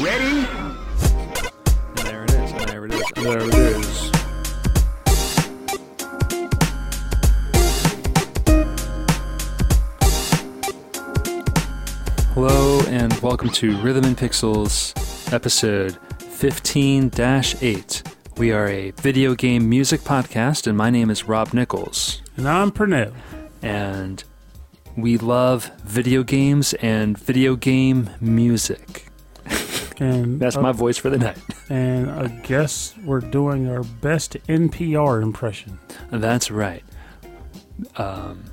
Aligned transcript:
Ready? 0.00 0.44
And 0.48 1.98
there 1.98 2.24
it 2.24 2.32
is. 2.32 2.50
And 2.50 2.68
there 2.68 2.84
it 2.84 2.94
is. 2.94 3.02
And 3.14 3.26
there 3.26 3.46
it 3.46 3.54
is. 3.54 4.10
Hello 12.34 12.80
and 12.88 13.12
welcome 13.20 13.50
to 13.50 13.80
Rhythm 13.82 14.04
and 14.04 14.18
Pixels, 14.18 15.32
episode 15.32 15.96
15 16.18 17.12
8. 17.16 18.02
We 18.36 18.50
are 18.50 18.66
a 18.66 18.90
video 18.90 19.36
game 19.36 19.68
music 19.68 20.00
podcast, 20.00 20.66
and 20.66 20.76
my 20.76 20.90
name 20.90 21.08
is 21.08 21.28
Rob 21.28 21.54
Nichols. 21.54 22.20
And 22.36 22.48
I'm 22.48 22.72
Pernell. 22.72 23.14
And 23.62 24.24
we 24.96 25.18
love 25.18 25.70
video 25.84 26.24
games 26.24 26.74
and 26.74 27.16
video 27.16 27.54
game 27.54 28.10
music. 28.20 29.06
And 30.00 30.40
That's 30.40 30.56
uh, 30.56 30.62
my 30.62 30.72
voice 30.72 30.96
for 30.98 31.10
the 31.10 31.18
night. 31.18 31.38
And 31.68 32.10
I 32.10 32.28
guess 32.28 32.94
we're 33.04 33.20
doing 33.20 33.68
our 33.68 33.82
best 33.82 34.32
NPR 34.48 35.22
impression. 35.22 35.78
That's 36.10 36.50
right. 36.50 36.84
Um, 37.96 38.44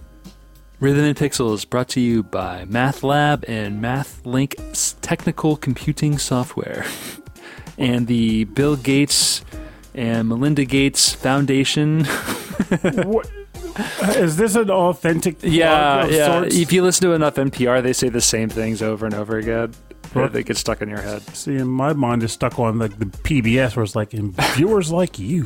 Rhythm 0.79 1.05
and 1.05 1.15
Pixels 1.15 1.69
brought 1.69 1.89
to 1.89 1.99
you 1.99 2.23
by 2.23 2.65
MATLAB 2.65 3.45
and 3.47 3.81
MathLink 3.83 4.99
Technical 5.01 5.55
Computing 5.55 6.17
Software, 6.17 6.85
and 7.77 8.07
the 8.07 8.45
Bill 8.45 8.75
Gates 8.75 9.43
and 9.93 10.27
Melinda 10.27 10.65
Gates 10.65 11.13
Foundation. 11.13 11.99
is 14.15 14.37
this 14.37 14.55
an 14.55 14.71
authentic? 14.71 15.37
yeah, 15.43 16.07
yeah. 16.07 16.25
sorts? 16.25 16.55
If 16.55 16.73
you 16.73 16.81
listen 16.81 17.07
to 17.09 17.13
enough 17.13 17.35
NPR, 17.35 17.83
they 17.83 17.93
say 17.93 18.09
the 18.09 18.19
same 18.19 18.49
things 18.49 18.81
over 18.81 19.05
and 19.05 19.13
over 19.13 19.37
again. 19.37 19.73
Right. 20.13 20.31
They 20.31 20.43
get 20.43 20.57
stuck 20.57 20.81
in 20.81 20.89
your 20.89 21.01
head. 21.01 21.21
See, 21.35 21.55
in 21.55 21.67
my 21.67 21.93
mind 21.93 22.23
is 22.23 22.31
stuck 22.33 22.59
on 22.59 22.79
like 22.79 22.97
the 22.99 23.05
PBS, 23.05 23.75
where 23.75 23.83
it's 23.83 23.95
like, 23.95 24.13
and 24.13 24.33
viewers 24.55 24.91
like 25.01 25.17
you. 25.19 25.45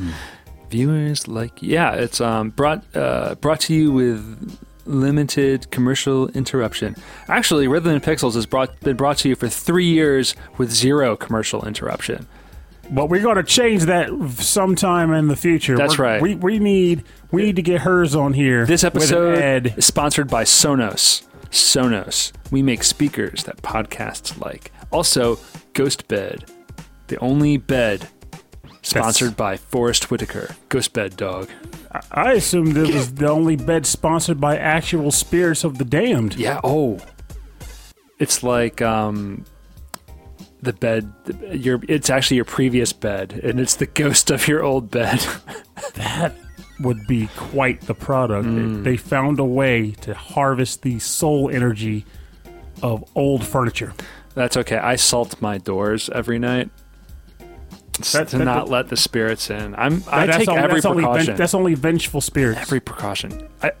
Viewers 0.70 1.28
like 1.28 1.62
yeah, 1.62 1.92
it's 1.92 2.20
um 2.20 2.50
brought 2.50 2.84
uh, 2.96 3.36
brought 3.36 3.60
to 3.60 3.74
you 3.74 3.92
with 3.92 4.58
limited 4.84 5.70
commercial 5.70 6.28
interruption. 6.30 6.96
Actually, 7.28 7.68
Rhythm 7.68 7.92
and 7.94 8.02
Pixels 8.02 8.34
has 8.34 8.46
brought 8.46 8.78
been 8.80 8.96
brought 8.96 9.18
to 9.18 9.28
you 9.28 9.36
for 9.36 9.48
three 9.48 9.86
years 9.86 10.34
with 10.58 10.72
zero 10.72 11.16
commercial 11.16 11.64
interruption. 11.66 12.26
But 12.90 13.08
we're 13.08 13.22
going 13.22 13.36
to 13.36 13.42
change 13.42 13.82
that 13.84 14.10
sometime 14.38 15.12
in 15.12 15.26
the 15.28 15.34
future. 15.36 15.76
That's 15.76 15.98
We're- 15.98 16.12
right. 16.14 16.22
We 16.22 16.34
we 16.36 16.58
need 16.58 17.04
we 17.30 17.42
need 17.42 17.56
to 17.56 17.62
get 17.62 17.80
Herr's 17.82 18.14
on 18.16 18.32
here. 18.32 18.66
This 18.66 18.82
with 18.82 18.92
an 18.94 18.96
episode 18.98 19.38
ad. 19.38 19.74
is 19.76 19.86
sponsored 19.86 20.28
by 20.28 20.44
Sonos. 20.44 21.22
Sonos. 21.50 22.32
We 22.50 22.62
make 22.62 22.82
speakers 22.82 23.44
that 23.44 23.62
podcasts 23.62 24.40
like. 24.40 24.72
Also, 24.90 25.38
Ghost 25.72 26.08
Bed, 26.08 26.50
the 27.08 27.18
only 27.18 27.56
bed 27.56 28.08
sponsored 28.82 29.36
by 29.36 29.56
Forest 29.56 30.10
Whitaker. 30.10 30.54
Ghost 30.68 30.92
Bed 30.92 31.16
dog. 31.16 31.48
I 32.10 32.32
assumed 32.32 32.76
it 32.76 32.94
was 32.94 33.14
the 33.14 33.28
only 33.28 33.56
bed 33.56 33.86
sponsored 33.86 34.40
by 34.40 34.56
actual 34.56 35.10
spirits 35.10 35.64
of 35.64 35.78
the 35.78 35.84
damned. 35.84 36.36
Yeah. 36.36 36.60
Oh, 36.62 36.98
it's 38.18 38.42
like 38.42 38.82
um, 38.82 39.44
the 40.62 40.72
bed. 40.72 41.12
Your 41.50 41.80
it's 41.88 42.10
actually 42.10 42.36
your 42.36 42.44
previous 42.44 42.92
bed, 42.92 43.40
and 43.42 43.60
it's 43.60 43.76
the 43.76 43.86
ghost 43.86 44.30
of 44.30 44.46
your 44.48 44.62
old 44.62 44.90
bed. 44.90 45.24
That 45.94 46.34
would 46.80 47.06
be 47.06 47.28
quite 47.36 47.80
the 47.82 47.94
product. 47.94 48.46
Mm. 48.46 48.84
They 48.84 48.96
found 48.96 49.38
a 49.40 49.44
way 49.44 49.92
to 50.02 50.14
harvest 50.14 50.82
the 50.82 50.98
soul 50.98 51.50
energy 51.50 52.04
of 52.82 53.04
old 53.14 53.44
furniture. 53.44 53.94
That's 54.34 54.56
okay. 54.58 54.76
I 54.76 54.96
salt 54.96 55.40
my 55.40 55.56
doors 55.58 56.10
every 56.14 56.38
night 56.38 56.68
That- 58.12 58.28
to 58.28 58.38
that- 58.38 58.44
not 58.44 58.68
let 58.68 58.88
the 58.88 58.96
spirits 58.96 59.48
in. 59.50 59.74
I'm. 59.76 60.02
I 60.10 60.26
take 60.26 60.48
only, 60.48 60.62
every 60.62 60.74
that's 60.74 60.86
only, 60.86 61.02
precaution. 61.04 61.26
ven- 61.26 61.36
that's 61.36 61.54
only 61.54 61.74
vengeful 61.74 62.20
spirits. 62.20 62.60
every 62.60 62.80
precaution. 62.80 63.48
I, 63.62 63.72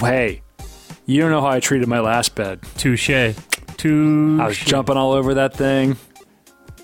hey, 0.00 0.42
you 1.06 1.20
don't 1.20 1.30
know 1.30 1.40
how 1.40 1.46
I 1.48 1.60
treated 1.60 1.86
my 1.86 2.00
last 2.00 2.34
bed. 2.34 2.60
Touche. 2.76 3.06
Touche. 3.76 4.40
I 4.40 4.46
was 4.46 4.58
jumping 4.58 4.96
all 4.96 5.12
over 5.12 5.34
that 5.34 5.54
thing. 5.54 5.96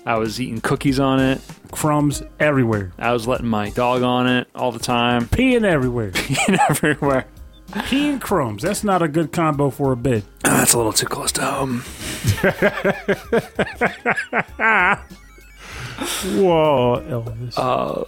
I 0.07 0.15
was 0.15 0.39
eating 0.39 0.61
cookies 0.61 1.01
on 1.01 1.19
it. 1.19 1.41
Crumbs 1.69 2.23
everywhere. 2.39 2.93
I 2.97 3.11
was 3.11 3.27
letting 3.27 3.47
my 3.47 3.71
dog 3.71 4.03
on 4.03 4.25
it 4.25 4.47
all 4.55 4.71
the 4.71 4.79
time, 4.79 5.25
Peeing 5.27 5.65
everywhere. 5.65 6.11
Peeing 6.11 6.57
everywhere. 6.69 7.25
Pee 7.89 8.07
and 8.07 8.21
crumbs. 8.21 8.63
That's 8.63 8.85
not 8.85 9.01
a 9.01 9.09
good 9.09 9.33
combo 9.33 9.69
for 9.69 9.91
a 9.91 9.97
bed. 9.97 10.23
That's 10.43 10.73
a 10.73 10.77
little 10.77 10.93
too 10.93 11.07
close 11.07 11.33
to 11.33 11.41
home. 11.41 11.79
Whoa, 16.39 17.03
Elvis. 17.09 17.53
Uh, 17.57 18.05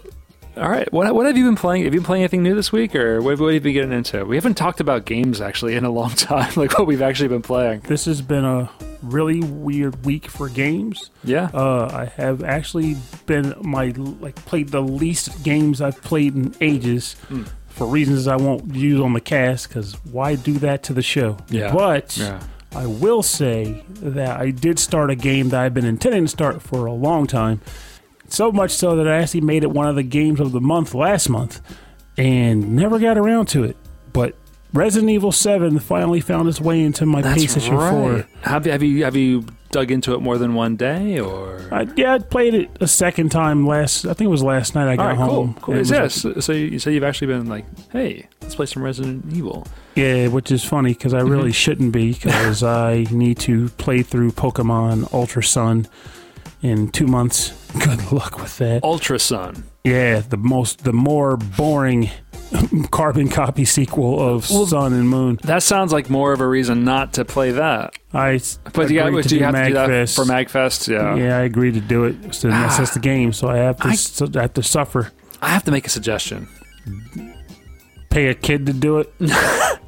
all 0.59 0.69
right. 0.69 0.91
What, 0.91 1.13
what 1.15 1.25
have 1.25 1.37
you 1.37 1.45
been 1.45 1.55
playing? 1.55 1.83
Have 1.85 1.93
you 1.93 1.99
been 2.01 2.05
playing 2.05 2.23
anything 2.23 2.43
new 2.43 2.55
this 2.55 2.71
week, 2.71 2.95
or 2.95 3.21
what, 3.21 3.39
what 3.39 3.47
have 3.47 3.53
you 3.55 3.59
been 3.61 3.73
getting 3.73 3.91
into? 3.91 4.25
We 4.25 4.35
haven't 4.35 4.55
talked 4.55 4.79
about 4.79 5.05
games 5.05 5.41
actually 5.41 5.75
in 5.75 5.85
a 5.85 5.89
long 5.89 6.09
time, 6.15 6.51
like 6.55 6.77
what 6.77 6.87
we've 6.87 7.01
actually 7.01 7.29
been 7.29 7.41
playing. 7.41 7.81
this 7.81 8.05
has 8.05 8.21
been 8.21 8.45
a 8.45 8.69
really 9.01 9.39
weird 9.41 10.05
week 10.05 10.27
for 10.27 10.49
games. 10.49 11.09
Yeah. 11.23 11.49
Uh, 11.53 11.89
I 11.91 12.05
have 12.21 12.43
actually 12.43 12.97
been 13.25 13.53
my 13.61 13.87
like 13.95 14.35
played 14.35 14.69
the 14.69 14.81
least 14.81 15.43
games 15.43 15.81
I've 15.81 16.01
played 16.01 16.35
in 16.35 16.53
ages 16.59 17.13
Hmm. 17.29 17.43
for 17.69 17.87
reasons 17.87 18.27
I 18.27 18.35
won't 18.35 18.75
use 18.75 18.99
on 18.99 19.13
the 19.13 19.21
cast 19.21 19.69
because 19.69 19.93
why 20.05 20.35
do 20.35 20.53
that 20.59 20.83
to 20.83 20.93
the 20.93 21.01
show? 21.01 21.37
Yeah. 21.49 21.73
But 21.73 22.17
yeah. 22.17 22.41
I 22.75 22.85
will 22.87 23.23
say 23.23 23.83
that 24.01 24.37
I 24.39 24.51
did 24.51 24.77
start 24.79 25.09
a 25.09 25.15
game 25.15 25.49
that 25.49 25.61
I've 25.61 25.73
been 25.73 25.85
intending 25.85 26.25
to 26.25 26.27
start 26.27 26.61
for 26.61 26.85
a 26.85 26.93
long 26.93 27.25
time. 27.25 27.61
So 28.31 28.51
much 28.51 28.71
so 28.71 28.95
that 28.95 29.07
I 29.07 29.17
actually 29.21 29.41
made 29.41 29.63
it 29.63 29.71
one 29.71 29.87
of 29.87 29.95
the 29.95 30.03
games 30.03 30.39
of 30.39 30.51
the 30.51 30.61
month 30.61 30.93
last 30.93 31.29
month 31.29 31.61
and 32.17 32.75
never 32.75 32.99
got 32.99 33.17
around 33.17 33.47
to 33.49 33.63
it. 33.63 33.77
But 34.13 34.35
Resident 34.73 35.09
Evil 35.09 35.31
7 35.31 35.79
finally 35.79 36.21
found 36.21 36.47
its 36.47 36.59
way 36.61 36.81
into 36.81 37.05
my 37.05 37.21
That's 37.21 37.43
PlayStation 37.43 37.69
4. 37.91 38.27
Have, 38.43 38.65
you- 38.65 38.71
have 38.71 38.83
you 38.83 39.03
have 39.05 39.15
you 39.15 39.45
dug 39.71 39.91
into 39.91 40.13
it 40.15 40.19
more 40.21 40.37
than 40.39 40.55
one 40.55 40.75
day, 40.75 41.19
or? 41.19 41.61
I, 41.71 41.87
yeah, 41.95 42.15
I 42.15 42.19
played 42.19 42.55
it 42.55 42.71
a 42.81 42.87
second 42.87 43.29
time 43.29 43.67
last. 43.67 44.05
I 44.05 44.13
think 44.13 44.27
it 44.27 44.31
was 44.31 44.43
last 44.43 44.73
night. 44.75 44.87
I 44.87 44.95
got 44.95 45.05
right, 45.09 45.17
home. 45.17 45.53
cool. 45.55 45.61
Cool. 45.61 45.75
Was- 45.75 45.89
this 45.89 46.25
so? 46.45 46.51
You 46.53 46.79
so 46.79 46.89
you've 46.89 47.03
actually 47.03 47.27
been 47.27 47.47
like, 47.47 47.65
hey, 47.91 48.27
let's 48.41 48.55
play 48.55 48.65
some 48.65 48.83
Resident 48.83 49.31
Evil. 49.33 49.65
Yeah, 49.95 50.27
which 50.27 50.51
is 50.51 50.63
funny 50.63 50.93
because 50.93 51.13
I 51.13 51.21
really 51.21 51.51
Mhm. 51.51 51.55
shouldn't 51.55 51.91
be 51.91 52.13
because 52.13 52.63
I 52.63 53.05
need 53.11 53.37
to 53.39 53.69
play 53.69 54.01
through 54.01 54.31
Pokemon 54.31 55.11
Ultra 55.13 55.43
Sun 55.43 55.87
in 56.61 56.89
two 56.89 57.07
months. 57.07 57.53
Good 57.85 58.11
luck 58.11 58.39
with 58.39 58.57
that. 58.57 58.83
Ultra 58.83 59.19
Sun. 59.19 59.63
Yeah, 59.83 60.19
the 60.19 60.37
most, 60.37 60.83
the 60.83 60.91
more 60.93 61.37
boring 61.37 62.09
carbon 62.91 63.29
copy 63.29 63.63
sequel 63.65 64.19
of 64.19 64.49
Well- 64.49 64.65
Sun 64.65 64.93
and 64.93 65.07
Moon. 65.09 65.39
That 65.43 65.63
sounds 65.63 65.93
like 65.93 66.09
more 66.09 66.33
of 66.33 66.41
a 66.41 66.47
reason 66.47 66.83
not 66.83 67.13
to 67.13 67.25
play 67.25 67.51
that. 67.51 67.93
I 68.13 68.39
But 68.73 68.89
you, 68.89 68.95
got, 68.99 69.05
to 69.05 69.21
do 69.21 69.35
you 69.35 69.39
do 69.39 69.45
have 69.45 69.53
to 69.55 69.67
do 69.67 69.73
that 69.73 69.89
Magfest. 69.89 70.15
for 70.15 70.25
Magfest? 70.25 70.87
Yeah. 70.87 71.15
Yeah, 71.15 71.37
I 71.37 71.41
agreed 71.41 71.75
to 71.75 71.81
do 71.81 72.05
it. 72.05 72.33
So 72.35 72.49
that's 72.49 72.77
that's 72.77 72.91
ah. 72.91 72.93
the 72.95 72.99
game. 72.99 73.31
So 73.33 73.47
I 73.47 73.57
have 73.57 73.77
to, 73.77 73.87
I- 73.87 73.91
s- 73.91 74.21
I 74.21 74.41
have 74.41 74.53
to 74.55 74.63
suffer. 74.63 75.11
I 75.41 75.49
have 75.49 75.63
to 75.65 75.71
make 75.71 75.85
a 75.85 75.89
suggestion. 75.89 76.47
Pay 78.09 78.27
a 78.27 78.33
kid 78.33 78.65
to 78.65 78.73
do 78.73 78.97
it. 78.99 79.13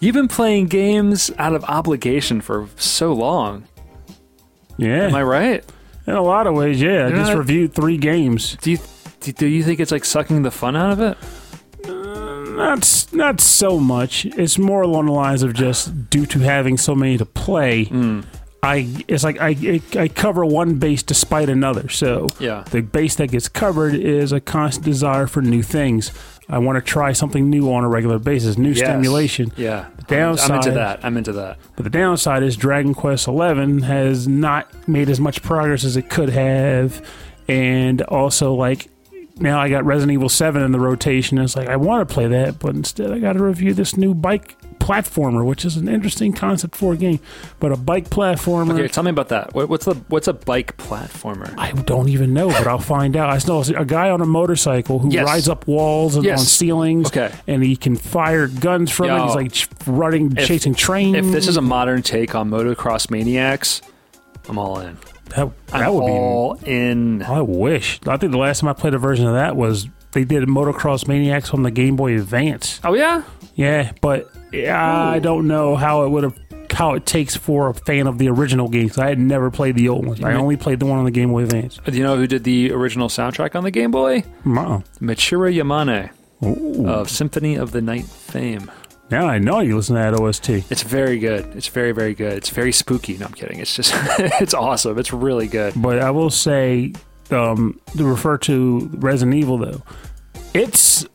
You've 0.00 0.14
been 0.14 0.28
playing 0.28 0.66
games 0.66 1.30
out 1.38 1.54
of 1.54 1.64
obligation 1.64 2.40
for 2.40 2.68
so 2.76 3.12
long. 3.12 3.64
Yeah, 4.78 5.06
Am 5.06 5.14
I 5.14 5.22
right? 5.22 5.64
in 6.06 6.14
a 6.14 6.22
lot 6.22 6.46
of 6.46 6.54
ways. 6.54 6.80
Yeah, 6.80 7.06
I 7.06 7.10
just 7.10 7.30
not- 7.32 7.38
reviewed 7.38 7.72
three 7.74 7.96
games. 7.96 8.56
Do 8.60 8.70
you 8.70 8.78
do, 9.20 9.32
do 9.32 9.46
you 9.46 9.62
think 9.62 9.80
it's 9.80 9.90
like 9.92 10.04
sucking 10.04 10.42
the 10.42 10.50
fun 10.50 10.76
out 10.76 10.92
of 10.92 11.00
it? 11.00 11.16
Not 11.88 12.78
s- 12.78 13.12
not 13.12 13.40
so 13.40 13.78
much. 13.78 14.24
It's 14.24 14.58
more 14.58 14.82
along 14.82 15.06
the 15.06 15.12
lines 15.12 15.42
of 15.42 15.52
just 15.54 16.08
due 16.10 16.26
to 16.26 16.38
having 16.40 16.78
so 16.78 16.94
many 16.94 17.18
to 17.18 17.26
play. 17.26 17.84
Hmm. 17.84 18.20
I 18.62 18.88
it's 19.06 19.22
like 19.22 19.38
I 19.40 19.80
I 19.94 20.08
cover 20.08 20.44
one 20.44 20.74
base 20.76 21.02
despite 21.02 21.48
another. 21.48 21.88
So 21.88 22.26
Yeah. 22.40 22.64
the 22.70 22.80
base 22.80 23.14
that 23.16 23.30
gets 23.30 23.48
covered 23.48 23.94
is 23.94 24.32
a 24.32 24.40
constant 24.40 24.86
desire 24.86 25.26
for 25.26 25.42
new 25.42 25.62
things. 25.62 26.10
I 26.48 26.58
want 26.58 26.76
to 26.76 26.80
try 26.82 27.12
something 27.12 27.50
new 27.50 27.72
on 27.72 27.82
a 27.82 27.88
regular 27.88 28.18
basis, 28.20 28.56
new 28.56 28.68
Yes. 28.70 28.78
stimulation. 28.78 29.50
Yeah. 29.56 29.86
The 29.96 30.02
downside- 30.14 30.50
I'm 30.50 30.56
into 30.58 30.70
that. 30.72 31.00
I'm 31.02 31.16
into 31.16 31.32
that. 31.32 31.58
But 31.74 31.82
the 31.84 31.90
downside 31.90 32.42
is 32.44 32.56
Dragon 32.56 32.94
Quest 32.94 33.24
XI 33.26 33.80
has 33.82 34.28
not 34.28 34.68
made 34.88 35.08
as 35.10 35.18
much 35.20 35.42
progress 35.42 35.84
as 35.84 35.96
it 35.96 36.08
could 36.08 36.30
have, 36.30 37.02
and 37.48 38.02
also 38.02 38.54
like 38.54 38.88
now 39.38 39.58
I 39.60 39.68
got 39.68 39.84
Resident 39.84 40.12
Evil 40.12 40.28
Seven 40.28 40.62
in 40.62 40.72
the 40.72 40.80
rotation. 40.80 41.36
It's 41.38 41.56
like 41.56 41.68
I 41.68 41.76
want 41.76 42.08
to 42.08 42.14
play 42.14 42.26
that, 42.28 42.58
but 42.58 42.74
instead 42.74 43.10
I 43.10 43.18
got 43.18 43.34
to 43.34 43.42
review 43.42 43.74
this 43.74 43.96
new 43.96 44.14
bike 44.14 44.56
platformer, 44.86 45.44
which 45.44 45.64
is 45.64 45.76
an 45.76 45.88
interesting 45.88 46.32
concept 46.32 46.76
for 46.76 46.92
a 46.92 46.96
game. 46.96 47.18
But 47.60 47.72
a 47.72 47.76
bike 47.76 48.08
platformer, 48.10 48.72
Okay, 48.74 48.88
tell 48.88 49.02
me 49.02 49.10
about 49.10 49.28
that. 49.30 49.54
What, 49.54 49.68
what's 49.68 49.84
the 49.84 49.94
what's 50.08 50.28
a 50.28 50.32
bike 50.32 50.76
platformer? 50.76 51.52
I 51.58 51.72
don't 51.72 52.08
even 52.08 52.32
know, 52.32 52.48
but 52.48 52.66
I'll 52.66 52.78
find 52.78 53.16
out. 53.16 53.28
I 53.30 53.38
know 53.48 53.62
a 53.76 53.84
guy 53.84 54.10
on 54.10 54.20
a 54.20 54.26
motorcycle 54.26 54.98
who 55.00 55.10
Yes. 55.10 55.24
rides 55.26 55.48
up 55.48 55.66
walls 55.66 56.14
and 56.16 56.24
Yes. 56.24 56.40
on 56.40 56.46
ceilings, 56.46 57.08
Okay. 57.08 57.32
and 57.46 57.62
he 57.62 57.76
can 57.76 57.96
fire 57.96 58.46
guns 58.46 58.90
from 58.90 59.10
it. 59.10 59.22
He's 59.24 59.34
like 59.34 59.52
running, 59.86 60.32
If- 60.36 60.46
chasing 60.46 60.74
trains. 60.74 61.16
If 61.16 61.32
this 61.32 61.48
is 61.48 61.56
a 61.56 61.62
modern 61.62 62.02
take 62.02 62.34
on 62.34 62.50
Motocross 62.50 63.10
Maniacs, 63.10 63.82
I'm 64.48 64.58
all 64.58 64.78
in. 64.78 64.96
That, 65.30 65.50
that 65.68 65.82
I'm 65.82 65.94
would 65.94 66.06
be. 66.06 66.12
all 66.12 66.54
in. 66.64 67.22
I 67.22 67.40
wish. 67.40 67.98
I 68.06 68.16
think 68.16 68.30
the 68.30 68.38
last 68.38 68.60
time 68.60 68.68
I 68.68 68.74
played 68.74 68.94
a 68.94 68.98
version 68.98 69.26
of 69.26 69.34
that 69.34 69.56
was 69.56 69.88
they 70.12 70.24
did 70.24 70.44
Motocross 70.44 71.08
Maniacs 71.08 71.50
on 71.52 71.64
the 71.64 71.70
Game 71.72 71.96
Boy 71.96 72.14
Advance. 72.14 72.80
Oh 72.84 72.94
yeah, 72.94 73.22
Yeah, 73.56 73.90
but 74.00 74.30
I 74.64 75.18
don't 75.18 75.46
know 75.46 75.76
how 75.76 76.04
it 76.04 76.08
would 76.10 76.24
have 76.24 76.38
how 76.72 76.92
it 76.92 77.06
takes 77.06 77.34
for 77.34 77.70
a 77.70 77.74
fan 77.74 78.06
of 78.06 78.18
the 78.18 78.28
original 78.28 78.68
game 78.68 78.86
'cause 78.90 78.98
I 78.98 79.08
had 79.08 79.18
never 79.18 79.50
played 79.50 79.76
the 79.76 79.88
old 79.88 80.04
ones. 80.06 80.22
I 80.22 80.32
Mhm. 80.32 80.40
only 80.40 80.56
played 80.56 80.78
the 80.78 80.84
one 80.84 80.98
on 80.98 81.06
the 81.06 81.10
Game 81.10 81.30
Boy 81.30 81.44
Advance. 81.44 81.80
do 81.86 81.96
you 81.96 82.02
know 82.02 82.16
who 82.18 82.26
did 82.26 82.44
the 82.44 82.70
original 82.72 83.08
soundtrack 83.08 83.54
on 83.56 83.64
the 83.64 83.70
Game 83.70 83.90
Boy? 83.90 84.24
Wow. 84.44 84.82
Michiru 85.00 85.54
Yamane 85.56 86.10
Ooh. 86.44 86.86
of 86.86 87.08
Symphony 87.08 87.54
of 87.54 87.72
the 87.72 87.80
Night 87.80 88.04
fame. 88.04 88.70
now 89.10 89.26
I 89.26 89.38
know 89.38 89.60
you 89.60 89.74
listen 89.76 89.96
to 89.96 90.02
that 90.02 90.12
OST. 90.20 90.64
It's 90.68 90.82
very 90.82 91.18
good. 91.18 91.46
It's 91.56 91.68
very 91.68 91.92
very 91.92 92.12
good. 92.12 92.34
It's 92.34 92.50
very 92.50 92.72
spooky. 92.72 93.16
No, 93.16 93.24
I'm 93.26 93.32
kidding. 93.32 93.58
It's 93.58 93.74
just 93.74 93.94
it's 94.40 94.52
awesome. 94.52 94.98
It's 94.98 95.14
really 95.14 95.46
good. 95.46 95.72
But 95.76 96.00
I 96.00 96.10
will 96.10 96.28
say, 96.30 96.92
um, 97.30 97.80
to 97.96 98.04
refer 98.04 98.36
to 98.38 98.90
Resident 98.98 99.34
Evil 99.34 99.56
though, 99.56 99.80
it's 100.52 101.06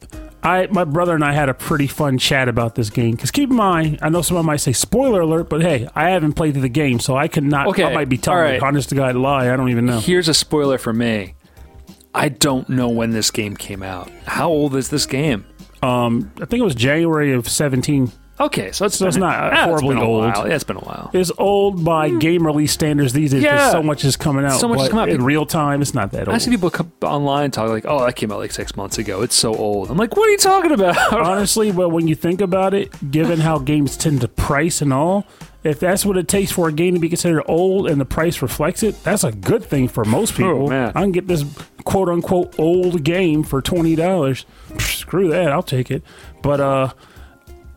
I 0.44 0.68
my 0.68 0.84
brother 0.84 1.14
and 1.14 1.24
I 1.24 1.34
had 1.34 1.50
a 1.50 1.54
pretty 1.54 1.88
fun 1.88 2.18
chat 2.18 2.48
about 2.48 2.76
this 2.76 2.90
game 2.90 3.12
because 3.12 3.32
keep 3.32 3.50
in 3.50 3.56
mind, 3.56 4.00
I 4.02 4.10
know 4.10 4.22
someone 4.22 4.46
might 4.46 4.58
say 4.58 4.74
spoiler 4.74 5.22
alert, 5.22 5.50
but 5.50 5.62
hey, 5.62 5.88
I 5.96 6.10
haven't 6.10 6.34
played 6.34 6.54
through 6.54 6.64
the 6.64 6.70
game, 6.70 7.00
so 7.00 7.16
I 7.16 7.28
could 7.28 7.44
not. 7.44 7.68
Okay, 7.68 7.84
I 7.84 7.94
might 7.94 8.10
be 8.10 8.18
telling 8.18 8.44
right. 8.44 8.62
honest 8.64 8.90
to 8.90 8.96
God 8.96 9.16
lie. 9.16 9.54
I 9.54 9.56
don't 9.56 9.70
even 9.70 9.86
know. 9.86 10.00
Here's 10.00 10.28
a 10.28 10.34
spoiler 10.34 10.78
for 10.78 10.94
me. 10.94 11.36
I 12.14 12.30
don't 12.30 12.68
know 12.70 12.90
when 12.90 13.12
this 13.12 13.32
game 13.32 13.56
came 13.56 13.84
out. 13.84 14.10
How 14.26 14.50
old 14.50 14.76
is 14.76 14.90
this 14.90 15.06
game? 15.06 15.46
Um, 15.82 16.32
I 16.38 16.46
think 16.46 16.62
it 16.62 16.66
was 16.66 16.76
January 16.76 17.34
of 17.34 17.48
seventeen. 17.48 18.12
Okay, 18.40 18.72
so 18.72 18.86
it's, 18.86 18.98
So 18.98 19.08
it's 19.08 19.18
not 19.18 19.54
ah, 19.54 19.66
horribly 19.66 19.98
a 19.98 20.02
old. 20.02 20.24
Yeah, 20.24 20.46
it's 20.46 20.64
been 20.64 20.78
a 20.78 20.82
while. 20.82 21.12
It's 21.14 21.32
old 21.38 21.84
by 21.84 22.10
game 22.10 22.46
release 22.46 22.72
standards 22.72 23.14
these 23.14 23.32
days. 23.32 23.44
Yeah. 23.44 23.72
so 23.72 23.84
much 23.84 24.04
is 24.04 24.16
coming 24.18 24.46
out. 24.46 24.60
So 24.60 24.68
much 24.68 24.90
come 24.90 25.00
out. 25.00 25.10
in 25.10 25.24
real 25.24 25.46
time. 25.46 25.82
It's 25.82 25.94
not 25.94 26.12
that 26.12 26.28
old. 26.28 26.36
I 26.36 26.38
see 26.40 26.50
people 26.50 26.70
come 26.70 26.92
online 27.04 27.52
talk 27.52 27.70
like, 27.70 27.86
"Oh, 27.88 28.04
that 28.06 28.16
came 28.16 28.32
out 28.32 28.40
like 28.40 28.52
six 28.52 28.76
months 28.76 28.98
ago. 28.98 29.22
It's 29.22 29.36
so 29.36 29.54
old." 29.54 29.92
I'm 29.92 29.98
like, 29.98 30.16
"What 30.16 30.28
are 30.28 30.32
you 30.32 30.38
talking 30.38 30.72
about?" 30.72 30.98
Honestly, 31.14 31.72
but 31.72 31.90
when 31.90 32.08
you 32.08 32.16
think 32.16 32.42
about 32.42 32.74
it, 32.74 33.12
given 33.12 33.40
how 33.40 33.60
games 33.60 33.96
tend 33.96 34.22
to 34.22 34.28
price 34.28 34.82
and 34.82 34.92
all, 34.92 35.28
if 35.64 35.80
that's 35.80 36.06
what 36.06 36.18
it 36.18 36.28
takes 36.28 36.52
for 36.52 36.68
a 36.68 36.72
game 36.72 36.96
to 36.96 37.00
be 37.00 37.10
considered 37.10 37.44
old 37.48 37.88
and 37.88 38.02
the 38.02 38.06
price 38.06 38.42
reflects 38.42 38.82
it, 38.82 39.04
that's 39.04 39.24
a 39.24 39.32
good 39.32 39.64
thing 39.64 39.88
for 39.88 40.04
most 40.04 40.36
people. 40.36 40.74
Oh. 40.74 40.88
I 40.88 40.92
can 40.94 41.12
get 41.12 41.28
this 41.28 41.46
quote 41.84 42.10
unquote 42.10 42.58
old 42.58 43.04
game 43.04 43.44
for 43.44 43.62
twenty 43.62 43.96
dollars. 43.96 44.46
Screw 44.80 45.30
that, 45.30 45.52
I'll 45.52 45.62
take 45.62 45.92
it. 45.92 46.04
But 46.42 46.60
uh 46.60 46.94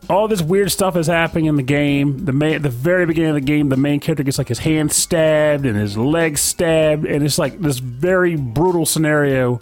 all 0.09 0.27
this 0.27 0.41
weird 0.41 0.71
stuff 0.71 0.95
is 0.95 1.07
happening 1.07 1.45
in 1.45 1.55
the 1.55 1.63
game. 1.63 2.25
The 2.25 2.31
main, 2.31 2.61
the 2.61 2.69
very 2.69 3.05
beginning 3.05 3.31
of 3.31 3.35
the 3.35 3.41
game, 3.41 3.69
the 3.69 3.77
main 3.77 3.99
character 3.99 4.23
gets 4.23 4.37
like 4.37 4.47
his 4.47 4.59
hand 4.59 4.91
stabbed 4.91 5.65
and 5.65 5.75
his 5.75 5.97
leg 5.97 6.37
stabbed, 6.37 7.05
and 7.05 7.23
it's 7.23 7.37
like 7.37 7.59
this 7.59 7.79
very 7.79 8.35
brutal 8.35 8.85
scenario. 8.85 9.59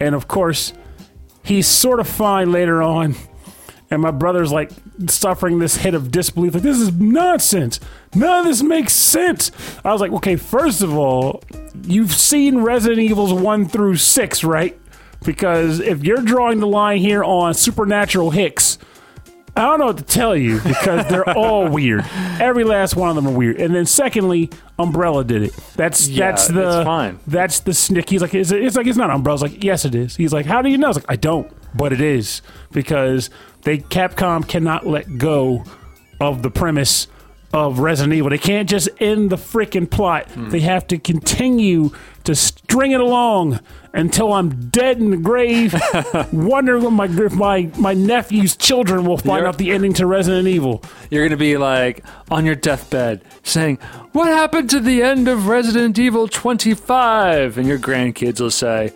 And 0.00 0.14
of 0.14 0.28
course, 0.28 0.72
he's 1.42 1.66
sort 1.66 2.00
of 2.00 2.08
fine 2.08 2.52
later 2.52 2.82
on. 2.82 3.14
And 3.90 4.02
my 4.02 4.10
brother's 4.10 4.52
like 4.52 4.70
suffering 5.08 5.58
this 5.58 5.76
hit 5.76 5.94
of 5.94 6.10
disbelief. 6.10 6.52
Like, 6.52 6.62
this 6.62 6.78
is 6.78 6.92
nonsense. 6.92 7.80
None 8.14 8.40
of 8.40 8.44
this 8.44 8.62
makes 8.62 8.92
sense. 8.92 9.50
I 9.82 9.92
was 9.92 10.02
like, 10.02 10.12
okay, 10.12 10.36
first 10.36 10.82
of 10.82 10.94
all, 10.94 11.42
you've 11.84 12.12
seen 12.12 12.58
Resident 12.58 13.00
Evils 13.00 13.32
1 13.32 13.66
through 13.68 13.96
6, 13.96 14.44
right? 14.44 14.78
Because 15.24 15.80
if 15.80 16.04
you're 16.04 16.20
drawing 16.20 16.60
the 16.60 16.66
line 16.66 16.98
here 16.98 17.24
on 17.24 17.54
Supernatural 17.54 18.30
Hicks, 18.30 18.76
I 19.58 19.62
don't 19.62 19.78
know 19.80 19.86
what 19.86 19.98
to 19.98 20.04
tell 20.04 20.36
you 20.36 20.60
because 20.60 21.06
they're 21.08 21.28
all 21.36 21.68
weird. 21.68 22.04
Every 22.40 22.64
last 22.64 22.96
one 22.96 23.08
of 23.10 23.16
them 23.16 23.26
are 23.26 23.36
weird. 23.36 23.60
And 23.60 23.74
then 23.74 23.86
secondly, 23.86 24.50
Umbrella 24.78 25.24
did 25.24 25.42
it. 25.42 25.52
That's 25.74 26.08
Yeah, 26.08 26.30
that's 26.30 26.48
the 26.48 26.66
it's 26.78 26.84
fine. 26.84 27.18
that's 27.26 27.60
the 27.60 27.74
snick. 27.74 28.08
He's 28.08 28.22
like, 28.22 28.34
is 28.34 28.52
it, 28.52 28.62
it's 28.62 28.76
like 28.76 28.86
it's 28.86 28.96
not 28.96 29.10
Umbrella. 29.10 29.40
I 29.40 29.42
was 29.42 29.52
like, 29.52 29.64
yes, 29.64 29.84
it 29.84 29.94
is. 29.94 30.16
He's 30.16 30.32
like, 30.32 30.46
how 30.46 30.62
do 30.62 30.70
you 30.70 30.78
know? 30.78 30.88
I 30.88 30.92
like, 30.92 31.04
I 31.08 31.16
don't, 31.16 31.50
but 31.76 31.92
it 31.92 32.00
is 32.00 32.40
because 32.70 33.30
they 33.62 33.78
Capcom 33.78 34.46
cannot 34.48 34.86
let 34.86 35.18
go 35.18 35.64
of 36.20 36.42
the 36.42 36.50
premise 36.50 37.08
of 37.52 37.78
Resident 37.78 38.12
Evil. 38.14 38.30
They 38.30 38.38
can't 38.38 38.68
just 38.68 38.88
end 39.00 39.30
the 39.30 39.36
freaking 39.36 39.90
plot. 39.90 40.30
Hmm. 40.30 40.50
They 40.50 40.60
have 40.60 40.86
to 40.88 40.98
continue 40.98 41.90
to 42.24 42.34
string 42.34 42.92
it 42.92 43.00
along 43.00 43.60
until 43.94 44.34
I'm 44.34 44.68
dead 44.68 44.98
in 44.98 45.10
the 45.10 45.16
grave, 45.16 45.74
wondering 46.32 46.84
when 46.84 46.92
my 46.92 47.06
if 47.06 47.32
my 47.32 47.70
my 47.78 47.94
nephew's 47.94 48.54
children 48.54 49.06
will 49.06 49.16
find 49.16 49.38
You're- 49.38 49.48
out 49.48 49.56
the 49.58 49.70
ending 49.70 49.94
to 49.94 50.06
Resident 50.06 50.46
Evil. 50.46 50.82
You're 51.10 51.26
gonna 51.26 51.38
be 51.38 51.56
like 51.56 52.04
on 52.30 52.44
your 52.44 52.54
deathbed 52.54 53.22
saying, 53.44 53.78
"What 54.12 54.28
happened 54.28 54.68
to 54.70 54.80
the 54.80 55.02
end 55.02 55.26
of 55.26 55.46
Resident 55.48 55.98
Evil 55.98 56.28
25?" 56.28 57.56
And 57.56 57.66
your 57.66 57.78
grandkids 57.78 58.40
will 58.42 58.50
say, 58.50 58.92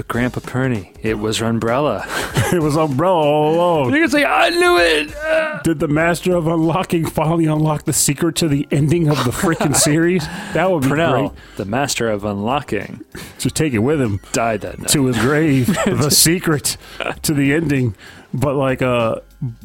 "But 0.00 0.08
Grandpa 0.08 0.40
Perny, 0.40 0.96
it 1.02 1.18
was 1.18 1.42
Umbrella." 1.42 2.06
It 2.52 2.60
was 2.60 2.74
Umbrella 2.76 3.14
all 3.14 3.54
along. 3.54 3.90
You're 3.90 3.98
gonna 4.00 4.10
say, 4.10 4.24
"I 4.24 4.48
knew 4.50 4.76
it." 4.78 5.14
Ah. 5.22 5.60
Did 5.64 5.78
the 5.78 5.86
master 5.86 6.34
of 6.34 6.48
unlocking 6.48 7.06
finally 7.06 7.44
unlock 7.46 7.84
the 7.84 7.92
secret 7.92 8.34
to 8.36 8.48
the 8.48 8.66
ending 8.72 9.08
of 9.08 9.22
the 9.24 9.30
freaking 9.30 9.76
series? 9.88 10.26
That 10.54 10.68
would 10.70 10.82
be 10.82 10.88
Pernell, 10.88 11.28
great. 11.28 11.56
the 11.58 11.64
master 11.66 12.08
of 12.08 12.24
unlocking, 12.24 13.04
To 13.38 13.50
take 13.50 13.72
it 13.72 13.78
with 13.80 14.00
him 14.00 14.20
died 14.32 14.62
that 14.62 14.78
night. 14.80 14.88
to 14.88 15.04
his 15.04 15.16
grave, 15.18 15.66
the 15.84 16.10
secret 16.10 16.76
to 17.22 17.34
the 17.34 17.52
ending. 17.54 17.94
But 18.34 18.56
like, 18.56 18.82
uh, 18.82 19.20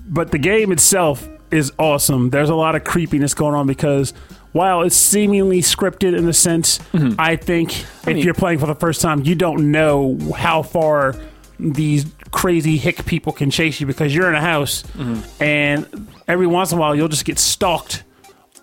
but 0.08 0.30
the 0.32 0.38
game 0.38 0.72
itself 0.72 1.28
is 1.50 1.72
awesome. 1.80 2.30
There's 2.30 2.50
a 2.50 2.56
lot 2.56 2.76
of 2.76 2.84
creepiness 2.84 3.34
going 3.34 3.56
on 3.56 3.66
because 3.66 4.14
while 4.56 4.84
it's 4.84 4.96
seemingly 4.96 5.60
scripted 5.60 6.18
in 6.18 6.30
a 6.30 6.34
sense, 6.34 6.80
mm-hmm. 6.94 7.20
I 7.20 7.36
think 7.36 7.82
if 7.82 8.06
mean- 8.06 8.18
you're 8.20 8.34
playing 8.34 8.60
for 8.60 8.68
the 8.68 8.76
first 8.76 9.02
time, 9.02 9.22
you 9.24 9.36
don't 9.36 9.70
know 9.70 10.18
how 10.34 10.62
far 10.62 11.14
these 11.60 12.06
crazy 12.32 12.78
hick 12.78 13.06
people 13.06 13.34
can 13.34 13.52
chase 13.52 13.82
you 13.82 13.86
because 13.86 14.16
you're 14.16 14.30
in 14.30 14.36
a 14.36 14.40
house 14.40 14.84
mm-hmm. 14.84 15.44
and 15.44 16.08
every 16.30 16.48
once 16.48 16.72
in 16.72 16.78
a 16.78 16.82
while 16.82 16.96
you'll 16.96 17.10
just 17.10 17.26
get 17.26 17.38
stalked 17.38 18.06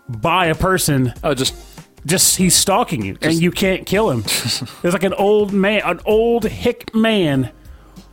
by 0.08 0.46
a 0.46 0.54
person. 0.54 1.12
Oh, 1.22 1.34
just 1.34 1.54
just 2.06 2.38
he's 2.38 2.54
stalking 2.54 3.04
you 3.04 3.18
and 3.20 3.34
you 3.34 3.50
can't 3.50 3.84
kill 3.84 4.10
him. 4.10 4.22
There's 4.80 4.94
like 4.94 5.02
an 5.02 5.14
old 5.14 5.52
man, 5.52 5.82
an 5.84 6.00
old 6.06 6.44
hick 6.44 6.94
man 6.94 7.50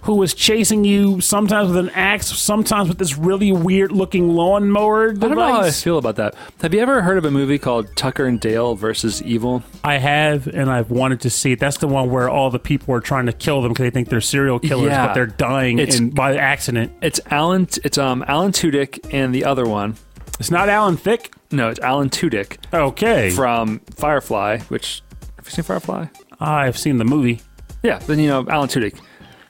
who 0.04 0.16
was 0.16 0.34
chasing 0.34 0.86
you 0.86 1.20
sometimes 1.22 1.68
with 1.68 1.78
an 1.78 1.90
axe, 1.90 2.28
sometimes 2.28 2.88
with 2.90 2.98
this 2.98 3.18
really 3.18 3.52
weird 3.52 3.92
looking 3.92 4.30
lawnmower 4.30 5.10
I 5.12 5.14
don't 5.14 5.36
know 5.36 5.42
how 5.54 5.62
I 5.62 5.72
feel 5.72 5.98
about 5.98 6.16
that. 6.16 6.36
Have 6.62 6.74
you 6.74 6.80
ever 6.80 7.02
heard 7.02 7.18
of 7.18 7.26
a 7.26 7.32
movie 7.32 7.60
called 7.60 7.94
Tucker 7.96 8.26
and 8.26 8.40
Dale 8.40 8.76
versus 8.76 9.22
Evil? 9.24 9.62
I 9.84 9.98
have 9.98 10.48
and 10.48 10.70
I've 10.72 10.90
wanted 10.90 11.20
to 11.22 11.30
see 11.30 11.52
it. 11.52 11.60
That's 11.60 11.78
the 11.78 11.88
one 11.88 12.10
where 12.10 12.30
all 12.30 12.50
the 12.50 12.60
people 12.60 12.94
are 12.96 13.02
trying 13.02 13.26
to 13.26 13.34
kill 13.34 13.62
them 13.62 13.74
because 13.74 13.84
they 13.84 13.90
think 13.90 14.10
they're 14.10 14.22
serial 14.22 14.60
killers, 14.60 14.88
Yeah. 14.92 15.08
but 15.08 15.14
they're 15.14 15.28
dying 15.28 15.80
It's- 15.80 16.00
in, 16.00 16.12
by 16.12 16.36
accident. 16.38 16.92
It's 17.02 17.20
Alan. 17.30 17.68
It's 17.84 17.98
um 17.98 18.24
Alan 18.28 18.52
Tudyk 18.52 19.14
and 19.14 19.36
the 19.36 19.44
other 19.46 19.66
one. 19.66 19.96
It's 20.40 20.50
not 20.52 20.70
Alan 20.70 20.96
Thicke. 20.96 21.32
No, 21.52 21.68
it's 21.68 21.80
Alan 21.82 22.10
Tudyk 22.10 22.58
Okay, 22.74 23.32
from 23.32 23.80
Firefly. 23.96 24.60
Which 24.70 25.02
have 25.36 25.46
you 25.46 25.52
seen 25.52 25.64
Firefly? 25.64 26.06
I've 26.40 26.78
seen 26.78 26.98
the 26.98 27.06
movie. 27.06 27.42
Yeah, 27.84 28.00
then 28.00 28.20
you 28.20 28.28
know 28.30 28.46
Alan 28.48 28.70
Tudyk. 28.70 28.96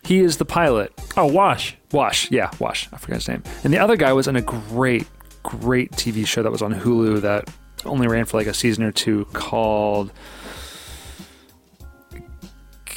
He 0.03 0.19
is 0.19 0.37
the 0.37 0.45
pilot. 0.45 0.93
Oh, 1.17 1.25
Wash. 1.25 1.77
Wash, 1.91 2.29
yeah, 2.31 2.51
Wash. 2.59 2.87
I 2.93 2.97
forgot 2.97 3.15
his 3.17 3.27
name. 3.27 3.43
And 3.63 3.73
the 3.73 3.79
other 3.79 3.95
guy 3.95 4.13
was 4.13 4.27
in 4.27 4.35
a 4.35 4.41
great, 4.41 5.07
great 5.43 5.91
TV 5.91 6.25
show 6.25 6.43
that 6.43 6.51
was 6.51 6.61
on 6.61 6.73
Hulu 6.73 7.21
that 7.21 7.49
only 7.85 8.07
ran 8.07 8.25
for 8.25 8.37
like 8.37 8.47
a 8.47 8.53
season 8.53 8.83
or 8.83 8.91
two 8.91 9.25
called 9.33 10.11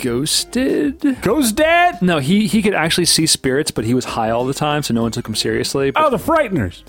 Ghosted. 0.02 1.00
Ghosted? 1.22 2.02
No, 2.02 2.18
he 2.18 2.46
he 2.46 2.60
could 2.60 2.74
actually 2.74 3.04
see 3.04 3.26
spirits, 3.26 3.70
but 3.70 3.84
he 3.84 3.94
was 3.94 4.04
high 4.04 4.30
all 4.30 4.44
the 4.44 4.54
time, 4.54 4.82
so 4.82 4.92
no 4.92 5.02
one 5.02 5.12
took 5.12 5.28
him 5.28 5.34
seriously. 5.34 5.90
But 5.90 6.04
Oh, 6.04 6.10
the 6.10 6.16
Frighteners. 6.16 6.82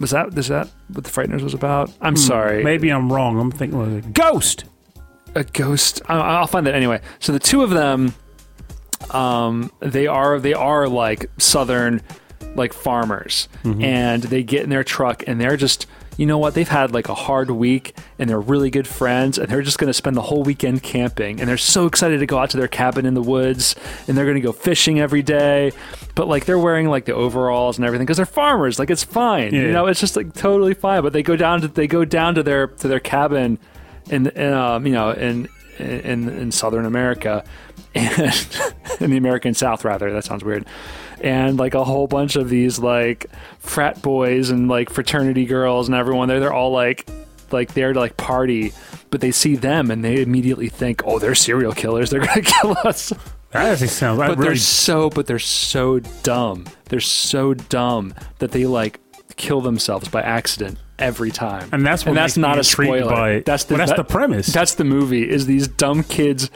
was 0.00 0.10
that 0.10 0.36
is 0.36 0.48
that 0.48 0.68
what 0.88 1.04
the 1.04 1.10
Frighteners 1.10 1.42
was 1.42 1.54
about? 1.54 1.92
I'm 2.00 2.14
hmm. 2.14 2.20
sorry, 2.20 2.64
Maybe 2.64 2.90
I'm 2.90 3.12
wrong. 3.12 3.38
I'm 3.38 3.50
thinking 3.50 3.78
was 3.78 4.04
it? 4.04 4.12
Ghost. 4.12 4.64
A 5.34 5.44
ghost. 5.44 6.02
I, 6.06 6.16
I'll 6.18 6.46
find 6.46 6.66
that 6.66 6.74
anyway. 6.74 7.00
So 7.18 7.32
the 7.32 7.38
two 7.38 7.62
of 7.62 7.70
them, 7.70 8.14
um, 9.10 9.70
they 9.80 10.06
are 10.06 10.38
they 10.38 10.54
are 10.54 10.88
like 10.88 11.30
southern, 11.38 12.02
like 12.54 12.72
farmers, 12.72 13.48
and 13.82 14.22
they 14.22 14.42
get 14.42 14.62
in 14.64 14.70
their 14.70 14.84
truck 14.84 15.24
and 15.26 15.40
they're 15.40 15.56
just. 15.56 15.86
You 16.16 16.26
know 16.26 16.36
what? 16.36 16.52
They've 16.52 16.68
had 16.68 16.92
like 16.92 17.08
a 17.08 17.14
hard 17.14 17.50
week 17.50 17.96
and 18.18 18.28
they're 18.28 18.38
really 18.38 18.68
good 18.68 18.86
friends 18.86 19.38
and 19.38 19.48
they're 19.48 19.62
just 19.62 19.78
going 19.78 19.88
to 19.88 19.94
spend 19.94 20.16
the 20.16 20.20
whole 20.20 20.42
weekend 20.42 20.82
camping 20.82 21.40
and 21.40 21.48
they're 21.48 21.56
so 21.56 21.86
excited 21.86 22.20
to 22.20 22.26
go 22.26 22.36
out 22.36 22.50
to 22.50 22.58
their 22.58 22.68
cabin 22.68 23.06
in 23.06 23.14
the 23.14 23.22
woods 23.22 23.74
and 24.06 24.18
they're 24.18 24.26
going 24.26 24.34
to 24.34 24.42
go 24.42 24.52
fishing 24.52 25.00
every 25.00 25.22
day. 25.22 25.72
But 26.14 26.28
like 26.28 26.44
they're 26.44 26.58
wearing 26.58 26.88
like 26.90 27.06
the 27.06 27.14
overalls 27.14 27.78
and 27.78 27.86
everything 27.86 28.04
because 28.04 28.18
they're 28.18 28.26
farmers. 28.26 28.78
Like 28.78 28.90
it's 28.90 29.04
fine. 29.04 29.54
You 29.54 29.72
know, 29.72 29.86
it's 29.86 30.00
just 30.00 30.14
like 30.14 30.34
totally 30.34 30.74
fine. 30.74 31.00
But 31.02 31.14
they 31.14 31.22
go 31.22 31.36
down 31.36 31.62
to 31.62 31.68
they 31.68 31.86
go 31.86 32.04
down 32.04 32.34
to 32.34 32.42
their 32.42 32.66
to 32.66 32.88
their 32.88 33.00
cabin 33.00 33.58
in, 34.08 34.28
in 34.28 34.52
um, 34.52 34.86
you 34.86 34.92
know 34.92 35.10
in 35.10 35.48
in 35.78 36.28
in 36.28 36.52
Southern 36.52 36.86
America 36.86 37.44
and 37.94 38.48
in 39.00 39.10
the 39.10 39.16
American 39.16 39.54
South 39.54 39.84
rather 39.84 40.12
that 40.12 40.24
sounds 40.24 40.44
weird 40.44 40.64
and 41.20 41.58
like 41.58 41.74
a 41.74 41.82
whole 41.84 42.06
bunch 42.06 42.36
of 42.36 42.48
these 42.48 42.78
like 42.78 43.26
frat 43.58 44.00
boys 44.00 44.50
and 44.50 44.68
like 44.68 44.90
fraternity 44.90 45.44
girls 45.44 45.88
and 45.88 45.94
everyone 45.94 46.28
there 46.28 46.38
they're 46.38 46.52
all 46.52 46.70
like 46.70 47.08
like 47.52 47.74
there 47.74 47.92
to 47.92 47.98
like 47.98 48.16
party, 48.16 48.72
but 49.10 49.20
they 49.20 49.30
see 49.30 49.56
them 49.56 49.90
and 49.90 50.04
they 50.04 50.22
immediately 50.22 50.68
think, 50.68 51.02
"Oh, 51.04 51.18
they're 51.18 51.34
serial 51.34 51.72
killers. 51.72 52.10
They're 52.10 52.20
gonna 52.20 52.42
kill 52.60 52.76
us." 52.84 53.10
That 53.50 53.72
actually 53.72 53.88
sounds. 53.88 54.18
But 54.18 54.38
really, 54.38 54.48
they're 54.50 54.56
so, 54.56 55.10
but 55.10 55.26
they're 55.26 55.38
so 55.38 55.98
dumb. 56.22 56.66
They're 56.86 57.00
so 57.00 57.54
dumb 57.54 58.14
that 58.38 58.52
they 58.52 58.66
like 58.66 59.00
kill 59.36 59.60
themselves 59.60 60.08
by 60.08 60.22
accident 60.22 60.78
every 61.00 61.30
time. 61.30 61.68
and 61.72 61.84
that's 61.86 62.04
what 62.04 62.10
and 62.10 62.16
that's 62.16 62.36
not 62.36 62.58
a 62.58 62.64
spoiler. 62.64 63.10
By. 63.10 63.40
That's 63.40 63.64
the 63.64 63.74
well, 63.74 63.78
that's 63.78 63.90
that- 63.92 63.96
the 63.96 64.04
premise. 64.04 64.46
That's 64.48 64.74
the 64.74 64.84
movie. 64.84 65.28
Is 65.28 65.46
these 65.46 65.66
dumb 65.68 66.02
kids 66.04 66.50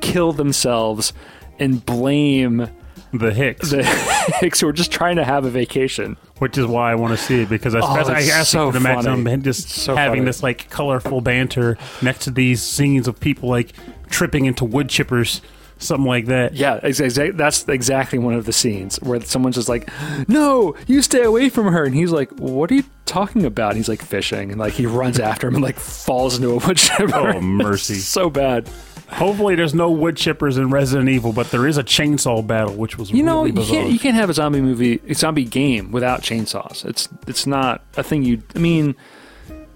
kill 0.00 0.32
themselves 0.32 1.12
and 1.58 1.84
blame 1.84 2.68
the 3.12 3.32
Hicks, 3.34 3.70
the 3.70 3.82
Hicks 4.40 4.60
who 4.60 4.68
are 4.68 4.72
just 4.72 4.92
trying 4.92 5.16
to 5.16 5.24
have 5.24 5.44
a 5.44 5.50
vacation. 5.50 6.16
which 6.38 6.56
is 6.56 6.64
why 6.66 6.92
I 6.92 6.94
want 6.94 7.12
to 7.18 7.22
see 7.22 7.42
it 7.42 7.48
because 7.48 7.74
I, 7.74 7.80
oh, 7.80 7.86
I 7.86 8.00
it's 8.00 8.08
actually 8.30 8.44
so 8.44 8.68
can 8.70 8.76
imagine 8.80 9.24
them 9.24 9.42
just 9.42 9.68
So 9.68 9.96
having 9.96 10.20
funny. 10.20 10.26
this 10.26 10.42
like 10.44 10.70
colorful 10.70 11.20
banter 11.20 11.76
next 12.02 12.24
to 12.24 12.30
these 12.30 12.62
scenes 12.62 13.08
of 13.08 13.18
people 13.18 13.48
like 13.48 13.72
tripping 14.10 14.44
into 14.46 14.64
wood 14.64 14.86
chippers, 14.88 15.40
something 15.80 16.06
like 16.06 16.26
that. 16.26 16.54
Yeah, 16.54 16.78
ex- 16.82 17.00
exa- 17.00 17.36
that's 17.36 17.66
exactly 17.68 18.18
one 18.20 18.34
of 18.34 18.46
the 18.46 18.52
scenes 18.52 18.96
where 19.02 19.20
someone's 19.22 19.56
just 19.56 19.68
like, 19.68 19.90
"No, 20.28 20.76
you 20.86 21.02
stay 21.02 21.22
away 21.22 21.48
from 21.48 21.66
her," 21.72 21.84
and 21.84 21.94
he's 21.94 22.12
like, 22.12 22.30
"What 22.38 22.70
are 22.70 22.74
you 22.74 22.84
talking 23.06 23.44
about?" 23.44 23.70
And 23.70 23.78
he's 23.78 23.88
like 23.88 24.00
fishing, 24.02 24.50
and 24.52 24.60
like 24.60 24.74
he 24.74 24.86
runs 24.86 25.18
after 25.18 25.48
him 25.48 25.56
and 25.56 25.64
like 25.64 25.80
falls 25.80 26.36
into 26.36 26.50
a 26.50 26.58
wood 26.64 26.76
chipper. 26.76 27.12
Oh, 27.16 27.40
mercy. 27.40 27.94
So 28.00 28.30
bad. 28.30 28.68
Hopefully, 29.08 29.56
there's 29.56 29.74
no 29.74 29.90
wood 29.90 30.14
chippers 30.14 30.56
in 30.56 30.70
Resident 30.70 31.08
Evil, 31.08 31.32
but 31.32 31.50
there 31.50 31.66
is 31.66 31.78
a 31.78 31.82
chainsaw 31.82 32.46
battle, 32.46 32.76
which 32.76 32.96
was 32.96 33.10
You 33.10 33.24
know, 33.24 33.42
really 33.44 33.60
you 33.60 33.66
can't 33.68 33.90
you 33.90 33.98
can't 33.98 34.14
have 34.14 34.30
a 34.30 34.34
zombie 34.34 34.60
movie, 34.60 35.00
a 35.08 35.14
zombie 35.14 35.44
game 35.44 35.90
without 35.90 36.22
chainsaws. 36.22 36.84
It's 36.84 37.08
it's 37.26 37.44
not 37.44 37.82
a 37.96 38.04
thing 38.04 38.22
you. 38.22 38.40
I 38.54 38.60
mean, 38.60 38.94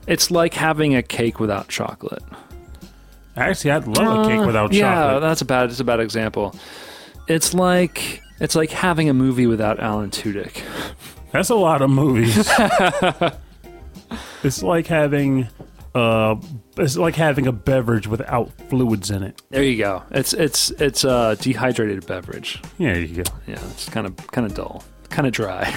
it's 0.07 0.31
like 0.31 0.55
having 0.55 0.95
a 0.95 1.03
cake 1.03 1.41
without 1.41 1.67
chocolate. 1.69 2.23
Actually, 3.37 3.71
I'd 3.73 3.87
love 3.87 4.25
a 4.27 4.29
cake 4.29 4.41
Uh, 4.41 4.47
without 4.47 4.73
yeah, 4.73 4.95
chocolate. 4.95 5.23
that's 5.23 5.41
a 5.43 5.45
bad. 5.45 5.71
It's 5.71 5.81
a 5.81 5.85
bad 5.85 6.01
example. 6.01 6.55
It's 7.29 7.53
like 7.55 8.23
it's 8.41 8.55
like 8.55 8.71
having 8.71 9.09
a 9.09 9.15
movie 9.15 9.47
without 9.47 9.81
Alan 9.81 10.11
Tudyk. 10.11 10.63
That's 11.33 11.51
a 11.51 11.57
lot 11.57 11.83
of 11.83 11.91
movies. 11.91 12.37
it's 14.45 14.63
like 14.63 14.87
having 14.87 15.49
uh 15.95 16.37
it's 16.77 16.97
like 16.97 17.15
having 17.17 17.47
a 17.47 17.53
beverage 17.53 18.07
without 18.07 18.51
fluids 18.69 19.11
in 19.11 19.23
it. 19.23 19.41
There 19.51 19.63
you 19.63 19.77
go. 19.79 20.03
It's 20.11 20.33
it's 20.33 20.71
it's 20.73 21.03
a 21.05 21.37
dehydrated 21.41 22.07
beverage. 22.07 22.61
Yeah, 22.79 22.95
you 22.95 23.23
go. 23.25 23.31
Yeah, 23.47 23.59
it's 23.71 23.89
kind 23.89 24.07
of 24.07 24.17
kind 24.29 24.47
of 24.47 24.55
dull, 24.55 24.85
kind 25.11 25.27
of 25.27 25.33
dry, 25.33 25.75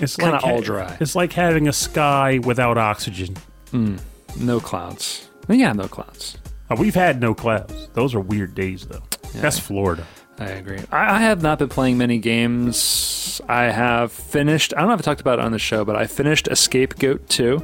It's 0.00 0.16
kind 0.16 0.32
like 0.32 0.42
of 0.44 0.50
all 0.50 0.60
dry. 0.60 0.96
It's 1.00 1.14
like 1.14 1.32
having 1.32 1.68
a 1.68 1.72
sky 1.72 2.38
without 2.42 2.78
oxygen. 2.78 3.36
Mm, 3.72 4.00
no 4.40 4.60
clouds. 4.60 5.28
Yeah, 5.48 5.72
no 5.72 5.88
clouds. 5.88 6.38
Uh, 6.70 6.76
we've 6.78 6.94
had 6.94 7.20
no 7.20 7.34
clouds. 7.34 7.88
Those 7.94 8.14
are 8.14 8.20
weird 8.20 8.54
days, 8.54 8.86
though. 8.86 9.02
Yeah. 9.34 9.42
That's 9.42 9.58
Florida. 9.58 10.06
I 10.38 10.46
agree. 10.46 10.80
I, 10.90 11.16
I 11.16 11.18
have 11.20 11.42
not 11.42 11.58
been 11.58 11.68
playing 11.68 11.98
many 11.98 12.18
games. 12.18 13.40
I 13.48 13.64
have 13.64 14.10
finished. 14.12 14.72
I 14.76 14.80
don't 14.80 14.88
know 14.88 14.94
if 14.94 15.00
I 15.00 15.02
talked 15.02 15.20
about 15.20 15.38
it 15.38 15.44
on 15.44 15.52
the 15.52 15.58
show, 15.58 15.84
but 15.84 15.96
I 15.96 16.06
finished 16.06 16.48
Escape 16.48 16.98
Goat 16.98 17.28
2. 17.28 17.62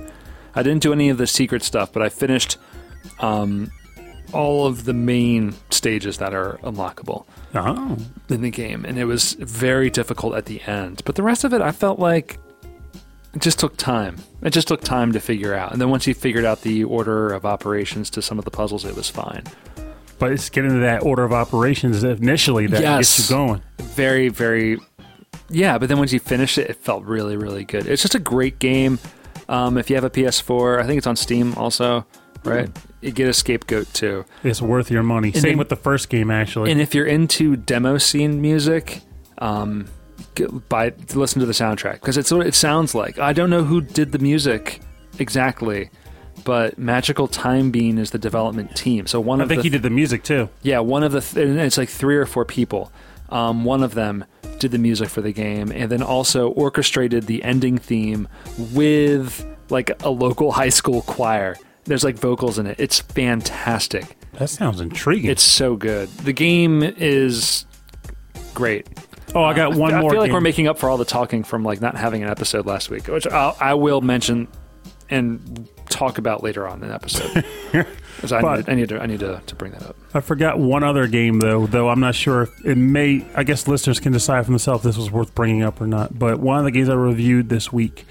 I 0.54 0.62
didn't 0.62 0.82
do 0.82 0.92
any 0.92 1.08
of 1.08 1.18
the 1.18 1.26
secret 1.26 1.62
stuff, 1.62 1.92
but 1.92 2.02
I 2.02 2.08
finished 2.08 2.58
um, 3.20 3.70
all 4.32 4.66
of 4.66 4.84
the 4.84 4.92
main 4.92 5.54
stages 5.70 6.18
that 6.18 6.34
are 6.34 6.58
unlockable 6.62 7.24
Oh, 7.54 7.96
in 8.28 8.42
the 8.42 8.50
game, 8.50 8.84
and 8.84 8.98
it 8.98 9.04
was 9.06 9.32
very 9.34 9.90
difficult 9.90 10.34
at 10.34 10.46
the 10.46 10.60
end. 10.62 11.02
But 11.04 11.14
the 11.16 11.22
rest 11.22 11.42
of 11.44 11.52
it, 11.52 11.60
I 11.60 11.72
felt 11.72 11.98
like 11.98 12.38
it 13.34 13.40
just 13.42 13.58
took 13.58 13.76
time. 13.76 14.16
It 14.42 14.50
just 14.50 14.68
took 14.68 14.80
time 14.82 15.12
to 15.12 15.20
figure 15.20 15.54
out, 15.54 15.72
and 15.72 15.80
then 15.80 15.90
once 15.90 16.06
you 16.06 16.14
figured 16.14 16.44
out 16.44 16.62
the 16.62 16.84
order 16.84 17.32
of 17.32 17.44
operations 17.46 18.10
to 18.10 18.22
some 18.22 18.38
of 18.38 18.44
the 18.44 18.50
puzzles, 18.50 18.84
it 18.84 18.94
was 18.96 19.08
fine. 19.10 19.44
but 20.18 20.32
it's 20.32 20.50
getting 20.50 20.70
to 20.72 20.78
that 20.80 21.02
order 21.02 21.24
of 21.24 21.32
operations 21.32 22.04
initially 22.04 22.66
that 22.66 22.82
Yes. 22.82 23.16
gets 23.16 23.30
you 23.30 23.36
going. 23.36 23.62
very 23.78 24.28
very 24.28 24.78
yeah 25.48 25.78
but 25.78 25.88
then 25.88 25.96
once 25.98 26.12
you 26.12 26.20
finish 26.20 26.58
it 26.58 26.68
it 26.68 26.76
felt 26.76 27.04
really 27.04 27.36
really 27.38 27.64
good 27.64 27.86
it's 27.86 28.02
just 28.02 28.14
a 28.14 28.18
great 28.18 28.58
game 28.58 28.98
um, 29.48 29.78
if 29.78 29.88
you 29.88 29.96
have 29.96 30.04
a 30.04 30.10
ps4 30.10 30.78
i 30.78 30.86
think 30.86 30.98
it's 30.98 31.06
on 31.06 31.16
steam 31.16 31.54
also 31.54 32.04
right 32.44 32.68
you 33.00 33.10
get 33.12 33.28
Escape 33.28 33.66
Goat 33.66 33.88
2 33.94 34.26
It's 34.44 34.60
worth 34.60 34.90
your 34.90 35.02
money. 35.02 35.32
Same 35.32 35.42
then- 35.52 35.58
with 35.58 35.70
the 35.70 35.76
first 35.76 36.10
game, 36.10 36.30
actually. 36.30 36.70
and 36.70 36.82
if 36.82 36.94
you're 36.94 37.06
into 37.06 37.56
demo 37.56 37.96
scene 37.96 38.42
music 38.42 39.00
um, 39.38 39.86
get, 40.46 40.68
buy 40.68 40.92
listen 41.14 41.40
to 41.40 41.46
the 41.46 41.52
soundtrack 41.52 41.94
because 41.94 42.16
it's 42.16 42.30
what 42.30 42.46
it 42.46 42.54
sounds 42.54 42.94
like 42.94 43.18
i 43.18 43.32
don't 43.32 43.50
know 43.50 43.64
who 43.64 43.80
did 43.80 44.12
the 44.12 44.18
music 44.18 44.80
exactly 45.18 45.90
but 46.44 46.80
MagicalTimeBean 46.80 47.98
is 47.98 48.12
the 48.12 48.18
development 48.18 48.74
team 48.74 49.06
so 49.06 49.20
one 49.20 49.40
I 49.40 49.42
of 49.42 49.48
think 49.48 49.58
the 49.58 49.64
he 49.64 49.68
did 49.70 49.82
the 49.82 49.90
music 49.90 50.22
too. 50.22 50.48
Yeah, 50.62 50.78
one 50.78 51.02
of 51.02 51.12
the 51.12 51.20
th- 51.20 51.46
and 51.46 51.58
it's 51.60 51.76
like 51.76 51.88
three 51.90 52.16
or 52.16 52.24
four 52.24 52.44
people. 52.46 52.90
Um, 53.28 53.64
one 53.64 53.82
of 53.82 53.94
them 53.94 54.24
did 54.58 54.70
the 54.70 54.78
music 54.78 55.08
for 55.08 55.20
the 55.20 55.32
game, 55.32 55.70
and 55.70 55.90
then 55.90 56.02
also 56.02 56.48
orchestrated 56.48 57.26
the 57.26 57.42
ending 57.44 57.78
theme 57.78 58.26
with 58.72 59.46
like 59.70 60.02
a 60.02 60.10
local 60.10 60.52
high 60.60 60.68
school 60.70 61.02
choir. 61.02 61.56
There's 61.84 62.04
like 62.04 62.16
vocals 62.16 62.58
in 62.58 62.66
it. 62.66 62.76
It's 62.78 63.00
fantastic. 63.00 64.16
That 64.34 64.48
sounds 64.48 64.80
intriguing. 64.80 65.30
It's 65.30 65.42
so 65.42 65.76
good. 65.76 66.08
The 66.08 66.32
game 66.32 66.82
is 66.82 67.66
great. 68.54 68.86
Oh, 69.34 69.42
I 69.44 69.54
got 69.54 69.74
one 69.74 69.94
I 69.94 70.00
more. 70.00 70.10
I 70.10 70.12
feel 70.12 70.20
like 70.20 70.28
game. 70.28 70.34
we're 70.34 70.40
making 70.40 70.68
up 70.68 70.78
for 70.78 70.88
all 70.90 70.96
the 70.96 71.04
talking 71.04 71.42
from 71.44 71.62
like 71.64 71.80
not 71.80 71.96
having 71.96 72.22
an 72.22 72.28
episode 72.30 72.66
last 72.66 72.90
week, 72.90 73.06
which 73.08 73.26
I'll, 73.26 73.56
I 73.60 73.74
will 73.74 74.00
mention 74.00 74.48
and 75.08 75.68
talk 75.88 76.18
about 76.18 76.42
later 76.42 76.68
on 76.68 76.82
in 76.82 76.88
the 76.88 76.94
episode. 76.94 77.44
'Cause 78.20 78.32
I, 78.32 78.42
But- 78.42 78.56
need, 78.58 78.68
I 78.68 78.74
need 78.74 78.88
to 78.90 79.00
I 79.02 79.06
need 79.06 79.20
to, 79.20 79.40
to 79.46 79.54
bring 79.54 79.72
that 79.72 79.82
up. 79.82 79.96
I 80.12 80.20
forgot 80.20 80.58
one 80.58 80.82
other 80.84 81.06
game 81.06 81.38
though, 81.40 81.66
though 81.66 81.88
I'm 81.88 82.00
not 82.00 82.14
sure 82.14 82.42
if 82.42 82.66
it 82.66 82.76
may. 82.76 83.26
I 83.34 83.44
guess 83.44 83.66
listeners 83.66 83.98
can 83.98 84.12
decide 84.12 84.44
for 84.44 84.50
themselves 84.50 84.84
if 84.84 84.90
this 84.90 84.96
was 84.98 85.10
worth 85.10 85.34
bringing 85.34 85.62
up 85.62 85.80
or 85.80 85.86
not. 85.86 86.18
But 86.18 86.38
one 86.38 86.58
of 86.58 86.64
the 86.64 86.70
games 86.70 86.88
I 86.90 86.94
reviewed 86.94 87.48
this 87.48 87.72
week 87.72 88.04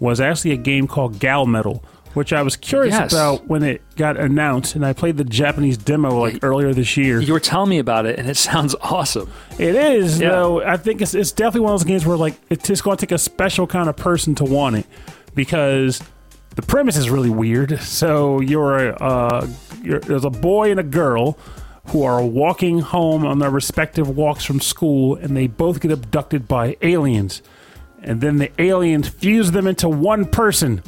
was 0.00 0.20
actually 0.20 0.50
a 0.50 0.56
game 0.58 0.86
called 0.86 1.18
Gal 1.18 1.46
Metal, 1.46 1.82
which 2.14 2.32
I 2.32 2.42
was 2.42 2.56
curious 2.56 2.94
Yes. 2.94 3.12
about 3.12 3.46
when 3.46 3.62
it 3.62 3.82
got 3.96 4.16
announced, 4.16 4.74
and 4.74 4.84
I 4.86 4.92
played 4.92 5.16
the 5.16 5.24
Japanese 5.24 5.76
demo 5.76 6.18
like 6.20 6.42
earlier 6.42 6.72
this 6.72 6.96
year. 6.96 7.20
You 7.20 7.32
were 7.32 7.40
telling 7.40 7.68
me 7.70 7.78
about 7.78 8.06
it, 8.06 8.18
and 8.18 8.28
it 8.28 8.36
sounds 8.50 8.74
awesome. 8.80 9.30
It 9.58 9.74
is 9.74 10.20
Yeah. 10.20 10.30
though. 10.30 10.62
I 10.62 10.76
think 10.76 11.02
it's 11.02 11.14
it's 11.14 11.32
definitely 11.32 11.60
one 11.60 11.74
of 11.74 11.80
those 11.80 11.86
games 11.86 12.06
where 12.06 12.16
like 12.16 12.34
it's 12.50 12.66
just 12.66 12.82
going 12.84 12.96
to 12.96 13.06
take 13.06 13.12
a 13.12 13.18
special 13.18 13.66
kind 13.66 13.88
of 13.88 13.96
person 13.96 14.34
to 14.36 14.44
want 14.44 14.76
it 14.76 14.86
because 15.34 16.00
the 16.56 16.62
premise 16.62 16.96
is 16.96 17.10
really 17.10 17.30
weird. 17.30 17.80
So 17.80 18.40
you're 18.40 18.88
a 18.90 18.94
uh, 18.96 19.46
you're, 19.82 20.00
there's 20.00 20.24
a 20.24 20.30
boy 20.30 20.70
and 20.70 20.80
a 20.80 20.84
girl 20.84 21.38
who 21.88 22.02
are 22.04 22.24
walking 22.24 22.78
home 22.78 23.26
on 23.26 23.40
their 23.40 23.50
respective 23.50 24.08
walks 24.08 24.44
from 24.44 24.58
school, 24.60 25.16
and 25.16 25.36
they 25.36 25.46
both 25.46 25.80
get 25.80 25.90
abducted 25.92 26.48
by 26.48 26.76
aliens, 26.80 27.42
and 28.02 28.22
then 28.22 28.38
the 28.38 28.50
aliens 28.58 29.08
fuse 29.08 29.50
them 29.50 29.66
into 29.66 29.86
one 29.88 30.24
person, 30.24 30.82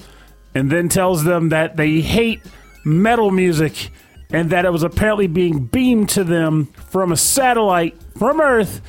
and 0.56 0.70
then 0.70 0.88
tells 0.88 1.22
them 1.22 1.50
that 1.50 1.76
they 1.76 2.00
hate 2.00 2.40
metal 2.82 3.30
music 3.30 3.90
and 4.30 4.48
that 4.48 4.64
it 4.64 4.72
was 4.72 4.82
apparently 4.82 5.26
being 5.26 5.66
beamed 5.66 6.08
to 6.08 6.24
them 6.24 6.64
from 6.88 7.12
a 7.12 7.16
satellite 7.16 7.94
from 8.16 8.40
Earth. 8.40 8.80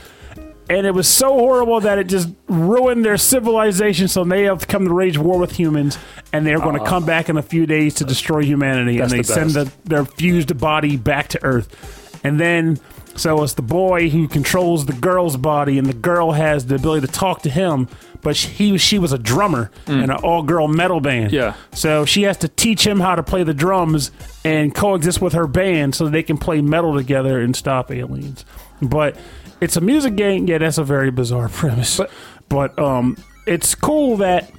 And 0.69 0.87
it 0.87 0.93
was 0.93 1.09
so 1.09 1.33
horrible 1.33 1.81
that 1.81 1.97
it 1.99 2.07
just 2.07 2.29
ruined 2.47 3.03
their 3.03 3.17
civilization. 3.17 4.07
So 4.07 4.23
they 4.23 4.43
have 4.43 4.67
come 4.67 4.85
to 4.85 4.93
wage 4.93 5.17
war 5.17 5.37
with 5.39 5.57
humans, 5.57 5.97
and 6.31 6.47
they're 6.47 6.59
going 6.59 6.75
to 6.75 6.81
ah. 6.81 6.85
come 6.85 7.05
back 7.05 7.27
in 7.27 7.35
a 7.35 7.41
few 7.41 7.65
days 7.65 7.95
to 7.95 8.05
destroy 8.05 8.43
humanity. 8.43 8.99
And 8.99 9.09
they 9.09 9.17
the 9.17 9.23
send 9.25 9.49
the, 9.51 9.71
their 9.83 10.05
fused 10.05 10.57
body 10.57 10.95
back 10.95 11.27
to 11.29 11.43
Earth. 11.43 12.21
And 12.23 12.39
then, 12.39 12.79
so 13.17 13.43
it's 13.43 13.53
the 13.55 13.61
boy 13.61 14.09
who 14.09 14.27
controls 14.27 14.85
the 14.85 14.93
girl's 14.93 15.35
body, 15.35 15.77
and 15.77 15.85
the 15.87 15.93
girl 15.93 16.31
has 16.31 16.65
the 16.67 16.75
ability 16.75 17.05
to 17.05 17.11
talk 17.11 17.41
to 17.41 17.49
him. 17.49 17.87
But 18.21 18.35
she, 18.35 18.47
he, 18.49 18.77
she 18.77 18.97
was 18.99 19.11
a 19.11 19.17
drummer 19.17 19.69
in 19.85 19.99
an 20.03 20.11
all-girl 20.11 20.67
metal 20.69 20.99
band. 20.99 21.31
Yeah. 21.33 21.53
So 21.73 22.03
she 22.05 22.23
has 22.23 22.37
to 22.37 22.47
teach 22.47 22.85
him 22.85 22.99
how 22.99 23.15
to 23.15 23.21
play 23.23 23.43
the 23.43 23.53
drums 23.53 24.11
and 24.43 24.73
coexist 24.73 25.21
with 25.21 25.33
her 25.33 25.45
band 25.47 25.93
so 25.95 26.07
they 26.09 26.23
can 26.23 26.37
play 26.37 26.61
metal 26.61 26.95
together 26.95 27.39
and 27.39 27.55
stop 27.55 27.91
aliens. 27.91 28.43
But 28.81 29.15
it's 29.61 29.75
a 29.77 29.81
music 29.81 30.15
game. 30.15 30.47
Yeah, 30.47 30.57
that's 30.57 30.77
a 30.79 30.83
very 30.83 31.11
bizarre 31.11 31.49
premise. 31.49 31.97
But- 31.97 32.11
but 32.49 32.79
um, 32.79 33.17
it's 33.45 33.75
cool 33.75 34.17
that 34.17 34.49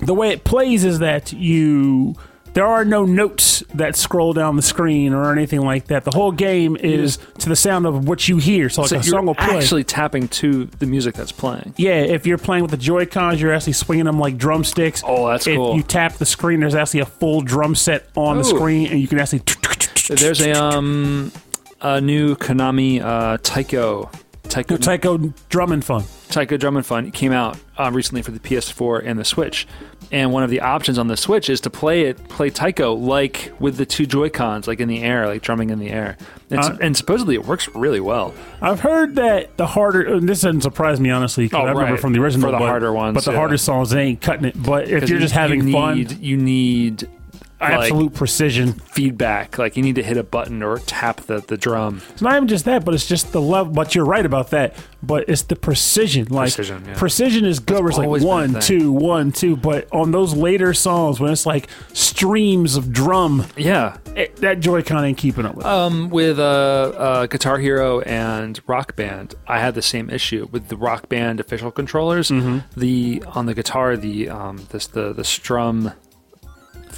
the 0.00 0.14
way 0.14 0.30
it 0.30 0.44
plays 0.44 0.82
is 0.82 1.00
that 1.00 1.32
you 1.32 2.14
there 2.54 2.66
are 2.66 2.84
no 2.84 3.04
notes 3.04 3.62
that 3.74 3.96
scroll 3.96 4.32
down 4.32 4.56
the 4.56 4.62
screen 4.62 5.12
or 5.14 5.32
anything 5.32 5.60
like 5.62 5.86
that. 5.86 6.04
The 6.04 6.10
whole 6.10 6.32
game 6.32 6.76
is 6.76 7.18
to 7.38 7.48
the 7.48 7.56
sound 7.56 7.86
of 7.86 8.06
what 8.06 8.28
you 8.28 8.36
hear. 8.36 8.68
So 8.68 8.82
like 8.82 8.90
So 8.90 8.98
a 8.98 9.02
song 9.02 9.26
will 9.26 9.34
play. 9.34 9.56
actually 9.56 9.84
tapping 9.84 10.28
to 10.28 10.66
the 10.66 10.86
music 10.86 11.14
that's 11.14 11.32
playing. 11.32 11.74
Yeah, 11.76 12.00
if 12.00 12.26
you're 12.26 12.38
playing 12.38 12.62
with 12.62 12.70
the 12.70 12.76
Joy 12.76 13.06
Cons, 13.06 13.40
you're 13.40 13.52
actually 13.54 13.72
swinging 13.74 14.04
them 14.04 14.18
like 14.18 14.36
drumsticks. 14.36 15.02
Oh, 15.06 15.28
that's 15.28 15.46
if 15.46 15.56
cool. 15.56 15.76
you 15.76 15.82
tap 15.82 16.14
the 16.14 16.26
screen, 16.26 16.60
there's 16.60 16.74
actually 16.74 17.00
a 17.00 17.06
full 17.06 17.40
drum 17.40 17.74
set 17.74 18.08
on 18.16 18.36
the 18.36 18.42
Ooh. 18.42 18.56
screen, 18.56 18.88
and 18.88 19.00
you 19.00 19.08
can 19.08 19.18
actually. 19.18 19.42
There's 20.08 20.40
a 20.40 20.52
um 20.52 21.32
a 21.80 22.00
new 22.00 22.36
Konami 22.36 23.00
uh, 23.00 23.38
Taiko 23.42 24.10
Taiko 24.44 24.76
Taiko 24.76 25.16
Drum 25.48 25.72
and 25.72 25.84
Fun. 25.84 26.04
Taiko 26.28 26.56
Drum 26.56 26.76
and 26.76 26.84
Fun 26.84 27.10
came 27.12 27.32
out 27.32 27.58
uh, 27.78 27.90
recently 27.92 28.22
for 28.22 28.30
the 28.30 28.38
PS4 28.40 29.02
and 29.04 29.18
the 29.18 29.24
Switch, 29.24 29.66
And 30.12 30.30
one 30.30 30.42
of 30.42 30.50
the 30.50 30.60
options 30.60 30.98
on 30.98 31.06
the 31.08 31.16
Switch 31.16 31.48
is 31.48 31.62
to 31.62 31.70
play 31.70 32.02
it, 32.02 32.28
play 32.28 32.50
Taiko 32.50 32.92
like 32.92 33.50
with 33.58 33.78
the 33.78 33.86
two 33.86 34.04
Joy 34.06 34.28
Cons, 34.28 34.68
like 34.68 34.78
in 34.78 34.86
the 34.88 35.02
air, 35.02 35.26
like 35.26 35.40
drumming 35.42 35.70
in 35.70 35.78
the 35.78 35.88
air. 35.90 36.18
Uh, 36.50 36.76
and 36.82 36.94
supposedly 36.94 37.34
it 37.34 37.46
works 37.46 37.66
really 37.74 37.98
well. 38.00 38.34
I've 38.60 38.80
heard 38.80 39.14
that 39.14 39.56
the 39.56 39.66
harder 39.66 40.02
and 40.02 40.28
this 40.28 40.42
doesn't 40.42 40.60
surprise 40.60 41.00
me 41.00 41.08
honestly 41.08 41.46
because 41.46 41.60
Oh, 41.60 41.66
I 41.66 41.70
remember 41.70 41.92
right. 41.92 42.00
from 42.00 42.12
the 42.12 42.20
original 42.20 42.48
For 42.48 42.52
the 42.52 42.58
but, 42.58 42.66
harder 42.68 42.92
ones, 42.92 43.14
but 43.14 43.24
the 43.24 43.30
yeah. 43.32 43.38
harder 43.38 43.56
songs 43.56 43.88
they 43.88 44.02
ain't 44.02 44.20
cutting 44.20 44.44
it. 44.44 44.62
But 44.62 44.84
if 44.88 45.08
you're 45.08 45.18
you- 45.18 45.24
just 45.24 45.32
having 45.34 45.66
you 45.66 45.72
fun, 45.72 46.06
you 46.20 46.36
need 46.36 47.08
like, 47.62 47.72
absolute 47.92 48.14
precision. 48.14 48.72
feedback. 48.72 49.58
Like 49.58 49.76
you 49.76 49.82
need 49.82 49.94
to 49.96 50.02
hit 50.02 50.16
a 50.16 50.22
button 50.22 50.62
or 50.62 50.78
tap 50.78 51.22
the, 51.22 51.40
the 51.40 51.56
drum. 51.56 52.02
It's 52.10 52.22
not 52.22 52.34
even 52.36 52.48
just 52.48 52.64
that, 52.66 52.84
but 52.84 52.94
it's 52.94 53.06
just 53.06 53.32
the 53.32 53.40
level. 53.40 53.72
But 53.72 53.94
you're 53.94 54.04
right 54.04 54.24
about 54.26 54.50
that. 54.50 54.74
But 55.02 55.28
it's 55.28 55.42
the 55.42 55.56
precision. 55.56 56.26
Like 56.30 56.54
Precision, 56.54 56.84
yeah. 56.86 56.94
precision 56.98 57.44
is 57.44 57.58
good. 57.58 57.80
Where 57.80 57.88
it's 57.88 57.98
like 57.98 58.06
always 58.06 58.22
been 58.22 58.28
a 58.28 58.34
one, 58.34 58.52
thing. 58.52 58.60
two, 58.62 58.92
one, 58.92 59.32
two. 59.32 59.56
But 59.56 59.88
on 59.92 60.10
those 60.12 60.34
later 60.34 60.74
songs, 60.74 61.18
when 61.18 61.32
it's 61.32 61.46
like 61.46 61.68
streams 61.92 62.76
of 62.76 62.92
drum, 62.92 63.46
Yeah. 63.56 63.96
it, 64.14 64.36
that 64.36 64.60
Joy-Con 64.60 65.04
ain't 65.04 65.18
keeping 65.18 65.44
up 65.46 65.54
with. 65.56 65.66
Um, 65.66 66.10
with 66.10 66.38
uh, 66.38 66.42
uh, 66.42 67.26
Guitar 67.26 67.58
Hero 67.58 68.00
and 68.02 68.60
Rock 68.66 68.94
Band, 68.96 69.34
I 69.48 69.58
had 69.58 69.74
the 69.74 69.82
same 69.82 70.10
issue 70.10 70.48
with 70.52 70.68
the 70.68 70.76
Rock 70.76 71.08
Band 71.08 71.40
official 71.40 71.70
controllers. 71.70 72.30
Mm-hmm. 72.30 72.58
The 72.78 73.22
on 73.28 73.46
the 73.46 73.54
guitar, 73.54 73.96
the 73.96 74.28
um, 74.28 74.66
this 74.70 74.86
the 74.86 75.12
the 75.12 75.24
strum 75.24 75.92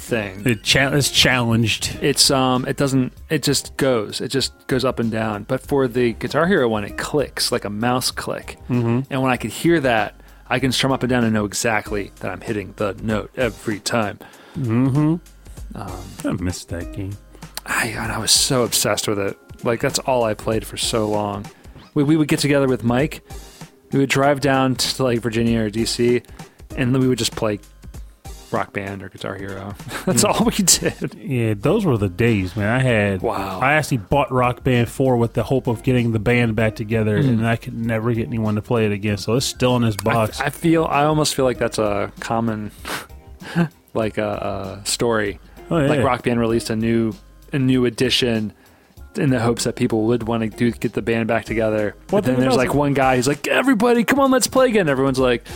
thing. 0.05 0.43
It 0.45 0.63
cha- 0.63 0.89
it's 0.89 1.11
challenged. 1.11 1.97
It's 2.01 2.31
um, 2.31 2.65
it 2.67 2.77
doesn't. 2.77 3.13
It 3.29 3.43
just 3.43 3.75
goes. 3.77 4.21
It 4.21 4.29
just 4.29 4.67
goes 4.67 4.85
up 4.85 4.99
and 4.99 5.11
down. 5.11 5.43
But 5.43 5.61
for 5.61 5.87
the 5.87 6.13
Guitar 6.13 6.47
Hero 6.47 6.69
one, 6.69 6.85
it 6.85 6.97
clicks 6.97 7.51
like 7.51 7.65
a 7.65 7.69
mouse 7.69 8.11
click. 8.11 8.57
Mm-hmm. 8.69 9.01
And 9.09 9.21
when 9.21 9.31
I 9.31 9.37
could 9.37 9.51
hear 9.51 9.79
that, 9.81 10.15
I 10.47 10.59
can 10.59 10.71
strum 10.71 10.91
up 10.91 11.03
and 11.03 11.09
down 11.09 11.23
and 11.23 11.33
know 11.33 11.45
exactly 11.45 12.11
that 12.17 12.31
I'm 12.31 12.41
hitting 12.41 12.73
the 12.77 12.93
note 13.01 13.31
every 13.35 13.79
time. 13.79 14.19
I 16.23 16.31
missed 16.33 16.69
that 16.69 16.93
game. 16.93 17.17
I, 17.65 17.87
and 17.87 18.11
I 18.11 18.19
was 18.19 18.31
so 18.31 18.63
obsessed 18.63 19.07
with 19.07 19.19
it. 19.19 19.37
Like 19.63 19.81
that's 19.81 19.99
all 19.99 20.23
I 20.23 20.33
played 20.33 20.65
for 20.65 20.77
so 20.77 21.09
long. 21.09 21.45
We, 21.95 22.03
we 22.03 22.15
would 22.15 22.27
get 22.27 22.39
together 22.39 22.67
with 22.67 22.83
Mike. 22.83 23.21
We 23.91 23.99
would 23.99 24.09
drive 24.09 24.41
down 24.41 24.75
to 24.75 25.03
like 25.03 25.19
Virginia 25.19 25.61
or 25.61 25.69
DC, 25.69 26.23
and 26.75 26.93
then 26.93 27.01
we 27.01 27.07
would 27.07 27.17
just 27.17 27.35
play 27.35 27.59
Rock 28.55 28.71
Band 28.73 29.03
or 29.03 29.09
Guitar 29.09 29.35
Hero. 29.35 29.75
that's 30.05 30.23
all 30.23 30.45
we 30.45 30.63
did. 30.63 31.13
Yeah, 31.15 31.55
those 31.55 31.85
were 31.85 31.97
the 31.97 32.07
days, 32.09 32.55
man. 32.55 32.69
I 32.69 32.79
had 32.81 33.21
Wow. 33.21 33.59
I 33.59 33.73
actually 33.73 33.97
bought 33.97 34.31
Rock 34.31 34.63
Band 34.63 34.87
4 34.89 35.17
with 35.17 35.33
the 35.33 35.43
hope 35.43 35.67
of 35.67 35.83
getting 35.83 36.13
the 36.13 36.19
band 36.19 36.55
back 36.55 36.75
together, 36.75 37.21
hmm. 37.21 37.27
and 37.29 37.47
I 37.47 37.57
could 37.57 37.73
never 37.73 38.13
get 38.13 38.27
anyone 38.27 38.55
to 38.55 38.61
play 38.61 38.85
it 38.85 38.91
again. 38.91 39.17
So 39.17 39.33
it's 39.35 39.45
still 39.45 39.75
in 39.75 39.81
this 39.81 39.97
box. 39.97 40.39
I 40.39 40.49
feel. 40.49 40.85
I 40.85 41.03
almost 41.03 41.35
feel 41.35 41.45
like 41.45 41.57
that's 41.57 41.77
a 41.77 42.11
common, 42.21 42.71
like 43.93 44.17
a, 44.17 44.81
a 44.81 44.87
story. 44.87 45.39
oh, 45.69 45.77
yeah. 45.79 45.87
Like 45.87 46.03
Rock 46.03 46.23
Band 46.23 46.39
released 46.39 46.69
a 46.69 46.75
new 46.75 47.13
a 47.51 47.59
new 47.59 47.85
edition. 47.85 48.53
In 49.17 49.29
the 49.29 49.39
hopes 49.39 49.63
that 49.63 49.77
people 49.77 50.07
would 50.07 50.23
want 50.23 50.43
to 50.43 50.49
do 50.49 50.71
get 50.71 50.91
the 50.91 51.01
band 51.01 51.29
back 51.29 51.45
together, 51.45 51.95
Well, 52.11 52.21
but 52.21 52.25
then 52.25 52.37
there's 52.37 52.57
like 52.57 52.73
one 52.73 52.93
guy 52.93 53.15
who's 53.15 53.29
like, 53.29 53.47
"Everybody, 53.47 54.03
come 54.03 54.19
on, 54.19 54.29
let's 54.29 54.47
play 54.47 54.67
again." 54.67 54.89
Everyone's 54.89 55.19
like, 55.19 55.47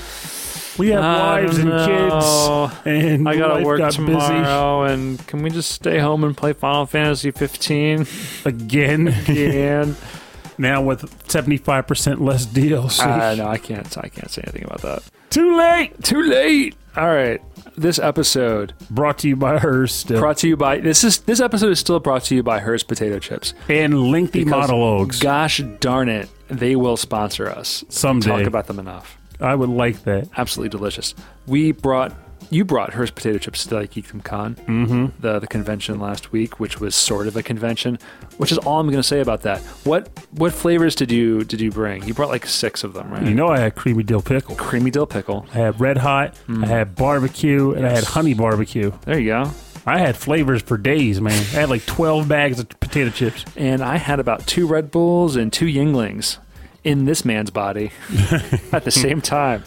we 0.80 0.90
have 0.90 1.04
I 1.04 1.42
wives 1.44 1.58
don't 1.58 1.68
and 1.72 1.78
know. 1.88 2.70
kids, 2.72 2.82
and 2.86 3.30
I 3.30 3.38
gotta 3.38 3.54
life 3.56 3.66
work 3.66 3.78
got 3.80 3.92
tomorrow, 3.92 4.84
and 4.84 5.26
can 5.28 5.42
we 5.44 5.50
just 5.50 5.72
stay 5.72 6.00
home 6.00 6.24
and 6.24 6.36
play 6.36 6.54
Final 6.54 6.86
Fantasy 6.86 7.32
15 7.32 7.98
busy 8.00 8.10
again. 8.46 9.08
again? 9.08 9.96
now 10.58 10.82
with 10.82 11.02
75% 11.28 12.20
less 12.20 12.46
DLC. 12.46 13.00
uh, 13.00 13.36
no, 13.36 13.48
I 13.48 13.58
can't. 13.58 13.98
I 13.98 14.10
can't 14.10 14.30
say 14.32 14.42
anything 14.46 14.64
about 14.66 14.82
that. 14.82 15.04
Too 15.30 15.56
late. 15.56 16.04
Too 16.04 16.22
late. 16.24 16.76
All 16.98 17.08
right, 17.08 17.40
this 17.78 18.00
episode 18.00 18.74
Brought 18.90 19.20
to 19.20 19.30
you 19.30 19.36
by 19.36 19.60
Herr's 19.60 19.94
still. 19.94 20.20
brought 20.20 20.38
to 20.40 20.48
you 20.50 20.58
by 20.58 20.80
this 20.80 21.04
is 21.04 21.20
this 21.20 21.40
episode 21.40 21.70
is 21.72 21.80
still 21.80 22.00
brought 22.00 22.24
to 22.26 22.36
you 22.36 22.42
by 22.44 22.60
Herr's 22.60 22.82
Potato 22.84 23.20
Chips. 23.20 23.54
and 23.70 24.10
lengthy 24.12 24.44
Because, 24.44 24.68
monologues. 24.70 25.20
Gosh 25.20 25.62
darn 25.80 26.10
it, 26.10 26.28
they 26.48 26.76
will 26.76 26.98
sponsor 26.98 27.48
us. 27.48 27.86
Someday. 27.90 28.30
Talk 28.30 28.48
about 28.48 28.66
them 28.68 28.80
enough. 28.80 29.19
I 29.40 29.56
would 29.56 29.70
like 29.70 30.04
that. 30.04 30.28
Absolutely 30.38 30.70
delicious. 30.70 31.16
We 31.48 31.72
brought 31.72 32.14
you 32.52 32.66
brought 32.66 32.94
Herr's 32.94 33.12
Potato 33.12 33.38
Chips 33.38 33.66
to 33.68 33.76
like 33.76 33.92
Geekdom 33.92 34.24
Con, 34.24 34.56
mm-hmm. 34.56 35.08
the 35.22 35.40
the 35.40 35.48
convention 35.48 36.00
last 36.00 36.32
week, 36.32 36.60
which 36.60 36.80
was 36.80 36.96
sort 36.96 37.28
of 37.28 37.36
a 37.36 37.44
convention. 37.44 38.00
Which 38.38 38.52
is 38.52 38.58
all 38.60 38.80
I'm 38.80 38.88
going 38.88 38.98
to 38.98 39.04
say 39.04 39.20
about 39.20 39.42
that. 39.44 39.62
What 39.84 40.10
what 40.32 40.54
flavors 40.54 40.96
did 40.96 41.12
you 41.12 41.44
did 41.44 41.62
you 41.62 41.72
bring? 41.72 42.04
You 42.04 42.14
brought 42.14 42.30
like 42.30 42.46
six 42.46 42.84
of 42.84 42.94
them, 42.94 43.12
right? 43.12 43.24
You 43.24 43.36
know, 43.36 43.50
I 43.50 43.60
had 43.60 43.76
creamy 43.76 44.04
dill 44.04 44.22
pickle. 44.22 44.56
Creamy 44.56 44.92
dill 44.92 45.06
pickle. 45.08 45.46
I 45.54 45.58
had 45.58 45.80
red 45.80 45.98
hot. 45.98 46.38
I 46.48 46.66
had 46.66 46.96
barbecue, 46.96 47.72
and 47.74 47.86
I 47.86 47.90
had 47.90 48.04
honey 48.04 48.34
barbecue. 48.34 48.92
There 49.06 49.20
you 49.20 49.28
go. 49.28 49.52
I 49.86 49.98
had 49.98 50.16
flavors 50.16 50.62
for 50.62 50.78
days, 50.78 51.20
man. 51.20 51.34
I 51.34 51.62
had 51.62 51.70
like 51.70 51.86
12 51.86 52.28
bags 52.28 52.60
of 52.60 52.70
potato 52.80 53.10
chips. 53.10 53.44
And 53.56 53.82
I 53.82 53.98
had 53.98 54.20
about 54.20 54.46
two 54.46 54.68
Red 54.68 54.92
Bulls 54.92 55.36
and 55.36 55.52
two 55.52 55.66
Yuenglings 55.66 56.38
in 56.84 57.06
this 57.06 57.26
man's 57.26 57.52
body 57.52 57.92
at 58.72 58.84
the 58.84 58.92
same 58.92 59.22
time. 59.22 59.64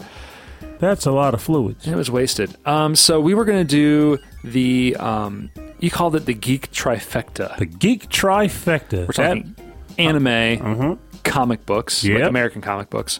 That's 0.79 1.05
a 1.05 1.11
lot 1.11 1.33
of 1.33 1.41
fluids. 1.41 1.87
It 1.87 1.95
was 1.95 2.11
wasted. 2.11 2.55
Um, 2.65 2.95
so 2.95 3.21
we 3.21 3.33
were 3.33 3.45
going 3.45 3.65
to 3.65 3.69
do 3.69 4.19
the 4.43 4.95
um, 4.99 5.49
you 5.79 5.89
called 5.89 6.15
it 6.15 6.25
the 6.25 6.33
geek 6.33 6.71
trifecta. 6.71 7.57
The 7.57 7.65
geek 7.65 8.09
trifecta. 8.09 9.07
We're 9.07 9.13
talking 9.13 9.55
anime, 9.97 10.27
uh-huh. 10.27 10.95
comic 11.23 11.65
books, 11.65 12.03
Yep. 12.03 12.19
like 12.19 12.29
American 12.29 12.61
comic 12.61 12.89
books, 12.89 13.19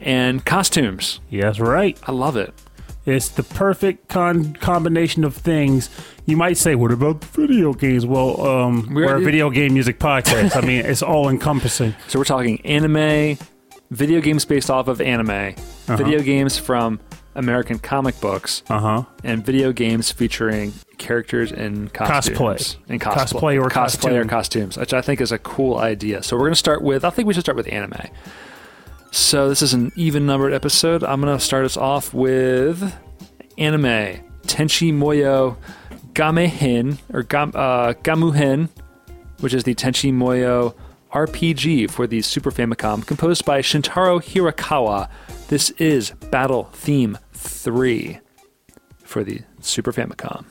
and 0.00 0.44
costumes. 0.44 1.20
Yes, 1.30 1.58
right. 1.58 1.98
I 2.06 2.12
love 2.12 2.36
it. 2.36 2.52
It's 3.06 3.28
the 3.28 3.42
perfect 3.42 4.08
con- 4.08 4.54
combination 4.54 5.24
of 5.24 5.34
things. 5.34 5.88
You 6.26 6.36
might 6.36 6.56
say, 6.58 6.74
what 6.74 6.92
about 6.92 7.24
video 7.24 7.72
games? 7.72 8.04
Well, 8.04 8.46
um, 8.46 8.88
We're- 8.94 9.06
we're, 9.06 9.16
a 9.16 9.20
video 9.20 9.48
game 9.50 9.72
music 9.74 9.98
podcast. 9.98 10.54
I 10.56 10.60
mean, 10.66 10.84
it's 10.84 11.02
all 11.02 11.28
encompassing. 11.28 11.94
So 12.08 12.18
we're 12.18 12.24
talking 12.26 12.60
anime, 12.64 13.38
video 13.90 14.20
games 14.20 14.44
based 14.44 14.70
off 14.70 14.86
of 14.88 15.00
anime, 15.00 15.54
video 15.86 16.20
games 16.20 16.58
from 16.58 17.00
American 17.34 17.78
comic 17.78 18.20
books, 18.20 18.62
Uh 18.68 18.78
huh. 18.78 19.02
and 19.24 19.44
video 19.46 19.72
games 19.72 20.12
featuring 20.12 20.72
characters 20.98 21.50
in 21.52 21.88
costumes. 21.88 22.36
Cosplay. 22.38 22.76
In 22.88 22.98
cosplay. 22.98 23.14
Cosplay 23.14 23.62
or 23.64 23.68
cosplay 23.70 24.12
or 24.12 24.24
costumes, 24.26 24.76
which 24.76 24.92
I 24.92 25.00
think 25.00 25.20
is 25.22 25.32
a 25.32 25.38
cool 25.38 25.78
idea. 25.78 26.22
So 26.22 26.36
we're 26.36 26.42
going 26.42 26.52
to 26.52 26.56
start 26.56 26.82
with, 26.82 27.04
I 27.04 27.10
think 27.10 27.26
we 27.26 27.32
should 27.34 27.44
start 27.44 27.56
with 27.56 27.72
anime. 27.72 27.94
So 29.12 29.48
this 29.48 29.60
is 29.60 29.74
an 29.74 29.90
even 29.96 30.24
numbered 30.26 30.52
episode. 30.52 31.02
I'm 31.02 31.20
to 31.22 31.38
start 31.40 31.64
us 31.64 31.76
off 31.76 32.14
with 32.14 32.94
anime. 33.58 34.20
Tenchi 34.46 34.92
Muyo 34.92 35.56
Gamehen, 36.12 36.98
or 37.12 37.22
Gam, 37.22 37.52
uh, 37.54 37.92
Gamuhen, 37.94 38.68
which 39.40 39.52
is 39.52 39.64
the 39.64 39.74
Tenchi 39.74 40.12
Muyo 40.12 40.74
RPG 41.12 41.90
for 41.90 42.06
the 42.06 42.22
Super 42.22 42.50
Famicom, 42.52 43.04
composed 43.04 43.44
by 43.44 43.60
Shintaro 43.60 44.22
Hirakawa. 44.22 45.08
This 45.48 45.70
is 45.70 46.10
Battle 46.30 46.64
Theme 46.72 47.18
3 47.32 48.20
for 49.02 49.24
the 49.24 49.42
Super 49.60 49.92
Famicom. 49.92 50.44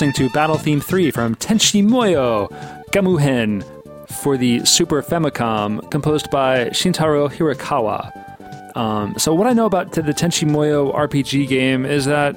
Listening 0.00 0.28
to 0.28 0.32
Battle 0.32 0.56
Theme 0.56 0.80
3 0.80 1.10
from 1.10 1.34
Tenchi 1.34 1.84
Muyo 1.84 2.48
Gamuhen 2.90 3.62
for 4.08 4.38
the 4.38 4.64
Super 4.64 5.02
Famicom, 5.02 5.90
composed 5.90 6.30
by 6.30 6.70
Shintaro 6.70 7.30
Hirakawa. 7.30 8.74
Um, 8.78 9.18
so 9.18 9.34
what 9.34 9.46
I 9.46 9.52
know 9.52 9.66
about 9.66 9.92
the 9.92 10.00
Tenchi 10.00 10.48
Muyo 10.48 10.94
RPG 10.94 11.48
game 11.48 11.84
is 11.84 12.06
that 12.06 12.34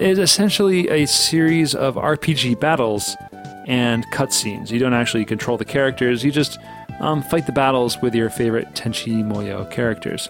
it 0.00 0.08
is 0.08 0.18
essentially 0.18 0.88
a 0.88 1.06
series 1.06 1.76
of 1.76 1.94
RPG 1.94 2.58
battles 2.58 3.16
and 3.68 4.04
cutscenes. 4.10 4.72
You 4.72 4.80
don't 4.80 4.92
actually 4.92 5.24
control 5.24 5.56
the 5.56 5.64
characters; 5.64 6.24
you 6.24 6.32
just 6.32 6.58
um, 6.98 7.22
fight 7.22 7.46
the 7.46 7.52
battles 7.52 7.96
with 8.02 8.16
your 8.16 8.30
favorite 8.30 8.74
Tenchi 8.74 9.22
Muyo 9.22 9.70
characters. 9.70 10.28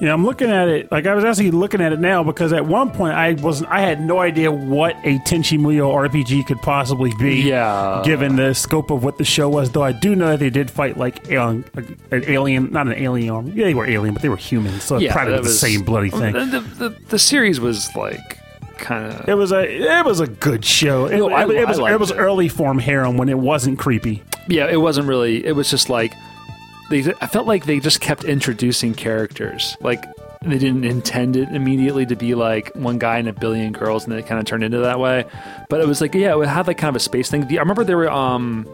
Yeah, 0.00 0.12
I'm 0.12 0.24
looking 0.24 0.48
at 0.50 0.68
it. 0.68 0.92
Like 0.92 1.06
I 1.06 1.14
was 1.14 1.24
actually 1.24 1.50
looking 1.50 1.80
at 1.80 1.92
it 1.92 1.98
now 2.00 2.22
because 2.22 2.52
at 2.52 2.64
one 2.66 2.90
point 2.90 3.14
I 3.14 3.32
wasn't. 3.34 3.70
I 3.70 3.80
had 3.80 4.00
no 4.00 4.20
idea 4.20 4.50
what 4.50 4.94
a 5.04 5.18
Tenchi 5.20 5.58
Muyo 5.58 5.92
RPG 6.08 6.46
could 6.46 6.60
possibly 6.62 7.12
be. 7.18 7.42
Yeah. 7.42 8.02
Given 8.04 8.36
the 8.36 8.54
scope 8.54 8.90
of 8.90 9.02
what 9.02 9.18
the 9.18 9.24
show 9.24 9.48
was, 9.48 9.72
though 9.72 9.82
I 9.82 9.92
do 9.92 10.14
know 10.14 10.28
that 10.28 10.38
they 10.40 10.50
did 10.50 10.70
fight 10.70 10.96
like 10.96 11.28
alien, 11.30 11.64
an 12.10 12.24
alien, 12.26 12.70
not 12.72 12.86
an 12.86 12.94
alien 12.94 13.30
army. 13.30 13.52
Yeah, 13.52 13.64
they 13.66 13.74
were 13.74 13.86
alien, 13.86 14.14
but 14.14 14.22
they 14.22 14.28
were 14.28 14.36
humans, 14.36 14.84
so 14.84 14.98
Yeah, 14.98 15.12
probably 15.12 15.38
was 15.38 15.46
the 15.46 15.52
same 15.52 15.82
bloody 15.82 16.10
thing. 16.10 16.32
The, 16.32 16.60
the, 16.60 16.96
the, 17.08 17.18
series 17.18 17.58
was 17.60 17.94
like 17.96 18.38
kind 18.78 19.12
of 19.12 19.28
It 19.28 19.34
was 19.34 19.50
a 19.52 19.64
it 19.68 20.04
was 20.04 20.20
a 20.20 20.26
good 20.28 20.64
show. 20.64 21.06
It, 21.06 21.20
I- 21.20 21.44
it, 21.44 21.50
it 21.50 21.66
was 21.68 21.78
it 21.78 21.98
was 21.98 22.12
early 22.12 22.48
form 22.48 22.78
harem 22.78 23.16
when 23.16 23.28
it 23.28 23.38
wasn't 23.38 23.78
creepy. 23.78 24.22
yeah. 24.46 24.68
It 24.68 24.80
wasn't 24.80 25.08
really. 25.08 25.44
It 25.44 25.56
was 25.56 25.68
just 25.70 25.90
like 25.90 26.12
they. 26.90 27.12
I 27.20 27.26
felt 27.26 27.46
like 27.46 27.66
they 27.66 27.80
just 27.80 28.00
kept 28.00 28.24
introducing 28.24 28.94
characters. 28.94 29.76
Like 29.80 30.02
they 30.42 30.58
didn't 30.58 30.84
intend 30.84 31.36
it 31.36 31.48
immediately 31.50 32.06
to 32.06 32.16
be 32.16 32.34
like 32.34 32.74
one 32.74 32.98
guy 32.98 33.18
and 33.18 33.28
a 33.28 33.32
billion 33.32 33.72
girls, 33.72 34.04
and 34.04 34.12
then 34.12 34.18
it 34.18 34.26
kind 34.26 34.40
of 34.40 34.46
turned 34.46 34.64
into 34.64 34.78
that 34.78 34.98
way. 35.00 35.24
But 35.68 35.80
it 35.80 35.86
was 35.86 36.00
like 36.00 36.14
yeah, 36.14 36.40
it 36.40 36.48
had 36.48 36.66
like 36.66 36.78
kind 36.78 36.88
of 36.88 36.96
a 36.96 37.00
space 37.00 37.30
thing. 37.30 37.46
The, 37.46 37.58
I 37.58 37.62
remember 37.62 37.84
there 37.84 37.96
were 37.96 38.10
um. 38.10 38.66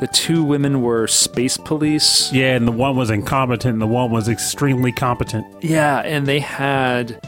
The 0.00 0.06
two 0.06 0.44
women 0.44 0.82
were 0.82 1.08
space 1.08 1.56
police. 1.56 2.32
Yeah, 2.32 2.54
and 2.54 2.68
the 2.68 2.72
one 2.72 2.94
was 2.96 3.10
incompetent, 3.10 3.72
and 3.72 3.82
the 3.82 3.86
one 3.88 4.12
was 4.12 4.28
extremely 4.28 4.92
competent. 4.92 5.44
Yeah, 5.60 5.98
and 5.98 6.24
they 6.24 6.38
had 6.38 7.20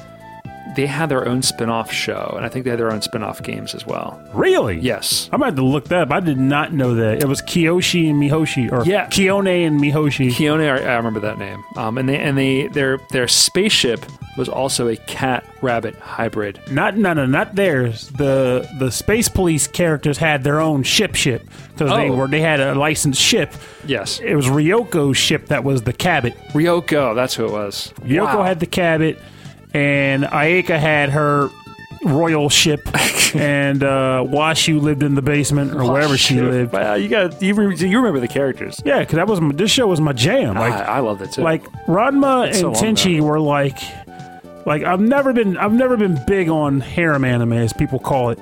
they 0.76 0.86
had 0.86 1.08
their 1.08 1.26
own 1.28 1.42
spin-off 1.42 1.90
show, 1.92 2.32
and 2.36 2.44
I 2.44 2.48
think 2.48 2.64
they 2.64 2.70
had 2.70 2.78
their 2.80 2.92
own 2.92 3.02
spin-off 3.02 3.42
games 3.42 3.74
as 3.74 3.86
well. 3.86 4.20
Really? 4.32 4.78
Yes. 4.78 5.28
I'm 5.32 5.42
about 5.42 5.56
to 5.56 5.64
look 5.64 5.86
that 5.88 6.02
up. 6.02 6.10
I 6.12 6.20
did 6.20 6.38
not 6.38 6.72
know 6.72 6.94
that. 6.94 7.22
It 7.22 7.26
was 7.28 7.42
Kiyoshi 7.42 8.08
and 8.10 8.20
Mihoshi, 8.22 8.70
or 8.70 8.84
Yeah. 8.84 9.06
Kiyone 9.06 9.66
and 9.66 9.80
Mihoshi. 9.80 10.28
Kiyone, 10.30 10.70
I, 10.70 10.92
I 10.92 10.96
remember 10.96 11.20
that 11.20 11.38
name. 11.38 11.62
Um, 11.76 11.98
and 11.98 12.08
they 12.08 12.18
and 12.18 12.36
they 12.38 12.68
their 12.68 12.98
their 13.10 13.26
spaceship 13.28 14.04
was 14.36 14.48
also 14.48 14.88
a 14.88 14.96
cat 14.96 15.44
rabbit 15.60 15.96
hybrid. 15.96 16.60
Not 16.70 16.96
no 16.96 17.12
no 17.12 17.26
not 17.26 17.56
theirs. 17.56 18.08
The 18.10 18.68
the 18.78 18.90
space 18.90 19.28
police 19.28 19.66
characters 19.66 20.18
had 20.18 20.44
their 20.44 20.60
own 20.60 20.82
ship 20.82 21.14
ship 21.14 21.42
because 21.72 21.90
they 21.90 22.08
Oh. 22.10 22.14
were 22.16 22.28
they 22.28 22.40
had 22.40 22.60
a 22.60 22.74
licensed 22.74 23.20
ship. 23.20 23.52
Yes, 23.86 24.20
It 24.20 24.34
was 24.36 24.46
Ryoko's 24.46 25.16
ship 25.16 25.46
that 25.46 25.64
was 25.64 25.82
the 25.82 25.92
cabbit. 25.92 26.34
Ryoko. 26.52 27.14
That's 27.14 27.34
who 27.34 27.44
it 27.46 27.50
was. 27.52 27.92
Ryoko 28.02 28.36
Wow. 28.38 28.42
had 28.44 28.60
the 28.60 28.66
cabbit, 28.66 29.18
and 29.74 30.24
Ayeka 30.24 30.78
had 30.78 31.10
her 31.10 31.50
royal 32.04 32.48
ship, 32.48 32.80
and 33.34 33.82
uh, 33.82 34.24
Washu 34.26 34.80
lived 34.80 35.02
in 35.02 35.14
the 35.14 35.22
basement 35.22 35.72
or 35.72 35.90
wherever 35.90 36.16
she 36.16 36.40
lived. 36.40 36.72
Wow, 36.72 36.94
you 36.94 37.08
got 37.08 37.40
you, 37.42 37.54
re- 37.54 37.76
you 37.76 37.98
remember 37.98 38.20
the 38.20 38.28
characters. 38.28 38.80
Yeah, 38.84 39.00
because 39.00 39.16
that 39.16 39.26
was 39.26 39.40
my, 39.40 39.52
this 39.52 39.70
show 39.70 39.86
was 39.86 40.00
my 40.00 40.12
jam. 40.12 40.54
Like 40.54 40.72
I, 40.72 40.96
I 40.96 40.98
love 41.00 41.18
that 41.20 41.32
too. 41.32 41.42
like 41.42 41.64
Ranma 41.86 42.54
so 42.54 42.68
and 42.68 42.76
long 42.76 42.84
Tenchi 42.94 43.20
were 43.20 43.40
like 43.40 43.78
like 44.66 44.82
I've 44.82 45.00
never 45.00 45.32
been 45.32 45.56
I've 45.56 45.72
never 45.72 45.96
been 45.96 46.18
big 46.26 46.48
on 46.48 46.80
harem 46.80 47.24
anime 47.24 47.52
as 47.54 47.72
people 47.72 47.98
call 47.98 48.30
it, 48.30 48.38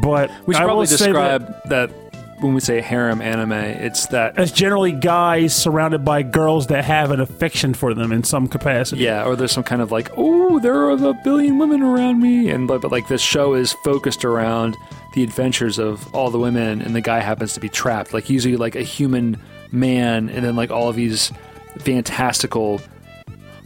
but 0.00 0.30
we 0.46 0.54
should 0.54 0.62
I 0.62 0.64
will 0.64 0.70
probably 0.70 0.86
say 0.86 1.12
that 1.12 1.38
describe 1.38 1.68
that, 1.68 2.05
when 2.40 2.54
we 2.54 2.60
say 2.60 2.80
harem 2.80 3.22
anime, 3.22 3.52
it's 3.52 4.06
that. 4.08 4.38
it's 4.38 4.52
generally 4.52 4.92
guys 4.92 5.54
surrounded 5.54 6.04
by 6.04 6.22
girls 6.22 6.66
that 6.68 6.84
have 6.84 7.10
an 7.10 7.20
affection 7.20 7.74
for 7.74 7.94
them 7.94 8.12
in 8.12 8.24
some 8.24 8.46
capacity. 8.48 9.02
Yeah, 9.02 9.24
or 9.24 9.36
there's 9.36 9.52
some 9.52 9.64
kind 9.64 9.82
of 9.82 9.90
like, 9.90 10.10
oh, 10.16 10.58
there 10.58 10.74
are 10.74 10.90
a 10.90 11.14
billion 11.24 11.58
women 11.58 11.82
around 11.82 12.20
me, 12.20 12.50
and 12.50 12.68
but, 12.68 12.80
but 12.80 12.92
like 12.92 13.08
this 13.08 13.22
show 13.22 13.54
is 13.54 13.72
focused 13.84 14.24
around 14.24 14.76
the 15.14 15.22
adventures 15.22 15.78
of 15.78 16.14
all 16.14 16.30
the 16.30 16.38
women, 16.38 16.82
and 16.82 16.94
the 16.94 17.00
guy 17.00 17.20
happens 17.20 17.54
to 17.54 17.60
be 17.60 17.68
trapped. 17.68 18.12
Like 18.12 18.28
usually 18.28 18.56
like 18.56 18.76
a 18.76 18.82
human 18.82 19.40
man, 19.72 20.28
and 20.28 20.44
then 20.44 20.56
like 20.56 20.70
all 20.70 20.88
of 20.88 20.96
these 20.96 21.32
fantastical. 21.78 22.80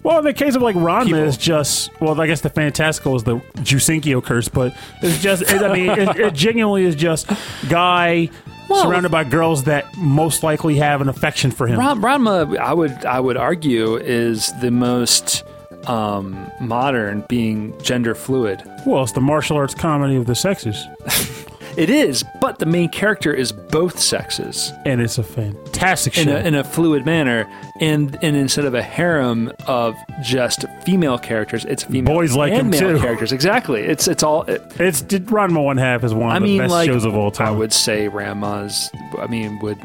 Well, 0.02 0.18
in 0.18 0.24
the 0.24 0.33
case 0.33 0.54
of 0.54 0.62
like 0.62 0.76
Ranma, 0.76 1.06
People. 1.06 1.24
it's 1.24 1.37
just 1.37 1.90
well, 2.00 2.18
I 2.20 2.26
guess 2.26 2.40
the 2.40 2.50
fantastical 2.50 3.16
is 3.16 3.24
the 3.24 3.37
Jusenkyo 3.56 4.24
curse, 4.24 4.48
but 4.48 4.74
it's 5.02 5.20
just 5.20 5.42
it, 5.42 5.62
I 5.62 5.72
mean, 5.74 5.90
it, 5.90 6.16
it 6.16 6.35
genuinely 6.35 6.85
is 6.85 6.94
just 6.94 7.28
guy 7.68 8.30
Well- 8.70 8.83
surrounded 8.85 9.11
by 9.12 9.24
girls 9.24 9.64
that 9.64 9.85
most 9.96 10.42
likely 10.42 10.76
have 10.76 11.00
an 11.00 11.09
affection 11.09 11.50
for 11.50 11.66
him. 11.66 11.78
Ran- 11.78 12.00
Ranma, 12.00 12.56
I 12.56 12.72
would 12.72 13.04
I 13.04 13.20
would 13.20 13.37
argue 13.37 13.96
is 13.96 14.52
the 14.61 14.70
most 14.70 15.44
um, 15.87 16.50
modern, 16.61 17.24
being 17.28 17.78
gender 17.83 18.14
fluid. 18.14 18.62
well, 18.87 19.02
it's 19.02 19.12
the 19.12 19.20
martial 19.20 19.56
arts 19.56 19.74
comedy 19.74 20.14
of 20.16 20.26
the 20.26 20.35
sexes, 20.35 20.87
It 21.76 21.88
is, 21.90 22.24
but 22.40 22.59
the 22.59 22.66
main 22.66 22.88
character 22.88 23.33
is 23.33 23.52
both 23.52 23.98
sexes. 23.98 24.72
and 24.85 25.00
it's 25.00 25.18
a 25.18 25.22
fantastic 25.22 26.14
show. 26.14 26.22
in 26.22 26.28
a, 26.28 26.38
in 26.40 26.54
a 26.54 26.64
fluid 26.64 27.06
manner, 27.06 27.48
and 27.80 28.18
and 28.22 28.37
instead 28.37 28.64
of 28.64 28.74
a 28.74 28.83
harem 28.83 29.52
of 29.66 29.94
just 30.22 30.64
female 30.85 31.18
characters, 31.18 31.64
it's 31.64 31.85
female 31.85 32.14
Boys 32.14 32.35
like 32.35 32.52
and 32.52 32.62
him, 32.62 32.70
male 32.70 32.96
too. 32.96 33.00
characters. 33.02 33.33
Exactly. 33.33 33.83
It's 33.83 34.09
it's 34.09 34.22
all. 34.22 34.42
It, 34.42 34.62
It's 34.80 35.00
did 35.00 35.26
Ranma 35.26 35.62
One 35.64 35.76
Half 35.76 36.04
is 36.04 36.12
one 36.12 36.30
of 36.30 36.37
I 36.37 36.38
the 36.40 36.44
mean, 36.44 36.59
best 36.59 36.70
like 36.70 36.87
shows 36.88 37.04
of 37.04 37.14
all 37.14 37.30
time. 37.30 37.48
I 37.48 37.50
would 37.52 37.72
say 37.72 38.09
Ranma's. 38.09 38.90
I 39.18 39.26
mean, 39.28 39.59
would 39.61 39.78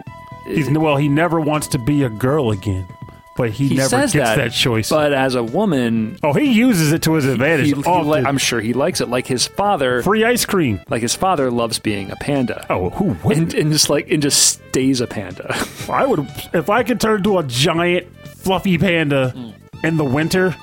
He's 0.48 0.69
well, 0.69 0.98
he 0.98 1.08
never 1.08 1.39
wants 1.39 1.67
to 1.69 1.80
be 1.80 2.04
a 2.04 2.10
girl 2.10 2.52
again, 2.52 2.88
but 3.36 3.52
he, 3.52 3.67
he 3.67 3.76
never 3.76 3.98
gets 3.98 4.13
that, 4.13 4.38
that, 4.38 4.52
choice. 4.54 4.89
But 4.89 5.12
as 5.12 5.36
a 5.36 5.43
woman, 5.43 6.17
oh, 6.24 6.34
he 6.34 6.54
uses 6.54 6.93
it 6.93 7.02
to 7.04 7.13
his 7.13 7.26
advantage. 7.26 7.67
he, 7.67 7.74
he 7.74 8.02
li- 8.02 8.24
I'm 8.26 8.38
sure 8.38 8.62
he 8.62 8.74
likes 8.74 9.02
it. 9.02 9.10
Like 9.10 9.28
his 9.28 9.45
father, 9.45 10.02
Free 10.02 10.24
ice 10.24 10.45
cream. 10.45 10.82
like 10.89 11.02
his 11.02 11.15
father 11.15 11.52
loves 11.52 11.78
being 11.78 12.12
a 12.12 12.15
panda. 12.15 12.65
Oh, 12.69 12.91
who 12.91 13.17
wouldn't? 13.28 13.54
And, 13.54 13.63
and 13.63 13.71
just 13.74 13.89
like 13.89 14.10
and 14.10 14.21
just 14.21 14.41
stays 14.41 15.02
a 15.02 15.08
panda. 15.08 15.54
I 15.89 16.06
would 16.06 16.28
if 16.54 16.69
I 16.69 16.84
could 16.84 17.02
turn 17.02 17.17
into 17.17 17.38
a 17.38 17.43
giant 17.43 18.08
fluffy 18.26 18.78
panda 18.78 19.34
mm. 19.36 19.54
in 19.84 19.98
the 19.98 20.06
winter. 20.06 20.56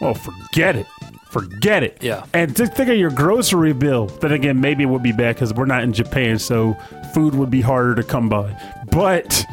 Oh, 0.00 0.14
forget 0.14 0.76
it. 0.76 0.86
Forget 1.30 1.82
it. 1.82 1.98
Yeah. 2.00 2.24
And 2.32 2.56
just 2.56 2.74
think 2.74 2.90
of 2.90 2.96
your 2.96 3.10
grocery 3.10 3.72
bill. 3.72 4.06
Then 4.06 4.32
again, 4.32 4.60
maybe 4.60 4.84
it 4.84 4.86
would 4.86 5.02
be 5.02 5.12
bad 5.12 5.34
because 5.34 5.52
we're 5.54 5.66
not 5.66 5.82
in 5.82 5.92
Japan, 5.92 6.38
so 6.38 6.74
food 7.14 7.34
would 7.34 7.50
be 7.50 7.60
harder 7.60 7.94
to 7.96 8.02
come 8.02 8.28
by. 8.28 8.56
But 8.90 9.44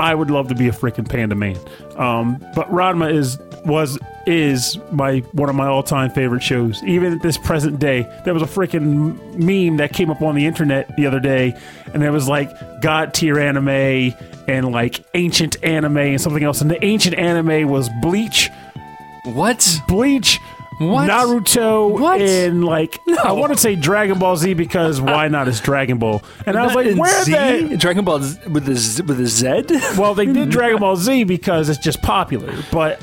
I 0.00 0.14
would 0.14 0.30
love 0.30 0.48
to 0.48 0.54
be 0.54 0.66
a 0.66 0.72
freaking 0.72 1.06
panda 1.06 1.34
man. 1.34 1.58
Um, 1.96 2.44
but 2.54 2.68
Ranma 2.70 3.12
is 3.12 3.38
was 3.66 3.98
is 4.26 4.78
my 4.90 5.18
one 5.32 5.50
of 5.50 5.54
my 5.54 5.66
all 5.66 5.82
time 5.82 6.10
favorite 6.10 6.42
shows. 6.42 6.82
Even 6.84 7.12
at 7.12 7.22
this 7.22 7.36
present 7.36 7.78
day, 7.78 8.10
there 8.24 8.32
was 8.32 8.42
a 8.42 8.46
freaking 8.46 9.36
meme 9.36 9.76
that 9.76 9.92
came 9.92 10.10
up 10.10 10.22
on 10.22 10.34
the 10.34 10.46
internet 10.46 10.96
the 10.96 11.06
other 11.06 11.20
day, 11.20 11.54
and 11.92 12.02
it 12.02 12.10
was 12.10 12.28
like 12.28 12.50
God 12.80 13.12
tier 13.12 13.38
anime 13.38 14.14
and 14.48 14.72
like 14.72 15.04
ancient 15.12 15.62
anime 15.62 15.98
and 15.98 16.20
something 16.20 16.42
else. 16.42 16.62
And 16.62 16.70
the 16.70 16.82
ancient 16.82 17.16
anime 17.16 17.68
was 17.68 17.90
Bleach, 18.00 18.48
what? 19.24 19.80
Bleach. 19.86 20.38
What? 20.80 21.10
Naruto 21.10 21.90
What? 22.00 22.22
and 22.22 22.64
like 22.64 22.98
I 23.22 23.32
want 23.32 23.52
to 23.52 23.58
say 23.58 23.76
Dragon 23.76 24.18
Ball 24.18 24.34
Z 24.36 24.54
because 24.54 24.98
why 24.98 25.28
not? 25.28 25.46
It's 25.46 25.60
Dragon 25.60 25.98
Ball, 25.98 26.22
and 26.46 26.56
I 26.56 26.64
was 26.64 26.74
like, 26.74 26.96
where 26.96 27.22
Z? 27.24 27.64
the 27.68 27.76
Dragon 27.76 28.02
Ball 28.04 28.20
Z- 28.20 28.40
with 28.48 28.64
the 28.64 28.74
Z- 28.74 29.02
with 29.02 29.20
a 29.20 29.26
Z? 29.26 29.64
well, 29.98 30.14
they 30.14 30.24
did 30.24 30.48
Dragon 30.48 30.78
Ball 30.78 30.96
Z 30.96 31.24
because 31.24 31.68
it's 31.68 31.78
just 31.80 32.00
popular, 32.00 32.54
but 32.72 32.98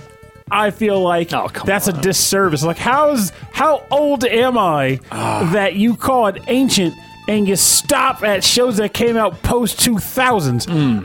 I 0.49 0.71
feel 0.71 0.99
like 1.01 1.31
Oh, 1.33 1.49
that's 1.65 1.87
on. 1.87 1.99
a 1.99 2.01
disservice. 2.01 2.63
Like, 2.63 2.77
how's 2.79 3.31
how 3.51 3.85
old 3.91 4.25
am 4.25 4.57
I 4.57 4.99
Ah. 5.11 5.47
that 5.53 5.75
you 5.75 5.95
call 5.95 6.27
it 6.27 6.41
ancient 6.47 6.95
and 7.27 7.47
you 7.47 7.55
stop 7.57 8.23
at 8.23 8.43
shows 8.43 8.77
that 8.77 8.93
came 8.95 9.17
out 9.17 9.43
post 9.43 9.79
two 9.79 9.99
thousands? 9.99 10.65
Hmm. 10.65 11.01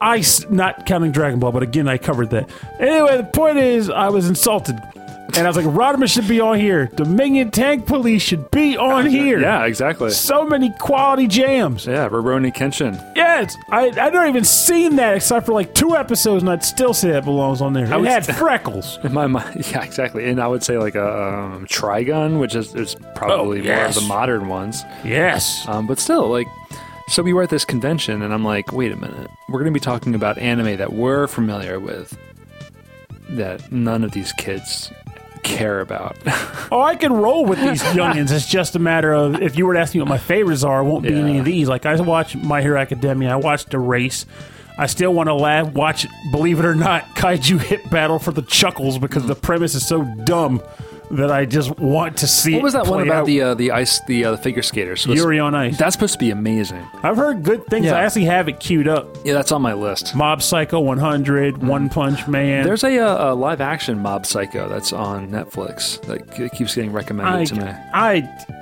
I 0.00 0.22
not 0.48 0.86
counting 0.86 1.12
Dragon 1.12 1.40
Ball, 1.40 1.52
but 1.52 1.62
again, 1.62 1.88
I 1.88 1.98
covered 1.98 2.30
that. 2.30 2.48
Anyway, 2.80 3.16
the 3.18 3.24
point 3.24 3.58
is, 3.58 3.90
I 3.90 4.08
was 4.08 4.28
insulted. 4.28 4.78
And 5.34 5.38
I 5.46 5.50
was 5.50 5.56
like, 5.56 5.66
Rodimus 5.66 6.12
should 6.12 6.28
be 6.28 6.40
on 6.40 6.58
here. 6.58 6.86
Dominion 6.94 7.50
Tank 7.50 7.84
Police 7.84 8.22
should 8.22 8.50
be 8.50 8.76
on 8.76 9.06
here. 9.06 9.38
yeah, 9.40 9.64
exactly. 9.66 10.08
So 10.10 10.46
many 10.46 10.70
quality 10.78 11.26
jams. 11.26 11.84
Yeah, 11.86 12.08
Rurouni 12.08 12.54
Kenshin. 12.54 12.94
Yes, 13.14 13.54
I 13.70 13.88
I 13.88 14.10
never 14.10 14.24
even 14.26 14.44
seen 14.44 14.96
that 14.96 15.16
except 15.16 15.44
for 15.46 15.52
like 15.52 15.74
two 15.74 15.94
episodes, 15.96 16.42
and 16.42 16.50
I'd 16.50 16.64
still 16.64 16.94
say 16.94 17.10
that 17.10 17.24
belongs 17.24 17.60
on 17.60 17.72
there. 17.74 17.84
It 17.92 17.98
would 17.98 18.08
had 18.08 18.24
freckles. 18.36 18.98
In 19.04 19.12
my 19.12 19.26
mind, 19.26 19.66
yeah, 19.70 19.82
exactly. 19.84 20.26
And 20.30 20.40
I 20.40 20.46
would 20.46 20.62
say 20.62 20.78
like 20.78 20.94
a 20.94 21.06
um, 21.34 21.66
Trigun, 21.66 22.38
which 22.40 22.54
is, 22.54 22.74
is 22.74 22.96
probably 23.14 23.60
Oh, 23.60 23.64
yes. 23.64 23.96
of 23.96 24.02
the 24.04 24.08
modern 24.08 24.48
ones. 24.48 24.84
Yes. 25.04 25.66
Um, 25.68 25.86
but 25.86 25.98
still, 25.98 26.28
like, 26.28 26.46
so 27.08 27.22
we 27.22 27.32
were 27.34 27.42
at 27.42 27.50
this 27.50 27.64
convention, 27.64 28.22
and 28.22 28.32
I'm 28.32 28.44
like, 28.44 28.72
wait 28.72 28.90
a 28.92 28.96
minute, 28.96 29.28
we're 29.48 29.60
going 29.60 29.72
to 29.72 29.78
be 29.78 29.84
talking 29.84 30.14
about 30.14 30.38
anime 30.38 30.76
that 30.78 30.92
we're 30.94 31.26
familiar 31.26 31.78
with, 31.78 32.16
that 33.30 33.70
none 33.70 34.02
of 34.04 34.12
these 34.12 34.32
kids 34.32 34.90
care 35.46 35.80
about. 35.80 36.16
Oh, 36.72 36.80
I 36.82 36.96
can 36.96 37.12
roll 37.12 37.44
with 37.46 37.60
these 37.60 37.80
youngins. 37.94 38.32
It's 38.32 38.44
just 38.48 38.74
a 38.74 38.80
matter 38.80 39.12
of 39.14 39.40
if 39.40 39.56
you 39.56 39.66
were 39.66 39.74
to 39.74 39.78
ask 39.80 39.94
me 39.94 40.00
what 40.00 40.08
my 40.08 40.18
favorites 40.18 40.64
are, 40.64 40.80
it 40.80 40.84
won't 40.84 41.04
be 41.04 41.10
Yeah. 41.10 41.18
any 41.20 41.38
of 41.38 41.44
these. 41.44 41.68
Like 41.68 41.86
I 41.86 41.94
watch 42.00 42.34
My 42.34 42.60
Hero 42.60 42.76
Academia, 42.80 43.30
I 43.30 43.36
watched 43.36 43.70
The 43.70 43.78
Race. 43.78 44.26
I 44.76 44.86
still 44.86 45.14
want 45.14 45.28
to 45.28 45.34
laugh. 45.34 45.68
Watch, 45.72 46.06
believe 46.32 46.58
it 46.58 46.64
or 46.64 46.74
not, 46.74 47.04
Kaiju 47.14 47.60
Hit 47.60 47.88
Battle 47.88 48.18
for 48.18 48.32
the 48.32 48.42
chuckles 48.42 48.98
because 48.98 49.26
the 49.26 49.36
premise 49.36 49.74
is 49.76 49.86
so 49.86 50.02
dumb 50.24 50.60
that 51.10 51.30
I 51.30 51.44
just 51.44 51.78
want 51.78 52.16
to 52.18 52.26
see. 52.26 52.54
what 52.54 52.62
was 52.62 52.72
that 52.72 52.86
one 52.86 53.02
about 53.02 53.22
out. 53.22 53.26
the 53.26 53.42
uh, 53.42 53.54
the 53.54 53.70
ice 53.70 54.00
the 54.06 54.24
uh, 54.24 54.36
figure 54.36 54.62
skaters? 54.62 55.06
Yuri 55.06 55.38
on 55.38 55.54
Ice? 55.54 55.78
That's 55.78 55.94
supposed 55.94 56.14
to 56.14 56.18
be 56.18 56.30
amazing. 56.30 56.86
I've 57.02 57.16
heard 57.16 57.42
good 57.42 57.64
things. 57.66 57.86
Yeah. 57.86 57.96
I 57.96 58.04
actually 58.04 58.24
have 58.24 58.48
it 58.48 58.60
queued 58.60 58.88
up. 58.88 59.16
Yeah, 59.24 59.34
that's 59.34 59.52
on 59.52 59.62
my 59.62 59.72
list. 59.74 60.14
Mob 60.14 60.42
Psycho 60.42 60.80
100, 60.80 61.62
One 61.62 61.88
Punch 61.88 62.26
Man. 62.26 62.64
There's 62.64 62.84
a, 62.84 62.98
uh, 62.98 63.32
a 63.32 63.34
live 63.34 63.60
action 63.60 63.98
Mob 63.98 64.26
Psycho 64.26 64.68
that's 64.68 64.92
on 64.92 65.28
Netflix 65.30 66.00
that 66.06 66.52
keeps 66.52 66.74
getting 66.74 66.92
recommended 66.92 67.34
I, 67.34 67.44
to 67.44 67.54
me. 67.54 67.72
I, 67.94 68.14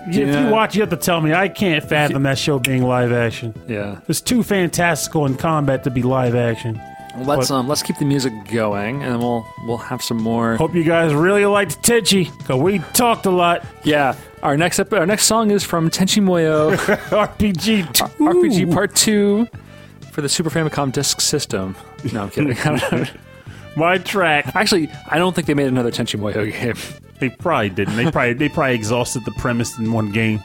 if 0.09 0.16
Yeah. 0.16 0.46
you 0.46 0.52
watch, 0.52 0.74
you 0.74 0.83
have 0.83 0.90
to 0.90 0.96
tell 0.96 1.20
me. 1.20 1.33
I 1.33 1.48
can't 1.48 1.83
fathom 1.85 2.22
that 2.24 2.38
show 2.38 2.59
being 2.59 2.83
live 2.83 3.12
action. 3.12 3.54
Yeah. 3.66 4.00
It's 4.09 4.20
too 4.20 4.42
fantastical 4.42 5.26
in 5.26 5.37
combat 5.37 5.85
to 5.85 5.90
be 5.90 6.02
live 6.02 6.35
action. 6.35 6.80
Let's 7.16 7.48
But- 7.48 7.55
um 7.55 7.68
let's 7.68 7.83
keep 7.83 7.96
the 7.98 8.05
music 8.05 8.33
going, 8.50 9.03
and 9.03 9.18
we'll 9.20 9.46
we'll 9.66 9.77
have 9.79 10.03
some 10.03 10.16
more. 10.16 10.57
Hope 10.57 10.74
you 10.74 10.85
guys 10.85 11.14
really 11.14 11.46
liked 11.46 11.81
Tenchi, 11.83 12.37
because 12.38 12.61
we 12.61 12.81
talked 12.92 13.27
a 13.27 13.31
lot. 13.31 13.64
Yeah. 13.85 14.14
Our 14.42 14.57
next 14.57 14.79
ep- 14.79 14.92
our 14.92 15.07
next 15.07 15.24
song 15.27 15.50
is 15.50 15.64
from 15.64 15.90
Tenchi 15.90 16.22
Muyo 16.22 16.77
RPG 17.11 17.92
2. 17.92 18.05
RPG 18.05 18.72
Part 18.74 18.94
Two 18.94 19.46
for 20.12 20.20
the 20.22 20.29
Super 20.29 20.50
Famicom 20.50 20.92
Disk 20.92 21.20
System. 21.20 21.74
No, 22.12 22.22
I'm 22.24 22.31
kidding. 22.31 22.57
My 23.77 23.98
track. 23.98 24.55
Actually, 24.55 24.88
I 25.11 25.18
don't 25.18 25.35
think 25.35 25.46
they 25.46 25.55
made 25.55 25.66
another 25.68 25.90
Tenchi 25.90 26.18
Muyo 26.20 26.50
game. 26.53 26.77
They 27.20 27.29
probably 27.31 27.70
didn't. 27.70 27.96
They 27.96 28.11
probably 28.11 28.33
they 28.35 28.48
probably 28.48 28.74
exhausted 28.74 29.24
the 29.24 29.33
premise 29.38 29.79
in 29.79 29.92
one 29.92 30.11
game. 30.12 30.42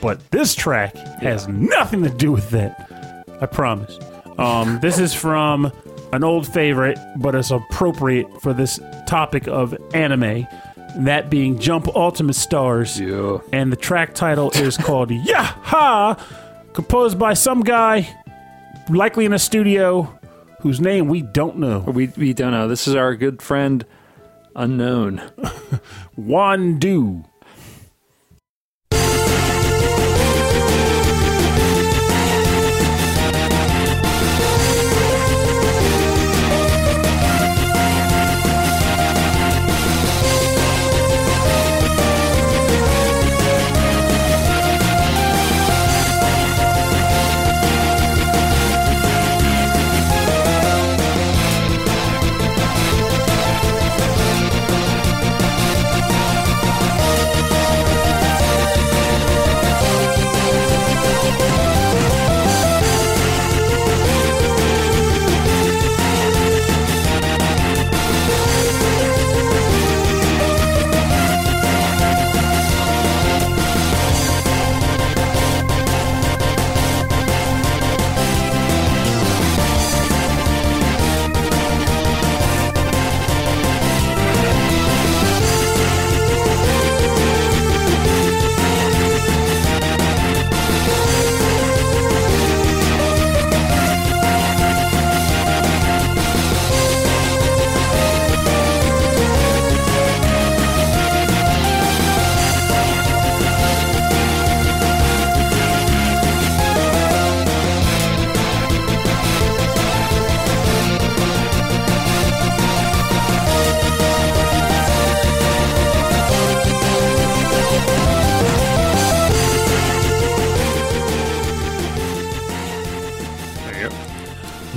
But 0.00 0.30
this 0.30 0.54
track 0.54 0.94
has 1.22 1.48
nothing 1.48 2.02
to 2.04 2.10
do 2.10 2.30
with 2.32 2.50
that. 2.50 3.24
I 3.40 3.46
promise. 3.46 3.98
Um, 4.40 4.80
this 4.80 4.98
is 4.98 5.12
from 5.12 5.70
an 6.12 6.24
old 6.24 6.46
favorite, 6.46 6.98
but 7.18 7.34
it's 7.34 7.50
appropriate 7.50 8.40
for 8.40 8.52
this 8.52 8.80
topic 9.06 9.46
of 9.46 9.76
anime. 9.94 10.46
That 10.96 11.30
being 11.30 11.58
Jump 11.58 11.88
Ultimate 11.94 12.34
Stars. 12.34 12.98
Yeah. 12.98 13.38
And 13.52 13.70
the 13.70 13.76
track 13.76 14.14
title 14.14 14.50
is 14.52 14.76
called 14.76 15.10
Yaha, 15.10 16.20
composed 16.72 17.18
by 17.18 17.34
some 17.34 17.60
guy, 17.60 18.08
likely 18.88 19.24
in 19.24 19.32
a 19.32 19.38
studio, 19.38 20.18
whose 20.62 20.80
name 20.80 21.06
we 21.08 21.22
don't 21.22 21.58
know. 21.58 21.80
We 21.80 22.08
we 22.16 22.32
don't 22.32 22.50
know. 22.50 22.66
This 22.66 22.88
is 22.88 22.94
our 22.94 23.14
good 23.14 23.40
friend 23.40 23.84
Unknown. 24.56 25.18
Wandu. 26.18 27.24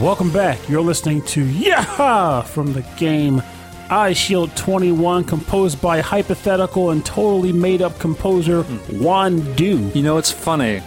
Welcome 0.04 0.34
back. 0.34 0.68
You're 0.68 0.82
listening 0.82 1.22
to 1.28 1.46
Yaha 1.46 2.44
from 2.44 2.74
the 2.74 2.82
game 2.98 3.42
Eye 3.90 4.12
Shield 4.12 4.54
21, 4.58 5.24
composed 5.24 5.82
by 5.82 6.02
hypothetical 6.02 6.92
and 6.92 7.06
totally 7.06 7.54
made 7.54 7.82
up 7.82 7.98
composer 8.00 8.64
Wandu. 8.64 9.96
You 9.96 10.04
know 10.04 10.16
what's 10.16 10.30
funny 10.30 10.82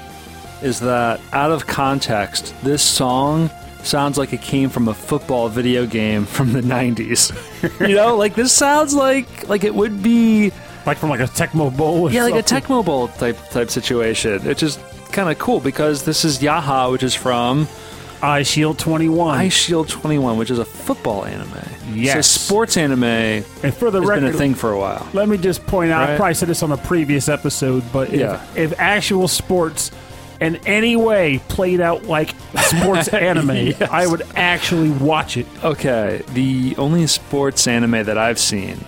is 0.61 0.81
that 0.81 1.19
out 1.33 1.51
of 1.51 1.67
context, 1.67 2.55
this 2.63 2.83
song 2.83 3.51
sounds 3.83 4.19
like 4.19 4.35
it 4.35 4.43
came 4.43 4.69
from 4.69 4.87
a 4.87 4.93
football 4.93 5.49
video 5.49 5.87
game 5.87 6.27
from 6.27 6.53
the 6.53 6.61
90s. 6.61 7.33
you 7.89 7.95
know, 7.95 8.19
like 8.19 8.35
this 8.35 8.53
sounds 8.53 8.93
like 8.93 9.49
like 9.49 9.65
it 9.65 9.75
would 9.75 10.03
be 10.03 10.53
Like 10.85 10.99
from 10.99 11.09
like 11.09 11.21
a 11.21 11.25
Tecmo 11.25 11.75
Bowl. 11.75 12.03
Or 12.03 12.11
yeah, 12.11 12.25
like 12.25 12.35
a. 12.35 12.43
Tecmo 12.43 12.85
Bowl 12.85 13.09
type 13.09 13.39
type 13.49 13.71
situation. 13.71 14.47
It's 14.47 14.61
just 14.61 14.79
kind 15.11 15.31
of 15.31 15.39
cool 15.39 15.61
because 15.61 16.05
this 16.05 16.23
is 16.23 16.41
Yaha, 16.41 16.93
which 16.93 17.03
is 17.03 17.15
from 17.15 17.67
Eye 18.23 18.43
Shield 18.43 18.79
21. 18.79 19.39
Eye 19.39 19.49
Shield 19.49 19.89
21, 19.89 20.39
which 20.39 20.51
is 20.51 20.59
a 20.59 20.65
football 20.65 21.25
anime. 21.25 21.51
Yes. 21.93 22.15
So 22.29 22.45
sports 22.47 22.77
anime 22.77 23.05
and 23.05 23.45
for 23.75 23.91
the 23.91 24.01
been 24.01 24.09
record, 24.09 24.25
a 24.25 24.33
thing 24.33 24.55
for 24.55 24.73
a 24.73 24.79
while. 24.79 25.07
let 25.13 25.29
me 25.29 25.37
just 25.39 25.65
point 25.67 25.91
out, 25.93 26.03
I 26.03 26.13
Right. 26.13 26.17
probably 26.17 26.35
said 26.35 26.49
this 26.49 26.63
on 26.63 26.73
a 26.73 26.77
previous 26.77 27.29
episode, 27.29 27.85
but 27.93 28.09
if, 28.13 28.21
Yeah. 28.21 28.41
if 28.55 28.75
actual 28.79 29.29
sports 29.29 29.91
in 30.41 30.57
any 30.67 30.97
way 30.97 31.41
played 31.49 31.81
out 31.81 32.05
like 32.05 32.35
sports 32.61 33.09
anime, 33.15 33.51
Yes. 33.57 33.81
I 33.91 34.07
would 34.07 34.23
actually 34.35 34.91
watch 34.91 35.37
it. 35.37 35.47
Okay, 35.65 36.23
the 36.35 36.75
only 36.79 37.07
sports 37.07 37.67
anime 37.67 38.05
that 38.05 38.19
I've 38.19 38.39
seen 38.39 38.85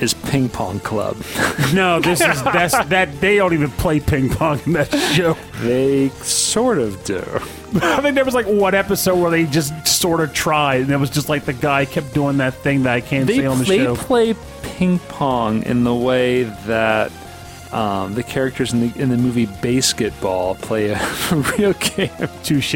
is 0.00 0.14
Ping 0.14 0.48
Pong 0.48 0.80
Club. 0.80 1.16
No, 1.74 2.00
this 2.00 2.20
is 2.22 2.42
that's 2.44 2.72
that 2.86 3.20
they 3.20 3.36
don't 3.36 3.52
even 3.52 3.70
play 3.72 4.00
ping 4.00 4.30
pong 4.30 4.58
in 4.64 4.72
that 4.72 4.90
show. 5.14 5.36
they 5.60 6.08
sort 6.22 6.78
of 6.78 7.02
do. 7.04 7.18
I 7.82 8.00
think 8.00 8.14
there 8.14 8.24
was 8.24 8.32
like 8.34 8.46
one 8.46 8.74
episode 8.74 9.16
where 9.16 9.30
they 9.30 9.44
just 9.44 9.86
sort 9.86 10.20
of 10.20 10.32
tried, 10.32 10.80
and 10.82 10.90
it 10.90 10.96
was 10.96 11.10
just 11.10 11.28
like 11.28 11.44
the 11.44 11.52
guy 11.52 11.84
kept 11.84 12.14
doing 12.14 12.38
that 12.38 12.54
thing 12.54 12.84
that 12.84 12.94
I 12.94 13.00
can't 13.02 13.26
They, 13.26 13.38
say 13.38 13.46
on 13.46 13.58
the 13.58 13.64
they 13.64 13.78
show. 13.78 13.96
play 13.96 14.34
ping 14.62 14.98
pong 14.98 15.62
in 15.64 15.84
the 15.84 15.94
way 15.94 16.44
that 16.44 17.12
um, 17.70 18.14
the 18.14 18.22
characters 18.22 18.72
in 18.72 18.80
the 18.88 18.98
in 18.98 19.10
the 19.10 19.18
movie 19.18 19.44
Basketball 19.46 20.54
play 20.54 20.88
a 20.90 20.98
real 21.58 21.74
game. 21.74 22.10
Touche. 22.44 22.74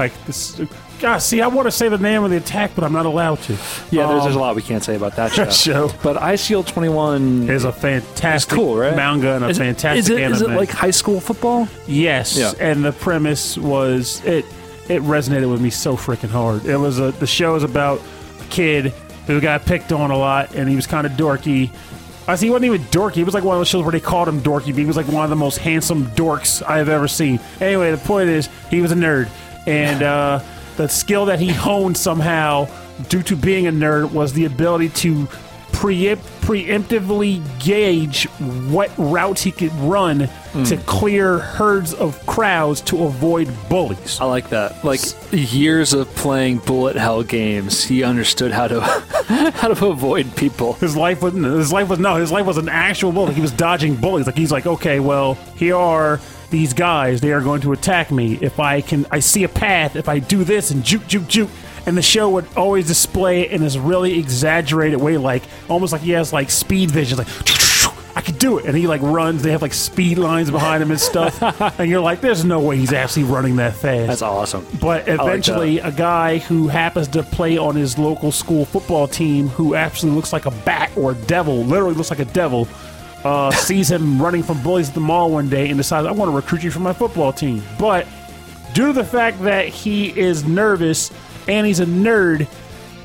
Like 0.00 0.12
this. 0.24 0.60
God, 1.00 1.18
see, 1.18 1.40
I 1.42 1.46
want 1.48 1.66
to 1.66 1.70
say 1.70 1.88
the 1.88 1.98
name 1.98 2.24
of 2.24 2.30
the 2.30 2.38
attack, 2.38 2.70
but 2.74 2.82
I'm 2.82 2.92
not 2.92 3.04
allowed 3.06 3.40
to. 3.42 3.52
Yeah, 3.52 4.06
there's, 4.06 4.10
Um, 4.10 4.20
there's 4.24 4.34
a 4.34 4.38
lot 4.38 4.56
we 4.56 4.62
can't 4.62 4.82
say 4.82 4.96
about 4.96 5.16
that 5.16 5.32
show. 5.34 5.50
show 5.50 5.90
But 6.02 6.16
Eye 6.16 6.36
Shield 6.36 6.66
21 6.66 7.50
is 7.50 7.64
a 7.64 7.72
fantastic 7.72 8.54
cool, 8.54 8.76
right? 8.78 8.96
manga 8.96 9.34
and 9.34 9.44
a 9.44 9.48
is 9.48 9.58
fantastic 9.58 9.98
is 9.98 10.08
it, 10.10 10.20
anime. 10.20 10.32
is 10.34 10.42
it 10.42 10.50
like 10.50 10.70
high 10.70 10.90
school 10.90 11.20
football? 11.20 11.68
Yes, 11.86 12.36
Yeah. 12.38 12.52
and 12.58 12.84
the 12.84 12.92
premise 12.92 13.58
was 13.58 14.24
it. 14.24 14.44
It 14.88 15.02
resonated 15.02 15.50
with 15.50 15.60
me 15.60 15.68
so 15.70 15.96
freaking 15.96 16.30
hard. 16.30 16.64
It 16.64 16.76
was 16.76 16.98
a 17.00 17.10
the 17.12 17.26
show 17.26 17.56
is 17.56 17.62
about 17.64 18.00
a 18.40 18.44
kid 18.44 18.94
who 19.26 19.40
got 19.40 19.66
picked 19.66 19.90
on 19.92 20.10
a 20.12 20.16
lot, 20.16 20.54
and 20.54 20.68
he 20.68 20.76
was 20.76 20.86
kind 20.86 21.06
of 21.06 21.12
dorky. 21.14 21.70
I 22.28 22.36
see, 22.36 22.46
he 22.46 22.50
wasn't 22.50 22.66
even 22.66 22.82
dorky. 22.88 23.14
He 23.16 23.24
was 23.24 23.34
like 23.34 23.42
one 23.44 23.56
of 23.56 23.60
those 23.60 23.68
shows 23.68 23.82
where 23.82 23.92
they 23.92 24.00
called 24.00 24.28
him 24.28 24.40
dorky. 24.40 24.66
But 24.66 24.76
he 24.76 24.84
was 24.84 24.96
like 24.96 25.08
one 25.08 25.24
of 25.24 25.30
the 25.30 25.36
most 25.36 25.58
handsome 25.58 26.06
dorks 26.12 26.62
I 26.64 26.78
have 26.78 26.88
ever 26.88 27.06
seen. 27.08 27.38
Anyway, 27.60 27.90
the 27.90 27.96
point 27.98 28.28
is, 28.30 28.48
he 28.70 28.80
was 28.80 28.92
a 28.92 28.94
nerd, 28.94 29.28
and 29.66 30.02
uh, 30.04 30.38
the 30.76 30.88
skill 30.88 31.26
that 31.26 31.40
he 31.40 31.48
honed 31.48 31.96
somehow, 31.96 32.68
due 33.08 33.22
to 33.24 33.36
being 33.36 33.66
a 33.66 33.72
nerd, 33.72 34.12
was 34.12 34.32
the 34.32 34.44
ability 34.44 34.90
to 34.90 35.26
pre- 35.72 36.16
preemptively 36.16 37.42
gauge 37.62 38.24
what 38.70 38.90
routes 38.96 39.42
he 39.42 39.52
could 39.52 39.72
run 39.74 40.28
to 40.64 40.76
hmm. 40.76 40.82
clear 40.86 41.38
herds 41.38 41.92
of 41.92 42.24
crowds 42.26 42.80
to 42.80 43.04
avoid 43.04 43.52
bullies. 43.68 44.18
I 44.20 44.24
like 44.24 44.48
that. 44.50 44.82
Like 44.84 45.00
years 45.32 45.92
of 45.92 46.08
playing 46.14 46.58
bullet 46.58 46.96
hell 46.96 47.22
games, 47.22 47.84
he 47.84 48.02
understood 48.02 48.52
how 48.52 48.68
to 48.68 48.80
how 49.54 49.68
to 49.68 49.86
avoid 49.86 50.34
people. 50.36 50.74
His 50.74 50.96
life 50.96 51.20
was 51.22 51.34
his 51.34 51.72
life 51.72 51.88
was 51.88 51.98
no, 51.98 52.16
his 52.16 52.32
life 52.32 52.46
was 52.46 52.56
an 52.56 52.68
actual 52.68 53.12
bully. 53.12 53.34
He 53.34 53.42
was 53.42 53.52
dodging 53.52 53.96
bullies. 53.96 54.26
Like 54.26 54.36
he's 54.36 54.52
like, 54.52 54.66
okay, 54.66 54.98
well, 54.98 55.34
here 55.56 55.76
are 55.76 56.20
these 56.50 56.72
guys. 56.72 57.20
They 57.20 57.32
are 57.32 57.40
going 57.40 57.60
to 57.62 57.72
attack 57.72 58.10
me. 58.10 58.38
If 58.40 58.60
I 58.60 58.80
can, 58.80 59.06
I 59.10 59.20
see 59.20 59.44
a 59.44 59.48
path. 59.48 59.96
If 59.96 60.08
I 60.08 60.18
do 60.18 60.44
this 60.44 60.70
and 60.70 60.84
juke, 60.84 61.06
juke, 61.06 61.28
juke. 61.28 61.50
And 61.86 61.96
the 61.96 62.02
show 62.02 62.30
would 62.30 62.46
always 62.56 62.88
display 62.88 63.42
it 63.42 63.52
in 63.52 63.60
this 63.60 63.76
really 63.76 64.18
exaggerated 64.18 65.00
way, 65.00 65.18
like 65.18 65.44
almost 65.68 65.92
like 65.92 66.02
he 66.02 66.10
has 66.12 66.32
like 66.32 66.50
speed 66.50 66.90
vision, 66.90 67.18
like 67.18 67.28
I 68.16 68.22
could 68.22 68.38
do 68.38 68.58
it. 68.58 68.64
And 68.64 68.74
he 68.74 68.86
like 68.86 69.02
runs. 69.02 69.42
They 69.42 69.52
have 69.52 69.60
like 69.60 69.74
speed 69.74 70.16
lines 70.16 70.50
behind 70.50 70.82
him 70.82 70.90
and 70.90 70.98
stuff. 70.98 71.40
and 71.78 71.90
you're 71.90 72.00
like, 72.00 72.22
there's 72.22 72.44
no 72.44 72.60
way 72.60 72.78
he's 72.78 72.94
actually 72.94 73.24
running 73.24 73.56
that 73.56 73.74
fast. 73.74 74.08
That's 74.08 74.22
awesome. 74.22 74.66
But 74.80 75.06
like 75.06 75.20
eventually, 75.20 75.78
a 75.80 75.92
guy 75.92 76.38
who 76.38 76.66
happens 76.66 77.08
to 77.08 77.22
play 77.22 77.58
on 77.58 77.76
his 77.76 77.98
local 77.98 78.32
school 78.32 78.64
football 78.64 79.06
team, 79.06 79.48
who 79.48 79.74
actually 79.74 80.12
looks 80.12 80.32
like 80.32 80.46
a 80.46 80.50
bat 80.50 80.90
or 80.96 81.12
a 81.12 81.14
devil, 81.14 81.62
literally 81.62 81.94
looks 81.94 82.08
like 82.10 82.18
a 82.18 82.24
devil, 82.24 82.66
uh, 83.26 83.50
sees 83.50 83.90
him 83.90 84.20
running 84.22 84.42
from 84.42 84.62
bullies 84.62 84.88
at 84.88 84.94
the 84.94 85.00
mall 85.00 85.30
one 85.30 85.48
day 85.48 85.68
and 85.68 85.76
decides, 85.76 86.06
I 86.06 86.12
want 86.12 86.30
to 86.30 86.36
recruit 86.36 86.62
you 86.62 86.70
for 86.70 86.80
my 86.80 86.92
football 86.92 87.32
team. 87.32 87.62
But 87.78 88.06
due 88.72 88.86
to 88.88 88.92
the 88.92 89.04
fact 89.04 89.42
that 89.42 89.68
he 89.68 90.16
is 90.18 90.44
nervous 90.44 91.10
and 91.48 91.66
he's 91.66 91.80
a 91.80 91.86
nerd, 91.86 92.46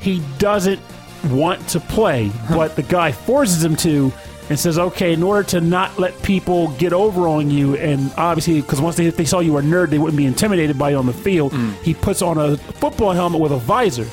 he 0.00 0.22
doesn't 0.38 0.80
want 1.28 1.66
to 1.68 1.80
play. 1.80 2.30
but 2.48 2.76
the 2.76 2.82
guy 2.82 3.12
forces 3.12 3.62
him 3.64 3.76
to 3.76 4.12
and 4.50 4.58
says, 4.58 4.78
okay, 4.78 5.12
in 5.12 5.22
order 5.22 5.42
to 5.48 5.60
not 5.60 5.98
let 5.98 6.20
people 6.22 6.68
get 6.76 6.92
over 6.92 7.26
on 7.28 7.48
you, 7.50 7.76
and 7.76 8.12
obviously, 8.16 8.60
because 8.60 8.80
once 8.80 8.96
they, 8.96 9.08
they 9.08 9.24
saw 9.24 9.38
you 9.40 9.52
were 9.54 9.60
a 9.60 9.62
nerd, 9.62 9.88
they 9.90 9.98
wouldn't 9.98 10.16
be 10.16 10.26
intimidated 10.26 10.76
by 10.78 10.90
you 10.90 10.96
on 10.96 11.06
the 11.06 11.12
field, 11.12 11.52
he 11.82 11.94
puts 11.94 12.22
on 12.22 12.36
a 12.38 12.56
football 12.56 13.12
helmet 13.12 13.40
with 13.40 13.52
a 13.52 13.56
visor. 13.58 14.04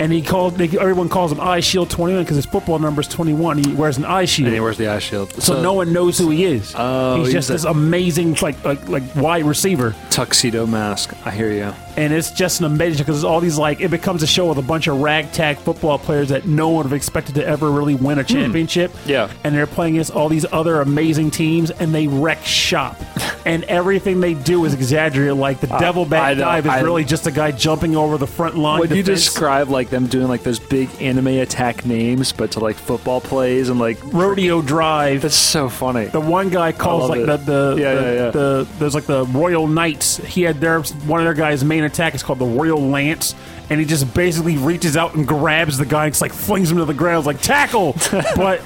And 0.00 0.12
he 0.12 0.22
calls, 0.22 0.54
they, 0.54 0.66
everyone 0.78 1.08
calls 1.08 1.32
him 1.32 1.40
Eye 1.40 1.58
Shield 1.60 1.90
21 1.90 2.22
because 2.22 2.36
his 2.36 2.46
football 2.46 2.78
number 2.78 3.00
is 3.00 3.08
21. 3.08 3.58
He 3.58 3.72
wears 3.74 3.98
an 3.98 4.04
eye 4.04 4.26
shield 4.26 4.46
And 4.46 4.54
he 4.54 4.60
wears 4.60 4.78
the 4.78 4.86
eye 4.88 5.00
shield. 5.00 5.32
so 5.42 5.60
no 5.60 5.72
one 5.72 5.92
knows 5.92 6.16
who 6.18 6.30
he 6.30 6.44
is. 6.44 6.72
Oh, 6.76 7.16
he's 7.18 7.26
he's 7.26 7.34
just 7.34 7.50
a- 7.50 7.52
this 7.54 7.64
amazing, 7.64 8.34
like 8.40 8.64
like 8.64 8.88
like 8.88 9.02
wide 9.16 9.44
receiver, 9.44 9.96
tuxedo 10.10 10.66
mask. 10.66 11.14
I 11.26 11.30
hear 11.32 11.50
you. 11.52 11.74
And 11.98 12.12
it's 12.12 12.30
just 12.30 12.60
an 12.60 12.66
amazing 12.66 12.98
because 13.04 13.24
all 13.24 13.40
these 13.40 13.58
like 13.58 13.80
it 13.80 13.90
becomes 13.90 14.22
a 14.22 14.26
show 14.26 14.46
with 14.48 14.58
a 14.58 14.62
bunch 14.62 14.86
of 14.86 15.00
ragtag 15.00 15.58
football 15.58 15.98
players 15.98 16.28
that 16.28 16.46
no 16.46 16.68
one 16.68 16.76
would 16.76 16.82
have 16.86 16.92
expected 16.92 17.34
to 17.34 17.44
ever 17.46 17.70
really 17.72 17.96
win 17.96 18.18
a 18.20 18.24
championship. 18.24 18.92
Hmm. 18.92 19.10
Yeah. 19.10 19.30
and 19.42 19.52
they're 19.54 19.66
playing 19.66 19.94
against 19.96 20.12
all 20.12 20.28
these 20.28 20.46
other 20.52 20.80
amazing 20.80 21.32
teams, 21.32 21.72
and 21.72 21.92
they 21.92 22.06
wreck 22.06 22.44
shop, 22.44 22.96
and 23.44 23.64
everything 23.64 24.20
they 24.20 24.34
do 24.34 24.64
is 24.64 24.74
exaggerated. 24.74 25.34
Like 25.36 25.58
the 25.60 25.66
devil 25.66 26.04
bat 26.04 26.38
dive 26.38 26.66
is 26.66 26.72
I- 26.72 26.80
really 26.82 27.04
just 27.04 27.26
a 27.26 27.32
guy 27.32 27.50
jumping 27.50 27.96
over 27.96 28.16
the 28.16 28.28
front 28.28 28.56
line. 28.56 28.78
Would 28.78 28.92
you 28.92 29.02
describe 29.02 29.68
like 29.68 29.90
them 29.90 30.06
doing 30.06 30.28
like 30.28 30.44
those 30.44 30.60
big 30.60 30.88
anime 31.02 31.26
attack 31.26 31.84
names, 31.84 32.32
but 32.32 32.52
to 32.52 32.60
like 32.60 32.76
football 32.76 33.20
plays 33.20 33.70
and 33.70 33.80
like 33.80 33.98
rodeo 34.14 34.62
drive? 34.62 35.22
that's 35.22 35.34
so 35.34 35.68
funny. 35.68 36.04
The 36.06 36.20
one 36.20 36.48
guy 36.48 36.70
calls 36.70 37.10
like 37.10 37.20
it. 37.22 37.26
the 37.26 37.36
the, 37.38 37.76
Yeah, 37.76 37.94
the, 37.94 38.00
yeah, 38.02 38.12
yeah. 38.12 38.30
the 38.30 38.68
there's 38.78 38.94
like 38.94 39.06
the 39.06 39.24
Royal 39.26 39.66
Knights. 39.66 40.18
He 40.18 40.42
had 40.42 40.60
their 40.60 40.80
one 40.80 41.18
of 41.20 41.24
their 41.24 41.34
guys' 41.34 41.64
main 41.64 41.87
attack. 41.88 42.14
Is 42.14 42.22
called 42.22 42.38
the 42.38 42.46
Royal 42.46 42.80
Lance, 42.80 43.34
and 43.70 43.80
he 43.80 43.86
just 43.86 44.12
basically 44.14 44.56
reaches 44.56 44.96
out 44.96 45.14
and 45.14 45.26
grabs 45.26 45.78
the 45.78 45.86
guy 45.86 46.04
and 46.04 46.12
just 46.12 46.22
like 46.22 46.32
flings 46.32 46.70
him 46.70 46.78
to 46.78 46.84
the 46.84 46.94
ground, 46.94 47.18
it's 47.18 47.26
like 47.26 47.40
tackle. 47.40 47.96
but 48.36 48.60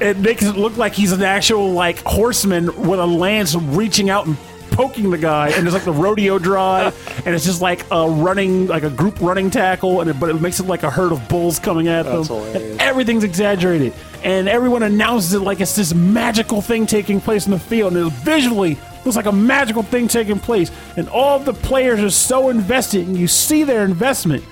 it 0.00 0.16
makes 0.18 0.44
it 0.44 0.56
look 0.56 0.76
like 0.76 0.94
he's 0.94 1.12
an 1.12 1.22
actual 1.22 1.72
like 1.72 1.98
horseman 2.04 2.66
with 2.86 3.00
a 3.00 3.06
lance 3.06 3.54
reaching 3.54 4.10
out 4.10 4.26
and 4.26 4.36
poking 4.70 5.10
the 5.10 5.18
guy 5.18 5.48
and 5.48 5.64
there's 5.64 5.74
like 5.74 5.84
the 5.84 5.92
rodeo 5.92 6.38
drive 6.38 6.94
and 7.26 7.34
it's 7.34 7.44
just 7.44 7.60
like 7.60 7.84
a 7.90 8.08
running 8.08 8.66
like 8.68 8.84
a 8.84 8.90
group 8.90 9.20
running 9.20 9.50
tackle 9.50 10.00
and 10.00 10.10
it, 10.10 10.20
but 10.20 10.30
it 10.30 10.40
makes 10.40 10.60
it 10.60 10.66
like 10.66 10.84
a 10.84 10.90
herd 10.90 11.10
of 11.10 11.28
bulls 11.28 11.58
coming 11.58 11.88
at 11.88 12.04
That's 12.04 12.28
them. 12.28 12.36
Hilarious. 12.36 12.72
And 12.72 12.80
everything's 12.80 13.24
exaggerated. 13.24 13.92
And 14.22 14.48
everyone 14.48 14.82
announces 14.82 15.32
it 15.32 15.40
like 15.40 15.60
it's 15.60 15.74
this 15.74 15.94
magical 15.94 16.60
thing 16.60 16.86
taking 16.86 17.20
place 17.20 17.46
in 17.46 17.52
the 17.52 17.58
field. 17.58 17.96
And 17.96 18.06
it's 18.06 18.16
visually 18.18 18.78
looks 19.08 19.16
like 19.16 19.26
a 19.26 19.32
magical 19.32 19.82
thing 19.82 20.08
taking 20.08 20.38
place 20.38 20.70
and 20.96 21.08
all 21.08 21.36
of 21.36 21.44
the 21.44 21.52
players 21.52 22.00
are 22.00 22.10
so 22.10 22.48
invested 22.48 23.06
and 23.06 23.16
you 23.16 23.26
see 23.26 23.64
their 23.64 23.84
investment 23.84 24.44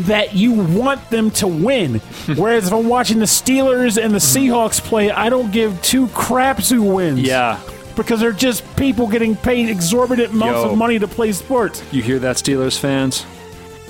that 0.00 0.34
you 0.34 0.52
want 0.52 1.10
them 1.10 1.30
to 1.30 1.46
win 1.46 1.94
whereas 2.36 2.66
if 2.66 2.72
i'm 2.72 2.88
watching 2.88 3.18
the 3.18 3.24
steelers 3.24 4.02
and 4.02 4.12
the 4.14 4.18
mm-hmm. 4.18 4.52
seahawks 4.52 4.80
play 4.80 5.10
i 5.10 5.28
don't 5.28 5.50
give 5.50 5.80
two 5.82 6.06
craps 6.08 6.70
who 6.70 6.82
wins 6.82 7.20
yeah, 7.20 7.60
because 7.98 8.20
they're 8.20 8.32
just 8.32 8.64
people 8.76 9.06
getting 9.08 9.36
paid 9.36 9.68
exorbitant 9.68 10.32
amounts 10.32 10.62
Yo. 10.62 10.70
of 10.70 10.78
money 10.78 10.98
to 10.98 11.08
play 11.08 11.32
sports. 11.32 11.82
you 11.92 12.00
hear 12.00 12.20
that, 12.20 12.36
Steelers 12.36 12.78
fans? 12.78 13.26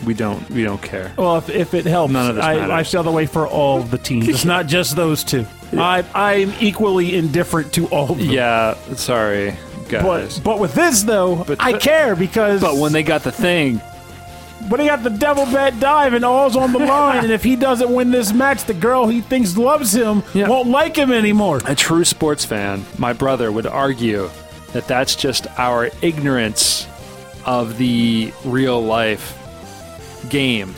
We 0.05 0.15
don't. 0.15 0.49
We 0.51 0.65
don't 0.65 0.81
care. 0.81 1.13
Well, 1.19 1.37
if, 1.37 1.51
if 1.51 1.75
it 1.75 1.85
helps, 1.85 2.13
None 2.13 2.31
of 2.31 2.37
this 2.37 2.45
I, 2.45 2.55
matters. 2.55 2.71
I 2.71 2.83
feel 2.85 3.03
the 3.03 3.11
way 3.11 3.27
for 3.27 3.47
all 3.47 3.83
the 3.83 3.99
teams. 3.99 4.29
It's 4.29 4.45
not 4.45 4.67
just 4.67 4.97
those 4.97 5.25
two. 5.25 5.45
I, 5.73 6.05
I'm 6.15 6.53
equally 6.61 7.17
indifferent 7.17 7.73
to 7.75 7.87
all 7.89 8.13
of 8.13 8.19
them. 8.19 8.31
Yeah, 8.31 8.75
sorry, 8.95 9.57
guys. 9.89 10.39
But 10.39 10.45
but 10.45 10.59
with 10.59 10.75
this 10.75 11.03
though, 11.03 11.37
But- 11.47 11.61
I 11.61 11.73
care 11.75 12.15
because 12.17 12.61
But 12.61 12.77
when 12.77 12.93
they 12.93 13.03
got 13.03 13.23
the 13.25 13.33
thing, 13.33 13.81
but 14.69 14.81
he 14.81 14.87
got 14.87 15.03
the 15.03 15.11
devil 15.11 15.45
bat 15.47 15.79
dive 15.81 16.15
and 16.15 16.25
all's 16.25 16.57
on 16.57 16.73
the 16.73 16.79
line, 16.81 17.25
and 17.25 17.33
if 17.33 17.43
he 17.45 17.57
doesn't 17.57 17.93
win 17.93 18.11
this 18.11 18.33
match, 18.33 18.65
the 18.65 18.75
girl 18.75 19.07
he 19.09 19.21
thinks 19.21 19.57
loves 19.57 19.95
him 19.95 20.23
Yeah. 20.35 20.49
won't 20.49 20.69
like 20.69 20.97
him 20.97 21.13
anymore. 21.13 21.61
a 21.65 21.75
true 21.75 22.05
sports 22.05 22.45
fan, 22.45 22.85
my 22.99 23.13
brother, 23.13 23.51
would 23.53 23.67
argue 23.67 24.29
that 24.73 24.87
that's 24.87 25.15
just 25.17 25.47
our 25.59 25.91
ignorance 26.03 26.87
of 27.47 27.79
the 27.79 28.33
real 28.45 28.83
life 28.83 29.35
game 30.29 30.75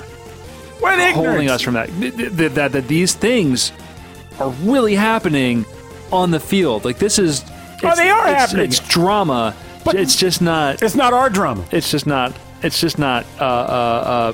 What 0.79 0.99
holding 1.13 1.33
ignorance? 1.33 1.51
us 1.53 1.63
from 1.63 1.75
that. 1.75 1.89
Th- 1.99 2.17
th- 2.17 2.37
th- 2.37 2.53
That, 2.53 2.73
that 2.73 2.87
these 2.89 3.15
things 3.15 3.73
are 4.39 4.51
really 4.63 4.95
happening 4.95 5.65
on 6.13 6.31
the 6.31 6.41
field. 6.41 6.85
Like 6.85 6.99
this 6.99 7.19
is. 7.19 7.45
Oh, 7.83 7.95
they 7.97 8.11
are 8.11 8.27
it's- 8.29 8.41
happening. 8.41 8.67
It's 8.67 8.81
drama. 8.81 9.55
But- 9.85 9.95
it's 9.95 10.17
just 10.17 10.43
not. 10.43 10.83
It's 10.83 10.95
not 10.95 11.13
our 11.13 11.31
drama. 11.31 11.65
It's 11.71 11.91
just 11.91 12.07
not. 12.07 12.33
It's 12.63 12.81
just 12.81 12.99
not. 12.99 13.25
Uh, 13.41 13.45
uh, 13.45 13.47
uh, 13.47 14.33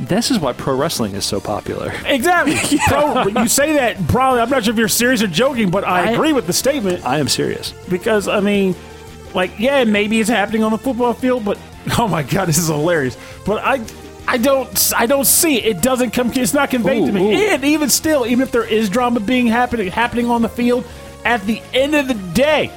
this 0.00 0.30
is 0.30 0.38
why 0.38 0.52
pro 0.54 0.74
wrestling 0.76 1.14
is 1.14 1.24
so 1.24 1.40
popular. 1.40 1.92
Exactly. 2.06 2.78
Pro, 2.86 3.26
you 3.28 3.48
say 3.48 3.74
that 3.74 4.08
probably. 4.08 4.40
I'm 4.40 4.48
not 4.50 4.64
sure 4.64 4.72
if 4.72 4.78
you're 4.78 4.88
serious 4.88 5.22
or 5.22 5.26
joking, 5.26 5.70
but 5.70 5.84
I 5.84 6.08
I- 6.08 6.10
agree 6.12 6.32
with 6.32 6.46
the 6.46 6.52
statement. 6.52 7.04
I 7.04 7.18
am 7.18 7.28
serious. 7.28 7.72
because 7.88 8.28
I 8.28 8.40
mean, 8.40 8.74
like, 9.34 9.58
yeah, 9.58 9.84
maybe 9.84 10.18
it's 10.20 10.28
happening 10.30 10.62
on 10.62 10.72
the 10.72 10.78
football 10.78 11.12
field, 11.12 11.44
but 11.44 11.58
oh 11.98 12.08
my 12.08 12.22
god, 12.22 12.46
this 12.46 12.56
is 12.58 12.68
hilarious. 12.68 13.16
But 13.44 13.62
I, 13.64 13.84
I 14.26 14.38
don't, 14.38 14.92
I 14.96 15.04
don't 15.06 15.26
see 15.26 15.56
it. 15.58 15.64
It 15.76 15.82
doesn't 15.82 16.10
come. 16.12 16.32
It's 16.34 16.54
not 16.54 16.70
conveyed 16.70 17.02
Ooh, 17.04 17.06
to 17.06 17.12
me. 17.12 17.34
ooh. 17.34 17.48
And 17.50 17.64
even 17.64 17.88
still, 17.90 18.26
even 18.26 18.42
if 18.42 18.52
there 18.52 18.64
is 18.66 18.88
drama 18.90 19.20
being 19.20 19.46
happening 19.46 19.88
happening 19.90 20.30
on 20.30 20.40
the 20.42 20.48
field, 20.48 20.84
at 21.24 21.42
the 21.42 21.60
end 21.74 21.94
of 21.94 22.08
the 22.08 22.14
day, 22.34 22.70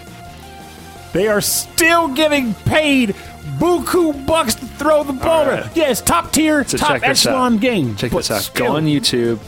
they 1.13 1.27
are 1.27 1.41
still 1.41 2.07
getting 2.09 2.53
paid 2.53 3.09
buku 3.57 4.25
bucks 4.25 4.55
to 4.55 4.65
throw 4.65 5.03
the 5.03 5.13
ball. 5.13 5.29
All 5.41 5.45
right. 5.47 5.59
around. 5.61 5.75
Yeah, 5.75 5.89
it's 5.89 6.01
top 6.01 6.31
tier, 6.31 6.63
So 6.65 6.77
top 6.77 7.01
echelon 7.03 7.55
out. 7.55 7.59
game. 7.61 7.95
Check 7.95 8.11
this 8.11 8.31
out. 8.31 8.41
still- 8.41 8.67
Go 8.67 8.75
on 8.75 8.85
YouTube. 8.85 9.39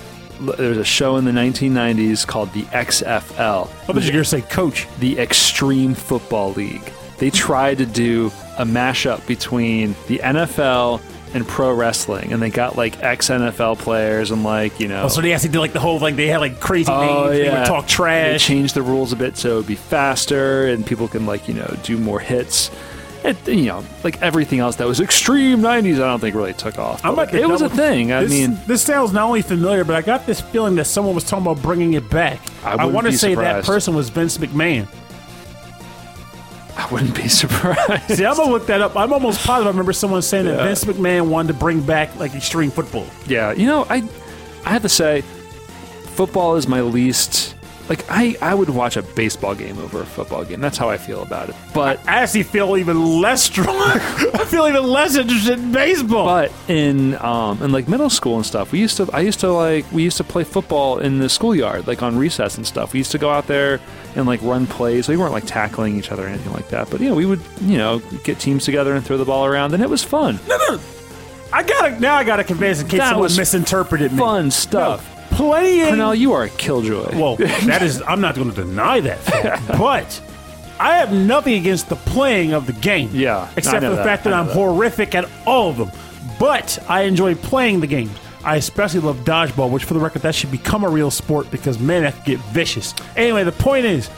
L- 0.41 0.55
There's 0.57 0.77
a 0.77 0.83
show 0.83 1.17
in 1.17 1.25
the 1.25 1.31
1990s 1.31 2.25
called 2.25 2.51
the 2.53 2.63
XFL, 2.73 3.39
I 3.39 3.43
oh, 3.47 3.65
thought 3.65 3.87
you 3.89 3.93
were 4.07 4.11
going 4.11 4.23
to 4.23 4.25
say 4.25 4.41
coach. 4.41 4.87
the 4.99 5.19
Extreme 5.19 5.93
Football 5.95 6.53
League. 6.53 6.91
They 7.19 7.29
tried 7.29 7.77
to 7.77 7.85
do 7.85 8.31
a 8.57 8.65
mashup 8.65 9.25
between 9.27 9.95
the 10.07 10.17
NFL 10.23 10.99
and 11.33 11.47
pro 11.47 11.73
wrestling, 11.73 12.33
and 12.33 12.41
they 12.41 12.49
got 12.49 12.75
like 12.75 13.01
ex 13.01 13.29
NFL 13.29 13.79
players 13.79 14.31
and 14.31 14.43
like 14.43 14.79
you 14.79 14.87
know. 14.87 15.03
Oh, 15.03 15.07
so 15.07 15.21
they 15.21 15.33
actually 15.33 15.49
did 15.49 15.59
like 15.59 15.73
the 15.73 15.79
whole 15.79 15.99
like 15.99 16.15
they 16.15 16.27
had 16.27 16.41
like 16.41 16.59
crazy 16.59 16.91
Oh, 16.91 17.25
names. 17.25 17.37
They 17.37 17.45
yeah. 17.45 17.59
would 17.59 17.67
talk 17.67 17.87
trash. 17.87 18.47
They 18.47 18.53
changed 18.53 18.75
the 18.75 18.81
rules 18.81 19.13
a 19.13 19.15
bit 19.15 19.37
so 19.37 19.53
it 19.53 19.55
would 19.57 19.67
be 19.67 19.75
faster 19.75 20.67
and 20.67 20.85
people 20.85 21.07
can 21.07 21.25
like 21.25 21.47
you 21.47 21.53
know 21.53 21.75
do 21.83 21.97
more 21.97 22.19
hits. 22.19 22.71
It, 23.23 23.47
you 23.47 23.65
know, 23.65 23.83
like 24.03 24.19
everything 24.23 24.59
else 24.59 24.77
that 24.77 24.87
was 24.87 24.99
extreme 24.99 25.59
'90s, 25.59 25.95
I 25.95 25.97
don't 25.99 26.19
think 26.19 26.35
really 26.35 26.53
took 26.53 26.79
off. 26.79 27.05
I'm 27.05 27.15
like 27.15 27.33
it 27.33 27.47
was 27.47 27.61
a 27.61 27.69
thing. 27.69 28.11
I 28.11 28.23
this, 28.23 28.31
mean, 28.31 28.57
this 28.65 28.81
sounds 28.81 29.13
not 29.13 29.25
only 29.27 29.43
familiar, 29.43 29.83
but 29.83 29.95
I 29.95 30.01
got 30.01 30.25
this 30.25 30.41
feeling 30.41 30.73
that 30.75 30.85
someone 30.85 31.13
was 31.13 31.23
talking 31.23 31.45
about 31.45 31.61
bringing 31.61 31.93
it 31.93 32.09
back. 32.09 32.39
I 32.63 32.73
I, 32.73 32.85
want 32.85 33.05
to 33.05 33.15
say 33.15 33.35
that 33.35 33.63
person 33.63 33.93
was 33.93 34.09
Vince 34.09 34.39
McMahon. 34.39 34.87
I 36.81 36.91
wouldn't 36.91 37.15
be 37.15 37.27
surprised. 37.41 38.15
See, 38.15 38.25
I'm 38.25 38.35
gonna 38.35 38.51
look 38.51 38.65
that 38.67 38.81
up. 38.81 38.95
I'm 38.95 39.13
almost 39.13 39.45
positive. 39.45 39.67
I 39.67 39.69
remember 39.69 39.93
someone 39.93 40.21
saying 40.21 40.45
that 40.45 40.63
Vince 40.63 40.83
McMahon 40.85 41.27
wanted 41.27 41.53
to 41.53 41.59
bring 41.59 41.81
back 41.81 42.15
like 42.17 42.33
extreme 42.33 42.71
football. 42.71 43.05
Yeah, 43.27 43.51
you 43.51 43.67
know, 43.67 43.85
I 43.89 44.07
I 44.65 44.69
have 44.69 44.81
to 44.81 44.89
say, 44.89 45.21
football 45.21 46.55
is 46.55 46.67
my 46.67 46.81
least 46.81 47.55
like 47.91 48.05
I, 48.09 48.37
I 48.41 48.53
would 48.53 48.69
watch 48.69 48.95
a 48.95 49.01
baseball 49.01 49.53
game 49.53 49.77
over 49.79 50.01
a 50.01 50.05
football 50.05 50.45
game. 50.45 50.61
That's 50.61 50.77
how 50.77 50.89
I 50.89 50.97
feel 50.97 51.23
about 51.23 51.49
it. 51.49 51.55
But 51.73 51.99
I 52.07 52.21
actually 52.21 52.43
feel 52.43 52.77
even 52.77 53.19
less 53.19 53.43
strong. 53.43 53.75
I 53.75 54.45
feel 54.47 54.65
even 54.65 54.83
less 54.83 55.17
interested 55.17 55.59
in 55.59 55.73
baseball. 55.73 56.25
but 56.25 56.53
in 56.69 57.15
um 57.15 57.61
in 57.61 57.73
like 57.73 57.89
middle 57.89 58.09
school 58.09 58.37
and 58.37 58.45
stuff, 58.45 58.71
we 58.71 58.79
used 58.79 58.95
to 58.97 59.09
I 59.11 59.19
used 59.19 59.41
to 59.41 59.51
like 59.51 59.91
we 59.91 60.03
used 60.03 60.15
to 60.17 60.23
play 60.23 60.45
football 60.45 60.99
in 60.99 61.19
the 61.19 61.27
schoolyard, 61.27 61.85
like 61.85 62.01
on 62.01 62.17
recess 62.17 62.55
and 62.55 62.65
stuff. 62.65 62.93
We 62.93 62.99
used 62.99 63.11
to 63.11 63.17
go 63.17 63.29
out 63.29 63.47
there 63.47 63.81
and 64.15 64.25
like 64.25 64.41
run 64.41 64.67
plays. 64.67 65.07
We 65.07 65.17
weren't 65.17 65.31
like 65.33 65.45
tackling 65.45 65.97
each 65.97 66.11
other 66.11 66.25
or 66.25 66.29
anything 66.29 66.53
like 66.53 66.69
that. 66.69 66.89
But 66.89 67.01
you 67.01 67.09
know, 67.09 67.15
we 67.15 67.25
would, 67.25 67.41
you 67.61 67.77
know, 67.77 67.99
get 68.23 68.39
teams 68.39 68.65
together 68.65 68.93
and 68.95 69.05
throw 69.05 69.17
the 69.17 69.25
ball 69.25 69.45
around 69.45 69.73
and 69.73 69.81
it 69.81 69.89
was 69.89 70.03
fun. 70.03 70.39
No, 70.47 70.57
no. 70.69 70.79
I 71.53 71.63
gotta 71.63 71.99
now. 71.99 72.15
I 72.15 72.23
gotta 72.23 72.43
convince 72.43 72.81
in 72.81 72.87
case 72.87 72.99
That 72.99 73.09
someone 73.09 73.23
was 73.23 73.37
misinterpreted 73.37 74.11
me. 74.13 74.17
Fun 74.19 74.51
stuff. 74.51 75.07
Playing. 75.31 75.93
Pernell, 75.95 76.17
you 76.17 76.33
are 76.33 76.43
a 76.43 76.49
killjoy. 76.49 77.17
well, 77.19 77.35
that 77.37 77.81
is. 77.81 78.01
I'm 78.07 78.21
not 78.21 78.35
going 78.35 78.49
to 78.51 78.55
deny 78.55 78.99
that, 78.99 79.19
fact, 79.19 79.65
but 79.77 80.21
I 80.79 80.97
have 80.97 81.13
nothing 81.13 81.53
against 81.53 81.87
the 81.89 81.95
playing 81.95 82.53
of 82.53 82.67
the 82.67 82.73
game. 82.73 83.09
Yeah, 83.13 83.37
I 83.37 83.49
except 83.57 83.81
know 83.81 83.89
for 83.89 83.89
the 83.91 83.95
that. 83.97 84.05
fact 84.05 84.23
that 84.25 84.31
know 84.31 84.37
I'm 84.37 84.47
that. 84.47 84.53
horrific 84.55 85.15
at 85.15 85.25
all 85.45 85.69
of 85.69 85.77
them. 85.77 85.91
But 86.39 86.79
I 86.89 87.03
enjoy 87.03 87.35
playing 87.35 87.79
the 87.81 87.87
games. 87.87 88.11
I 88.43 88.55
especially 88.55 89.01
love 89.01 89.17
dodgeball, 89.19 89.69
which, 89.71 89.83
for 89.83 89.93
the 89.93 89.99
record, 89.99 90.23
that 90.23 90.33
should 90.35 90.51
become 90.51 90.83
a 90.83 90.89
real 90.89 91.11
sport 91.11 91.49
because 91.51 91.79
man, 91.79 92.03
that 92.03 92.15
could 92.15 92.25
get 92.25 92.39
vicious. 92.39 92.93
Anyway, 93.15 93.43
the 93.43 93.51
point 93.51 93.85
is, 93.85 94.09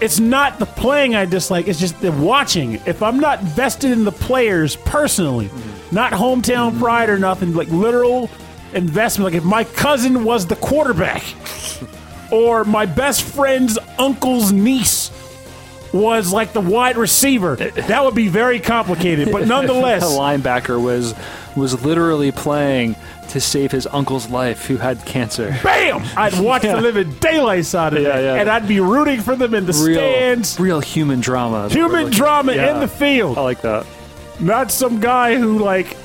it's 0.00 0.18
not 0.18 0.58
the 0.58 0.64
playing 0.66 1.14
I 1.14 1.26
dislike; 1.26 1.68
it's 1.68 1.78
just 1.78 2.00
the 2.00 2.12
watching. 2.12 2.74
If 2.86 3.02
I'm 3.02 3.20
not 3.20 3.42
vested 3.42 3.90
in 3.90 4.04
the 4.04 4.12
players 4.12 4.76
personally, 4.76 5.46
Mm-hmm. 5.48 5.94
not 5.94 6.12
hometown 6.12 6.78
pride 6.78 7.10
or 7.10 7.18
nothing, 7.18 7.54
like 7.54 7.68
literal 7.68 8.30
investment. 8.72 9.32
Like 9.32 9.34
if 9.34 9.44
my 9.44 9.64
cousin 9.64 10.24
was 10.24 10.46
the 10.46 10.56
quarterback, 10.56 11.22
or 12.32 12.64
my 12.64 12.86
best 12.86 13.22
friend's 13.22 13.76
uncle's 13.98 14.52
niece 14.52 15.09
was 15.92 16.32
like 16.32 16.52
the 16.52 16.60
wide 16.60 16.96
receiver, 16.96 17.56
that 17.56 18.04
would 18.04 18.14
be 18.14 18.28
very 18.28 18.60
complicated. 18.60 19.30
But 19.32 19.46
nonetheless, 19.54 20.02
the 20.02 20.08
linebacker 20.18 20.82
was 20.82 21.14
was 21.56 21.84
literally 21.84 22.30
playing 22.30 22.94
to 23.30 23.40
save 23.40 23.70
his 23.72 23.86
uncle's 23.90 24.28
life 24.30 24.66
who 24.66 24.76
had 24.76 25.04
cancer. 25.04 25.56
bam! 25.62 26.02
I'd 26.16 26.38
watch 26.40 26.64
Yeah. 26.64 26.76
the 26.76 26.80
living 26.82 27.12
daylights 27.14 27.74
out 27.74 27.92
of 27.96 28.02
Yeah, 28.02 28.18
it, 28.18 28.22
yeah. 28.24 28.34
and 28.34 28.48
I'd 28.48 28.66
be 28.68 28.80
rooting 28.80 29.20
for 29.20 29.34
them 29.36 29.54
in 29.54 29.66
the 29.66 29.72
Real, 29.72 29.98
stands. 30.00 30.58
real 30.60 30.80
human 30.80 31.20
drama. 31.20 31.66
is 31.66 31.74
what 31.76 31.90
we're 31.90 31.98
Human 31.98 32.12
drama 32.12 32.54
Yeah. 32.54 32.74
in 32.74 32.80
the 32.80 32.88
field. 32.88 33.38
I 33.38 33.42
like 33.42 33.62
that. 33.62 33.86
not 34.40 34.70
some 34.72 35.00
guy 35.00 35.36
who 35.36 35.58
like 35.58 35.96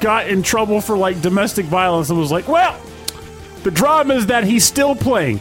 got 0.00 0.28
in 0.28 0.42
trouble 0.42 0.80
for 0.80 0.96
like 0.96 1.20
domestic 1.22 1.66
violence 1.66 2.10
and 2.10 2.18
was 2.18 2.30
like, 2.32 2.46
well, 2.48 2.78
the 3.62 3.70
drama 3.70 4.14
is 4.14 4.26
that 4.26 4.44
he's 4.44 4.64
still 4.64 4.94
playing. 4.94 5.40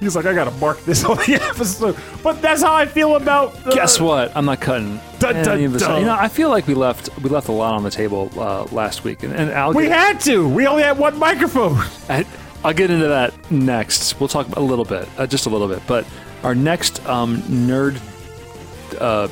He's 0.00 0.16
like, 0.16 0.24
I 0.24 0.32
gotta 0.34 0.50
mark 0.52 0.82
this 0.84 1.04
on 1.04 1.16
the 1.18 1.34
episode, 1.50 1.94
but 2.22 2.40
that's 2.40 2.62
how 2.62 2.74
I 2.74 2.86
feel 2.86 3.16
about. 3.16 3.54
Uh, 3.66 3.70
Guess 3.72 4.00
what? 4.00 4.34
I'm 4.34 4.46
not 4.46 4.60
cutting 4.60 4.98
Dun, 5.18 5.34
dun, 5.44 5.48
any 5.48 5.64
of 5.64 5.74
this. 5.74 5.82
dun. 5.82 6.00
You 6.00 6.06
know, 6.06 6.16
I 6.18 6.28
feel 6.28 6.48
like 6.48 6.66
we 6.66 6.72
left 6.74 7.10
we 7.20 7.28
left 7.28 7.48
a 7.48 7.52
lot 7.52 7.74
on 7.74 7.82
the 7.82 7.90
table 7.90 8.30
uh, 8.36 8.64
last 8.72 9.04
week, 9.04 9.22
and, 9.22 9.34
and 9.34 9.50
I'll 9.52 9.74
We 9.74 9.84
get, 9.84 9.92
had 9.92 10.20
to. 10.22 10.48
We 10.48 10.66
only 10.66 10.82
had 10.82 10.98
one 10.98 11.18
microphone. 11.18 11.76
I, 12.08 12.24
I'll 12.64 12.72
get 12.72 12.90
into 12.90 13.08
that 13.08 13.34
next. 13.50 14.18
We'll 14.18 14.28
talk 14.28 14.48
a 14.56 14.60
little 14.60 14.84
bit, 14.86 15.06
uh, 15.18 15.26
just 15.26 15.44
a 15.46 15.50
little 15.50 15.68
bit. 15.68 15.82
But 15.86 16.06
our 16.42 16.54
next 16.54 17.06
um, 17.06 17.42
nerd, 17.42 18.00
uh, 18.98 19.28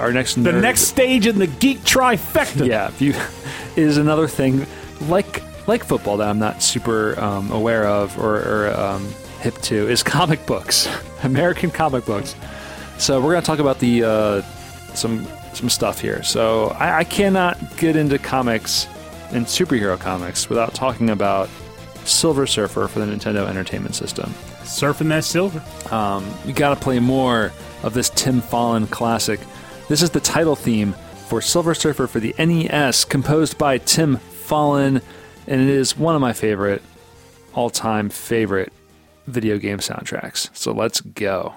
our 0.00 0.12
next 0.12 0.34
The 0.42 0.50
nerd, 0.50 0.60
next 0.62 0.80
stage 0.82 1.26
in 1.28 1.38
the 1.38 1.46
geek 1.46 1.78
trifecta. 1.80 2.66
yeah, 2.66 2.88
if 2.88 3.00
you 3.00 3.14
is 3.76 3.96
another 3.96 4.26
thing 4.26 4.66
like 5.08 5.42
like 5.68 5.84
football 5.84 6.16
that 6.16 6.28
I'm 6.28 6.40
not 6.40 6.62
super 6.62 7.18
um, 7.20 7.52
aware 7.52 7.86
of 7.86 8.18
or, 8.18 8.38
or 8.68 8.76
um, 8.76 9.08
hip 9.40 9.56
to 9.62 9.88
is 9.88 10.02
comic 10.02 10.44
books, 10.46 10.88
American 11.22 11.70
comic 11.70 12.04
books. 12.04 12.34
So 12.98 13.20
we're 13.20 13.32
gonna 13.32 13.42
talk 13.46 13.58
about 13.58 13.78
the 13.78 14.04
uh, 14.04 14.42
some 14.94 15.26
some 15.54 15.68
stuff 15.68 16.00
here. 16.00 16.22
So 16.22 16.68
I, 16.78 16.98
I 16.98 17.04
cannot 17.04 17.58
get 17.76 17.96
into 17.96 18.18
comics 18.18 18.86
and 19.32 19.46
superhero 19.46 19.98
comics 19.98 20.48
without 20.48 20.74
talking 20.74 21.10
about 21.10 21.48
Silver 22.04 22.46
Surfer 22.46 22.88
for 22.88 22.98
the 22.98 23.06
Nintendo 23.06 23.48
Entertainment 23.48 23.94
System. 23.94 24.30
Surfing 24.62 25.08
that 25.08 25.24
silver. 25.24 25.62
Um, 25.94 26.26
You 26.46 26.52
got 26.52 26.74
to 26.74 26.80
play 26.80 26.98
more 26.98 27.52
of 27.82 27.94
this 27.94 28.10
Tim 28.10 28.40
Follin 28.40 28.88
classic. 28.90 29.40
This 29.88 30.02
is 30.02 30.10
the 30.10 30.20
title 30.20 30.56
theme 30.56 30.92
for 31.28 31.40
Silver 31.40 31.74
Surfer 31.74 32.06
for 32.06 32.20
the 32.20 32.34
NES, 32.38 33.04
composed 33.04 33.58
by 33.58 33.78
Tim 33.78 34.16
Follin, 34.16 35.02
and 35.46 35.60
it 35.60 35.68
is 35.68 35.96
one 35.96 36.14
of 36.14 36.20
my 36.20 36.32
favorite, 36.32 36.82
all 37.54 37.70
time 37.70 38.08
favorite 38.08 38.72
video 39.26 39.58
game 39.58 39.78
soundtracks. 39.78 40.50
So 40.56 40.72
let's 40.72 41.00
go. 41.00 41.54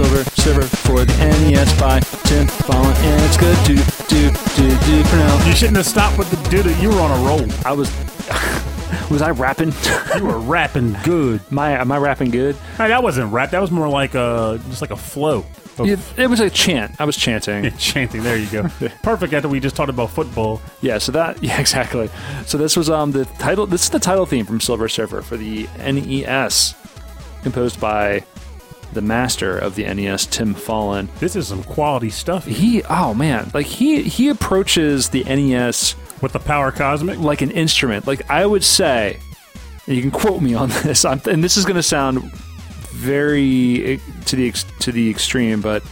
Silver 0.00 0.24
Surfer 0.24 0.76
for 0.78 1.04
the 1.04 1.12
NES 1.18 1.78
by 1.78 2.00
Tim 2.00 2.46
Follin, 2.46 2.94
and 3.04 3.22
it's 3.22 3.36
good. 3.36 3.54
Do 3.66 3.74
do 4.08 4.30
do 4.56 4.86
do 4.86 5.04
for 5.04 5.16
now. 5.16 5.46
You 5.46 5.52
shouldn't 5.52 5.76
have 5.76 5.84
stopped 5.84 6.16
with 6.16 6.30
the 6.30 6.48
dude. 6.48 6.74
You 6.78 6.88
were 6.88 7.00
on 7.02 7.10
a 7.10 7.26
roll. 7.26 7.46
I 7.66 7.72
was 7.72 7.90
was 9.10 9.20
I 9.20 9.30
rapping? 9.32 9.74
You 10.16 10.24
were 10.24 10.38
rapping 10.38 10.96
good. 11.04 11.42
My 11.52 11.72
am 11.72 11.92
I 11.92 11.98
rapping 11.98 12.30
good? 12.30 12.56
Hey, 12.78 12.88
that 12.88 13.02
wasn't 13.02 13.30
rap. 13.30 13.50
That 13.50 13.60
was 13.60 13.70
more 13.70 13.88
like 13.88 14.14
a 14.14 14.58
just 14.70 14.80
like 14.80 14.90
a 14.90 14.96
flow. 14.96 15.44
of 15.78 15.86
Yeah, 15.86 15.96
it 16.16 16.28
was 16.28 16.40
a 16.40 16.48
chant. 16.48 16.98
I 16.98 17.04
was 17.04 17.18
chanting. 17.18 17.70
chanting. 17.76 18.22
There 18.22 18.38
you 18.38 18.48
go. 18.50 18.62
Perfect. 19.02 19.34
After 19.34 19.50
we 19.50 19.60
just 19.60 19.76
talked 19.76 19.90
about 19.90 20.10
football. 20.10 20.62
Yeah, 20.80 20.96
so 20.96 21.12
that 21.12 21.42
yeah, 21.44 21.60
exactly. 21.60 22.08
So 22.46 22.56
this 22.56 22.74
was 22.74 22.88
um 22.88 23.12
the 23.12 23.26
title 23.26 23.66
this 23.66 23.82
is 23.84 23.90
the 23.90 24.00
title 24.00 24.24
theme 24.24 24.46
from 24.46 24.60
Silver 24.60 24.88
Surfer 24.88 25.20
for 25.20 25.36
the 25.36 25.68
NES 25.78 26.74
composed 27.42 27.78
by 27.78 28.24
the 28.92 29.00
master 29.02 29.56
of 29.56 29.74
the 29.74 29.84
NES, 29.84 30.26
Tim 30.26 30.54
Follin. 30.54 31.08
This 31.20 31.36
is 31.36 31.48
some 31.48 31.62
quality 31.64 32.10
stuff 32.10 32.44
He 32.46 32.82
oh 32.84 33.14
man, 33.14 33.50
like 33.54 33.66
he 33.66 34.02
he 34.02 34.28
approaches 34.28 35.08
the 35.10 35.24
NES 35.24 35.94
with 36.22 36.32
the 36.32 36.38
power 36.40 36.70
cosmic. 36.72 37.18
like 37.18 37.40
an 37.42 37.50
instrument. 37.50 38.06
Like 38.06 38.28
I 38.30 38.44
would 38.46 38.64
say, 38.64 39.18
and 39.86 39.96
you 39.96 40.02
can 40.02 40.10
quote 40.10 40.42
me 40.42 40.54
on 40.54 40.68
this, 40.82 41.04
I'm, 41.04 41.20
and 41.30 41.42
this 41.42 41.56
is 41.56 41.64
going 41.64 41.76
to 41.76 41.82
sound 41.82 42.30
very 42.94 43.94
eh, 43.94 43.98
to 44.26 44.36
the 44.36 44.48
ex- 44.48 44.66
to 44.80 44.92
the 44.92 45.08
extreme, 45.08 45.60
but 45.60 45.82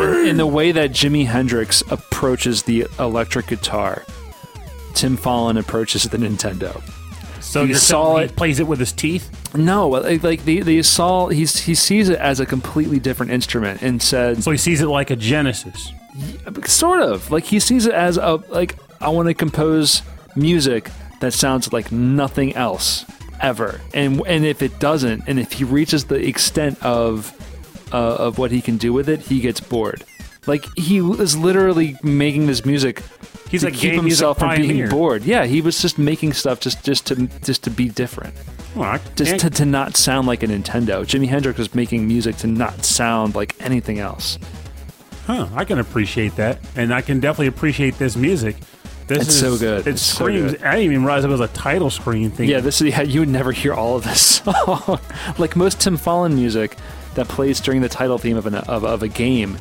in, 0.00 0.26
in 0.30 0.36
the 0.36 0.46
way 0.46 0.72
that 0.72 0.90
Jimi 0.90 1.26
Hendrix 1.26 1.82
approaches 1.90 2.62
the 2.64 2.86
electric 2.98 3.46
guitar, 3.46 4.04
Tim 4.94 5.16
Follin 5.16 5.58
approaches 5.58 6.04
the 6.04 6.16
Nintendo. 6.16 6.82
So 7.40 7.62
You 7.62 7.68
you're 7.70 7.78
saw 7.78 8.16
it- 8.16 8.34
plays 8.36 8.58
it 8.58 8.66
with 8.66 8.80
his 8.80 8.92
teeth. 8.92 9.30
No, 9.54 9.88
like, 9.88 10.44
the 10.44 10.62
the 10.62 10.82
saw 10.82 11.28
he's 11.28 11.60
he 11.60 11.74
sees 11.74 12.08
it 12.08 12.18
as 12.18 12.40
a 12.40 12.46
completely 12.46 12.98
different 12.98 13.32
instrument 13.32 13.82
and 13.82 14.02
said 14.02 14.42
So 14.42 14.50
he 14.50 14.58
sees 14.58 14.80
it 14.80 14.86
like 14.88 15.10
a 15.10 15.16
Genesis. 15.16 15.92
sort 16.64 17.02
of 17.02 17.30
like 17.30 17.44
he 17.44 17.60
sees 17.60 17.86
it 17.86 17.94
as 17.94 18.16
a 18.16 18.42
like 18.48 18.76
I 19.00 19.08
want 19.08 19.28
to 19.28 19.34
compose 19.34 20.02
music 20.34 20.90
that 21.20 21.32
sounds 21.32 21.72
like 21.72 21.92
nothing 21.92 22.54
else 22.54 23.04
ever, 23.40 23.80
and 23.92 24.22
and 24.26 24.44
if 24.44 24.62
it 24.62 24.78
doesn't, 24.78 25.24
and 25.26 25.38
if 25.38 25.52
he 25.52 25.64
reaches 25.64 26.06
the 26.06 26.16
extent 26.16 26.82
of 26.82 27.32
uh, 27.92 27.96
of 27.96 28.38
what 28.38 28.50
he 28.50 28.60
can 28.60 28.76
do 28.76 28.92
with 28.92 29.08
it, 29.08 29.20
he 29.20 29.40
gets 29.40 29.60
bored. 29.60 30.04
Like 30.46 30.66
he 30.76 30.98
is 30.98 31.36
literally 31.36 31.96
making 32.02 32.46
this 32.46 32.64
music. 32.64 33.02
He's 33.48 33.62
to 33.62 33.68
a 33.68 33.70
keep 33.70 33.94
himself 33.94 34.38
from 34.38 34.56
being 34.56 34.88
bored. 34.88 35.22
Yeah, 35.24 35.44
he 35.46 35.60
was 35.60 35.80
just 35.80 35.98
making 35.98 36.32
stuff 36.32 36.60
just 36.60 36.82
just 36.84 37.06
to 37.06 37.26
just 37.42 37.62
to 37.64 37.70
be 37.70 37.88
different 37.88 38.34
Well, 38.74 38.98
just 39.16 39.38
to, 39.40 39.50
to 39.50 39.64
not 39.64 39.96
sound 39.96 40.26
like 40.26 40.42
a 40.42 40.46
Nintendo. 40.46 41.04
Jimi 41.04 41.28
Hendrix 41.28 41.58
was 41.58 41.74
making 41.74 42.06
music 42.06 42.36
to 42.38 42.46
not 42.46 42.84
sound 42.84 43.34
like 43.34 43.54
anything 43.60 43.98
else. 44.00 44.38
Huh, 45.26 45.48
I 45.54 45.64
can 45.64 45.78
appreciate 45.78 46.36
that, 46.36 46.58
and 46.76 46.92
I 46.92 47.00
can 47.00 47.20
definitely 47.20 47.46
appreciate 47.46 47.96
this 47.98 48.14
music. 48.16 48.56
This 49.06 49.18
It's 49.22 49.28
is 49.30 49.40
so 49.40 49.56
good. 49.58 49.86
It 49.86 49.90
It's 49.92 50.02
so 50.02 50.24
screams. 50.24 50.52
good. 50.52 50.62
I 50.62 50.72
didn't 50.76 50.92
even 50.92 51.04
realize 51.04 51.24
it 51.24 51.28
was 51.28 51.40
a 51.40 51.48
title 51.48 51.90
screen 51.90 52.30
thing. 52.30 52.48
Yeah, 52.48 52.60
this 52.60 52.80
is 52.82 52.88
yeah, 52.88 53.02
you 53.02 53.20
would 53.20 53.28
never 53.30 53.52
hear 53.52 53.72
all 53.72 53.96
of 53.96 54.04
this 54.04 54.20
song. 54.44 54.98
like 55.38 55.56
most 55.56 55.80
Tim 55.80 55.96
Follin 55.96 56.34
music 56.34 56.76
that 57.14 57.28
plays 57.28 57.60
during 57.60 57.80
the 57.80 57.88
title 57.88 58.18
theme 58.18 58.36
of, 58.36 58.46
an, 58.46 58.54
of 58.56 58.84
of 58.84 59.02
a 59.02 59.08
game, 59.08 59.58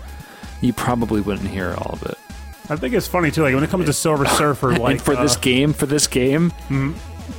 you 0.64 0.74
probably 0.74 1.22
wouldn't 1.22 1.50
hear 1.50 1.76
all 1.78 1.92
of 1.94 2.04
it. 2.04 2.18
I 2.70 2.76
think 2.78 2.94
it's 2.94 3.08
funny 3.08 3.30
too. 3.30 3.44
Like 3.44 3.54
when 3.54 3.64
it 3.64 3.70
comes 3.70 3.86
to 3.86 3.94
Silver 3.94 4.26
Surfer, 4.26 4.72
like 4.78 4.94
and 4.94 5.02
for 5.02 5.16
this 5.16 5.36
uh, 5.36 5.40
game, 5.42 5.74
for 5.74 5.86
this 5.86 6.08
game, 6.08 6.52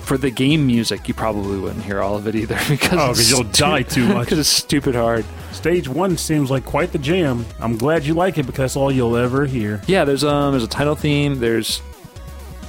for 0.03 0.17
the 0.19 0.31
game 0.31 0.67
music, 0.67 1.09
you 1.09 1.15
probably 1.15 1.59
wouldn't 1.59 1.83
hear 1.85 2.01
all 2.01 2.17
of 2.17 2.27
it 2.29 2.35
either 2.35 2.59
because 2.69 2.93
Oh, 2.93 3.37
you'll 3.37 3.51
stu- 3.51 3.61
die 3.63 3.83
too 3.83 4.07
much. 4.09 4.25
because 4.27 4.39
it's 4.39 4.49
stupid 4.49 4.95
hard. 4.95 5.25
stage 5.53 5.89
one 5.89 6.17
seems 6.19 6.51
like 6.51 6.65
quite 6.67 6.93
the 6.93 6.99
jam. 6.99 7.47
I'm 7.59 7.79
glad 7.79 8.05
you 8.05 8.13
like 8.15 8.37
it 8.39 8.45
because 8.45 8.59
that's 8.59 8.77
all 8.77 8.93
you'll 8.93 9.17
ever 9.17 9.47
hear. 9.47 9.81
Yeah, 9.87 10.05
there's 10.05 10.25
um 10.25 10.53
there's 10.53 10.65
a 10.65 10.69
title 10.69 10.95
theme, 10.95 11.41
there's 11.41 11.81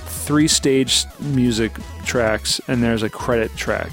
three 0.05 0.47
stage 0.47 1.05
music 1.19 1.73
tracks, 2.05 2.59
and 2.67 2.81
there's 2.81 3.03
a 3.03 3.09
credit 3.09 3.55
track, 3.57 3.91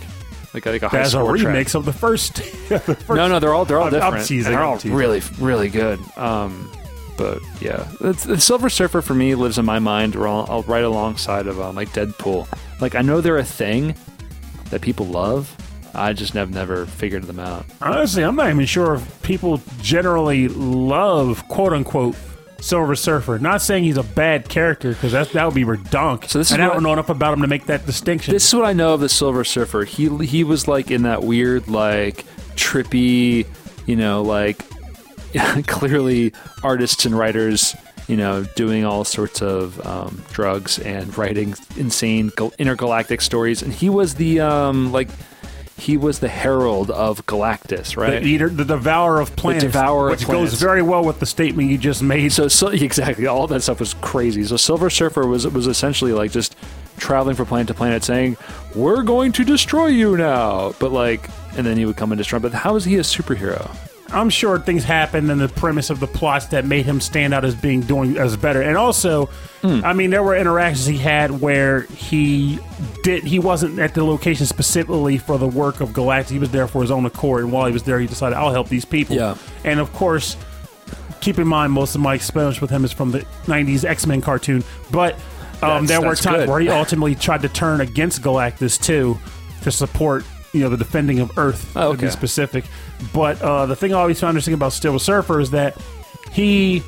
like 0.54 0.66
a, 0.66 0.70
like 0.70 0.82
a 0.82 0.88
high 0.88 0.98
That's 0.98 1.08
a 1.10 1.12
score 1.12 1.36
track. 1.36 1.54
remix 1.54 1.74
of 1.74 1.84
the 1.84 1.92
first. 1.92 2.34
the 2.68 2.78
first 2.80 3.08
No, 3.08 3.28
no, 3.28 3.38
they're 3.38 3.54
all 3.54 3.64
they're 3.64 3.78
all 3.78 3.84
I'm- 3.86 3.94
I'm 3.94 4.00
different. 4.00 4.26
teasing, 4.28 4.52
they're 4.52 4.62
I'm 4.62 4.68
all 4.68 4.76
teasing. 4.78 4.96
really 4.96 5.22
really 5.38 5.68
good. 5.68 5.98
Um, 6.16 6.70
but 7.16 7.40
yeah, 7.60 7.88
it's, 8.00 8.24
the 8.24 8.40
Silver 8.40 8.68
Surfer 8.70 9.02
for 9.02 9.14
me 9.14 9.34
lives 9.34 9.58
in 9.58 9.64
my 9.64 9.78
mind 9.78 10.16
ro- 10.16 10.64
right 10.66 10.82
alongside 10.84 11.46
of 11.46 11.60
um, 11.60 11.76
like 11.76 11.90
Deadpool. 11.90 12.48
Like 12.80 12.94
I 12.94 13.02
know 13.02 13.20
they're 13.20 13.38
a 13.38 13.44
thing 13.44 13.94
that 14.70 14.80
people 14.80 15.06
love. 15.06 15.54
I 15.94 16.14
just 16.14 16.32
have 16.32 16.50
never 16.50 16.86
figured 16.86 17.24
them 17.24 17.38
out. 17.38 17.66
Honestly, 17.82 18.22
I'm 18.24 18.34
not 18.34 18.48
even 18.48 18.64
sure 18.64 18.94
if 18.94 19.22
people 19.22 19.60
generally 19.82 20.48
love 20.48 21.46
quote 21.48 21.74
unquote 21.74 22.16
Silver 22.62 22.94
Surfer. 22.94 23.38
Not 23.38 23.60
saying 23.60 23.84
he's 23.84 23.96
a 23.96 24.02
bad 24.02 24.48
character 24.48 24.90
because 24.92 25.12
that 25.12 25.30
that 25.32 25.44
would 25.44 25.54
be 25.54 25.64
redonk. 25.64 26.28
So 26.28 26.38
this 26.38 26.48
is 26.48 26.52
and 26.52 26.62
I 26.62 26.68
what- 26.68 26.74
don't 26.74 26.82
know 26.84 26.92
enough 26.92 27.08
about 27.10 27.34
him 27.34 27.42
to 27.42 27.48
make 27.48 27.66
that 27.66 27.84
distinction. 27.86 28.32
This 28.32 28.46
is 28.46 28.54
what 28.54 28.64
I 28.64 28.72
know 28.72 28.94
of 28.94 29.00
the 29.00 29.08
Silver 29.08 29.44
Surfer. 29.44 29.84
He 29.84 30.08
he 30.24 30.44
was 30.44 30.68
like 30.68 30.90
in 30.90 31.02
that 31.02 31.22
weird, 31.24 31.68
like 31.68 32.24
trippy, 32.56 33.46
you 33.86 33.96
know, 33.96 34.22
like 34.22 34.58
clearly 35.66 36.32
artists 36.62 37.04
and 37.04 37.16
writers, 37.18 37.74
you 38.08 38.16
know, 38.16 38.44
doing 38.56 38.84
all 38.84 39.04
sorts 39.04 39.42
of 39.42 39.84
um, 39.86 40.22
drugs 40.32 40.78
and 40.78 41.16
writing 41.18 41.54
insane 41.76 42.30
gal- 42.36 42.52
intergalactic 42.58 43.20
stories. 43.20 43.62
And 43.62 43.72
he 43.72 43.88
was 43.90 44.14
the 44.14 44.40
um, 44.40 44.92
like 44.92 45.08
he 45.82 45.96
was 45.96 46.20
the 46.20 46.28
herald 46.28 46.92
of 46.92 47.26
Galactus, 47.26 47.96
right? 47.96 48.22
the 48.22 48.28
eater, 48.28 48.48
the 48.48 48.64
devourer 48.64 49.20
of 49.20 49.34
planets, 49.34 49.64
the 49.64 49.68
devourer 49.68 50.08
of 50.08 50.18
which 50.18 50.26
planets. 50.26 50.52
goes 50.52 50.60
very 50.60 50.80
well 50.80 51.04
with 51.04 51.18
the 51.18 51.26
statement 51.26 51.70
you 51.70 51.76
just 51.76 52.02
made. 52.02 52.32
So, 52.32 52.46
so 52.46 52.68
exactly, 52.68 53.26
all 53.26 53.48
that 53.48 53.62
stuff 53.62 53.80
was 53.80 53.94
crazy. 53.94 54.44
So 54.44 54.56
Silver 54.56 54.90
Surfer 54.90 55.26
was 55.26 55.46
was 55.48 55.66
essentially 55.66 56.12
like 56.12 56.30
just 56.30 56.54
traveling 56.98 57.34
from 57.34 57.46
planet 57.46 57.66
to 57.66 57.74
planet, 57.74 58.04
saying, 58.04 58.36
"We're 58.76 59.02
going 59.02 59.32
to 59.32 59.44
destroy 59.44 59.86
you 59.86 60.16
now," 60.16 60.72
but 60.78 60.92
like, 60.92 61.28
and 61.56 61.66
then 61.66 61.76
he 61.76 61.84
would 61.84 61.96
come 61.96 62.12
and 62.12 62.18
destroy. 62.18 62.38
But 62.38 62.52
how 62.52 62.76
is 62.76 62.84
he 62.84 62.96
a 62.96 63.02
superhero? 63.02 63.74
I'm 64.12 64.28
sure 64.30 64.58
things 64.58 64.84
happened 64.84 65.30
in 65.30 65.38
the 65.38 65.48
premise 65.48 65.90
of 65.90 66.00
the 66.00 66.06
plots 66.06 66.46
that 66.46 66.64
made 66.64 66.84
him 66.84 67.00
stand 67.00 67.32
out 67.34 67.44
as 67.44 67.54
being 67.54 67.80
doing 67.80 68.16
as 68.18 68.36
better. 68.36 68.60
And 68.62 68.76
also, 68.76 69.26
Hmm. 69.62 69.80
I 69.84 69.92
mean, 69.92 70.10
there 70.10 70.24
were 70.24 70.34
interactions 70.36 70.86
he 70.86 70.98
had 70.98 71.40
where 71.40 71.82
he 71.82 72.58
did 73.04 73.22
he 73.22 73.38
wasn't 73.38 73.78
at 73.78 73.94
the 73.94 74.02
location 74.04 74.44
specifically 74.44 75.18
for 75.18 75.38
the 75.38 75.46
work 75.46 75.80
of 75.80 75.90
Galactus. 75.90 76.30
He 76.30 76.40
was 76.40 76.50
there 76.50 76.66
for 76.66 76.82
his 76.82 76.90
own 76.90 77.06
accord, 77.06 77.44
and 77.44 77.52
while 77.52 77.66
he 77.66 77.72
was 77.72 77.84
there, 77.84 78.00
he 78.00 78.08
decided 78.08 78.36
I'll 78.36 78.50
help 78.50 78.68
these 78.68 78.84
people. 78.84 79.14
Yeah. 79.14 79.36
And 79.64 79.78
of 79.78 79.92
course, 79.92 80.36
keep 81.20 81.38
in 81.38 81.46
mind 81.46 81.72
most 81.72 81.94
of 81.94 82.00
my 82.00 82.14
experience 82.14 82.60
with 82.60 82.70
him 82.70 82.84
is 82.84 82.92
from 82.92 83.12
the 83.12 83.20
'90s 83.46 83.84
X-Men 83.84 84.20
cartoon, 84.20 84.64
but 84.90 85.14
um, 85.62 85.86
there 85.86 86.00
were 86.00 86.16
times 86.16 86.38
good. 86.38 86.48
where 86.48 86.58
he 86.58 86.68
ultimately 86.68 87.14
tried 87.14 87.42
to 87.42 87.48
turn 87.48 87.80
against 87.80 88.20
Galactus 88.20 88.82
too 88.82 89.16
to 89.62 89.70
support 89.70 90.24
you 90.52 90.60
know 90.60 90.68
the 90.68 90.76
defending 90.76 91.20
of 91.20 91.36
Earth 91.38 91.76
Oh, 91.76 91.94
to 91.94 91.98
be 91.98 92.10
specific. 92.10 92.64
But 93.12 93.40
uh, 93.42 93.66
the 93.66 93.76
thing 93.76 93.92
I 93.92 93.98
always 94.00 94.20
found 94.20 94.30
interesting 94.30 94.54
about 94.54 94.72
Silver 94.72 94.98
Surfer 94.98 95.40
is 95.40 95.50
that 95.50 95.76
he 96.32 96.82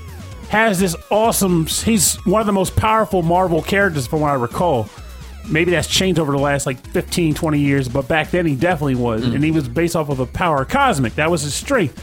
has 0.49 0.79
this 0.79 0.95
awesome. 1.11 1.67
He's 1.67 2.17
one 2.27 2.41
of 2.41 2.47
the 2.47 2.53
most 2.53 2.77
powerful 2.77 3.23
Marvel 3.23 3.63
characters, 3.63 4.07
from 4.07 4.21
what 4.21 4.31
I 4.31 4.35
recall. 4.35 4.89
Maybe 5.49 5.73
that's 5.73 5.89
changed 5.89 6.19
over 6.19 6.33
the 6.33 6.39
last 6.39 6.65
like 6.65 6.79
15, 6.89 7.35
20 7.35 7.59
years, 7.59 7.89
but 7.89 8.09
back 8.09 8.31
then 8.31 8.47
he 8.47 8.55
definitely 8.57 8.95
was. 8.95 9.25
Mm. 9.25 9.35
And 9.35 9.45
he 9.45 9.51
was 9.51 9.69
based 9.69 9.95
off 9.95 10.09
of 10.09 10.21
a 10.21 10.27
power 10.27 10.65
cosmic. 10.65 11.15
That 11.17 11.31
was 11.31 11.43
his 11.43 11.55
strength. 11.55 12.03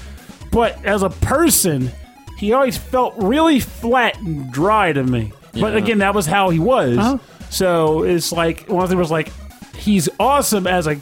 But 0.52 0.84
as 0.86 1.02
a 1.02 1.10
person, 1.10 1.90
he 2.38 2.54
always 2.54 2.78
felt 2.78 3.16
really 3.18 3.60
flat 3.60 4.20
and 4.20 4.52
dry 4.52 4.94
to 4.94 5.04
me. 5.04 5.32
But 5.54 5.76
again, 5.76 6.00
that 6.00 6.14
was 6.14 6.26
how 6.26 6.50
he 6.50 6.60
was. 6.60 6.98
Uh-huh. 6.98 7.18
So 7.50 8.04
it's 8.04 8.32
like 8.32 8.68
one 8.68 8.88
thing 8.88 8.98
was 8.98 9.12
like 9.12 9.32
he's 9.76 10.08
awesome 10.20 10.68
as 10.68 10.88
a 10.88 10.96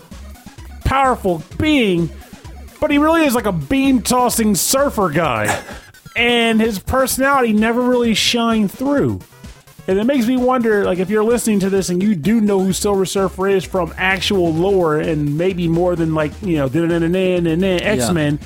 powerful 0.89 1.43
being, 1.59 2.09
but 2.81 2.89
he 2.89 2.97
really 2.97 3.23
is 3.23 3.35
like 3.35 3.45
a 3.45 3.51
beam 3.51 4.01
tossing 4.01 4.55
surfer 4.55 5.09
guy. 5.09 5.63
and 6.15 6.59
his 6.59 6.79
personality 6.79 7.53
never 7.53 7.81
really 7.81 8.15
shined 8.15 8.71
through. 8.71 9.19
And 9.87 9.99
it 9.99 10.03
makes 10.03 10.25
me 10.25 10.35
wonder, 10.37 10.83
like, 10.83 10.97
if 10.99 11.09
you're 11.09 11.23
listening 11.23 11.59
to 11.61 11.69
this 11.69 11.89
and 11.89 12.01
you 12.01 12.15
do 12.15 12.41
know 12.41 12.59
who 12.59 12.73
Silver 12.73 13.05
Surfer 13.05 13.47
is 13.47 13.63
from 13.63 13.93
actual 13.97 14.51
lore 14.51 14.99
and 14.99 15.37
maybe 15.37 15.67
more 15.67 15.95
than 15.95 16.13
like, 16.15 16.31
you 16.41 16.57
know, 16.57 16.67
X 17.83 18.11
Men, 18.11 18.39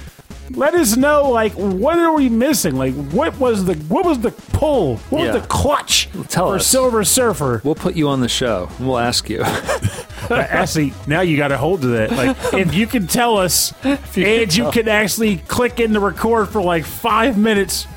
let 0.51 0.73
us 0.73 0.95
know, 0.97 1.29
like, 1.29 1.53
what 1.53 1.97
are 1.97 2.13
we 2.13 2.29
missing? 2.29 2.75
Like, 2.75 2.93
what 3.11 3.37
was 3.39 3.65
the 3.65 3.73
what 3.75 4.05
was 4.05 4.19
the 4.19 4.31
pull? 4.31 4.97
What 5.09 5.21
Yeah. 5.23 5.33
was 5.33 5.41
the 5.41 5.47
clutch 5.47 6.09
Tell 6.27 6.49
for 6.49 6.55
us. 6.55 6.67
Silver 6.67 7.03
Surfer? 7.03 7.61
We'll 7.63 7.75
put 7.75 7.95
you 7.95 8.09
on 8.09 8.19
the 8.21 8.29
show. 8.29 8.69
and 8.77 8.87
We'll 8.87 8.99
ask 8.99 9.29
you. 9.29 9.41
Actually, 10.29 10.93
now 11.07 11.21
you 11.21 11.37
got 11.37 11.49
to 11.49 11.57
hold 11.57 11.81
to 11.81 11.87
that. 11.87 12.11
Like, 12.11 12.37
if 12.53 12.73
you 12.73 12.87
can 12.87 13.07
tell 13.07 13.37
us, 13.37 13.73
and 13.83 14.55
you 14.55 14.71
can 14.71 14.87
actually 14.87 15.37
click 15.37 15.79
in 15.79 15.91
the 15.93 15.99
record 15.99 16.47
for 16.49 16.61
like 16.61 16.85
five 16.85 17.37
minutes, 17.37 17.87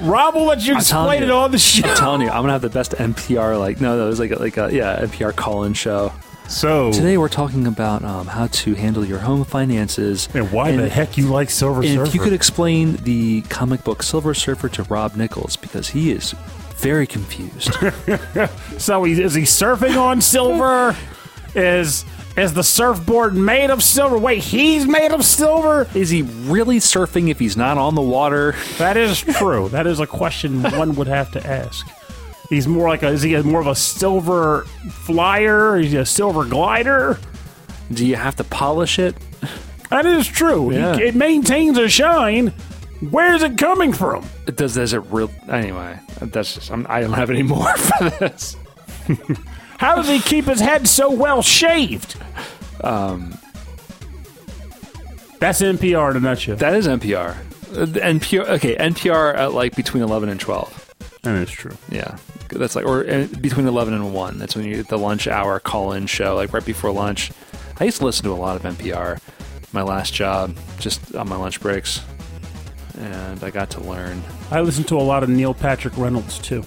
Rob 0.00 0.34
will 0.34 0.44
let 0.44 0.58
you 0.60 0.74
telling 0.80 0.80
explain 0.80 1.22
it 1.22 1.26
you. 1.26 1.32
on 1.32 1.50
the 1.50 1.58
show. 1.58 1.88
I'm 1.88 1.96
telling 1.96 2.20
you, 2.20 2.28
I'm 2.28 2.42
gonna 2.42 2.52
have 2.52 2.62
the 2.62 2.68
best 2.68 2.92
NPR. 2.92 3.58
Like, 3.58 3.80
no, 3.80 3.96
that 3.98 4.04
was 4.04 4.20
like 4.20 4.30
a, 4.30 4.36
like 4.36 4.56
a 4.58 4.72
yeah 4.72 5.00
NPR 5.00 5.34
call-in 5.34 5.72
show. 5.74 6.12
So, 6.48 6.92
Today 6.92 7.18
we're 7.18 7.28
talking 7.28 7.66
about 7.66 8.04
um, 8.04 8.26
how 8.28 8.46
to 8.46 8.74
handle 8.74 9.04
your 9.04 9.18
home 9.18 9.44
finances 9.44 10.28
and 10.32 10.50
why 10.52 10.70
and- 10.70 10.78
the 10.78 10.88
heck 10.88 11.16
you 11.18 11.26
like 11.26 11.50
Silver 11.50 11.80
And 11.82 11.90
Surfer? 11.94 12.04
if 12.08 12.14
you 12.14 12.20
could 12.20 12.32
explain 12.32 12.96
the 12.96 13.42
comic 13.42 13.82
book 13.84 14.02
Silver 14.02 14.32
Surfer 14.32 14.68
to 14.70 14.84
Rob 14.84 15.16
Nichols, 15.16 15.56
because 15.56 15.88
he 15.88 16.12
is 16.12 16.32
very 16.76 17.06
confused. 17.06 17.74
so, 18.78 19.02
he, 19.04 19.20
is 19.20 19.34
he 19.34 19.42
surfing 19.42 19.96
on 20.00 20.20
silver? 20.20 20.96
Is 21.54 22.04
is 22.36 22.52
the 22.52 22.62
surfboard 22.62 23.34
made 23.34 23.70
of 23.70 23.82
silver? 23.82 24.18
Wait, 24.18 24.42
he's 24.44 24.86
made 24.86 25.10
of 25.12 25.24
silver? 25.24 25.88
is 25.94 26.10
he 26.10 26.20
really 26.22 26.76
surfing 26.78 27.28
if 27.30 27.38
he's 27.38 27.56
not 27.56 27.78
on 27.78 27.94
the 27.94 28.02
water? 28.02 28.54
That 28.76 28.96
is 28.98 29.20
true. 29.20 29.68
that 29.70 29.86
is 29.86 30.00
a 30.00 30.06
question 30.06 30.62
one 30.62 30.94
would 30.96 31.06
have 31.08 31.32
to 31.32 31.44
ask. 31.46 31.86
He's 32.48 32.68
more 32.68 32.88
like 32.88 33.02
a 33.02 33.08
is 33.08 33.22
he 33.22 33.34
a, 33.34 33.42
more 33.42 33.60
of 33.60 33.66
a 33.66 33.74
silver 33.74 34.62
flyer? 34.90 35.78
Is 35.78 35.92
he 35.92 35.98
a 35.98 36.06
silver 36.06 36.44
glider? 36.44 37.18
Do 37.92 38.06
you 38.06 38.16
have 38.16 38.36
to 38.36 38.44
polish 38.44 38.98
it? 38.98 39.14
That 39.90 40.06
is 40.06 40.26
true. 40.26 40.70
He- 40.70 40.76
Yeah. 40.78 40.96
it 40.96 41.14
maintains 41.14 41.78
a 41.78 41.88
shine. 41.88 42.52
Where's 43.10 43.42
it 43.42 43.58
coming 43.58 43.92
from? 43.92 44.24
It 44.46 44.56
Does 44.56 44.74
does 44.74 44.92
it 44.94 45.00
real? 45.10 45.30
Anyway, 45.48 45.98
that's 46.20 46.54
just 46.54 46.70
I'm, 46.70 46.86
I 46.88 47.00
don't 47.00 47.12
have 47.12 47.30
any 47.30 47.42
more 47.54 47.76
for 47.76 48.10
this. 48.10 48.56
How 49.78 49.94
does 49.96 50.08
he 50.08 50.18
keep 50.20 50.46
his 50.46 50.60
head 50.60 50.88
so 50.88 51.10
well 51.10 51.42
shaved? 51.42 52.16
Um, 52.82 53.36
that's 55.38 55.60
NPR 55.60 56.12
in 56.12 56.16
a 56.16 56.20
nutshell. 56.20 56.56
That 56.56 56.74
is 56.74 56.86
NPR. 56.88 57.36
Uh, 57.72 57.86
NPR. 57.86 58.48
Okay, 58.48 58.74
NPR 58.76 59.36
at 59.36 59.52
like 59.52 59.76
between 59.76 60.02
eleven 60.02 60.28
and 60.28 60.40
twelve. 60.40 60.85
That 61.26 61.42
is 61.42 61.50
true. 61.50 61.76
Yeah, 61.90 62.18
that's 62.50 62.76
like 62.76 62.86
or 62.86 63.02
between 63.40 63.66
eleven 63.66 63.94
and 63.94 64.14
one. 64.14 64.38
That's 64.38 64.54
when 64.54 64.64
you 64.64 64.76
get 64.76 64.86
the 64.86 64.96
lunch 64.96 65.26
hour 65.26 65.58
call-in 65.58 66.06
show, 66.06 66.36
like 66.36 66.52
right 66.52 66.64
before 66.64 66.92
lunch. 66.92 67.32
I 67.80 67.84
used 67.84 67.98
to 67.98 68.04
listen 68.04 68.24
to 68.26 68.30
a 68.30 68.34
lot 68.34 68.54
of 68.54 68.62
NPR. 68.62 69.18
My 69.72 69.82
last 69.82 70.14
job, 70.14 70.56
just 70.78 71.16
on 71.16 71.28
my 71.28 71.34
lunch 71.36 71.60
breaks, 71.60 72.00
and 72.96 73.42
I 73.42 73.50
got 73.50 73.70
to 73.70 73.80
learn. 73.80 74.22
I 74.52 74.60
listened 74.60 74.86
to 74.88 74.96
a 74.98 75.02
lot 75.02 75.24
of 75.24 75.28
Neil 75.28 75.52
Patrick 75.52 75.96
Reynolds 75.98 76.38
too. 76.38 76.64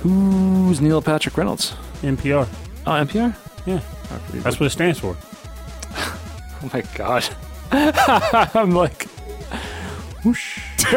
Who's 0.00 0.80
Neil 0.80 1.00
Patrick 1.00 1.36
Reynolds? 1.36 1.74
NPR. 2.02 2.48
Oh, 2.84 2.90
NPR. 2.90 3.34
Yeah, 3.64 3.80
oh, 4.10 4.20
that's 4.40 4.58
what 4.58 4.66
it 4.66 4.70
stands 4.70 4.98
for. 4.98 5.16
Oh 6.60 6.70
my 6.74 6.80
god. 6.96 7.24
I'm 7.70 8.72
like 8.72 9.06
Whoosh. 10.28 10.60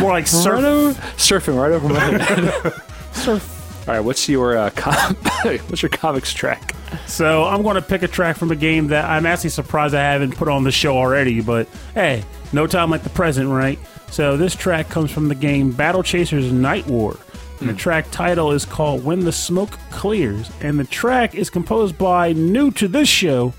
More 0.00 0.12
like 0.12 0.32
right 0.32 0.64
over, 0.64 1.00
surfing 1.16 1.60
right 1.60 1.72
over 1.72 1.88
my 1.88 2.00
head. 2.00 2.72
surf. 3.12 3.86
All 3.86 3.94
right, 3.94 4.00
what's 4.00 4.28
your 4.28 4.56
uh, 4.56 4.70
com- 4.76 5.14
what's 5.16 5.82
your 5.82 5.90
comics 5.90 6.32
track? 6.32 6.74
So 7.06 7.44
I'm 7.44 7.62
going 7.62 7.76
to 7.76 7.82
pick 7.82 8.02
a 8.02 8.08
track 8.08 8.36
from 8.36 8.50
a 8.50 8.56
game 8.56 8.88
that 8.88 9.04
I'm 9.04 9.26
actually 9.26 9.50
surprised 9.50 9.94
I 9.94 10.02
haven't 10.12 10.36
put 10.36 10.48
on 10.48 10.64
the 10.64 10.72
show 10.72 10.96
already. 10.96 11.40
But 11.40 11.68
hey, 11.94 12.24
no 12.52 12.66
time 12.66 12.90
like 12.90 13.02
the 13.02 13.10
present, 13.10 13.50
right? 13.50 13.78
So 14.10 14.36
this 14.36 14.54
track 14.54 14.88
comes 14.88 15.10
from 15.10 15.28
the 15.28 15.34
game 15.34 15.70
Battle 15.72 16.02
Chasers 16.02 16.50
Nightwar. 16.50 17.20
And 17.60 17.68
the 17.68 17.74
track 17.74 18.10
title 18.10 18.52
is 18.52 18.64
called 18.64 19.04
When 19.04 19.20
the 19.20 19.32
Smoke 19.32 19.78
Clears. 19.90 20.50
And 20.62 20.80
the 20.80 20.84
track 20.84 21.34
is 21.34 21.50
composed 21.50 21.98
by 21.98 22.32
new 22.32 22.70
to 22.72 22.88
this 22.88 23.08
show 23.08 23.52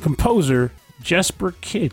composer 0.00 0.70
Jesper 1.02 1.52
Kyd. 1.60 1.92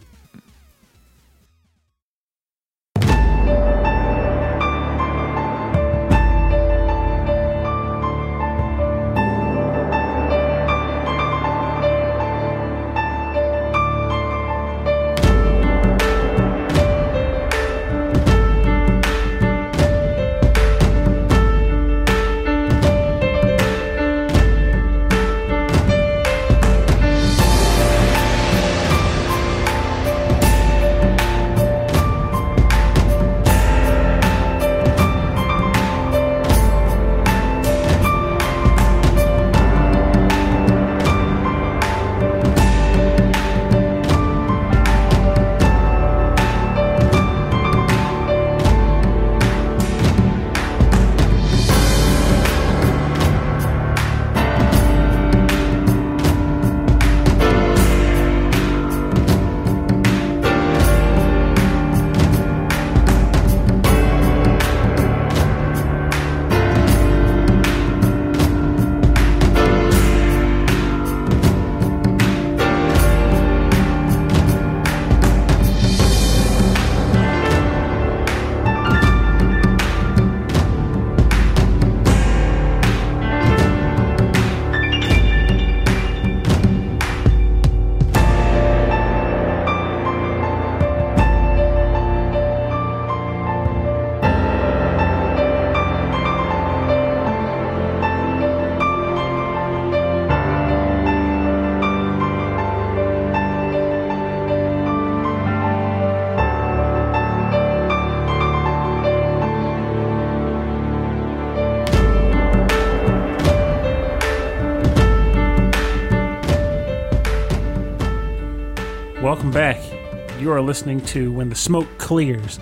You 120.41 120.51
are 120.51 120.61
listening 120.61 121.01
to 121.01 121.31
When 121.31 121.49
the 121.49 121.55
Smoke 121.55 121.87
Clears 121.99 122.59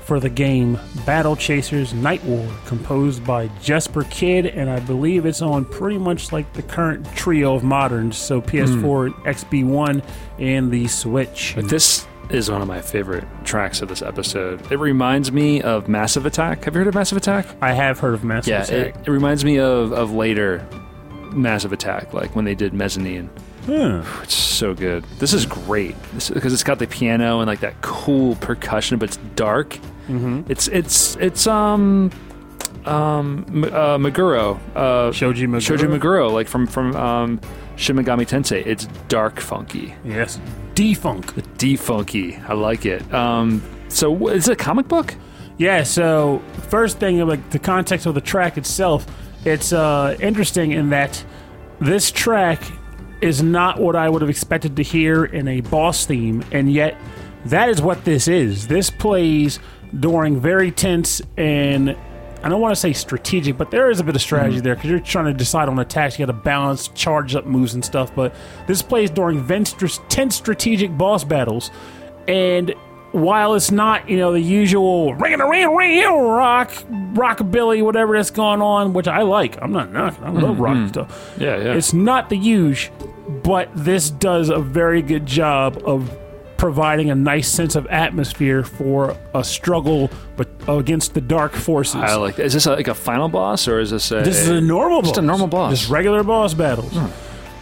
for 0.00 0.18
the 0.18 0.28
game 0.28 0.76
Battle 1.06 1.36
Chasers 1.36 1.92
Nightwar, 1.92 2.50
composed 2.66 3.24
by 3.24 3.46
Jesper 3.62 4.02
Kyd, 4.02 4.52
and 4.52 4.68
I 4.68 4.80
believe 4.80 5.26
it's 5.26 5.40
on 5.40 5.64
pretty 5.64 5.96
much 5.96 6.32
like 6.32 6.52
the 6.54 6.62
current 6.62 7.06
trio 7.14 7.54
of 7.54 7.62
moderns, 7.62 8.16
so 8.18 8.40
PS4, 8.42 9.12
hmm. 9.12 9.28
XB1, 9.28 10.04
and 10.40 10.72
the 10.72 10.88
Switch. 10.88 11.52
But 11.54 11.68
this 11.68 12.04
is 12.30 12.50
one 12.50 12.62
of 12.62 12.66
my 12.66 12.80
favorite 12.80 13.24
tracks 13.44 13.80
of 13.80 13.88
this 13.88 14.02
episode. 14.02 14.72
It 14.72 14.80
reminds 14.80 15.30
me 15.30 15.62
of 15.62 15.86
Massive 15.86 16.26
Attack. 16.26 16.64
Have 16.64 16.74
you 16.74 16.80
heard 16.80 16.88
of 16.88 16.94
Massive 16.94 17.16
Attack? 17.16 17.46
I 17.62 17.74
have 17.74 18.00
heard 18.00 18.14
of 18.14 18.24
Massive 18.24 18.50
Yeah, 18.50 18.62
Attack. 18.64 18.96
it, 18.96 19.06
it 19.06 19.10
reminds 19.12 19.44
me 19.44 19.60
of, 19.60 19.92
of 19.92 20.12
later 20.12 20.66
Massive 21.30 21.72
Attack, 21.72 22.12
like 22.12 22.34
when 22.34 22.44
they 22.44 22.56
did 22.56 22.74
Mezzanine. 22.74 23.30
It's 24.22 24.34
so 24.34 24.74
good. 24.74 25.04
This 25.18 25.32
is 25.32 25.46
great 25.46 25.94
because 26.12 26.52
it's 26.52 26.64
got 26.64 26.78
the 26.78 26.86
piano 26.86 27.40
and 27.40 27.46
like 27.46 27.60
that 27.60 27.80
cool 27.82 28.36
percussion, 28.36 28.98
but 28.98 29.08
it's 29.10 29.18
dark. 29.36 29.78
Mm-hmm. 30.08 30.42
It's 30.50 30.68
it's 30.68 31.16
it's 31.16 31.46
um 31.46 32.10
um 32.84 33.44
uh, 33.64 33.96
Meguro, 33.98 34.58
uh, 34.74 35.12
Shoji 35.12 35.46
Maguro 35.46 35.60
Shoji 35.60 35.86
Meguro, 35.86 36.32
like 36.32 36.48
from 36.48 36.66
from 36.66 36.96
um, 36.96 37.40
Shin 37.76 37.96
Megami 37.96 38.26
Tensei. 38.26 38.66
It's 38.66 38.86
dark, 39.08 39.40
funky, 39.40 39.94
Yes. 40.04 40.40
defunk. 40.74 41.24
Defunky. 41.58 42.42
I 42.48 42.54
like 42.54 42.86
it. 42.86 43.12
Um, 43.14 43.62
so 43.88 44.28
is 44.28 44.48
it 44.48 44.52
a 44.52 44.56
comic 44.56 44.88
book? 44.88 45.14
Yeah, 45.58 45.82
so 45.82 46.42
first 46.70 46.98
thing, 46.98 47.18
like 47.26 47.50
the 47.50 47.58
context 47.58 48.06
of 48.06 48.14
the 48.14 48.20
track 48.22 48.56
itself, 48.56 49.06
it's 49.44 49.72
uh, 49.74 50.16
interesting 50.20 50.72
in 50.72 50.88
that 50.90 51.22
this 51.80 52.10
track 52.10 52.62
is 53.20 53.42
not 53.42 53.78
what 53.78 53.96
I 53.96 54.08
would 54.08 54.22
have 54.22 54.30
expected 54.30 54.76
to 54.76 54.82
hear 54.82 55.24
in 55.24 55.48
a 55.48 55.60
boss 55.60 56.06
theme, 56.06 56.44
and 56.52 56.72
yet 56.72 56.96
that 57.46 57.68
is 57.68 57.80
what 57.80 58.04
this 58.04 58.28
is. 58.28 58.68
This 58.68 58.90
plays 58.90 59.58
during 59.98 60.40
very 60.40 60.70
tense 60.70 61.20
and 61.36 61.96
I 62.42 62.48
don't 62.48 62.60
want 62.60 62.74
to 62.74 62.80
say 62.80 62.92
strategic, 62.92 63.58
but 63.58 63.70
there 63.70 63.90
is 63.90 64.00
a 64.00 64.04
bit 64.04 64.16
of 64.16 64.22
strategy 64.22 64.56
mm-hmm. 64.56 64.64
there 64.64 64.74
because 64.74 64.90
you're 64.90 65.00
trying 65.00 65.26
to 65.26 65.34
decide 65.34 65.68
on 65.68 65.78
attacks. 65.78 66.18
You 66.18 66.24
got 66.24 66.32
to 66.32 66.38
balance, 66.38 66.88
charge 66.88 67.34
up 67.34 67.44
moves 67.44 67.74
and 67.74 67.84
stuff. 67.84 68.14
But 68.14 68.34
this 68.66 68.80
plays 68.80 69.10
during 69.10 69.46
tense 69.46 70.36
strategic 70.36 70.96
boss 70.96 71.22
battles, 71.22 71.70
and 72.26 72.74
while 73.12 73.54
it's 73.54 73.70
not, 73.70 74.08
you 74.08 74.16
know, 74.16 74.32
the 74.32 74.40
usual 74.40 75.14
ring 75.14 75.38
a 75.38 75.48
ring 75.48 75.74
ring 75.74 76.06
rock 76.06 76.70
rockabilly 77.12 77.82
whatever 77.82 78.16
that's 78.16 78.30
going 78.30 78.62
on, 78.62 78.92
which 78.94 79.08
I 79.08 79.22
like. 79.22 79.60
I'm 79.60 79.72
not 79.72 79.92
knocking. 79.92 80.24
I 80.24 80.30
love 80.30 80.60
rock 80.60 80.76
mm-hmm. 80.76 80.88
stuff. 80.88 81.34
Yeah, 81.38 81.56
yeah. 81.56 81.74
It's 81.74 81.92
not 81.92 82.30
the 82.30 82.36
huge, 82.38 82.90
but 83.42 83.70
this 83.74 84.10
does 84.10 84.48
a 84.48 84.58
very 84.58 85.02
good 85.02 85.26
job 85.26 85.82
of 85.84 86.16
providing 86.56 87.10
a 87.10 87.14
nice 87.14 87.48
sense 87.48 87.74
of 87.74 87.86
atmosphere 87.86 88.62
for 88.62 89.16
a 89.34 89.42
struggle 89.42 90.10
but 90.36 90.46
against 90.68 91.14
the 91.14 91.20
dark 91.20 91.52
forces. 91.52 91.96
I 91.96 92.16
like. 92.16 92.36
That. 92.36 92.44
Is 92.46 92.52
this 92.52 92.66
a, 92.66 92.74
like 92.74 92.88
a 92.88 92.94
final 92.94 93.28
boss 93.28 93.66
or 93.66 93.80
is 93.80 93.90
this 93.90 94.10
a? 94.10 94.16
This 94.22 94.38
is 94.40 94.48
a 94.48 94.60
normal 94.60 95.00
boss. 95.00 95.10
Just 95.10 95.18
a 95.18 95.22
normal 95.22 95.46
boss. 95.46 95.78
Just 95.78 95.90
regular 95.90 96.22
boss 96.22 96.52
battles. 96.52 96.92
Hmm. 96.92 97.06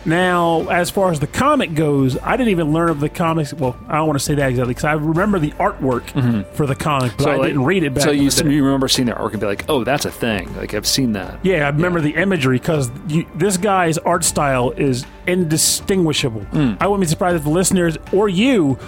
Now, 0.05 0.69
as 0.69 0.91
far 0.91 1.11
as 1.11 1.21
the 1.21 1.27
comic 1.27 1.75
goes, 1.75 2.17
I 2.19 2.37
didn't 2.37 2.51
even 2.51 2.73
learn 2.73 2.89
of 2.89 3.01
the 3.01 3.09
comics. 3.09 3.53
Well, 3.53 3.77
I 3.89 3.97
don't 3.97 4.07
want 4.07 4.19
to 4.19 4.25
say 4.25 4.35
that 4.37 4.51
exactly 4.51 4.73
because 4.73 4.85
I 4.85 4.93
remember 4.95 5.39
the 5.39 5.51
artwork 5.53 6.53
for 6.55 6.67
the 6.67 6.75
comic, 6.75 7.17
but 7.19 7.29
I 7.29 7.37
like, 7.37 7.49
didn't 7.49 7.65
read 7.65 7.83
it 7.83 7.95
back. 7.95 8.05
So 8.05 8.11
you, 8.11 8.31
the 8.31 8.51
you 8.51 8.65
remember 8.65 8.89
seeing 8.89 9.07
their 9.07 9.17
artwork 9.17 9.33
and 9.33 9.41
be 9.41 9.47
like, 9.47 9.65
oh, 9.69 9.85
that's 9.85 10.05
a 10.05 10.11
thing. 10.11 10.55
Like 10.57 10.73
I've 10.75 10.87
seen 10.87 11.13
that. 11.13 11.45
Yeah, 11.45 11.67
I 11.67 11.71
remember 11.71 12.01
the 12.01 12.15
imagery 12.15 12.59
because 12.59 12.91
this 13.35 13.57
guy's 13.57 13.99
art 13.99 14.25
style 14.25 14.71
is 14.73 15.05
indistinguishable. 15.27 16.43
Hmm. 16.43 16.75
I 16.81 16.87
wouldn't 16.87 17.03
be 17.03 17.07
surprised 17.09 17.37
if 17.37 17.45
the 17.45 17.51
listeners 17.51 17.97
or 18.13 18.29
you 18.29 18.79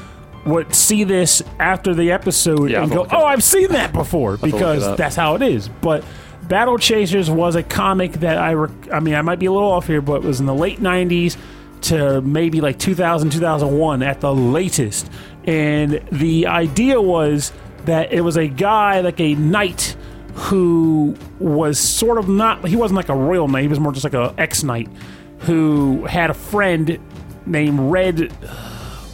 would 0.46 0.74
see 0.74 1.04
this 1.04 1.42
after 1.58 1.94
the 1.94 2.12
episode 2.12 2.70
Yeah, 2.70 2.82
and 2.82 2.92
I'll 2.92 3.04
go, 3.04 3.10
"Oh. 3.14 3.24
I've 3.24 3.42
seen 3.42 3.68
that 3.72 3.92
before," 3.92 4.36
because 4.38 4.96
that's 4.96 5.16
how 5.16 5.34
it 5.34 5.42
is. 5.42 5.68
But 5.68 6.04
Battle 6.50 6.78
Chasers 6.78 7.30
was 7.30 7.54
a 7.54 7.62
comic 7.62 8.10
that 8.14 8.36
I, 8.36 8.54
rec- 8.54 8.92
I 8.92 8.98
mean, 8.98 9.14
I 9.14 9.22
might 9.22 9.38
be 9.38 9.46
a 9.46 9.52
little 9.52 9.70
off 9.70 9.86
here, 9.86 10.00
but 10.00 10.24
it 10.24 10.26
was 10.26 10.40
in 10.40 10.46
the 10.46 10.54
late 10.54 10.80
'90s 10.80 11.36
to 11.82 12.20
maybe 12.22 12.60
like 12.60 12.76
2000, 12.76 13.30
2001 13.30 14.02
at 14.02 14.20
the 14.20 14.34
latest, 14.34 15.08
and 15.44 16.02
the 16.10 16.48
idea 16.48 17.00
was 17.00 17.52
that 17.84 18.12
it 18.12 18.22
was 18.22 18.36
a 18.36 18.48
guy 18.48 19.00
like 19.00 19.20
a 19.20 19.36
knight 19.36 19.96
who 20.34 21.16
was 21.38 21.78
sort 21.78 22.18
of 22.18 22.28
not 22.28 22.66
he 22.66 22.74
wasn't 22.74 22.96
like 22.96 23.08
a 23.08 23.14
royal 23.14 23.46
knight 23.46 23.62
he 23.62 23.68
was 23.68 23.80
more 23.80 23.92
just 23.92 24.04
like 24.04 24.14
a 24.14 24.32
ex-knight 24.38 24.88
who 25.40 26.04
had 26.06 26.30
a 26.30 26.34
friend 26.34 26.98
named 27.46 27.78
red 27.80 28.32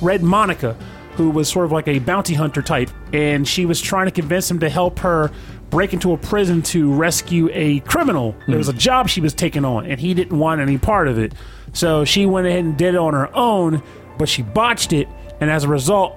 red 0.03 0.23
monica 0.23 0.77
who 1.17 1.31
was 1.31 1.49
sort 1.49 1.65
of 1.65 1.73
like 1.73 1.89
a 1.89 1.99
bounty 1.99 2.35
hunter 2.35 2.61
type. 2.61 2.91
And 3.13 3.49
she 3.49 3.65
was 3.65 3.81
trying 3.81 4.07
to 4.07 4.13
convince 4.13 4.51
him 4.51 4.61
to 4.61 4.69
help 4.69 4.99
her 4.99 5.31
break 5.71 5.93
into 5.93 6.13
a 6.13 6.17
prison 6.17 6.63
to 6.63 6.93
rescue 6.93 7.49
a 7.53 7.81
criminal. 7.81 8.35
There 8.47 8.59
was 8.59 8.69
a 8.69 8.73
hmm. 8.73 8.79
job 8.79 9.09
she 9.09 9.21
was 9.21 9.35
taking 9.35 9.65
on 9.65 9.87
and 9.87 10.01
he 10.01 10.15
didn't 10.15 10.39
want 10.39 10.61
any 10.61 10.79
part 10.79 11.09
of 11.09 11.19
it. 11.19 11.33
So 11.73 12.05
she 12.05 12.27
went 12.27 12.47
ahead 12.47 12.65
and 12.65 12.77
did 12.77 12.95
it 12.95 12.99
on 12.99 13.15
her 13.15 13.35
own 13.35 13.83
but 14.19 14.29
she 14.29 14.43
botched 14.43 14.93
it 14.93 15.09
and 15.41 15.51
as 15.51 15.65
a 15.65 15.69
result 15.69 16.17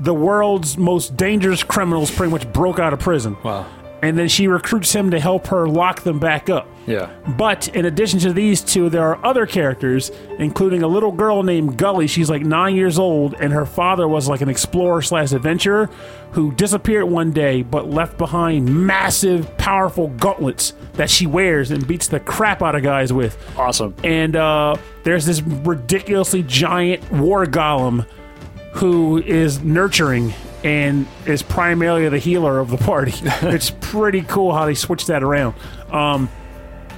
the 0.00 0.14
world's 0.14 0.76
most 0.76 1.16
dangerous 1.16 1.62
criminals 1.62 2.10
pretty 2.10 2.30
much 2.30 2.50
broke 2.52 2.78
out 2.78 2.92
of 2.92 2.98
prison. 2.98 3.36
Wow. 3.42 3.66
And 4.04 4.18
then 4.18 4.28
she 4.28 4.48
recruits 4.48 4.92
him 4.92 5.10
to 5.10 5.20
help 5.20 5.46
her 5.48 5.66
lock 5.66 6.02
them 6.02 6.18
back 6.18 6.48
up. 6.50 6.68
Yeah. 6.86 7.10
But 7.36 7.68
in 7.68 7.86
addition 7.86 8.20
to 8.20 8.32
these 8.32 8.60
two, 8.60 8.90
there 8.90 9.02
are 9.02 9.24
other 9.24 9.46
characters, 9.46 10.10
including 10.38 10.82
a 10.82 10.86
little 10.86 11.12
girl 11.12 11.42
named 11.42 11.78
Gully. 11.78 12.06
She's 12.06 12.28
like 12.28 12.42
nine 12.42 12.76
years 12.76 12.98
old, 12.98 13.34
and 13.34 13.52
her 13.52 13.64
father 13.64 14.06
was 14.06 14.28
like 14.28 14.40
an 14.40 14.48
explorer 14.48 15.02
slash 15.02 15.32
adventurer 15.32 15.88
who 16.32 16.52
disappeared 16.52 17.04
one 17.04 17.30
day 17.30 17.62
but 17.62 17.88
left 17.88 18.18
behind 18.18 18.86
massive, 18.86 19.56
powerful 19.56 20.08
gauntlets 20.08 20.74
that 20.94 21.08
she 21.08 21.26
wears 21.26 21.70
and 21.70 21.86
beats 21.86 22.08
the 22.08 22.20
crap 22.20 22.62
out 22.62 22.74
of 22.74 22.82
guys 22.82 23.12
with. 23.12 23.38
Awesome. 23.56 23.94
And 24.04 24.36
uh, 24.36 24.76
there's 25.04 25.24
this 25.24 25.40
ridiculously 25.42 26.42
giant 26.42 27.10
war 27.10 27.46
golem 27.46 28.06
who 28.72 29.18
is 29.18 29.62
nurturing 29.62 30.34
and 30.64 31.06
is 31.26 31.42
primarily 31.42 32.08
the 32.08 32.18
healer 32.18 32.58
of 32.58 32.70
the 32.70 32.78
party. 32.78 33.12
it's 33.42 33.70
pretty 33.70 34.22
cool 34.22 34.52
how 34.54 34.64
they 34.64 34.74
switch 34.74 35.06
that 35.06 35.22
around. 35.22 35.54
Um, 35.92 36.28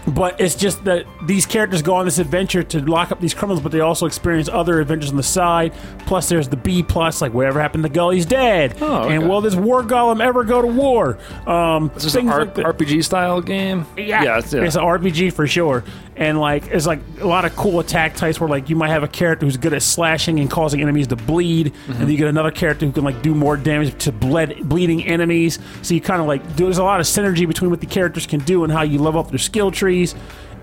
but 0.07 0.41
it's 0.41 0.55
just 0.55 0.85
that 0.85 1.05
these 1.25 1.47
characters 1.47 1.83
go 1.83 1.95
on 1.95 2.05
this 2.05 2.19
adventure 2.19 2.63
to 2.63 2.81
lock 2.81 3.11
up 3.11 3.21
these 3.21 3.35
criminals, 3.35 3.61
but 3.61 3.73
they 3.73 3.81
also 3.81 4.07
experience 4.07 4.49
other 4.49 4.81
adventures 4.81 5.11
on 5.11 5.17
the 5.17 5.23
side. 5.23 5.73
Plus, 6.07 6.29
there's 6.29 6.49
the 6.49 6.57
B 6.57 6.83
plus, 6.83 7.21
like 7.21 7.35
whatever 7.35 7.61
happened 7.61 7.83
to 7.85 7.89
Gully's 7.91 8.27
dad, 8.27 8.77
Oh, 8.81 9.03
okay. 9.05 9.17
and 9.17 9.29
will 9.29 9.41
this 9.41 9.55
war 9.57 9.83
golem 9.83 10.21
ever 10.25 10.45
go 10.45 10.63
to 10.63 10.69
war? 10.69 11.19
Um, 11.47 11.91
Is 11.97 12.05
this 12.05 12.15
an 12.15 12.29
R- 12.29 12.45
like. 12.45 12.55
RPG 12.55 13.03
style 13.05 13.41
game? 13.41 13.85
Yeah, 13.97 14.23
Yeah. 14.23 14.39
It's, 14.39 14.53
yeah. 14.53 14.63
it's 14.63 14.77
an 14.77 14.83
RPG 14.83 15.33
for 15.33 15.47
sure. 15.47 15.83
And 16.19 16.41
like, 16.41 16.69
it's 16.69 16.87
like 16.87 17.01
a 17.21 17.27
lot 17.27 17.45
of 17.45 17.55
cool 17.57 17.79
attack 17.79 18.15
types 18.17 18.41
where 18.41 18.49
like 18.49 18.71
you 18.71 18.77
might 18.77 18.89
have 18.89 19.03
a 19.03 19.09
character 19.09 19.45
who's 19.45 19.59
good 19.59 19.75
at 19.75 19.83
slashing 19.83 20.41
and 20.41 20.51
causing 20.51 20.81
enemies 20.81 21.09
to 21.09 21.17
bleed, 21.17 21.57
Mm-hmm. 21.75 21.93
and 21.93 22.01
then 22.03 22.09
you 22.11 22.17
get 22.17 22.29
another 22.29 22.51
character 22.51 22.87
who 22.87 22.93
can 22.93 23.05
like 23.05 23.21
do 23.23 23.35
more 23.35 23.57
damage 23.57 23.99
to 24.05 24.13
bled 24.13 24.67
bleeding 24.69 25.05
enemies. 25.05 25.59
So 25.83 25.93
you 25.95 26.01
kind 26.01 26.21
of 26.23 26.27
like 26.27 26.57
there's 26.57 26.79
a 26.79 26.85
lot 26.85 27.01
of 27.01 27.07
synergy 27.07 27.47
between 27.47 27.71
what 27.71 27.81
the 27.81 27.87
characters 27.87 28.27
can 28.27 28.41
do 28.41 28.65
and 28.65 28.73
how 28.73 28.83
you 28.83 28.99
level 28.99 29.21
up 29.21 29.29
their 29.29 29.39
skill 29.39 29.71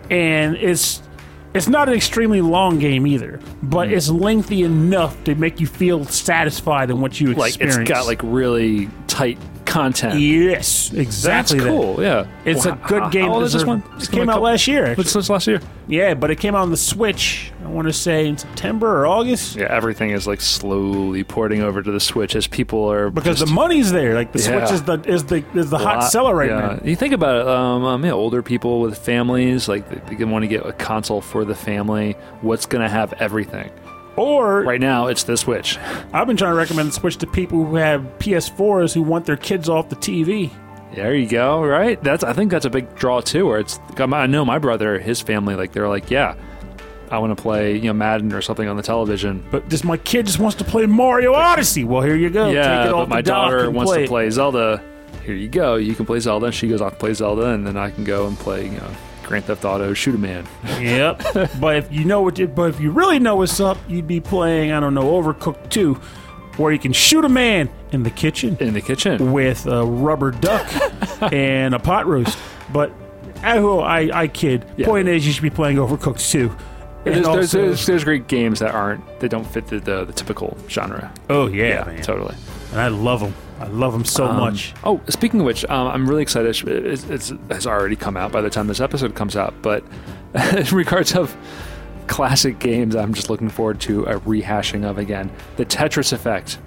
And 0.09 0.55
it's 0.57 1.01
it's 1.53 1.67
not 1.67 1.88
an 1.88 1.93
extremely 1.93 2.41
long 2.41 2.79
game 2.79 3.05
either, 3.07 3.39
but 3.61 3.88
Mm-hmm. 3.88 3.97
it's 3.97 4.09
lengthy 4.09 4.63
enough 4.63 5.23
to 5.25 5.36
make 5.36 5.59
you 5.59 5.67
feel 5.67 6.03
satisfied 6.05 6.89
in 6.89 6.99
what 6.99 7.19
you 7.21 7.31
experience. 7.31 7.75
like 7.77 7.81
it's 7.81 7.89
got 7.89 8.05
like 8.07 8.21
really 8.23 8.89
tight 9.07 9.38
content. 9.74 10.19
yes, 10.19 10.89
That's 10.89 10.99
exactly. 11.01 11.59
that. 11.59 11.65
cool. 11.67 12.01
Yeah. 12.01 12.26
It's 12.45 12.65
Well, 12.65 12.76
a 12.76 12.88
good 12.88 13.01
how- 13.03 13.09
game. 13.09 13.26
How 13.28 13.34
old 13.36 13.43
is 13.43 13.53
this 13.53 13.65
one? 13.65 13.84
This 13.97 14.07
came 14.07 14.30
out 14.30 14.41
last 14.41 14.67
year. 14.67 14.86
Actually. 14.86 15.03
This 15.03 15.30
last 15.30 15.47
year. 15.47 15.59
Yeah, 15.88 16.13
but 16.13 16.32
it 16.32 16.39
came 16.39 16.55
out 16.55 16.61
on 16.61 16.69
the 16.71 16.78
Switch. 16.78 17.51
I 17.65 17.67
want 17.67 17.88
to 17.88 17.93
say 17.93 18.28
in 18.28 18.38
September 18.38 18.99
or 19.01 19.07
August 19.07 19.55
Yeah, 19.55 19.65
everything 19.69 20.11
is 20.11 20.28
like 20.28 20.39
slowly 20.41 21.24
porting 21.24 21.61
over 21.61 21.82
to 21.82 21.91
the 21.91 21.99
Switch 21.99 22.36
as 22.36 22.45
people 22.47 22.89
are 22.91 23.09
because 23.09 23.39
just 23.39 23.49
the 23.49 23.53
money's 23.53 23.91
there. 23.91 24.13
Like 24.13 24.32
the 24.32 24.39
Yeah. 24.39 24.65
Switch 24.65 24.71
is 24.76 24.84
the 24.84 24.99
is 25.05 25.24
the 25.26 25.43
is 25.55 25.69
the 25.69 25.78
hot 25.78 25.99
lot- 25.99 26.11
seller 26.11 26.36
right 26.36 26.49
yeah. 26.49 26.59
now. 26.59 26.80
You 26.84 26.95
think 26.95 27.13
about 27.13 27.41
it, 27.41 27.47
um, 27.47 27.84
um, 27.84 28.05
yeah, 28.05 28.11
older 28.11 28.41
people 28.43 28.80
with 28.82 28.97
families, 28.97 29.67
like 29.67 29.89
they, 30.07 30.15
they 30.15 30.26
want 30.26 30.43
to 30.43 30.47
get 30.47 30.65
a 30.65 30.74
console 30.74 31.21
for 31.21 31.43
the 31.45 31.55
family. 31.55 32.15
What's 32.41 32.65
going 32.65 32.82
to 32.84 32.89
have 32.89 33.13
everything? 33.13 33.69
Or 34.16 34.61
Right 34.64 34.80
now, 34.80 35.07
it's 35.07 35.24
the 35.24 35.36
Switch. 35.38 35.78
I've 36.14 36.28
been 36.28 36.38
trying 36.38 36.51
to 36.53 36.57
recommend 36.57 36.89
the 36.89 36.93
Switch 36.93 37.18
to 37.18 37.28
people 37.28 37.66
who 37.66 37.76
have 37.78 38.01
PS4s 38.20 38.93
who 38.93 39.01
want 39.01 39.26
their 39.26 39.38
kids 39.38 39.70
off 39.70 39.89
the 39.89 39.95
TV. 39.95 40.51
There 40.93 41.16
you 41.16 41.28
go. 41.28 41.64
Right. 41.64 42.01
That's. 42.03 42.24
I 42.24 42.34
think 42.34 42.51
that's 42.51 42.66
a 42.66 42.70
big 42.70 42.93
draw 42.95 43.20
too. 43.22 43.47
Where 43.47 43.59
it's. 43.59 43.80
I 43.97 44.28
know 44.28 44.45
my 44.45 44.59
brother, 44.59 44.99
his 44.99 45.22
family, 45.22 45.55
like 45.55 45.72
they're 45.72 45.89
like, 45.89 46.11
yeah, 46.11 46.36
I 47.09 47.18
want 47.18 47.36
to 47.36 47.41
play, 47.41 47.76
you 47.76 47.84
know, 47.86 47.93
Madden 47.93 48.32
or 48.34 48.41
something 48.41 48.68
on 48.68 48.78
the 48.78 48.84
television. 48.84 49.43
But 49.49 49.70
just 49.70 49.84
my 49.84 49.97
kid 49.97 50.28
just 50.28 50.38
wants 50.39 50.55
to 50.57 50.64
play 50.64 50.86
Mario 50.86 51.34
Odyssey. 51.34 51.84
Well, 51.84 52.03
here 52.03 52.16
you 52.16 52.30
go. 52.30 52.51
yeah, 52.51 52.84
Take 52.84 52.89
it 52.89 52.93
but 52.93 53.09
my 53.09 53.22
daughter 53.22 53.72
wants 53.72 53.91
play 53.91 54.01
to 54.03 54.07
play 54.07 54.30
Zelda. 54.30 54.84
Here 55.24 55.36
you 55.36 55.47
go. 55.49 55.76
You 55.76 55.95
can 55.95 56.05
play 56.05 56.20
Zelda. 56.20 56.51
She 56.51 56.68
goes 56.68 56.82
off 56.82 56.93
to 56.93 56.97
play 56.99 57.14
Zelda, 57.14 57.47
and 57.51 57.66
then 57.66 57.78
I 57.78 57.89
can 57.89 58.03
go 58.03 58.28
and 58.28 58.38
play, 58.38 58.66
you 58.66 58.72
know, 58.78 58.91
Grand 59.34 59.45
Theft 59.45 59.65
Auto, 59.65 59.95
Shoot 59.95 60.13
a 60.13 60.17
Man. 60.19 60.47
Yep. 60.79 61.23
but 61.59 61.75
if 61.77 61.91
you 61.91 62.05
know 62.05 62.21
what, 62.21 62.38
you, 62.38 62.47
but 62.47 62.69
if 62.69 62.79
you 62.79 62.91
really 62.91 63.17
know 63.17 63.38
what's 63.38 63.59
up, 63.59 63.79
you'd 63.88 64.05
be 64.05 64.19
playing 64.19 64.71
I 64.71 64.79
don't 64.79 64.93
know 64.93 65.19
Overcooked 65.19 65.71
2, 65.71 65.95
where 66.57 66.71
you 66.71 66.77
can 66.77 66.93
shoot 66.93 67.25
a 67.25 67.29
man 67.29 67.67
in 67.91 68.03
the 68.03 68.11
kitchen. 68.11 68.55
in 68.59 68.75
the 68.75 68.81
kitchen. 68.81 69.31
with 69.34 69.65
a 69.65 69.84
rubber 69.84 70.29
duck 70.29 70.67
and 71.34 71.73
a 71.73 71.79
pot 71.79 72.05
roast. 72.05 72.38
But 72.71 72.91
I, 73.41 73.57
I, 73.57 74.21
I 74.21 74.27
kid. 74.27 74.67
Yeah. 74.77 74.86
Point 74.86 75.07
is, 75.07 75.25
you 75.25 75.34
should 75.34 75.41
be 75.41 75.49
playing 75.49 75.77
Overcooked 75.77 76.29
too. 76.29 76.55
And 77.05 77.15
There's, 77.15 77.15
there's, 77.15 77.27
also- 77.27 77.61
there's, 77.65 77.86
there's 77.88 78.03
great 78.03 78.27
games 78.27 78.59
that 78.59 78.75
aren't 78.75 79.19
they 79.19 79.27
don't 79.27 79.45
fit 79.47 79.65
the, 79.65 79.79
the, 79.79 80.05
the 80.05 80.13
typical 80.13 80.55
genre. 80.69 81.11
oh 81.31 81.47
yeah, 81.47 81.84
man. 81.86 82.03
totally. 82.03 82.36
and 82.71 82.79
I 82.79 82.89
love 82.89 83.19
them. 83.21 83.34
I 83.64 83.68
love 83.68 83.93
them 83.93 84.05
so 84.05 84.26
Um, 84.28 84.38
much. 84.38 84.74
Oh, 84.84 84.99
speaking 85.09 85.39
of 85.39 85.45
which, 85.45 85.64
um, 85.66 85.88
I'm 85.88 86.07
really 86.09 86.22
excited. 86.22 86.49
It's, 86.68 87.03
it's, 87.05 87.32
it 87.32 87.39
has 87.49 87.66
already 87.66 87.95
come 87.95 88.18
out 88.18 88.32
by 88.32 88.41
the 88.41 88.49
time 88.49 88.68
this 88.68 88.80
episode 88.82 89.16
comes 89.16 89.36
out. 89.38 89.53
But 89.61 89.84
in 90.55 90.66
regards 90.76 91.16
of 91.16 91.36
classic 92.07 92.59
games, 92.59 92.95
I'm 92.95 93.14
just 93.14 93.30
looking 93.30 93.49
forward 93.49 93.80
to 93.82 94.03
a 94.03 94.20
rehashing 94.20 94.84
of 94.84 94.97
again 94.97 95.32
the 95.55 95.66
Tetris 95.66 96.11
Effect. 96.14 96.59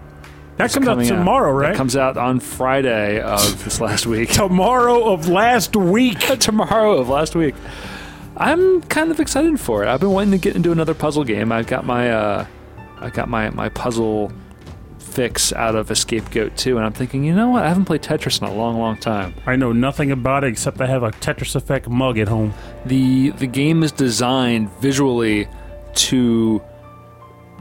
That 0.56 0.72
comes 0.72 0.88
out 0.88 1.04
tomorrow, 1.04 1.52
That 1.60 1.68
right? 1.68 1.76
comes 1.76 1.96
out 1.96 2.16
on 2.16 2.40
Friday 2.40 3.20
of 3.20 3.62
this 3.64 3.78
last 3.78 4.06
week. 4.06 4.30
tomorrow 4.30 5.12
of 5.12 5.28
last 5.28 5.76
week. 5.76 6.18
tomorrow 6.40 6.96
of 6.96 7.10
last 7.10 7.34
week. 7.34 7.54
I'm 8.38 8.80
kind 8.82 9.10
of 9.10 9.20
excited 9.20 9.60
for 9.60 9.82
it. 9.82 9.88
I've 9.88 10.00
been 10.00 10.12
wanting 10.12 10.30
to 10.32 10.38
get 10.38 10.56
into 10.56 10.72
another 10.72 10.94
puzzle 10.94 11.24
game. 11.24 11.52
I've 11.52 11.66
got 11.66 11.84
my 11.84 12.10
uh, 12.10 12.46
I 13.00 13.10
got 13.10 13.28
my 13.28 13.50
my 13.50 13.68
puzzle 13.68 14.32
fix 15.16 15.50
out 15.54 15.74
of 15.74 15.90
Escape 15.90 16.30
Goat 16.30 16.58
2, 16.58 16.76
and 16.76 16.84
I'm 16.84 16.92
thinking, 16.92 17.24
you 17.24 17.34
know 17.34 17.48
what? 17.48 17.64
I 17.64 17.68
haven't 17.68 17.86
played 17.86 18.02
Tetris 18.02 18.38
in 18.38 18.46
a 18.46 18.52
long, 18.52 18.78
long 18.78 18.98
time. 18.98 19.34
I 19.46 19.56
know 19.56 19.72
nothing 19.72 20.12
about 20.12 20.44
it 20.44 20.48
except 20.48 20.78
I 20.78 20.86
have 20.86 21.02
a 21.02 21.10
Tetris 21.10 21.56
Effect 21.56 21.88
mug 21.88 22.18
at 22.18 22.28
home. 22.28 22.52
the 22.84 23.30
The 23.30 23.46
game 23.46 23.82
is 23.82 23.92
designed 23.92 24.70
visually 24.80 25.48
to 26.08 26.62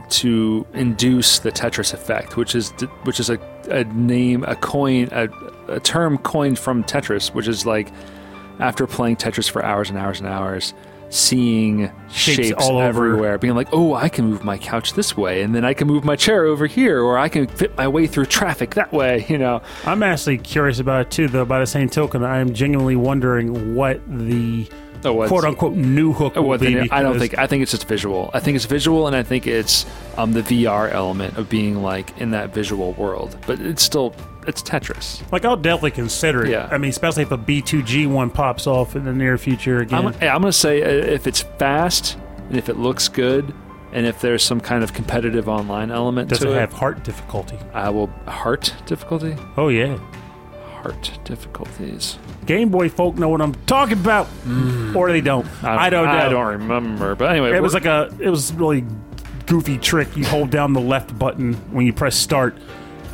to 0.08 0.66
induce 0.74 1.38
the 1.38 1.50
Tetris 1.50 1.94
effect, 1.94 2.36
which 2.36 2.54
is 2.54 2.72
which 3.04 3.18
is 3.18 3.30
a, 3.30 3.38
a 3.70 3.84
name, 3.84 4.44
a 4.44 4.54
coin, 4.56 5.08
a, 5.12 5.28
a 5.68 5.80
term 5.80 6.18
coined 6.18 6.58
from 6.58 6.84
Tetris, 6.84 7.34
which 7.34 7.48
is 7.48 7.64
like 7.64 7.90
after 8.60 8.86
playing 8.86 9.16
Tetris 9.16 9.50
for 9.50 9.64
hours 9.64 9.88
and 9.88 9.98
hours 9.98 10.20
and 10.20 10.28
hours, 10.28 10.74
seeing 11.08 11.90
Shapes 12.08 12.48
shapes, 12.48 12.52
all 12.62 12.78
over. 12.78 12.82
everywhere, 12.82 13.38
being 13.38 13.54
like, 13.54 13.68
oh, 13.72 13.94
I 13.94 14.08
can 14.08 14.26
move 14.30 14.44
my 14.44 14.58
couch 14.58 14.94
this 14.94 15.16
way, 15.16 15.42
and 15.42 15.54
then 15.54 15.64
I 15.64 15.74
can 15.74 15.86
move 15.86 16.04
my 16.04 16.16
chair 16.16 16.44
over 16.44 16.66
here, 16.66 17.00
or 17.00 17.18
I 17.18 17.28
can 17.28 17.46
fit 17.46 17.76
my 17.76 17.88
way 17.88 18.06
through 18.06 18.26
traffic 18.26 18.74
that 18.74 18.92
way. 18.92 19.24
You 19.36 19.38
know, 19.38 19.60
I'm 19.84 20.02
actually 20.02 20.38
curious 20.38 20.78
about 20.78 21.02
it 21.02 21.10
too, 21.10 21.28
though. 21.28 21.44
By 21.44 21.58
the 21.60 21.66
same 21.66 21.90
token, 21.90 22.22
I 22.24 22.38
am 22.38 22.54
genuinely 22.54 22.96
wondering 22.96 23.74
what 23.74 24.00
the 24.08 24.66
oh, 25.04 25.26
quote 25.26 25.44
unquote 25.44 25.74
new 25.74 26.12
hook 26.12 26.34
Oh, 26.36 26.42
will 26.42 26.58
be. 26.58 26.90
I 26.90 27.02
don't 27.02 27.18
think. 27.18 27.36
I 27.36 27.46
think 27.46 27.62
it's 27.62 27.72
just 27.72 27.86
visual. 27.86 28.30
I 28.32 28.40
think 28.40 28.56
it's 28.56 28.64
visual, 28.64 29.06
and 29.06 29.14
I 29.16 29.22
think 29.22 29.46
it's 29.46 29.84
um, 30.16 30.32
the 30.32 30.42
VR 30.42 30.90
element 30.90 31.36
of 31.36 31.48
being 31.50 31.82
like 31.82 32.18
in 32.18 32.30
that 32.30 32.54
visual 32.54 32.92
world. 32.94 33.36
But 33.46 33.60
it's 33.60 33.82
still 33.82 34.14
it's 34.46 34.62
Tetris. 34.62 35.30
Like 35.32 35.44
I'll 35.44 35.56
definitely 35.56 35.90
consider 35.92 36.44
it. 36.44 36.50
Yeah. 36.50 36.68
I 36.70 36.78
mean, 36.78 36.90
especially 36.90 37.22
if 37.22 37.32
a 37.32 37.38
B2G 37.38 38.06
one 38.06 38.30
pops 38.30 38.66
off 38.66 38.96
in 38.96 39.04
the 39.04 39.12
near 39.12 39.38
future 39.38 39.80
again. 39.80 39.98
I'm, 39.98 40.06
I'm 40.06 40.40
gonna 40.42 40.52
say 40.52 40.82
uh, 40.82 40.88
if 41.12 41.26
it's 41.26 41.42
fast 41.42 42.16
and 42.48 42.56
if 42.56 42.68
it 42.68 42.76
looks 42.76 43.08
good, 43.08 43.54
and 43.92 44.06
if 44.06 44.20
there's 44.20 44.42
some 44.42 44.60
kind 44.60 44.84
of 44.84 44.92
competitive 44.92 45.48
online 45.48 45.90
element 45.90 46.28
Does 46.28 46.40
to 46.40 46.50
it 46.50 46.56
it, 46.56 46.60
have 46.60 46.72
heart 46.72 47.02
difficulty? 47.02 47.58
I 47.72 47.90
will 47.90 48.08
heart 48.26 48.74
difficulty. 48.86 49.36
Oh 49.56 49.68
yeah. 49.68 49.98
Heart 50.82 51.18
difficulties. 51.24 52.18
Game 52.44 52.68
Boy 52.68 52.88
folk 52.88 53.16
know 53.16 53.28
what 53.28 53.40
I'm 53.40 53.54
talking 53.64 53.98
about, 53.98 54.28
or 54.94 55.10
they 55.10 55.20
don't. 55.20 55.46
I, 55.64 55.90
don't 55.90 56.04
know. 56.04 56.10
I 56.12 56.28
don't 56.28 56.46
remember. 56.46 57.16
But 57.16 57.30
anyway, 57.30 57.56
It 57.56 57.62
was 57.62 57.74
like 57.74 57.86
a. 57.86 58.14
It 58.20 58.30
was 58.30 58.52
really 58.52 58.84
goofy 59.46 59.78
trick. 59.78 60.16
You 60.16 60.24
hold 60.26 60.50
down 60.50 60.72
the 60.72 60.80
left 60.80 61.18
button 61.18 61.54
when 61.72 61.86
you 61.86 61.92
press 61.92 62.16
start, 62.16 62.56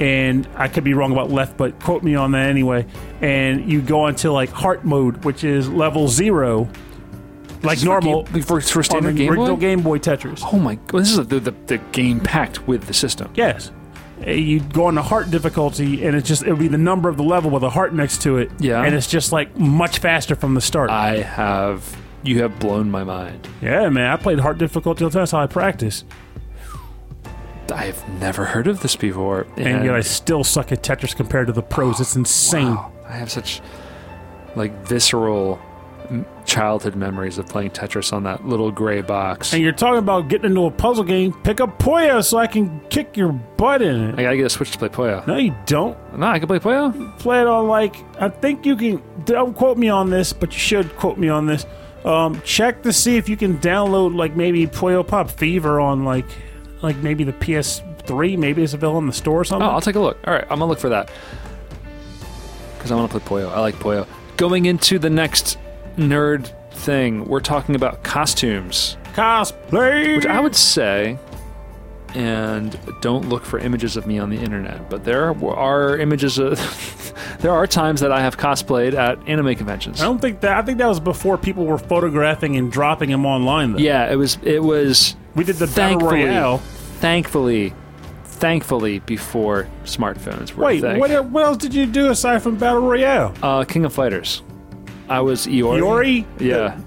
and 0.01 0.49
I 0.57 0.69
could 0.69 0.85
be 0.85 0.95
wrong 0.95 1.13
about 1.13 1.31
left, 1.31 1.57
but 1.57 1.79
quote 1.81 2.03
me 2.03 2.15
on 2.15 2.33
that 2.33 2.49
anyway. 2.49 2.87
And 3.21 3.71
you 3.71 3.81
go 3.83 4.07
into 4.09 4.33
like 4.33 4.51
heart 4.51 4.85
mode, 4.85 5.25
which 5.25 5.45
is 5.45 5.69
level 5.69 6.09
zero, 6.09 6.69
like 7.63 7.79
for 7.79 7.85
normal 7.85 8.23
game- 8.25 8.43
for, 8.43 8.61
for 8.61 8.83
standard 8.83 9.17
Game 9.17 9.35
Boy. 9.35 9.57
Game 9.57 9.83
Boy 9.83 9.99
Tetris. 9.99 10.43
Oh 10.53 10.59
my! 10.59 10.75
god! 10.77 11.01
This 11.01 11.11
is 11.17 11.27
the, 11.29 11.39
the 11.41 11.55
the 11.67 11.79
game 11.93 12.21
packed 12.21 12.67
with 12.67 12.87
the 12.87 12.95
system. 12.95 13.31
Yes. 13.35 13.71
Uh, 14.27 14.31
You 14.31 14.61
go 14.61 14.87
on 14.87 14.95
the 14.95 15.03
heart 15.03 15.31
difficulty, 15.31 16.05
and 16.05 16.17
it's 16.17 16.27
just 16.29 16.43
it'll 16.43 16.57
be 16.57 16.69
the 16.69 16.79
number 16.79 17.09
of 17.09 17.17
the 17.17 17.23
level 17.25 17.51
with 17.51 17.63
a 17.63 17.71
heart 17.71 17.93
next 17.95 18.23
to 18.23 18.39
it. 18.39 18.51
Yeah. 18.59 18.83
and 18.83 18.95
it's 18.95 19.07
just 19.09 19.33
like 19.33 19.57
much 19.59 19.99
faster 19.99 20.35
from 20.35 20.55
the 20.55 20.61
start. 20.61 20.91
I 20.91 21.19
have 21.23 21.97
you 22.25 22.41
have 22.43 22.59
blown 22.61 22.89
my 22.91 23.03
mind. 23.05 23.49
yeah, 23.61 23.89
man, 23.89 24.11
I 24.13 24.17
played 24.17 24.39
heart 24.41 24.59
difficulty. 24.59 25.09
That's 25.09 25.33
how 25.33 25.41
I 25.41 25.47
practice, 25.49 26.05
I've 27.73 28.09
never 28.21 28.45
heard 28.45 28.67
of 28.67 28.81
this 28.81 28.97
before, 28.97 29.47
and 29.57 29.85
yet 29.85 29.95
I 29.95 30.01
still 30.01 30.45
suck 30.45 30.73
at 30.73 30.83
Tetris 30.83 31.15
compared 31.15 31.47
to 31.49 31.53
the 31.53 31.63
pros. 31.63 32.01
It's 32.01 32.17
insane. 32.17 32.75
Wow. 32.75 32.93
I 33.09 33.13
have 33.13 33.31
such 33.31 33.61
like 34.55 34.73
visceral 34.87 35.61
childhood 36.45 36.95
memories 36.95 37.39
of 37.39 37.47
playing 37.47 37.71
Tetris 37.71 38.13
on 38.13 38.25
that 38.25 38.45
little 38.47 38.71
gray 38.71 39.01
box. 39.01 39.53
And 39.53 39.63
you're 39.63 39.73
talking 39.73 39.99
about 39.99 40.29
getting 40.29 40.51
into 40.51 40.65
a 40.67 40.71
puzzle 40.71 41.05
game. 41.05 41.33
Pick 41.43 41.61
up 41.61 41.79
Puyo 41.79 42.23
so 42.25 42.39
I 42.39 42.47
can 42.47 42.81
kick 42.91 43.17
your 43.17 43.33
butt 43.33 43.83
in 43.83 44.11
it. 44.11 44.19
I 44.19 44.23
gotta 44.23 44.37
get 44.37 44.47
a 44.47 44.51
Switch 44.51 44.71
to 44.73 44.79
play 44.79 44.89
Puyo. 44.89 45.27
No, 45.27 45.37
you 45.37 45.55
don't. 45.67 45.97
No, 46.19 46.27
I 46.27 46.39
can 46.39 46.49
play 46.49 46.59
Puyo. 46.59 47.19
Play 47.19 47.41
it 47.41 47.47
on 47.47 47.69
like 47.69 47.97
I 48.21 48.29
think 48.29 48.67
you 48.67 48.77
can. 48.77 49.03
Don't 49.25 49.55
quote 49.55 49.79
me 49.79 49.89
on 49.89 50.11
this, 50.11 50.33
but 50.33 50.53
you 50.53 50.59
should 50.59 50.97
quote 50.97 51.17
me 51.19 51.29
on 51.29 51.47
this. 51.47 51.65
Um, 52.05 52.41
check 52.43 52.83
to 52.83 52.93
see 52.93 53.17
if 53.17 53.29
you 53.29 53.37
can 53.37 53.59
download 53.59 54.15
like 54.17 54.35
maybe 54.35 54.67
Puyo 54.67 55.07
Pop 55.07 55.31
Fever 55.31 55.81
on 55.81 56.05
like 56.05 56.27
like 56.83 56.97
maybe 56.99 57.25
the 57.25 57.33
PS3. 57.33 58.37
Maybe 58.39 58.63
it's 58.63 58.75
available 58.75 58.99
in 58.99 59.07
the 59.07 59.13
store 59.13 59.41
or 59.41 59.45
something. 59.45 59.67
Oh. 59.67 59.73
I'll 59.73 59.81
take 59.81 59.97
a 59.97 60.01
look. 60.01 60.19
All 60.27 60.35
right, 60.35 60.43
I'm 60.45 60.59
gonna 60.59 60.67
look 60.67 60.79
for 60.79 60.91
that 60.91 61.11
because 62.77 62.91
I 62.91 62.97
want 62.97 63.13
to 63.13 63.21
play 63.21 63.43
Puyo. 63.43 63.51
I 63.53 63.61
like 63.61 63.77
Puyo. 63.77 64.07
Going 64.37 64.67
into 64.67 64.99
the 64.99 65.11
next 65.11 65.57
nerd 65.97 66.51
thing, 66.73 67.25
we're 67.27 67.41
talking 67.41 67.77
about 67.77 68.03
costumes, 68.03 68.97
Cosplay. 69.15 70.17
which 70.17 70.27
I 70.27 70.41
would 70.41 70.57
say. 70.57 71.19
And 72.15 72.79
don't 73.01 73.31
look 73.31 73.43
for 73.43 73.59
images 73.59 73.97
of 73.97 74.07
me 74.07 74.19
on 74.19 74.29
the 74.29 74.37
internet, 74.37 74.91
but 74.91 75.03
there 75.05 75.31
are 75.31 75.97
images 75.97 76.37
of. 76.39 76.59
there 77.41 77.53
are 77.53 77.67
times 77.67 78.01
that 78.03 78.13
I 78.13 78.21
have 78.21 78.37
cosplayed 78.37 78.93
at 78.93 79.19
anime 79.27 79.55
conventions. 79.55 80.03
I 80.03 80.05
don't 80.05 80.19
think 80.19 80.41
that. 80.41 80.59
I 80.59 80.63
think 80.63 80.77
that 80.79 80.89
was 80.89 81.01
before 81.01 81.39
people 81.39 81.65
were 81.65 81.79
photographing 81.79 82.57
and 82.57 82.71
dropping 82.71 83.09
them 83.11 83.25
online. 83.25 83.73
Though. 83.73 83.79
Yeah, 83.79 84.13
it 84.13 84.17
was. 84.17 84.37
It 84.43 84.63
was. 84.63 85.17
We 85.35 85.45
did 85.45 85.57
the 85.57 85.67
battle 85.69 86.01
royale. 86.01 86.59
thankfully, 87.01 87.73
thankfully, 88.25 88.99
before 89.01 89.69
smartphones 89.85 90.53
were 90.55 90.65
a 90.65 90.67
Wait, 90.67 90.81
thing. 90.81 90.99
what, 90.99 91.25
what 91.27 91.45
else 91.45 91.57
did 91.59 91.75
you 91.75 91.87
do 91.87 92.11
aside 92.11 92.43
from 92.43 92.57
battle 92.57 92.81
royale? 92.83 93.35
Uh, 93.43 93.65
King 93.65 93.85
of 93.85 93.93
Fighters. 93.93 94.43
I 95.09 95.21
was 95.21 95.47
Iori. 95.47 95.81
Iori? 95.81 96.27
Yeah. 96.41 96.79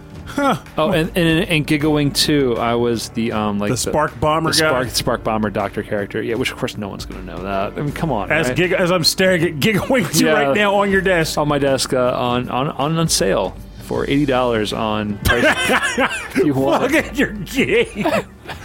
Oh, 0.78 0.92
and, 0.92 1.16
and 1.16 1.48
in 1.50 1.64
Gigawing 1.66 2.14
too. 2.14 2.58
I 2.58 2.74
was 2.76 3.10
the 3.10 3.32
um 3.32 3.60
like 3.60 3.70
The 3.72 3.78
Spark 3.78 4.20
Bomber 4.20 4.52
the 4.52 4.60
guy? 4.60 4.68
Spark, 4.70 4.90
Spark 4.90 5.24
Bomber 5.24 5.50
Doctor 5.50 5.82
character. 5.84 6.22
Yeah, 6.22 6.36
which 6.36 6.52
of 6.52 6.58
course 6.58 6.78
no 6.78 6.90
one's 6.90 7.06
going 7.06 7.22
to 7.22 7.26
know 7.26 7.42
that. 7.44 7.74
I 7.78 7.82
mean, 7.82 7.94
come 7.94 8.12
on. 8.12 8.32
As 8.32 8.50
right? 8.50 8.58
Giga, 8.58 8.74
as 8.74 8.92
I'm 8.92 9.04
staring 9.04 9.44
at 9.44 9.54
Gigawing 9.62 10.12
2 10.12 10.26
Yeah. 10.26 10.32
right 10.32 10.56
now 10.56 10.76
on 10.76 10.92
your 10.92 11.02
desk. 11.02 11.38
on 11.38 11.48
my 11.48 11.60
desk 11.60 11.94
uh, 11.94 12.12
on, 12.18 12.50
on 12.50 12.70
on 12.70 12.98
on 12.98 13.08
sale 13.08 13.56
for 13.86 14.04
eighty 14.06 14.26
dollars 14.26 14.74
on. 14.74 15.18
Price, 15.20 16.12
you 16.44 16.54
want 16.54 16.84
Look 16.84 16.94
at 16.94 17.18
your 17.18 17.32
game 17.32 18.06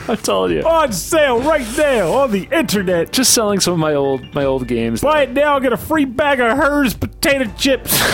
I'm 0.08 0.16
telling 0.18 0.52
you, 0.56 0.62
on 0.62 0.92
sale 0.92 1.40
right 1.40 1.66
now 1.78 2.12
on 2.12 2.32
the 2.32 2.48
internet. 2.52 3.12
just 3.12 3.32
selling 3.32 3.60
some 3.60 3.74
of 3.74 3.78
my 3.78 3.94
old 3.94 4.34
my 4.34 4.44
old 4.44 4.66
games. 4.66 5.00
Buy 5.02 5.22
it 5.22 5.30
now, 5.30 5.58
get 5.58 5.72
a 5.72 5.76
free 5.76 6.04
bag 6.04 6.40
of 6.40 6.56
Herr's 6.56 6.94
potato 6.94 7.50
chips. 7.56 7.98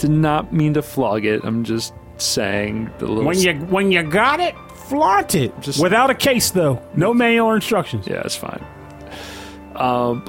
Did 0.00 0.10
not 0.10 0.52
mean 0.52 0.74
to 0.74 0.82
flog 0.82 1.24
it. 1.26 1.42
I'm 1.44 1.62
just 1.64 1.92
saying 2.16 2.90
the 2.98 3.06
little. 3.06 3.24
when 3.24 3.38
you 3.38 3.54
when 3.66 3.92
you 3.92 4.02
got 4.02 4.40
it, 4.40 4.54
flaunt 4.74 5.34
it. 5.34 5.58
Just- 5.60 5.82
Without 5.82 6.08
a 6.10 6.14
case 6.14 6.50
though, 6.50 6.80
no 6.96 7.12
manual 7.12 7.48
or 7.48 7.56
instructions. 7.56 8.06
Yeah, 8.06 8.22
it's 8.24 8.36
fine. 8.36 8.64
Um, 9.76 10.24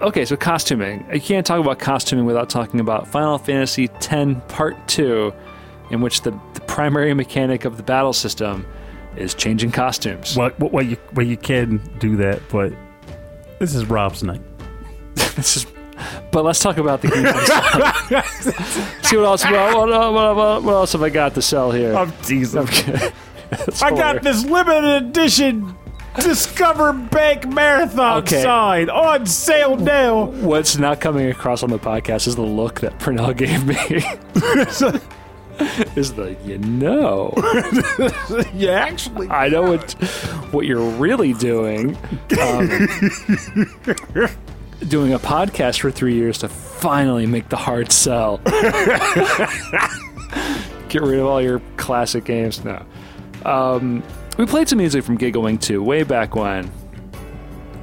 okay, 0.00 0.24
so 0.24 0.36
costuming. 0.36 1.06
You 1.12 1.20
can't 1.20 1.46
talk 1.46 1.60
about 1.60 1.78
costuming 1.78 2.24
without 2.24 2.50
talking 2.50 2.80
about 2.80 3.08
Final 3.08 3.38
Fantasy 3.38 3.88
X 3.88 4.40
Part 4.48 4.88
2, 4.88 5.32
in 5.90 6.00
which 6.00 6.22
the, 6.22 6.38
the 6.54 6.60
primary 6.62 7.14
mechanic 7.14 7.64
of 7.64 7.76
the 7.76 7.82
battle 7.82 8.12
system 8.12 8.66
is 9.16 9.34
changing 9.34 9.72
costumes. 9.72 10.36
Well, 10.36 10.52
well, 10.58 10.84
you 10.84 10.96
well 11.14 11.26
you 11.26 11.36
can 11.36 11.78
do 11.98 12.16
that, 12.16 12.42
but 12.50 12.72
this 13.58 13.74
is 13.74 13.86
Rob's 13.86 14.22
night. 14.22 14.42
This 15.36 15.58
is, 15.58 15.66
but 16.30 16.44
let's 16.44 16.60
talk 16.60 16.78
about 16.78 17.02
the 17.02 17.08
themselves. 17.08 17.48
See 19.08 19.16
what 19.18 19.24
else? 19.24 19.44
What, 19.44 19.88
what, 19.88 20.62
what, 20.62 20.72
else 20.72 20.92
have 20.92 21.02
I 21.02 21.10
got 21.10 21.34
to 21.34 21.42
sell 21.42 21.70
here? 21.70 21.94
I'm 21.94 22.12
teasing. 22.22 22.64
That's 23.50 23.82
I 23.82 23.90
got 23.90 24.22
this 24.22 24.44
limited 24.44 25.04
edition 25.04 25.76
Discover 26.20 26.92
Bank 26.94 27.46
Marathon 27.48 28.18
Okay. 28.18 28.42
sign 28.42 28.90
on 28.90 29.26
sale 29.26 29.76
now. 29.76 30.24
What's 30.24 30.76
not 30.76 31.00
coming 31.00 31.28
across 31.30 31.62
on 31.62 31.70
the 31.70 31.78
podcast 31.78 32.26
is 32.26 32.36
the 32.36 32.42
look 32.42 32.80
that 32.80 32.98
Pernell 32.98 33.36
gave 33.36 33.64
me. 33.66 33.76
is 35.96 36.12
the 36.14 36.36
you 36.44 36.58
know. 36.58 37.32
you 38.54 38.68
actually. 38.70 39.28
I 39.30 39.48
know 39.48 39.62
what 39.62 39.92
what 40.52 40.66
you're 40.66 40.80
really 40.90 41.32
doing. 41.34 41.96
Um, 42.40 42.68
doing 44.88 45.14
a 45.14 45.18
podcast 45.18 45.80
for 45.80 45.90
three 45.90 46.14
years 46.14 46.38
to 46.38 46.48
finally 46.48 47.26
make 47.26 47.48
the 47.48 47.56
hard 47.56 47.90
sell. 47.92 48.38
Get 50.88 51.02
rid 51.02 51.18
of 51.18 51.26
all 51.26 51.42
your 51.42 51.60
classic 51.76 52.24
games 52.24 52.64
now. 52.64 52.84
Um, 53.44 54.02
we 54.36 54.46
played 54.46 54.68
some 54.68 54.78
music 54.78 55.04
from 55.04 55.18
Gigawing 55.18 55.60
2 55.60 55.82
way 55.82 56.02
back 56.02 56.34
when. 56.34 56.70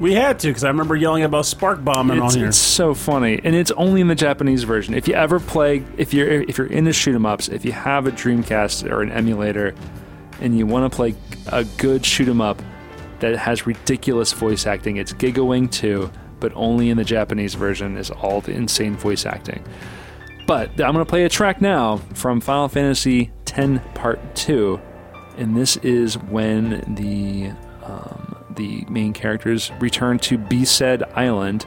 We 0.00 0.12
had 0.14 0.40
to 0.40 0.48
because 0.48 0.64
I 0.64 0.68
remember 0.68 0.96
yelling 0.96 1.22
about 1.22 1.46
spark 1.46 1.84
bombing 1.84 2.18
It's, 2.22 2.34
on 2.34 2.38
here. 2.40 2.48
it's 2.48 2.56
so 2.56 2.94
funny, 2.94 3.40
and 3.44 3.54
it's 3.54 3.70
only 3.72 4.00
in 4.00 4.08
the 4.08 4.14
Japanese 4.16 4.64
version. 4.64 4.92
If 4.94 5.06
you 5.06 5.14
ever 5.14 5.38
play, 5.38 5.84
if 5.96 6.12
you're 6.12 6.28
if 6.42 6.58
you're 6.58 6.66
into 6.66 6.92
shoot 6.92 7.14
'em 7.14 7.24
ups, 7.24 7.48
if 7.48 7.64
you 7.64 7.70
have 7.72 8.06
a 8.08 8.10
Dreamcast 8.10 8.90
or 8.90 9.02
an 9.02 9.12
emulator, 9.12 9.72
and 10.40 10.58
you 10.58 10.66
want 10.66 10.90
to 10.90 10.94
play 10.94 11.14
a 11.52 11.62
good 11.78 12.04
shoot 12.04 12.28
'em 12.28 12.40
up 12.40 12.60
that 13.20 13.36
has 13.36 13.66
ridiculous 13.68 14.32
voice 14.32 14.66
acting, 14.66 14.96
it's 14.96 15.12
Gigawing 15.12 15.70
2, 15.70 16.10
but 16.40 16.50
only 16.56 16.90
in 16.90 16.96
the 16.96 17.04
Japanese 17.04 17.54
version 17.54 17.96
is 17.96 18.10
all 18.10 18.40
the 18.40 18.50
insane 18.52 18.96
voice 18.96 19.24
acting. 19.24 19.62
But 20.48 20.70
I'm 20.72 20.92
going 20.92 21.04
to 21.04 21.08
play 21.08 21.24
a 21.24 21.28
track 21.28 21.62
now 21.62 21.98
from 22.14 22.40
Final 22.40 22.68
Fantasy 22.68 23.30
X 23.56 23.80
Part 23.94 24.34
2, 24.34 24.80
and 25.36 25.56
this 25.56 25.76
is 25.78 26.18
when 26.18 26.94
the 26.94 27.52
um, 27.84 28.36
the 28.50 28.84
main 28.88 29.12
characters 29.12 29.70
return 29.80 30.18
to 30.20 30.38
Besaid 30.38 31.02
Island. 31.16 31.66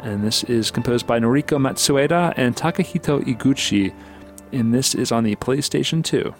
And 0.00 0.24
this 0.24 0.42
is 0.44 0.70
composed 0.70 1.06
by 1.06 1.20
Noriko 1.20 1.58
Matsueda 1.58 2.34
and 2.36 2.56
Takahito 2.56 3.22
Eguchi, 3.24 3.94
and 4.52 4.74
this 4.74 4.94
is 4.94 5.12
on 5.12 5.22
the 5.24 5.36
PlayStation 5.36 6.02
2. 6.02 6.34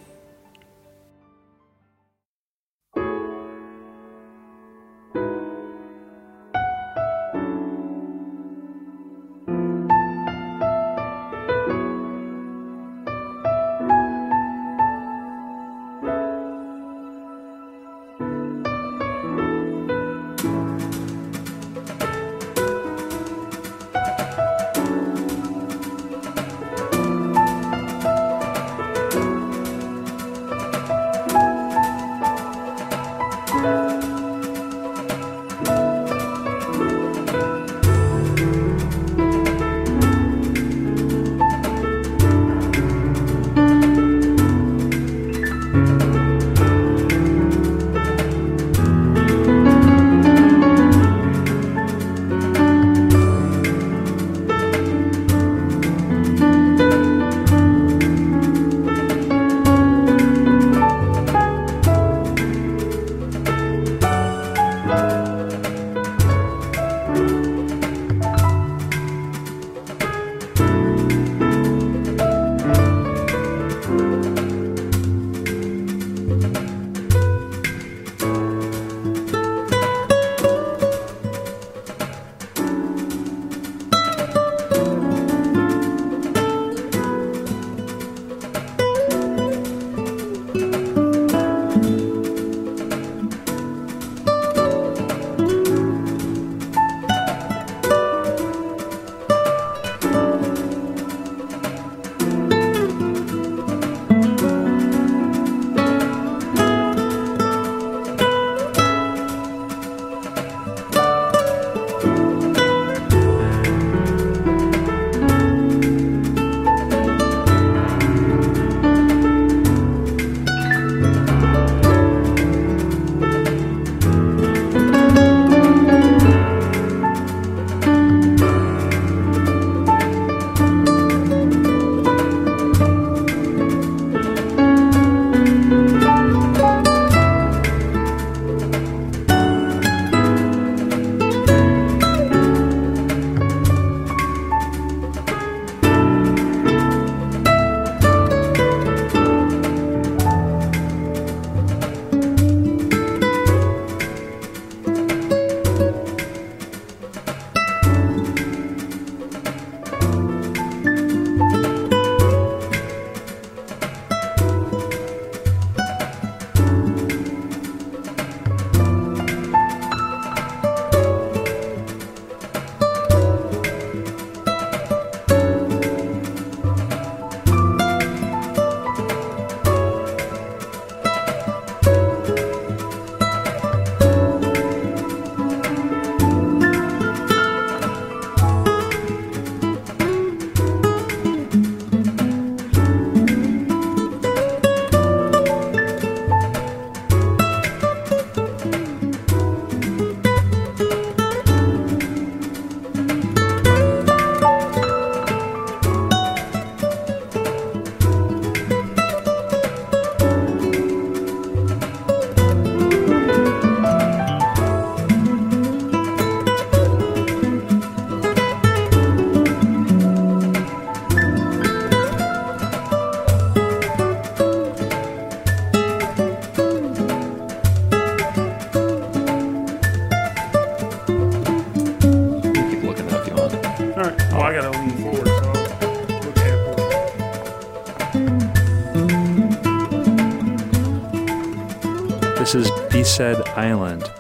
Is 243.12 243.18
Besaid 243.18 243.46
Island 243.58 244.10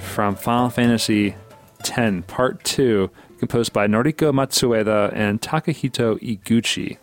from 0.00 0.36
Final 0.36 0.70
Fantasy 0.70 1.34
X 1.80 2.24
Part 2.28 2.62
2, 2.62 3.10
composed 3.40 3.72
by 3.72 3.88
Noriko 3.88 4.32
Matsueda 4.32 5.12
and 5.12 5.40
Takahito 5.40 6.16
Eguchi. 6.20 6.98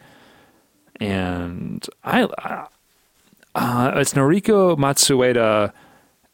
And 1.01 1.85
I, 2.05 2.23
uh, 3.53 3.91
it's 3.97 4.13
Noriko 4.13 4.77
Matsueda 4.77 5.73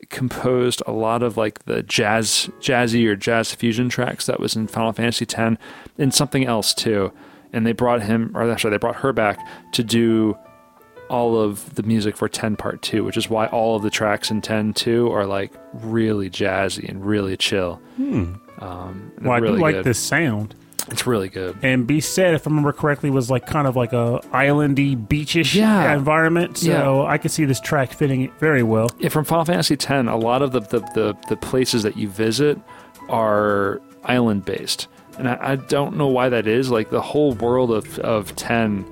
composed 0.09 0.83
a 0.85 0.91
lot 0.91 1.23
of 1.23 1.35
like 1.35 1.65
the 1.65 1.81
jazz, 1.81 2.47
jazzy 2.59 3.07
or 3.07 3.15
jazz 3.15 3.55
fusion 3.55 3.89
tracks 3.89 4.27
that 4.27 4.39
was 4.39 4.55
in 4.55 4.67
Final 4.67 4.93
Fantasy 4.93 5.25
X, 5.25 5.57
and 5.97 6.13
something 6.13 6.45
else 6.45 6.75
too. 6.75 7.11
And 7.51 7.65
they 7.65 7.71
brought 7.73 8.03
him, 8.03 8.31
or 8.35 8.51
actually, 8.51 8.69
they 8.71 8.77
brought 8.77 8.97
her 8.97 9.13
back 9.13 9.39
to 9.71 9.83
do 9.83 10.37
all 11.13 11.37
of 11.39 11.75
the 11.75 11.83
music 11.83 12.17
for 12.17 12.27
10 12.27 12.55
part 12.55 12.81
2 12.81 13.03
which 13.03 13.17
is 13.17 13.29
why 13.29 13.45
all 13.47 13.75
of 13.77 13.83
the 13.83 13.89
tracks 13.89 14.31
in 14.31 14.41
10 14.41 14.73
2 14.73 15.11
are 15.11 15.25
like 15.27 15.51
really 15.73 16.29
jazzy 16.29 16.87
and 16.89 17.05
really 17.05 17.37
chill 17.37 17.79
um, 17.99 19.11
and 19.17 19.25
Well, 19.25 19.31
I 19.33 19.39
do 19.39 19.55
like 19.57 19.75
good. 19.75 19.85
this 19.85 19.99
sound. 19.99 20.55
it's 20.91 21.05
really 21.07 21.29
good 21.29 21.57
And 21.61 21.87
Besaid, 21.87 22.33
if 22.33 22.47
I 22.47 22.49
remember 22.49 22.73
correctly, 22.73 23.09
was 23.09 23.29
like 23.29 23.45
kind 23.45 23.67
of 23.67 23.75
like 23.75 23.93
a 23.93 24.19
islandy, 24.33 24.95
beachish 25.07 25.55
Yeah. 25.55 25.93
environment. 25.95 26.57
So 26.57 27.05
I 27.05 27.17
could 27.17 27.31
see 27.31 27.45
this 27.45 27.59
track 27.59 27.91
fitting 27.93 28.21
it 28.21 28.31
very 28.39 28.63
well. 28.63 28.89
yeah, 28.99 29.09
from 29.09 29.23
Final 29.25 29.45
Fantasy 29.45 29.75
10 29.77 30.07
a 30.07 30.17
lot 30.17 30.41
of 30.41 30.51
the, 30.51 30.61
the, 30.61 30.79
the, 30.93 31.15
the 31.29 31.37
places 31.37 31.83
that 31.83 31.95
you 31.95 32.09
visit 32.09 32.57
are 33.09 33.81
island 34.03 34.45
based. 34.45 34.87
And 35.19 35.27
I, 35.29 35.37
I 35.51 35.55
don't 35.57 35.95
know 35.95 36.07
why 36.07 36.29
that 36.29 36.47
is. 36.47 36.71
Like 36.71 36.89
the 36.89 37.01
whole 37.01 37.33
world 37.33 37.71
of, 37.71 37.99
of 37.99 38.35
10 38.35 38.85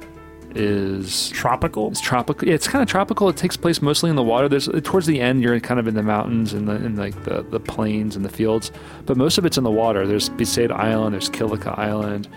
is 0.55 1.29
Tropical. 1.29 1.89
It's 1.89 2.01
tropical. 2.01 2.47
Yeah, 2.47 2.55
it's 2.55 2.67
kind 2.67 2.81
of 2.83 2.89
tropical. 2.89 3.29
It 3.29 3.37
takes 3.37 3.55
place 3.57 3.81
mostly 3.81 4.09
in 4.09 4.15
the 4.15 4.23
water. 4.23 4.47
There's 4.49 4.67
towards 4.83 5.05
the 5.07 5.19
end, 5.21 5.41
you're 5.43 5.59
kind 5.59 5.79
of 5.79 5.87
in 5.87 5.95
the 5.95 6.03
mountains 6.03 6.53
and 6.53 6.67
the 6.67 6.75
in 6.75 6.95
like 6.95 7.23
the, 7.23 7.43
the 7.43 7.59
plains 7.59 8.15
and 8.15 8.23
the 8.25 8.29
fields, 8.29 8.71
but 9.05 9.17
most 9.17 9.37
of 9.37 9.45
it's 9.45 9.57
in 9.57 9.63
the 9.63 9.71
water. 9.71 10.05
There's 10.07 10.29
Besaid 10.29 10.71
Island. 10.71 11.13
There's 11.13 11.29
Kilika 11.29 11.77
Island. 11.77 12.27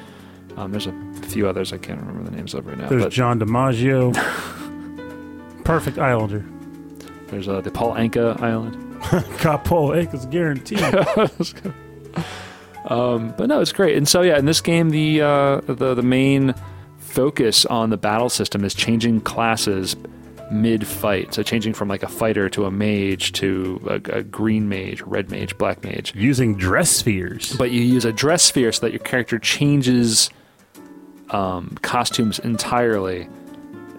Um, 0.56 0.70
there's 0.70 0.86
a 0.86 0.92
few 1.22 1.48
others 1.48 1.72
I 1.72 1.78
can't 1.78 2.00
remember 2.00 2.30
the 2.30 2.36
names 2.36 2.54
of 2.54 2.66
right 2.66 2.78
now. 2.78 2.88
There's 2.88 3.02
but 3.04 3.12
John 3.12 3.40
DiMaggio. 3.40 4.14
Perfect 5.64 5.98
Islander. 5.98 6.44
there's 7.28 7.48
uh, 7.48 7.60
the 7.60 7.70
Paul 7.70 7.94
Anka 7.94 8.40
Island. 8.40 8.76
Got 9.42 9.64
Paul 9.64 9.94
Akers 9.94 10.26
guaranteed. 10.26 10.80
Um, 12.86 13.34
but 13.38 13.48
no, 13.48 13.60
it's 13.60 13.72
great. 13.72 13.96
And 13.96 14.06
so 14.06 14.20
yeah, 14.20 14.38
in 14.38 14.44
this 14.44 14.60
game, 14.60 14.90
the 14.90 15.22
uh, 15.22 15.60
the 15.62 15.94
the 15.94 16.02
main 16.02 16.54
focus 17.14 17.64
on 17.66 17.90
the 17.90 17.96
battle 17.96 18.28
system 18.28 18.64
is 18.64 18.74
changing 18.74 19.20
classes 19.20 19.96
mid 20.50 20.86
fight. 20.86 21.32
So 21.32 21.42
changing 21.42 21.74
from 21.74 21.88
like 21.88 22.02
a 22.02 22.08
fighter 22.08 22.48
to 22.50 22.64
a 22.64 22.70
mage 22.70 23.32
to 23.32 23.80
a, 23.86 24.18
a 24.18 24.22
green 24.22 24.68
mage, 24.68 25.00
red 25.02 25.30
mage, 25.30 25.56
black 25.56 25.82
mage. 25.84 26.12
Using 26.14 26.56
dress 26.56 26.90
spheres. 26.90 27.56
but 27.56 27.70
you 27.70 27.80
use 27.80 28.04
a 28.04 28.12
dress 28.12 28.42
sphere 28.42 28.72
so 28.72 28.80
that 28.86 28.92
your 28.92 29.00
character 29.00 29.38
changes 29.38 30.30
um, 31.30 31.78
costumes 31.82 32.38
entirely 32.40 33.28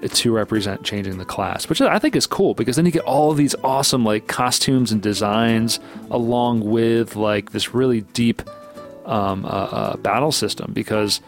to 0.07 0.31
represent 0.31 0.83
changing 0.83 1.17
the 1.17 1.25
class, 1.25 1.67
which 1.67 1.81
I 1.81 1.97
think 1.97 2.15
is 2.15 2.27
cool 2.27 2.53
because 2.53 2.75
then 2.75 2.85
you 2.85 2.91
get 2.91 3.03
all 3.05 3.31
of 3.31 3.37
these 3.37 3.55
awesome 3.63 4.03
like 4.03 4.27
costumes 4.27 4.91
and 4.91 5.01
designs 5.01 5.79
along 6.11 6.61
with 6.61 7.15
like 7.15 7.51
this 7.53 7.73
really 7.73 8.01
deep 8.01 8.43
um, 9.05 9.45
uh, 9.45 9.47
uh, 9.47 9.97
battle 9.97 10.31
system 10.31 10.73
because 10.73 11.21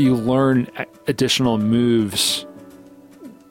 you 0.00 0.14
learn 0.14 0.68
additional 1.06 1.58
moves 1.58 2.46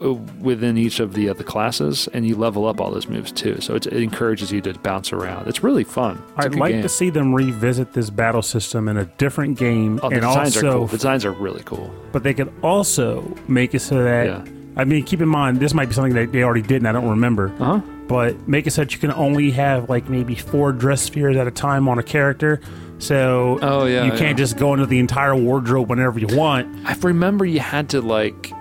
uh, 0.01 0.13
within 0.39 0.77
each 0.77 0.99
of 1.01 1.13
the 1.13 1.27
other 1.29 1.43
classes 1.43 2.07
and 2.13 2.25
you 2.25 2.35
level 2.35 2.65
up 2.65 2.79
all 2.79 2.89
those 2.89 3.07
moves 3.07 3.31
too 3.33 3.59
so 3.59 3.75
it, 3.75 3.85
it 3.87 4.01
encourages 4.01 4.49
you 4.51 4.61
to 4.61 4.73
bounce 4.79 5.11
around 5.11 5.45
it's 5.47 5.61
really 5.61 5.83
fun 5.83 6.21
It's 6.37 6.45
I'd 6.45 6.55
like 6.55 6.71
game. 6.73 6.81
to 6.83 6.89
see 6.89 7.09
them 7.09 7.33
revisit 7.35 7.91
this 7.93 8.09
battle 8.09 8.41
system 8.41 8.87
in 8.87 8.95
a 8.97 9.05
different 9.05 9.57
game, 9.57 9.99
Oh, 10.01 10.07
the 10.09 10.15
and 10.15 10.21
designs 10.25 10.57
are 10.57 10.65
also, 10.67 10.77
cool. 10.79 10.87
The 10.87 10.97
designs 10.97 11.25
are 11.25 11.31
really 11.33 11.63
cool. 11.63 11.93
but 12.13 12.23
they 12.23 12.33
could 12.33 12.51
also 12.63 13.21
make 13.47 13.75
it 13.75 13.79
so 13.81 14.01
that. 14.03 14.25
Yeah. 14.27 14.45
I 14.77 14.85
mean, 14.85 15.03
keep 15.03 15.19
in 15.19 15.27
mind 15.27 15.59
this 15.59 15.73
might 15.73 15.87
be 15.89 15.93
something 15.93 16.13
that 16.13 16.31
they 16.31 16.43
already 16.43 16.61
did, 16.61 16.77
and 16.77 16.87
I 16.87 16.93
don't 16.93 17.09
remember. 17.09 17.49
Uh 17.59 17.65
huh. 17.65 17.81
But 18.07 18.47
make 18.47 18.65
it 18.67 18.71
so 18.71 18.83
that 18.83 18.93
you 18.93 18.99
can 18.99 19.11
only 19.11 19.51
have 19.51 19.89
like 19.89 20.07
maybe 20.07 20.35
four 20.35 20.71
dress 20.71 21.01
spheres 21.01 21.35
at 21.35 21.47
a 21.47 21.51
time 21.51 21.89
on 21.89 21.99
a 21.99 22.03
character. 22.03 22.61
So 22.99 23.57
Oh, 23.61 23.85
yeah, 23.85 24.03
you 24.05 24.11
can't 24.11 24.21
yeah. 24.21 24.33
just 24.33 24.57
go 24.57 24.73
into 24.73 24.85
the 24.85 24.99
entire 24.99 25.35
wardrobe 25.35 25.89
whenever 25.89 26.19
you 26.19 26.27
want. 26.35 26.87
I 26.87 26.93
remember 26.95 27.45
you 27.45 27.59
had 27.59 27.89
to 27.89 28.01
like, 28.01 28.51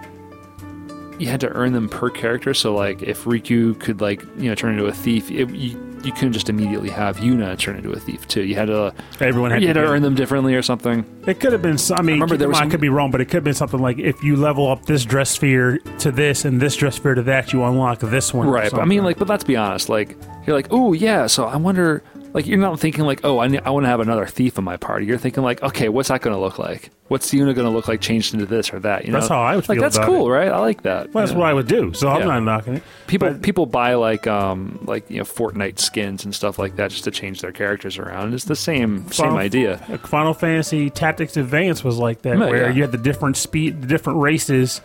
you 1.18 1.26
had 1.26 1.40
to 1.40 1.48
earn 1.50 1.72
them 1.72 1.88
per 1.88 2.08
character. 2.10 2.54
So 2.54 2.74
like, 2.74 3.02
if 3.02 3.24
Rikku 3.24 3.78
could 3.80 4.00
like, 4.00 4.22
you 4.36 4.48
know, 4.48 4.54
turn 4.54 4.72
into 4.74 4.86
a 4.86 4.92
thief, 4.92 5.30
it, 5.30 5.50
you 5.50 5.84
you 6.04 6.12
couldn't 6.12 6.32
just 6.32 6.48
immediately 6.48 6.90
have 6.90 7.16
Yuna 7.16 7.58
turn 7.58 7.74
into 7.74 7.90
a 7.90 7.98
thief 7.98 8.28
too. 8.28 8.44
You 8.44 8.54
had 8.54 8.66
to 8.66 8.94
Everyone 9.20 9.50
had 9.50 9.62
you 9.62 9.66
had 9.66 9.74
to 9.74 9.80
to 9.82 9.88
earn 9.88 10.02
them 10.02 10.14
differently 10.14 10.54
or 10.54 10.62
something. 10.62 11.04
It 11.26 11.40
could 11.40 11.50
have 11.52 11.60
been. 11.60 11.76
I 11.96 12.02
mean, 12.02 12.14
remember 12.20 12.36
there 12.36 12.48
was 12.48 12.58
some- 12.58 12.68
I 12.68 12.70
could 12.70 12.80
be 12.80 12.88
wrong, 12.88 13.10
but 13.10 13.20
it 13.20 13.24
could 13.24 13.34
have 13.38 13.44
been 13.44 13.52
something 13.54 13.80
like 13.80 13.98
if 13.98 14.22
you 14.22 14.36
level 14.36 14.70
up 14.70 14.86
this 14.86 15.04
dress 15.04 15.30
sphere 15.30 15.78
to 15.98 16.12
this 16.12 16.44
and 16.44 16.60
this 16.62 16.76
dress 16.76 16.94
sphere 16.94 17.14
to 17.16 17.22
that, 17.22 17.52
you 17.52 17.64
unlock 17.64 17.98
this 17.98 18.32
one. 18.32 18.46
Right. 18.46 18.70
But 18.70 18.78
I 18.80 18.84
mean, 18.84 19.02
like, 19.02 19.18
but 19.18 19.28
let's 19.28 19.42
be 19.42 19.56
honest. 19.56 19.88
Like, 19.88 20.16
you're 20.46 20.54
like, 20.54 20.68
oh 20.70 20.92
yeah. 20.92 21.26
So 21.26 21.46
I 21.46 21.56
wonder. 21.56 22.04
Like, 22.38 22.46
you're 22.46 22.56
not 22.56 22.78
thinking 22.78 23.04
like, 23.04 23.22
oh, 23.24 23.40
I, 23.40 23.48
ne- 23.48 23.58
I 23.58 23.70
want 23.70 23.82
to 23.82 23.88
have 23.88 23.98
another 23.98 24.24
thief 24.24 24.58
in 24.58 24.62
my 24.62 24.76
party. 24.76 25.06
You're 25.06 25.18
thinking 25.18 25.42
like, 25.42 25.60
okay, 25.60 25.88
what's 25.88 26.08
that 26.08 26.20
going 26.20 26.36
to 26.36 26.40
look 26.40 26.56
like? 26.56 26.90
What's 27.08 27.32
Yuna 27.32 27.52
going 27.52 27.66
to 27.66 27.70
look 27.70 27.88
like 27.88 28.00
changed 28.00 28.32
into 28.32 28.46
this 28.46 28.72
or 28.72 28.78
that? 28.78 29.04
You 29.04 29.10
know, 29.10 29.18
That's 29.18 29.28
how 29.28 29.40
I 29.42 29.56
would 29.56 29.68
like. 29.68 29.80
That's 29.80 29.98
cool, 29.98 30.30
right? 30.30 30.46
I 30.48 30.58
like 30.60 30.82
that. 30.82 31.12
Well, 31.12 31.22
that's 31.22 31.32
Yeah. 31.32 31.38
what 31.38 31.48
I 31.48 31.52
would 31.54 31.66
do. 31.66 31.92
So 31.94 32.08
I'm 32.08 32.20
Yeah. 32.20 32.26
not 32.26 32.40
knocking 32.44 32.74
it. 32.76 32.82
People 33.08 33.30
But- 33.30 33.42
people 33.42 33.66
buy 33.66 33.94
like 33.94 34.28
um 34.28 34.78
like 34.84 35.10
you 35.10 35.16
know 35.18 35.24
Fortnite 35.24 35.80
skins 35.80 36.24
and 36.24 36.32
stuff 36.32 36.60
like 36.60 36.76
that 36.76 36.90
just 36.92 37.02
to 37.04 37.10
change 37.10 37.40
their 37.40 37.50
characters 37.50 37.98
around. 37.98 38.34
It's 38.34 38.44
the 38.44 38.54
same 38.54 39.10
same 39.10 39.34
idea. 39.34 39.78
Final 40.04 40.32
Fantasy 40.34 40.90
Tactics 40.90 41.36
Advance 41.36 41.82
was 41.82 41.96
like 41.98 42.22
that, 42.22 42.38
Yeah, 42.38 42.46
where 42.46 42.68
yeah. 42.68 42.72
you 42.74 42.82
had 42.82 42.92
the 42.92 42.98
different 42.98 43.36
speed, 43.36 43.80
the 43.82 43.88
different 43.88 44.20
races 44.20 44.80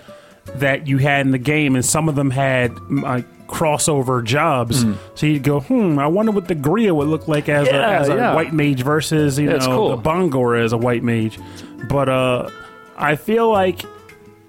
that 0.56 0.88
you 0.88 0.98
had 0.98 1.26
in 1.26 1.32
the 1.32 1.38
game, 1.38 1.76
and 1.76 1.84
some 1.86 2.10
of 2.10 2.16
them 2.16 2.30
had 2.30 2.72
mm, 2.72 3.02
like 3.04 3.26
crossover 3.48 4.24
jobs. 4.24 4.84
So 5.16 5.26
you'd 5.28 5.44
go, 5.44 5.60
hmm, 5.60 6.00
I 6.00 6.08
wonder 6.08 6.32
what 6.32 6.48
the 6.48 6.56
Gria 6.56 6.94
would 6.94 7.08
look 7.08 7.28
like 7.28 7.50
as 7.50 7.68
Yeah, 7.68 7.76
a, 7.98 8.00
as 8.02 8.10
a 8.10 8.16
yeah. 8.16 8.34
white 8.36 8.52
mage 8.54 8.82
versus 8.82 9.38
you 9.38 9.50
Yeah, 9.52 9.58
know 9.58 9.76
cool. 9.76 9.98
the 9.98 10.02
Bangaa 10.10 10.64
as 10.64 10.74
a 10.74 10.78
white 10.78 11.04
mage. 11.04 11.40
But 11.88 12.10
uh, 12.10 12.50
I 12.98 13.16
feel 13.16 13.52
like 13.52 13.84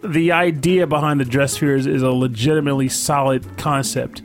the 0.02 0.32
idea 0.32 0.86
behind 0.86 1.20
the 1.20 1.24
dress 1.24 1.54
spheres 1.54 1.86
is 1.86 2.02
a 2.02 2.10
legitimately 2.10 2.88
solid 2.88 3.46
concept. 3.58 4.22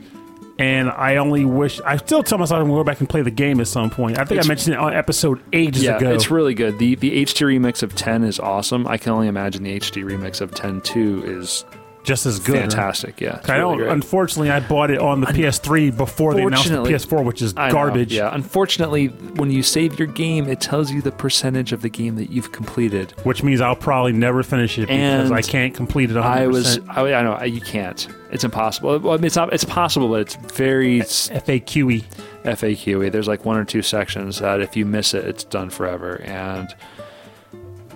And 0.60 0.90
I 0.90 1.16
only 1.16 1.44
wish 1.46 1.80
I 1.86 1.96
still 1.96 2.22
tell 2.22 2.36
myself 2.38 2.60
I'm 2.60 2.66
gonna 2.66 2.78
go 2.80 2.84
back 2.84 3.00
and 3.00 3.08
play 3.08 3.22
the 3.22 3.30
game 3.30 3.60
at 3.60 3.66
some 3.66 3.88
point. 3.88 4.18
I 4.18 4.24
think 4.24 4.32
It's- 4.40 4.46
I 4.46 4.48
mentioned 4.48 4.74
it 4.74 4.78
on 4.78 4.92
episode 4.92 5.40
ages 5.54 5.82
Yeah, 5.84 5.96
ago. 5.96 6.12
it's 6.12 6.30
really 6.30 6.52
good. 6.54 6.78
The 6.78 6.96
the 6.96 7.22
HD 7.22 7.46
remix 7.46 7.82
of 7.82 7.94
10 7.94 8.24
is 8.24 8.38
awesome. 8.38 8.86
I 8.86 8.98
can 8.98 9.12
only 9.12 9.26
imagine 9.26 9.62
the 9.62 9.72
HD 9.74 10.02
remix 10.04 10.40
of 10.42 10.54
10 10.54 10.82
2 10.82 11.22
is 11.24 11.64
just 12.02 12.26
as 12.26 12.38
good. 12.38 12.56
fantastic. 12.56 13.20
Yeah. 13.20 13.40
I 13.46 13.52
really 13.58 13.60
don't. 13.60 13.78
great. 13.78 13.90
Unfortunately, 13.92 14.50
I 14.50 14.60
bought 14.60 14.90
it 14.90 14.98
on 14.98 15.20
the 15.20 15.26
PS3 15.28 15.96
before 15.96 16.34
they 16.34 16.42
announced 16.42 16.68
the 16.68 16.76
PS4, 16.82 17.24
which 17.24 17.42
is 17.42 17.54
I 17.56 17.68
know, 17.68 17.74
garbage. 17.74 18.12
yeah. 18.14 18.34
Unfortunately, 18.34 19.08
when 19.08 19.50
you 19.50 19.62
save 19.62 19.98
your 19.98 20.08
game, 20.08 20.48
it 20.48 20.60
tells 20.60 20.90
you 20.90 21.02
the 21.02 21.12
percentage 21.12 21.72
of 21.72 21.82
the 21.82 21.90
game 21.90 22.16
that 22.16 22.30
you've 22.30 22.52
completed. 22.52 23.12
Which 23.24 23.42
means 23.42 23.60
I'll 23.60 23.76
probably 23.76 24.12
never 24.12 24.42
finish 24.42 24.78
it 24.78 24.82
because 24.82 25.28
And 25.30 25.34
I 25.34 25.42
can't 25.42 25.74
complete 25.74 26.10
it. 26.10 26.14
100%. 26.14 26.22
I 26.22 26.46
was 26.46 26.78
I, 26.88 27.12
I 27.14 27.22
know 27.22 27.42
you 27.44 27.60
can't. 27.60 28.08
It's 28.32 28.44
impossible. 28.44 28.98
Well, 29.00 29.14
I 29.14 29.16
mean, 29.16 29.24
it's 29.26 29.36
not 29.36 29.52
it's 29.52 29.64
possible, 29.64 30.08
but 30.08 30.20
it's 30.20 30.36
very 30.36 31.00
FAQE. 31.00 32.04
FAQE. 32.44 33.12
There's 33.12 33.28
like 33.28 33.44
one 33.44 33.56
or 33.56 33.64
two 33.64 33.82
sections 33.82 34.38
that 34.38 34.60
if 34.60 34.76
you 34.76 34.86
miss 34.86 35.14
it, 35.14 35.24
it's 35.26 35.44
done 35.44 35.68
forever. 35.68 36.20
And 36.22 36.68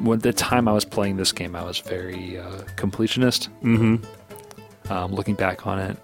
when 0.01 0.18
the 0.20 0.32
time 0.32 0.68
I 0.68 0.72
was 0.72 0.84
playing 0.84 1.16
this 1.16 1.32
game, 1.32 1.55
I 1.57 1.64
was 1.64 1.78
very 1.78 2.38
uh, 2.38 2.62
completionist. 2.76 3.49
Mm-hmm. 3.62 4.92
Um, 4.92 5.12
looking 5.12 5.34
back 5.34 5.66
on 5.66 5.78
it, 5.78 5.97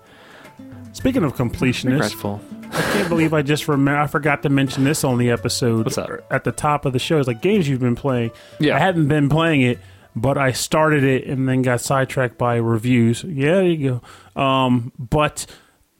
Speaking 0.93 1.23
of 1.23 1.35
completionist, 1.35 1.93
regretful. 1.93 2.41
I 2.73 2.81
can't 2.93 3.09
believe 3.09 3.33
I 3.33 3.43
just 3.43 3.69
remember. 3.69 4.01
I 4.01 4.07
forgot 4.07 4.43
to 4.43 4.49
mention 4.49 4.85
this 4.85 5.05
on 5.05 5.19
the 5.19 5.31
episode. 5.31 5.85
What's? 5.87 5.99
At 6.31 6.45
the 6.45 6.53
top 6.53 6.85
of 6.85 6.93
the 6.93 6.99
show, 6.99 7.19
it's 7.19 7.29
like 7.29 7.43
games 7.43 7.69
you've 7.69 7.81
been 7.81 7.95
playing. 7.97 8.33
Yeah. 8.59 8.77
I 8.77 8.81
hadn't 8.81 9.09
been 9.09 9.29
playing 9.29 9.63
it, 9.63 9.79
but 10.17 10.37
I 10.37 10.53
started 10.53 11.05
it 11.05 11.27
and 11.27 11.49
then 11.49 11.63
got 11.63 11.81
sidetracked 11.81 12.39
by 12.39 12.57
reviews. 12.57 13.23
Yeah, 13.23 13.57
there 13.57 13.67
you 13.67 14.03
go. 14.37 14.41
Um, 14.43 14.93
but 14.99 15.47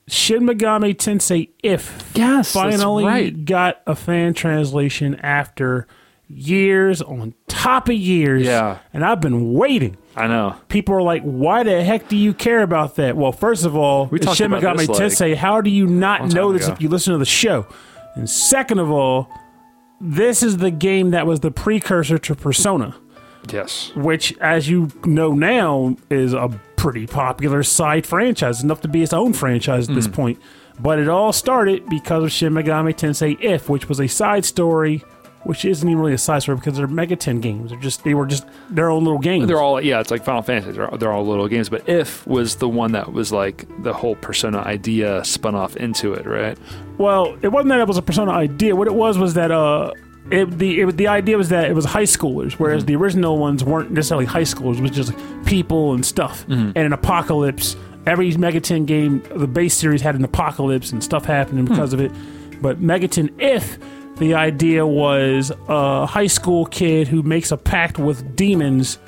Shin 0.09 0.43
Megami 0.43 0.95
Tensei 0.95 1.51
If 1.63 2.11
Yes, 2.15 2.53
finally 2.53 3.05
right. 3.05 3.45
got 3.45 3.81
a 3.87 3.95
fan 3.95 4.35
translation 4.35 5.15
after 5.17 5.87
years 6.31 7.03
on 7.03 7.35
top 7.49 7.89
of 7.89 7.95
years. 7.95 8.43
Yeah. 8.43 8.79
and 8.93 9.05
I've 9.05 9.21
been 9.21 9.53
waiting. 9.53 9.97
I 10.17 10.27
know. 10.27 10.57
People 10.69 10.95
are 10.95 11.03
like, 11.03 11.23
"Why 11.23 11.63
the 11.63 11.83
heck 11.83 12.09
do 12.09 12.17
you 12.17 12.35
care 12.35 12.63
about 12.63 12.97
that?" 12.97 13.17
Well, 13.17 13.33
first 13.33 13.65
of 13.65 13.77
all, 13.77 14.07
We 14.07 14.19
talked 14.19 14.39
Shin 14.39 14.51
Megami 14.51 14.89
like, 14.89 14.89
Tensei. 14.89 15.37
How 15.37 15.61
do 15.61 15.71
you 15.71 15.87
not 15.87 16.33
know 16.33 16.53
this 16.53 16.65
ago. 16.65 16.75
if 16.75 16.83
you 16.83 16.89
listen 16.89 17.13
to 17.13 17.19
the 17.19 17.25
show? 17.25 17.67
And 18.17 18.29
second 18.29 18.79
of 18.79 18.91
all, 18.91 19.31
this 20.01 20.43
is 20.43 20.59
the 20.59 20.71
game 20.71 21.11
that 21.11 21.27
was 21.27 21.41
the 21.41 21.51
precursor 21.51 22.19
to 22.19 22.35
Persona, 22.35 22.97
Yes. 23.53 23.93
which, 23.95 24.37
as 24.39 24.69
you 24.69 24.89
know 25.05 25.33
now, 25.33 25.97
is 26.11 26.33
a 26.33 26.49
pretty 26.77 27.07
popular 27.07 27.63
side 27.63 28.07
franchise, 28.07 28.63
enough 28.63 28.81
to 28.81 28.89
be 28.89 29.03
its 29.03 29.13
own 29.13 29.33
franchise 29.33 29.89
at 29.89 29.95
this 29.95 30.07
hmm. 30.07 30.13
point. 30.13 30.39
But 30.81 30.99
it 30.99 31.09
all 31.09 31.33
started 31.33 31.87
because 31.91 32.25
of 32.25 32.33
Shin 32.33 32.55
Megami 32.55 32.95
Tensei 32.95 33.37
If, 33.41 33.69
which 33.69 33.89
was 33.89 34.01
a 34.01 34.07
side 34.07 34.47
story, 34.47 35.05
which 35.45 35.65
isn't 35.65 35.89
even 35.89 35.99
really 36.01 36.13
a 36.13 36.19
side 36.19 36.43
story 36.43 36.57
because 36.57 36.77
they're 36.77 36.87
Megaten 36.87 37.41
games. 37.41 37.71
They're 37.71 37.81
just 37.81 38.05
they 38.05 38.15
were 38.15 38.27
just 38.27 38.47
their 38.69 38.91
own 38.91 39.05
little 39.05 39.19
games. 39.19 39.47
They're 39.47 39.61
all 39.61 39.81
yeah, 39.81 40.01
it's 40.01 40.11
like 40.11 40.25
Final 40.25 40.43
Fantasy. 40.43 40.73
They're, 40.73 40.89
they're 40.99 41.13
all 41.13 41.27
little 41.27 41.49
games, 41.49 41.69
but 41.69 41.89
If 41.89 42.27
was 42.27 42.57
the 42.57 42.69
one 42.69 42.93
that 42.93 43.13
was 43.13 43.33
like 43.33 43.67
the 43.83 43.93
whole 43.93 44.17
Persona 44.17 44.59
idea 44.59 45.25
spun 45.25 45.55
off 45.55 45.77
into 45.77 46.13
it, 46.13 46.27
right? 46.27 46.59
Well, 46.99 47.39
it 47.43 47.49
wasn't 47.49 47.71
that 47.71 47.81
it 47.81 47.89
was 47.89 47.97
a 47.97 48.03
Persona 48.03 48.33
idea. 48.33 48.77
What 48.77 48.87
it 48.87 48.95
was 48.95 49.17
was 49.17 49.35
that 49.35 49.51
uh, 49.51 49.93
it, 50.31 50.59
the 50.59 50.81
it, 50.83 50.97
the 50.97 51.09
idea 51.09 51.37
was 51.39 51.49
that 51.49 51.71
it 51.71 51.75
was 51.75 51.87
high 51.87 52.05
schoolers, 52.05 52.53
whereas 52.55 52.85
mhm. 52.85 52.89
the 52.89 52.97
original 52.97 53.39
ones 53.39 53.65
weren't 53.65 53.91
necessarily 53.91 54.27
high 54.27 54.43
schoolers. 54.43 54.77
It 54.77 54.83
was 54.83 54.91
just 54.91 55.15
like 55.15 55.47
people 55.47 55.95
and 55.95 56.05
stuff, 56.05 56.47
mhm. 56.47 56.73
and 56.75 56.79
an 56.79 56.93
apocalypse. 56.93 57.77
Every 58.07 58.33
Megaten 58.33 58.87
game, 58.87 59.23
the 59.35 59.47
base 59.47 59.75
series 59.75 60.01
had 60.01 60.15
an 60.15 60.25
apocalypse 60.25 60.91
and 60.91 61.05
stuff 61.05 61.27
happening 61.27 61.67
because 61.67 61.93
hmm. 61.93 62.01
of 62.01 62.07
it. 62.07 62.13
But 62.63 62.81
Megaten, 62.81 63.31
if 63.39 63.79
the 64.21 64.35
idea 64.35 64.87
was 64.87 65.51
a 65.67 66.07
high 66.07 66.27
school 66.29 66.67
kid 66.67 67.09
who 67.09 67.23
makes 67.23 67.51
a 67.51 67.57
pact 67.57 67.99
with 67.99 68.37
demons 68.37 68.99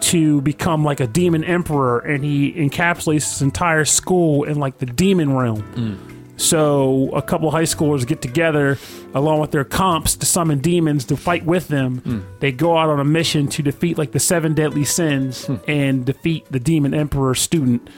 to 0.00 0.40
become 0.42 0.84
like 0.84 1.00
a 1.00 1.06
demon 1.06 1.42
emperor, 1.42 1.98
and 2.00 2.22
he 2.22 2.52
encapsulates 2.52 3.30
his 3.32 3.42
entire 3.42 3.84
school 3.84 4.44
in 4.44 4.58
like 4.60 4.78
the 4.78 4.86
demon 4.86 5.34
realm. 5.34 5.62
Hmm. 5.62 5.94
So 6.36 7.10
a 7.14 7.22
couple 7.22 7.50
high 7.50 7.64
schoolers 7.64 8.06
get 8.06 8.22
together 8.22 8.78
along 9.12 9.40
with 9.40 9.50
their 9.50 9.64
comps 9.64 10.14
to 10.16 10.26
summon 10.26 10.60
demons 10.60 11.04
to 11.06 11.16
fight 11.16 11.44
with 11.44 11.66
them. 11.68 11.98
Hmm. 11.98 12.20
They 12.40 12.52
go 12.52 12.76
out 12.76 12.90
on 12.90 13.00
a 13.00 13.04
mission 13.04 13.48
to 13.48 13.62
defeat 13.62 13.98
like 13.98 14.12
the 14.12 14.20
seven 14.20 14.54
deadly 14.54 14.84
sins 14.84 15.46
hmm. 15.46 15.56
and 15.66 16.04
defeat 16.04 16.44
the 16.52 16.60
demon 16.60 16.92
emperor 16.94 17.34
student. 17.34 17.88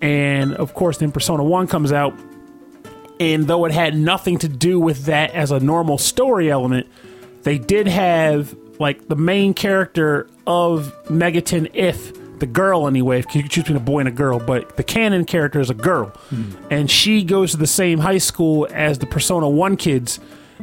And 0.00 0.54
of 0.54 0.74
course, 0.74 0.98
then 0.98 1.12
Persona 1.12 1.44
1 1.44 1.68
comes 1.68 1.92
out. 1.92 2.12
And 3.20 3.46
though 3.46 3.64
it 3.64 3.72
had 3.72 3.96
nothing 3.96 4.38
to 4.38 4.48
do 4.48 4.78
with 4.78 5.04
that 5.06 5.32
as 5.32 5.50
a 5.50 5.60
normal 5.60 5.98
story 5.98 6.50
element, 6.50 6.86
they 7.42 7.58
did 7.58 7.88
have 7.88 8.56
like 8.78 9.08
the 9.08 9.16
main 9.16 9.54
character 9.54 10.28
of 10.46 10.94
Megaten 11.06 11.70
if 11.74 12.12
the 12.38 12.46
girl 12.46 12.86
anyway, 12.86 13.18
if 13.18 13.34
you 13.34 13.42
could 13.42 13.50
choose 13.50 13.64
between 13.64 13.76
a 13.76 13.80
boy 13.80 14.00
and 14.00 14.08
a 14.08 14.12
girl, 14.12 14.38
but 14.38 14.76
the 14.76 14.84
canon 14.84 15.24
character 15.24 15.60
is 15.60 15.70
a 15.70 15.74
girl. 15.74 16.08
Hmm. 16.30 16.52
And 16.70 16.90
she 16.90 17.24
goes 17.24 17.50
to 17.52 17.56
the 17.56 17.66
same 17.66 17.98
high 17.98 18.18
school 18.18 18.68
as 18.70 18.98
the 18.98 19.06
Persona 19.06 19.48
1 19.48 19.76
kids. 19.76 20.20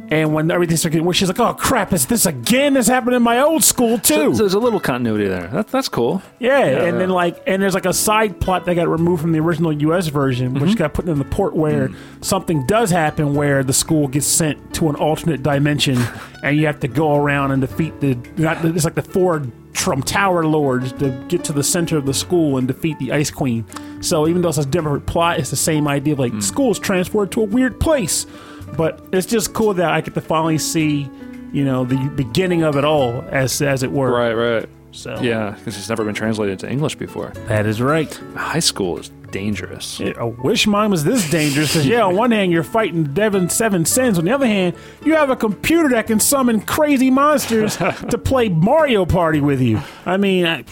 And 0.08 0.32
when 0.32 0.50
everything 0.50 0.76
started 0.76 0.92
getting 0.94 1.06
weird, 1.06 1.16
she's 1.16 1.28
like, 1.28 1.40
oh 1.40 1.54
crap, 1.54 1.92
is 1.92 2.06
this 2.06 2.26
again? 2.26 2.74
This 2.74 2.86
happened 2.86 3.16
in 3.16 3.22
my 3.22 3.40
old 3.40 3.64
school 3.64 3.98
too. 3.98 4.14
So, 4.14 4.32
so 4.32 4.38
there's 4.38 4.54
a 4.54 4.58
little 4.58 4.78
continuity 4.80 5.26
there. 5.26 5.48
That, 5.48 5.68
that's 5.68 5.88
cool. 5.88 6.22
Yeah, 6.38 6.60
and 6.64 6.76
yeah. 6.76 6.90
then 6.92 7.10
like, 7.10 7.42
and 7.46 7.60
there's 7.60 7.74
like 7.74 7.86
a 7.86 7.92
side 7.92 8.40
plot 8.40 8.66
that 8.66 8.74
got 8.74 8.88
removed 8.88 9.20
from 9.22 9.32
the 9.32 9.40
original 9.40 9.72
U.S. 9.72 10.06
version, 10.08 10.52
Mm-hmm. 10.54 10.64
which 10.64 10.76
got 10.76 10.94
put 10.94 11.08
in 11.08 11.18
the 11.18 11.24
port 11.24 11.54
where 11.56 11.88
Mm. 11.88 11.96
something 12.24 12.64
does 12.66 12.90
happen 12.90 13.34
where 13.34 13.62
the 13.64 13.72
school 13.72 14.06
gets 14.08 14.26
sent 14.26 14.74
to 14.74 14.88
an 14.88 14.96
alternate 14.96 15.42
dimension, 15.42 15.98
and 16.42 16.56
you 16.56 16.66
have 16.66 16.80
to 16.80 16.88
go 16.88 17.16
around 17.16 17.50
and 17.52 17.60
defeat 17.60 18.00
the. 18.00 18.14
Not, 18.36 18.64
it's 18.64 18.84
like 18.84 18.94
the 18.94 19.02
four 19.02 19.42
Trump 19.72 20.04
Tower 20.06 20.44
Lords 20.46 20.92
to 20.94 21.10
get 21.28 21.44
to 21.44 21.52
the 21.52 21.62
center 21.62 21.96
of 21.98 22.06
the 22.06 22.14
school 22.14 22.56
and 22.58 22.66
defeat 22.68 22.98
the 22.98 23.12
Ice 23.12 23.30
Queen. 23.30 23.64
So 24.00 24.26
even 24.28 24.40
though 24.42 24.48
it's 24.48 24.58
a 24.58 24.64
different 24.64 25.06
plot, 25.06 25.38
it's 25.38 25.50
the 25.50 25.56
same 25.56 25.86
idea. 25.88 26.14
Like 26.14 26.32
Mm. 26.32 26.42
school's 26.42 26.78
transferred 26.78 27.30
to 27.32 27.42
a 27.42 27.44
weird 27.44 27.78
place, 27.80 28.26
but 28.76 29.04
it's 29.12 29.26
just 29.26 29.52
cool 29.52 29.74
that 29.74 29.90
I 29.90 30.00
get 30.00 30.14
to 30.14 30.20
finally 30.20 30.58
see. 30.58 31.08
You 31.52 31.64
know 31.64 31.84
the 31.84 31.96
beginning 32.16 32.64
of 32.64 32.76
it 32.76 32.84
all, 32.84 33.22
as 33.30 33.62
as 33.62 33.82
it 33.82 33.90
were. 33.92 34.10
Right, 34.10 34.34
right. 34.34 34.68
So 34.92 35.18
Yeah, 35.20 35.50
because 35.50 35.76
it's 35.78 35.88
never 35.88 36.04
been 36.04 36.14
translated 36.14 36.52
into 36.52 36.70
English 36.70 36.96
before. 36.96 37.32
that 37.46 37.66
is 37.66 37.80
right. 37.80 38.12
High 38.34 38.60
school 38.60 38.98
is 38.98 39.10
dangerous. 39.30 40.00
I 40.00 40.24
wish 40.24 40.66
mine 40.66 40.90
was 40.90 41.04
this 41.04 41.28
dangerous. 41.30 41.72
Because 41.72 41.86
yeah, 41.86 42.02
on 42.02 42.16
one 42.16 42.30
hand 42.30 42.50
you're 42.50 42.62
fighting 42.62 43.04
Devon 43.14 43.48
Seven 43.48 43.84
Sins, 43.84 44.18
on 44.18 44.24
the 44.24 44.32
other 44.32 44.46
hand 44.46 44.74
you 45.04 45.14
have 45.14 45.30
a 45.30 45.36
computer 45.36 45.88
that 45.90 46.06
can 46.08 46.18
summon 46.18 46.60
crazy 46.60 47.10
monsters 47.10 47.76
to 48.10 48.18
play 48.18 48.48
Mario 48.48 49.04
Party 49.06 49.40
with 49.40 49.60
you. 49.60 49.80
I 50.04 50.16
mean, 50.16 50.46
I, 50.46 50.64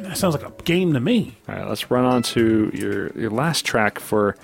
that 0.00 0.16
sounds 0.16 0.34
like 0.34 0.46
a 0.46 0.52
game 0.62 0.92
to 0.92 1.00
me. 1.00 1.34
All 1.48 1.54
right, 1.54 1.68
let's 1.68 1.90
run 1.90 2.04
on 2.04 2.22
to 2.22 2.70
your 2.72 3.10
your 3.18 3.30
last 3.30 3.64
track 3.64 3.98
for 3.98 4.36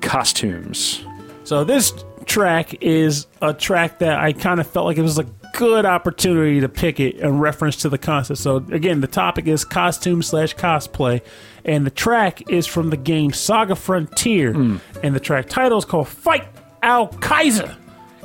costumes. 0.00 1.04
So 1.44 1.62
this 1.64 1.92
track 2.24 2.82
is 2.82 3.26
a 3.40 3.54
track 3.54 4.00
that 4.00 4.18
I 4.18 4.32
kind 4.32 4.60
of 4.60 4.66
felt 4.66 4.86
like 4.86 4.98
it 4.98 5.02
was 5.02 5.18
a 5.18 5.26
good 5.54 5.86
opportunity 5.86 6.60
to 6.60 6.68
pick 6.68 6.98
it 6.98 7.16
in 7.16 7.38
reference 7.38 7.76
to 7.76 7.88
the 7.88 7.98
concept. 7.98 8.40
So 8.40 8.56
again, 8.56 9.00
the 9.00 9.06
topic 9.06 9.46
is 9.46 9.64
costume 9.64 10.22
slash 10.22 10.54
cosplay, 10.56 11.22
and 11.64 11.86
the 11.86 11.90
track 11.90 12.50
is 12.50 12.66
from 12.66 12.90
the 12.90 12.96
game 12.96 13.32
Saga 13.32 13.76
Frontier, 13.76 14.52
hmm. 14.52 14.76
and 15.02 15.14
the 15.14 15.20
track 15.20 15.48
title 15.48 15.78
is 15.78 15.84
called 15.84 16.08
Fight 16.08 16.46
Al 16.82 17.08
Kaiser. 17.08 17.76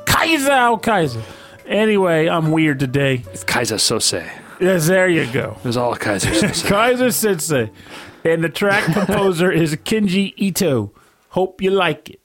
Kaiser 0.05 0.51
Al 0.51 0.77
Kaiser. 0.77 1.21
Anyway, 1.67 2.27
I'm 2.27 2.51
weird 2.51 2.79
today. 2.79 3.23
It's 3.31 3.43
Keyser 3.43 3.77
Söze. 3.77 4.27
Yes, 4.59 4.87
there 4.87 5.07
you 5.07 5.31
go. 5.31 5.55
It 5.59 5.67
was 5.67 5.77
all 5.77 5.95
Kaiser 5.95 6.29
Sose. 6.31 6.67
Kaiser 6.67 7.11
Sensei. 7.11 7.71
And 8.25 8.43
the 8.43 8.49
track 8.49 8.83
composer 8.83 9.49
is 9.51 9.73
Kenji 9.77 10.33
Ito. 10.35 10.91
Hope 11.29 11.61
you 11.61 11.71
like 11.71 12.09
it. 12.09 12.19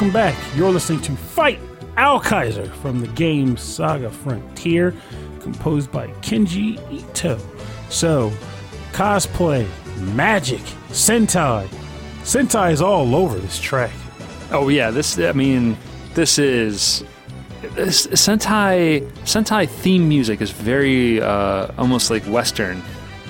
Welcome 0.00 0.14
back. 0.14 0.56
You're 0.56 0.70
listening 0.70 1.02
to 1.02 1.12
Fight 1.14 1.60
Al 1.98 2.18
Kaiser 2.18 2.64
from 2.64 3.02
the 3.02 3.08
game 3.08 3.58
Saga 3.58 4.08
Frontier, 4.08 4.94
composed 5.40 5.92
by 5.92 6.06
Kenji 6.22 6.80
Ito. 6.90 7.38
So, 7.90 8.32
cosplay, 8.92 9.68
magic, 10.14 10.62
Sentai. 10.88 11.68
Sentai 12.22 12.72
is 12.72 12.80
all 12.80 13.14
over 13.14 13.38
this 13.38 13.60
track. 13.60 13.92
Oh 14.50 14.70
yeah, 14.70 14.90
this. 14.90 15.18
I 15.18 15.32
mean, 15.32 15.76
this 16.14 16.38
is 16.38 17.04
this 17.74 18.06
Sentai 18.06 19.06
Sentai 19.24 19.68
theme 19.68 20.08
music 20.08 20.40
is 20.40 20.50
very 20.50 21.20
uh, 21.20 21.66
almost 21.76 22.08
like 22.08 22.22
Western. 22.24 22.82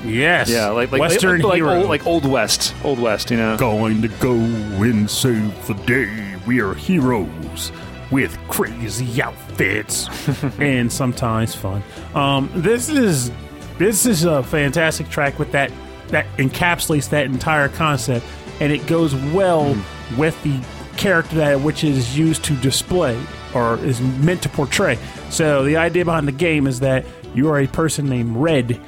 Yes. 0.04 0.48
Yeah, 0.48 0.68
like 0.68 0.92
like 0.92 1.00
Western 1.00 1.40
like, 1.40 1.48
like, 1.48 1.56
hero. 1.56 1.80
old, 1.80 1.88
like 1.88 2.06
old 2.06 2.24
West, 2.24 2.76
old 2.84 3.00
West. 3.00 3.32
You 3.32 3.38
know. 3.38 3.56
going 3.56 4.02
to 4.02 4.08
go 4.20 4.34
and 4.34 5.10
save 5.10 5.66
the 5.66 5.74
day. 5.74 6.29
We 6.50 6.60
are 6.60 6.74
heroes 6.74 7.70
with 8.10 8.36
crazy 8.48 9.22
outfits 9.22 10.08
and 10.58 10.92
sometimes 10.92 11.54
fun. 11.54 11.80
Um, 12.12 12.50
this 12.52 12.88
is 12.88 13.30
this 13.78 14.04
is 14.04 14.24
a 14.24 14.42
fantastic 14.42 15.08
track 15.10 15.38
with 15.38 15.52
that 15.52 15.70
that 16.08 16.26
encapsulates 16.38 17.08
that 17.10 17.26
entire 17.26 17.68
concept. 17.68 18.26
and 18.58 18.72
it 18.72 18.84
goes 18.88 19.14
well 19.32 19.76
with 20.18 20.42
the 20.42 20.60
character 20.96 21.36
that 21.36 21.60
which 21.60 21.84
is 21.84 22.18
used 22.18 22.42
to 22.46 22.56
display 22.56 23.16
or 23.54 23.78
is 23.84 24.00
meant 24.00 24.42
to 24.42 24.48
portray. 24.48 24.98
So 25.28 25.62
the 25.64 25.76
idea 25.76 26.04
behind 26.04 26.26
the 26.26 26.32
game 26.32 26.66
is 26.66 26.80
that 26.80 27.06
you 27.32 27.48
are 27.48 27.60
a 27.60 27.68
person 27.68 28.08
named 28.08 28.36
Red, 28.36 28.80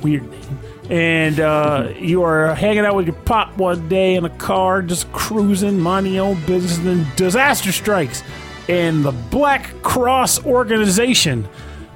weird 0.00 0.30
name, 0.30 0.58
and 0.90 1.38
uh, 1.38 1.92
you 1.98 2.24
are 2.24 2.52
hanging 2.54 2.84
out 2.84 2.96
with 2.96 3.06
your 3.06 3.14
pop 3.14 3.56
one 3.56 3.88
day 3.88 4.16
in 4.16 4.24
a 4.24 4.30
car, 4.30 4.82
just 4.82 5.10
cruising, 5.12 5.78
minding 5.78 6.14
your 6.14 6.26
own 6.26 6.44
business, 6.46 6.78
and 6.78 6.86
then 6.86 7.06
disaster 7.16 7.70
strikes, 7.70 8.24
and 8.68 9.04
the 9.04 9.12
Black 9.12 9.82
Cross 9.82 10.44
organization 10.44 11.48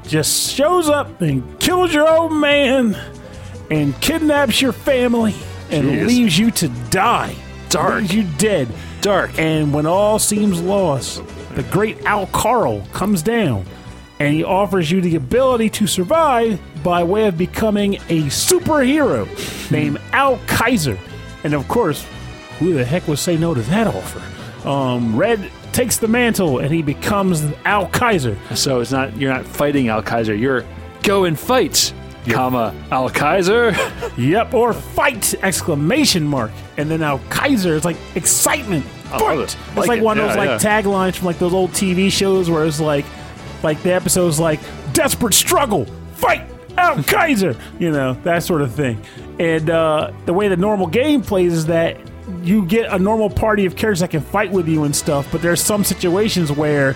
just 0.06 0.52
shows 0.52 0.88
up 0.88 1.20
and 1.20 1.58
kills 1.58 1.92
your 1.92 2.08
old 2.08 2.32
man 2.32 2.96
and 3.70 4.00
kidnaps 4.00 4.62
your 4.62 4.72
family 4.72 5.34
and 5.70 5.88
Jeez. 5.88 6.06
leaves 6.06 6.38
you 6.38 6.50
to 6.52 6.68
die. 6.90 7.34
Dark. 7.70 8.02
Leaves 8.02 8.14
you 8.14 8.22
dead. 8.38 8.68
Dark. 9.00 9.36
And 9.38 9.72
when 9.74 9.86
all 9.86 10.18
seems 10.18 10.60
lost, 10.60 11.22
the 11.54 11.62
great 11.64 12.04
Al 12.04 12.26
Carl 12.28 12.82
comes 12.92 13.22
down 13.22 13.64
and 14.20 14.34
he 14.34 14.44
offers 14.44 14.90
you 14.90 15.00
the 15.00 15.16
ability 15.16 15.70
to 15.70 15.86
survive 15.86 16.60
by 16.84 17.02
way 17.02 17.26
of 17.26 17.36
becoming 17.36 17.94
a 18.08 18.24
superhero 18.26 19.26
named 19.70 19.98
Al 20.12 20.38
Kaiser. 20.46 20.96
And 21.42 21.54
of 21.54 21.66
course, 21.66 22.06
who 22.58 22.74
the 22.74 22.84
heck 22.84 23.08
would 23.08 23.18
say 23.18 23.36
no 23.36 23.54
to 23.54 23.62
that 23.62 23.88
offer? 23.88 24.68
Um, 24.68 25.16
Red 25.16 25.50
takes 25.72 25.96
the 25.96 26.06
mantle 26.08 26.60
and 26.60 26.72
he 26.72 26.82
becomes 26.82 27.42
Al 27.64 27.88
Kaiser. 27.88 28.38
So 28.54 28.80
it's 28.80 28.92
not 28.92 29.16
you're 29.16 29.32
not 29.32 29.44
fighting 29.46 29.88
Al 29.88 30.02
Kaiser. 30.02 30.34
You're 30.34 30.64
go 31.02 31.24
and 31.24 31.38
fight, 31.38 31.92
comma 32.28 32.74
Al 32.90 33.10
Kaiser. 33.10 33.74
Yep, 34.16 34.54
or 34.54 34.72
fight! 34.72 35.34
Exclamation 35.42 36.22
mark. 36.24 36.52
And 36.76 36.88
then 36.88 37.02
Al 37.02 37.18
Kaiser 37.30 37.74
is 37.74 37.84
like 37.84 37.96
excitement. 38.14 38.86
I 39.12 39.18
Fight! 39.18 39.38
it. 39.38 39.56
It's 39.76 39.88
Like 39.88 39.98
it. 39.98 40.04
one 40.04 40.18
of 40.18 40.28
those 40.28 40.36
Yeah, 40.36 40.52
like 40.52 40.60
taglines 40.60 41.16
from 41.16 41.26
like 41.26 41.38
those 41.40 41.52
old 41.52 41.70
TV 41.72 42.12
shows 42.12 42.48
where 42.48 42.64
it's 42.64 42.78
like 42.78 43.04
like 43.64 43.82
the 43.82 43.92
episode's 43.92 44.38
like 44.38 44.60
desperate 44.92 45.34
struggle, 45.34 45.86
fight! 46.12 46.48
Al 46.76 47.02
Kaiser, 47.04 47.56
you 47.78 47.90
know, 47.90 48.14
that 48.24 48.42
sort 48.42 48.62
of 48.62 48.72
thing. 48.74 49.00
And 49.38 49.70
uh, 49.70 50.12
the 50.26 50.32
way 50.32 50.48
the 50.48 50.56
normal 50.56 50.86
game 50.86 51.22
plays 51.22 51.52
is 51.52 51.66
that 51.66 51.96
you 52.42 52.64
get 52.66 52.92
a 52.92 52.98
normal 52.98 53.30
party 53.30 53.64
of 53.66 53.76
characters 53.76 54.00
that 54.00 54.10
can 54.10 54.20
fight 54.22 54.50
with 54.50 54.68
you 54.68 54.84
and 54.84 54.94
stuff, 54.94 55.28
but 55.30 55.42
there's 55.42 55.62
some 55.62 55.84
situations 55.84 56.50
where 56.52 56.94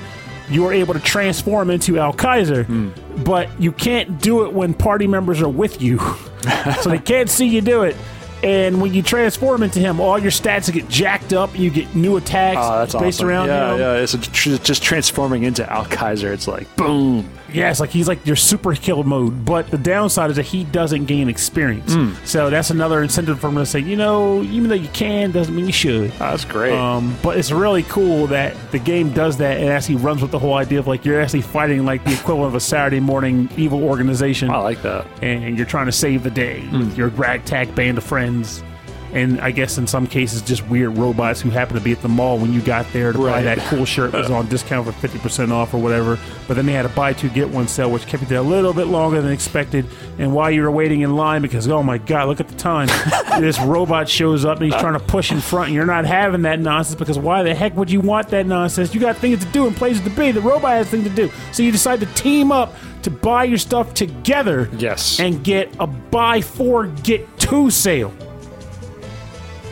you 0.50 0.64
are 0.66 0.72
able 0.72 0.94
to 0.94 1.00
transform 1.00 1.68
into 1.70 1.98
Al 1.98 2.12
Kaiser, 2.12 2.64
Hmm. 2.64 2.88
but 3.24 3.48
you 3.60 3.70
can't 3.72 4.20
do 4.20 4.44
it 4.46 4.52
when 4.52 4.72
party 4.72 5.06
members 5.06 5.42
are 5.42 5.48
with 5.48 5.82
you. 5.82 5.98
so 6.82 6.88
they 6.90 6.98
can't 6.98 7.28
see 7.28 7.46
you 7.46 7.60
do 7.60 7.82
it. 7.82 7.94
And 8.42 8.80
when 8.80 8.94
you 8.94 9.02
transform 9.02 9.62
into 9.62 9.80
him, 9.80 10.00
all 10.00 10.18
your 10.18 10.30
stats 10.30 10.72
get 10.72 10.88
jacked 10.88 11.32
up. 11.32 11.58
You 11.58 11.70
get 11.70 11.94
new 11.94 12.16
attacks 12.16 12.58
Oh, 12.62 12.78
that's 12.78 12.94
based 12.94 13.18
awesome. 13.18 13.28
around 13.28 13.48
yeah, 13.48 13.76
yeah. 13.76 13.92
It's 13.94 14.14
a 14.14 14.18
tr- 14.18 14.56
just 14.62 14.82
transforming 14.82 15.42
into 15.42 15.70
Al 15.72 15.84
Kaiser. 15.86 16.32
It's 16.32 16.46
like 16.46 16.74
boom. 16.76 17.28
Yeah, 17.50 17.70
it's 17.70 17.80
like 17.80 17.88
he's 17.88 18.06
like 18.08 18.26
your 18.26 18.36
super 18.36 18.74
kill 18.74 19.02
mode. 19.04 19.44
But 19.46 19.70
the 19.70 19.78
downside 19.78 20.28
is 20.30 20.36
that 20.36 20.44
he 20.44 20.64
doesn't 20.64 21.06
gain 21.06 21.30
experience. 21.30 21.94
Hmm. 21.94 22.12
So 22.24 22.50
that's 22.50 22.68
another 22.70 23.02
incentive 23.02 23.40
for 23.40 23.48
him 23.48 23.54
to 23.56 23.64
say, 23.64 23.78
you 23.80 23.96
know, 23.96 24.42
even 24.42 24.68
though 24.68 24.74
you 24.74 24.88
can, 24.88 25.30
doesn't 25.30 25.54
mean 25.56 25.64
you 25.64 25.72
should. 25.72 26.10
Oh, 26.12 26.18
that's 26.18 26.44
great. 26.44 26.74
Um, 26.74 27.16
but 27.22 27.38
it's 27.38 27.50
really 27.50 27.84
cool 27.84 28.26
that 28.26 28.54
the 28.70 28.78
game 28.78 29.14
does 29.14 29.38
that 29.38 29.56
and 29.56 29.70
actually 29.70 29.96
runs 29.96 30.20
with 30.20 30.30
the 30.30 30.38
whole 30.38 30.54
idea 30.54 30.78
of 30.78 30.86
like 30.86 31.06
you're 31.06 31.20
actually 31.22 31.40
fighting 31.40 31.86
like 31.86 32.04
the 32.04 32.12
equivalent 32.12 32.48
of 32.48 32.54
a 32.54 32.60
Saturday 32.60 33.00
morning 33.00 33.48
evil 33.56 33.82
organization. 33.82 34.50
I 34.50 34.58
like 34.58 34.82
that. 34.82 35.06
and 35.22 35.56
you're 35.56 35.66
trying 35.66 35.86
to 35.86 35.92
save 35.92 36.22
the 36.24 36.30
day 36.30 36.60
Hmm. 36.60 36.80
with 36.80 36.98
your 36.98 37.08
ragtag 37.08 37.74
band 37.74 37.96
of 37.98 38.04
friends 38.04 38.27
friends. 38.28 38.67
And 39.12 39.40
I 39.40 39.50
guess 39.50 39.78
in 39.78 39.86
some 39.86 40.06
cases, 40.06 40.42
just 40.42 40.66
weird 40.68 40.96
robots 40.98 41.40
who 41.40 41.50
happen 41.50 41.74
to 41.76 41.80
be 41.80 41.92
at 41.92 42.02
the 42.02 42.08
mall 42.08 42.38
when 42.38 42.52
you 42.52 42.60
got 42.60 42.86
there 42.92 43.12
to 43.12 43.18
buy 43.18 43.24
Right. 43.24 43.44
that 43.44 43.58
cool 43.68 43.84
shirt 43.84 44.12
that 44.12 44.18
was 44.18 44.30
on 44.30 44.48
discount 44.48 44.86
for 44.86 44.92
50% 44.92 45.50
off 45.50 45.72
or 45.72 45.78
whatever. 45.78 46.18
But 46.46 46.54
then 46.56 46.66
they 46.66 46.72
had 46.72 46.84
a 46.84 46.90
buy 46.90 47.12
two, 47.14 47.28
get 47.30 47.48
one 47.48 47.68
sale, 47.68 47.90
which 47.90 48.06
kept 48.06 48.22
you 48.22 48.28
there 48.28 48.38
a 48.38 48.42
little 48.42 48.72
bit 48.74 48.86
longer 48.88 49.20
than 49.22 49.32
expected. 49.32 49.86
And 50.18 50.34
while 50.34 50.50
you 50.50 50.62
were 50.62 50.70
waiting 50.70 51.00
in 51.00 51.16
line, 51.16 51.42
because 51.42 51.66
oh 51.68 51.82
my 51.82 51.98
God, 51.98 52.28
look 52.28 52.40
at 52.40 52.48
the 52.48 52.54
time, 52.56 52.88
this 53.40 53.58
robot 53.60 54.08
shows 54.08 54.44
up 54.44 54.60
and 54.60 54.70
he's 54.72 54.80
trying 54.80 54.92
to 54.94 55.00
push 55.00 55.30
in 55.32 55.40
front, 55.40 55.66
and 55.68 55.74
you're 55.74 55.86
not 55.86 56.04
having 56.04 56.42
that 56.42 56.60
nonsense 56.60 56.98
because 56.98 57.18
why 57.18 57.42
the 57.42 57.54
heck 57.54 57.76
would 57.76 57.90
you 57.90 58.00
want 58.00 58.28
that 58.28 58.46
nonsense? 58.46 58.94
You 58.94 59.00
got 59.00 59.16
things 59.16 59.44
to 59.44 59.50
do 59.52 59.66
and 59.66 59.74
places 59.76 60.02
to 60.04 60.10
be. 60.10 60.32
The 60.32 60.40
robot 60.40 60.72
has 60.72 60.88
things 60.88 61.04
to 61.08 61.14
do. 61.14 61.30
So 61.52 61.62
you 61.62 61.72
decide 61.72 62.00
to 62.00 62.06
team 62.14 62.52
up 62.52 62.74
to 63.02 63.10
buy 63.10 63.44
your 63.44 63.58
stuff 63.58 63.94
together 63.94 64.68
Yes. 64.76 65.20
and 65.20 65.42
get 65.44 65.72
a 65.78 65.86
buy 65.86 66.40
four 66.40 66.86
get 66.88 67.26
two 67.38 67.70
sale 67.70 68.12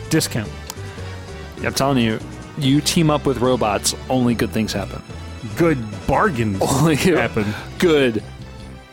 discount. 0.09 0.49
I'm 1.63 1.73
telling 1.73 1.97
you, 2.03 2.19
you 2.57 2.81
team 2.81 3.09
up 3.09 3.25
with 3.25 3.37
robots, 3.39 3.95
only 4.09 4.35
good 4.35 4.51
things 4.51 4.73
happen. 4.73 5.01
Good 5.55 5.77
bargains 6.07 6.61
Only 6.61 6.95
happen. 6.95 7.45
good 7.79 8.23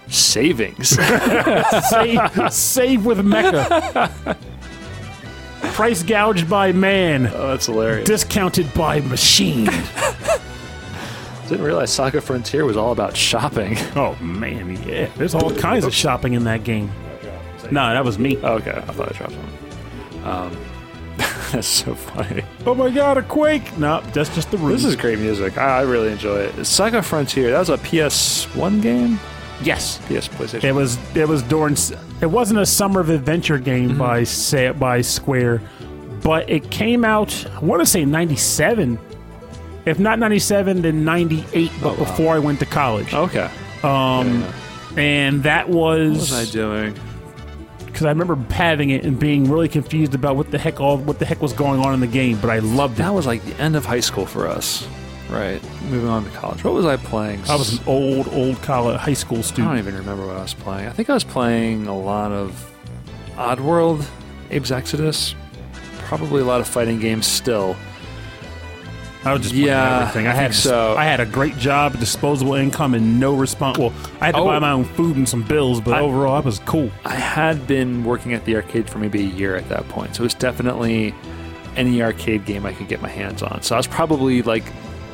savings. 0.08 0.88
save, 1.90 2.52
save 2.52 3.04
with 3.06 3.24
Mecca. 3.24 4.36
Price 5.72 6.02
gouged 6.02 6.48
by 6.48 6.72
man, 6.72 7.26
oh, 7.34 7.48
that's 7.48 7.66
hilarious. 7.66 8.06
discounted 8.06 8.72
by 8.74 9.00
machine. 9.00 9.68
Didn't 11.48 11.64
realize 11.64 11.92
Saga 11.92 12.20
Frontier 12.20 12.64
was 12.64 12.76
all 12.76 12.92
about 12.92 13.16
shopping. 13.16 13.76
Oh 13.96 14.16
man, 14.20 14.76
yeah. 14.86 15.06
There's 15.16 15.34
all 15.34 15.54
kinds 15.54 15.84
of 15.84 15.94
shopping 15.94 16.34
in 16.34 16.44
that 16.44 16.64
game. 16.64 16.90
No, 17.70 17.92
that 17.92 18.04
was 18.04 18.18
me. 18.18 18.36
okay, 18.38 18.72
I 18.72 18.80
thought 18.92 19.08
I 19.14 19.16
dropped 19.16 19.34
one. 19.34 20.24
Um, 20.24 20.56
that's 21.54 21.66
so 21.68 21.94
funny. 21.94 22.42
Oh 22.66 22.74
my 22.74 22.90
god, 22.90 23.16
a 23.18 23.22
quake! 23.22 23.76
No, 23.78 24.00
that's 24.12 24.34
just 24.34 24.50
the 24.50 24.58
roof. 24.58 24.72
This 24.72 24.84
is 24.84 24.96
great 24.96 25.18
music. 25.18 25.56
I, 25.56 25.78
I 25.78 25.82
really 25.82 26.10
enjoy 26.12 26.40
it. 26.40 26.64
Saga 26.64 27.02
Frontier. 27.02 27.50
That 27.50 27.58
was 27.60 27.70
a 27.70 27.78
PS1 27.78 28.82
game. 28.82 29.18
yes. 29.62 29.98
PS 30.06 30.28
PlayStation. 30.28 30.64
It 30.64 30.72
was 30.72 30.98
it 31.16 31.28
was 31.28 31.42
during 31.44 31.76
it 32.20 32.26
wasn't 32.26 32.60
a 32.60 32.66
summer 32.66 33.00
of 33.00 33.08
adventure 33.10 33.58
game 33.58 33.96
by 33.96 34.24
say 34.24 34.70
by 34.72 35.00
Square, 35.00 35.62
but 36.22 36.48
it 36.50 36.70
came 36.70 37.04
out 37.04 37.46
I 37.54 37.60
want 37.60 37.80
to 37.80 37.86
say 37.86 38.04
97. 38.04 38.98
If 39.86 39.98
not 39.98 40.18
97 40.18 40.82
then 40.82 41.04
98 41.04 41.70
but 41.82 41.96
before 41.98 42.34
I 42.34 42.38
went 42.38 42.58
to 42.60 42.66
college. 42.66 43.14
okay. 43.14 43.50
Um 43.82 44.44
and 44.96 45.42
that 45.42 45.68
was 45.68 46.30
What 46.32 46.40
was 46.40 46.48
I 46.48 46.52
doing? 46.52 46.94
Cuz 47.94 48.04
I 48.04 48.10
remember 48.10 48.36
having 48.52 48.90
it 48.90 49.04
and 49.04 49.18
being 49.18 49.50
really 49.50 49.68
confused 49.68 50.14
about 50.14 50.36
what 50.36 50.50
the 50.50 50.58
heck 50.58 50.80
all 50.80 50.98
what 50.98 51.18
the 51.18 51.24
heck 51.24 51.40
was 51.40 51.52
going 51.52 51.80
on 51.80 51.94
in 51.94 52.00
the 52.00 52.06
game, 52.06 52.38
but 52.40 52.50
I 52.50 52.58
loved 52.58 52.94
it. 52.94 53.02
That 53.02 53.14
was 53.14 53.26
like 53.26 53.44
the 53.44 53.54
end 53.60 53.76
of 53.76 53.84
high 53.86 54.00
school 54.00 54.26
for 54.26 54.46
us. 54.46 54.86
Right. 55.30 55.62
Moving 55.84 56.08
on 56.08 56.24
to 56.24 56.30
college. 56.30 56.62
What 56.62 56.74
was 56.74 56.86
I 56.86 56.96
playing? 56.96 57.40
I 57.48 57.56
was 57.56 57.78
an 57.78 57.84
old 57.86 58.28
old 58.28 58.60
college 58.62 59.00
high 59.00 59.14
school 59.14 59.42
student. 59.42 59.68
I 59.68 59.70
don't 59.70 59.78
even 59.78 59.96
remember 59.96 60.26
what 60.26 60.36
I 60.36 60.42
was 60.42 60.54
playing. 60.54 60.86
I 60.86 60.90
think 60.90 61.08
I 61.10 61.14
was 61.14 61.24
playing 61.24 61.86
a 61.86 61.98
lot 61.98 62.30
of 62.30 62.70
Oddworld, 63.36 64.06
Abe's 64.50 64.70
Exodus, 64.70 65.34
probably 65.98 66.42
a 66.42 66.44
lot 66.44 66.60
of 66.60 66.68
fighting 66.68 67.00
games 67.00 67.26
still. 67.26 67.76
I 69.24 69.32
was 69.32 69.42
just 69.42 69.52
playing 69.54 69.66
Yeah, 69.68 70.00
everything. 70.00 70.26
I, 70.26 70.32
had 70.34 70.54
so. 70.54 70.94
I 70.96 71.04
had 71.04 71.20
a 71.20 71.26
great 71.26 71.56
job, 71.56 71.98
disposable 71.98 72.54
income, 72.54 72.94
and 72.94 73.18
no 73.18 73.34
response. 73.34 73.78
Well, 73.78 73.92
I 74.20 74.26
had 74.26 74.34
to 74.34 74.40
Oh. 74.42 74.44
buy 74.46 74.58
my 74.58 74.70
own 74.72 74.84
food 74.84 75.16
and 75.16 75.28
some 75.28 75.42
bills, 75.42 75.80
but 75.80 75.94
I- 75.94 76.00
overall, 76.00 76.36
I 76.36 76.40
was 76.40 76.58
cool. 76.66 76.90
I 77.04 77.14
had 77.14 77.66
been 77.66 78.04
working 78.04 78.34
at 78.34 78.44
the 78.44 78.54
arcade 78.56 78.88
for 78.90 78.98
maybe 78.98 79.20
a 79.20 79.26
year 79.28 79.56
at 79.56 79.68
that 79.70 79.88
point, 79.88 80.14
so 80.16 80.22
it 80.22 80.24
was 80.24 80.34
definitely 80.34 81.14
any 81.76 82.02
arcade 82.02 82.44
game 82.44 82.66
I 82.66 82.72
could 82.72 82.88
get 82.88 83.00
my 83.02 83.08
hands 83.08 83.42
on. 83.42 83.62
So 83.62 83.74
I 83.74 83.78
was 83.78 83.86
probably 83.86 84.42
like 84.42 84.64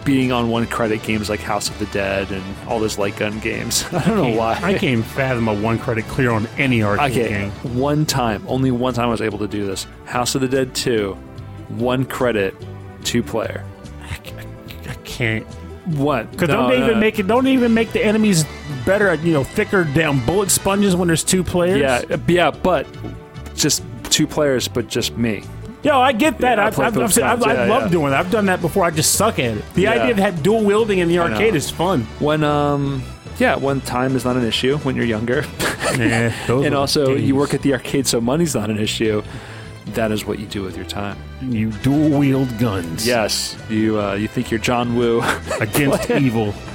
beating 0.04 0.32
on 0.32 0.48
one 0.50 0.66
credit 0.66 1.02
games 1.02 1.28
like 1.28 1.40
House 1.40 1.68
of 1.68 1.78
the 1.78 1.86
Dead 1.86 2.30
and 2.32 2.42
all 2.66 2.80
those 2.80 2.98
light 2.98 3.16
gun 3.16 3.38
games. 3.38 3.84
I 3.92 4.02
don't 4.06 4.16
know 4.16 4.36
why. 4.38 4.58
I 4.62 4.74
can't 4.74 5.04
fathom 5.04 5.46
a 5.46 5.54
one 5.54 5.78
credit 5.78 6.06
clear 6.08 6.30
on 6.30 6.48
any 6.58 6.82
arcade 6.82 7.10
Okay, 7.12 7.28
game. 7.28 7.50
one 7.78 8.06
time, 8.06 8.42
only 8.48 8.70
one 8.70 8.92
time 8.94 9.08
I 9.08 9.10
was 9.10 9.20
able 9.20 9.38
to 9.38 9.46
do 9.48 9.66
this. 9.66 9.86
House 10.06 10.34
of 10.34 10.40
the 10.40 10.48
Dead 10.48 10.74
2, 10.74 11.12
one 11.68 12.04
credit, 12.06 12.54
two 13.04 13.22
player. 13.22 13.62
Can't. 15.20 15.44
What? 15.98 16.30
Because 16.30 16.48
No, 16.48 16.56
don't 16.62 16.70
no, 16.70 16.76
even 16.76 16.94
no. 16.94 17.00
make 17.00 17.18
it? 17.18 17.26
Don't 17.26 17.46
even 17.46 17.74
make 17.74 17.92
the 17.92 18.02
enemies 18.02 18.46
better? 18.86 19.12
You 19.16 19.34
know, 19.34 19.44
thicker 19.44 19.84
damn 19.84 20.24
bullet 20.24 20.50
sponges 20.50 20.96
when 20.96 21.08
there's 21.08 21.22
two 21.22 21.44
players. 21.44 21.78
Yeah, 21.78 22.14
uh, 22.14 22.18
yeah, 22.26 22.50
but 22.50 22.86
just 23.54 23.82
two 24.04 24.26
players, 24.26 24.66
but 24.66 24.88
just 24.88 25.18
me. 25.18 25.44
Yo, 25.82 26.00
I 26.00 26.12
get 26.12 26.38
that. 26.38 26.56
Yeah, 26.56 26.64
I 26.64 26.66
I've, 26.68 26.78
I've, 26.80 27.18
I've. 27.18 27.42
I 27.42 27.52
Yeah, 27.52 27.70
love 27.70 27.82
yeah. 27.82 27.88
doing 27.88 28.10
that. 28.12 28.20
I've 28.20 28.30
done 28.30 28.46
that 28.46 28.62
before. 28.62 28.84
I 28.84 28.90
just 28.90 29.14
suck 29.16 29.38
at 29.38 29.58
it. 29.58 29.74
The 29.74 29.88
idea 29.88 30.10
of 30.12 30.16
have 30.16 30.42
dual 30.42 30.64
wielding 30.64 31.00
in 31.00 31.08
the 31.08 31.18
arcade 31.18 31.54
is 31.54 31.70
fun. 31.70 32.04
When 32.18 32.42
um, 32.42 33.02
yeah, 33.38 33.56
when 33.56 33.82
time 33.82 34.16
is 34.16 34.24
not 34.24 34.36
an 34.36 34.44
issue 34.44 34.78
when 34.78 34.96
you're 34.96 35.04
younger, 35.04 35.44
and 35.98 36.74
also 36.74 37.14
you 37.14 37.36
work 37.36 37.52
at 37.52 37.60
the 37.60 37.74
arcade, 37.74 38.06
so 38.06 38.22
money's 38.22 38.54
not 38.54 38.70
an 38.70 38.78
issue. 38.78 39.22
That 39.94 40.12
is 40.12 40.24
what 40.24 40.38
you 40.38 40.46
do 40.46 40.62
with 40.62 40.76
your 40.76 40.86
time. 40.86 41.16
You 41.42 41.70
dual 41.70 42.18
wield 42.18 42.56
guns. 42.58 43.06
Yes, 43.06 43.56
you 43.68 43.98
uh, 44.00 44.14
you 44.14 44.28
think 44.28 44.50
you're 44.50 44.60
John 44.60 44.94
Woo 44.96 45.20
against 45.60 46.10
evil. 46.10 46.52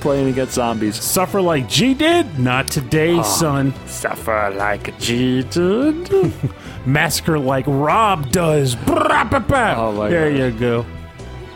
playing 0.00 0.28
against 0.28 0.54
zombies. 0.54 0.96
Suffer 1.02 1.40
like 1.40 1.68
G 1.68 1.94
did? 1.94 2.38
Not 2.38 2.68
today, 2.68 3.16
Ah. 3.18 3.22
son. 3.22 3.72
Suffer 3.86 4.52
like 4.56 4.98
G 4.98 5.42
did. 5.44 6.32
massacre 6.86 7.38
like 7.38 7.64
Rob 7.66 8.30
does. 8.30 8.76
Oh, 8.86 10.08
there 10.08 10.30
God. 10.30 10.38
you 10.38 10.50
go. 10.58 10.86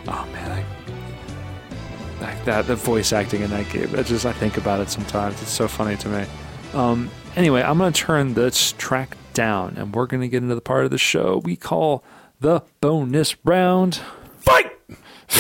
Oh 0.09 0.27
man, 0.33 0.51
I, 0.51 2.23
like 2.23 2.45
that 2.45 2.67
the 2.67 2.77
voice 2.77 3.13
acting 3.13 3.43
in 3.43 3.51
that 3.51 3.69
game. 3.71 3.95
I 3.95 4.03
just 4.03 4.25
I 4.27 4.33
think 4.33 4.57
about 4.57 4.81
it 4.81 4.89
sometimes. 4.91 5.41
It's 5.43 5.51
so 5.51 5.69
funny 5.69 5.97
to 5.99 6.09
me. 6.09 6.25
Um, 6.75 7.11
anyway, 7.37 7.63
I'm 7.63 7.79
gonna 7.79 7.93
turn 7.93 8.33
this 8.35 8.73
track 8.79 9.17
down, 9.35 9.77
and 9.77 9.95
we're 9.95 10.07
gonna 10.07 10.29
get 10.29 10.43
into 10.43 10.55
the 10.55 10.61
part 10.61 10.85
of 10.85 10.91
the 10.91 10.99
show 10.99 11.41
we 11.45 11.57
call 11.57 12.05
the 12.41 12.63
bonus 12.81 13.37
round. 13.45 14.01
Fight! 14.39 14.71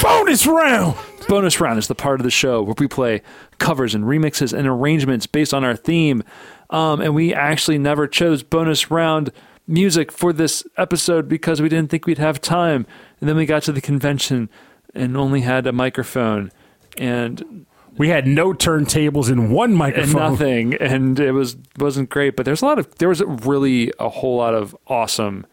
Bonus 0.02 0.47
round! 0.47 0.97
Bonus 1.28 1.60
round 1.60 1.78
is 1.78 1.89
the 1.89 1.94
part 1.94 2.20
of 2.20 2.24
the 2.24 2.31
show 2.31 2.62
where 2.62 2.74
we 2.78 2.89
play 2.89 3.23
covers 3.59 3.94
and 3.94 4.05
remixes 4.05 4.56
and 4.56 4.66
arrangements 4.66 5.27
based 5.27 5.52
on 5.52 5.65
our 5.65 5.77
theme. 5.77 6.23
Um, 6.70 7.01
and 7.01 7.15
we 7.15 7.35
actually 7.35 7.78
never 7.78 8.06
chose 8.06 8.43
bonus 8.43 8.90
round 8.90 9.31
music 9.66 10.10
for 10.10 10.32
this 10.32 10.65
episode 10.77 11.28
because 11.28 11.60
we 11.60 11.69
didn't 11.69 11.90
think 11.90 12.06
we'd 12.06 12.19
have 12.19 12.40
time. 12.40 12.86
And 13.20 13.28
then 13.28 13.36
we 13.36 13.47
got 13.47 13.62
to 13.65 13.73
the 13.73 13.81
convention 13.81 14.48
and 14.94 15.16
only 15.16 15.43
had 15.43 15.66
a 15.66 15.73
microphone 15.73 16.51
and 16.97 17.66
We 17.97 18.09
had 18.09 18.27
no 18.27 18.52
turntables 18.52 19.31
in 19.31 19.51
one 19.51 19.70
and 19.70 19.78
microphone. 19.78 20.12
nothing, 20.32 20.74
and 20.74 21.19
it 21.19 21.32
was 21.32 21.56
wasn't 21.78 22.10
great. 22.10 22.36
But 22.36 22.44
there's 22.44 22.62
a 22.62 22.66
lot 22.66 22.78
of 22.78 22.94
there 22.98 23.09
was 23.09 23.23
really 23.23 23.93
a 23.98 24.09
whole 24.09 24.36
lot 24.36 24.55
of 24.55 24.77
awesome 24.86 25.47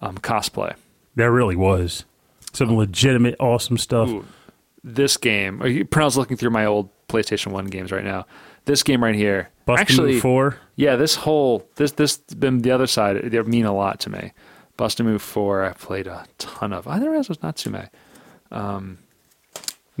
um, 0.00 0.18
cosplay. 0.18 0.74
There 1.14 1.30
really 1.30 1.56
was. 1.56 2.04
Some 2.52 2.76
legitimate 2.76 3.36
awesome 3.38 3.78
stuff. 3.78 4.08
Ooh, 4.08 4.24
this 4.82 5.16
game. 5.16 5.64
You, 5.64 5.84
Pernell's 5.84 6.16
looking 6.16 6.36
through 6.36 6.50
my 6.50 6.64
old 6.64 6.88
PlayStation 7.08 7.48
One 7.52 7.66
games 7.66 7.92
right 7.92 8.04
now. 8.04 8.26
This 8.64 8.82
game 8.82 9.02
right 9.02 9.14
here, 9.14 9.48
Bustin' 9.64 9.80
actually, 9.80 10.20
4. 10.20 10.56
yeah, 10.76 10.96
this 10.96 11.14
whole 11.14 11.66
this 11.76 11.92
this 11.92 12.18
been 12.18 12.62
the 12.62 12.70
other 12.72 12.86
side. 12.86 13.30
They 13.30 13.40
mean 13.42 13.64
a 13.64 13.74
lot 13.74 14.00
to 14.00 14.10
me. 14.10 14.32
Bust 14.76 14.98
a 14.98 15.04
Move 15.04 15.20
Four, 15.22 15.64
I 15.64 15.72
played 15.72 16.06
a 16.06 16.24
ton 16.38 16.72
of. 16.72 16.88
I 16.88 16.96
Other 16.96 17.14
as 17.14 17.28
was 17.28 17.42
Natsume. 17.42 17.88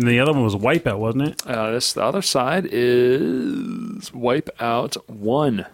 And 0.00 0.08
the 0.08 0.18
other 0.18 0.32
one 0.32 0.42
was 0.44 0.54
Wipeout, 0.56 0.98
wasn't 0.98 1.28
it? 1.28 1.46
Uh, 1.46 1.72
this 1.72 1.92
the 1.92 2.02
other 2.02 2.22
side 2.22 2.66
is 2.70 4.10
Wipeout 4.10 4.96
One. 5.08 5.66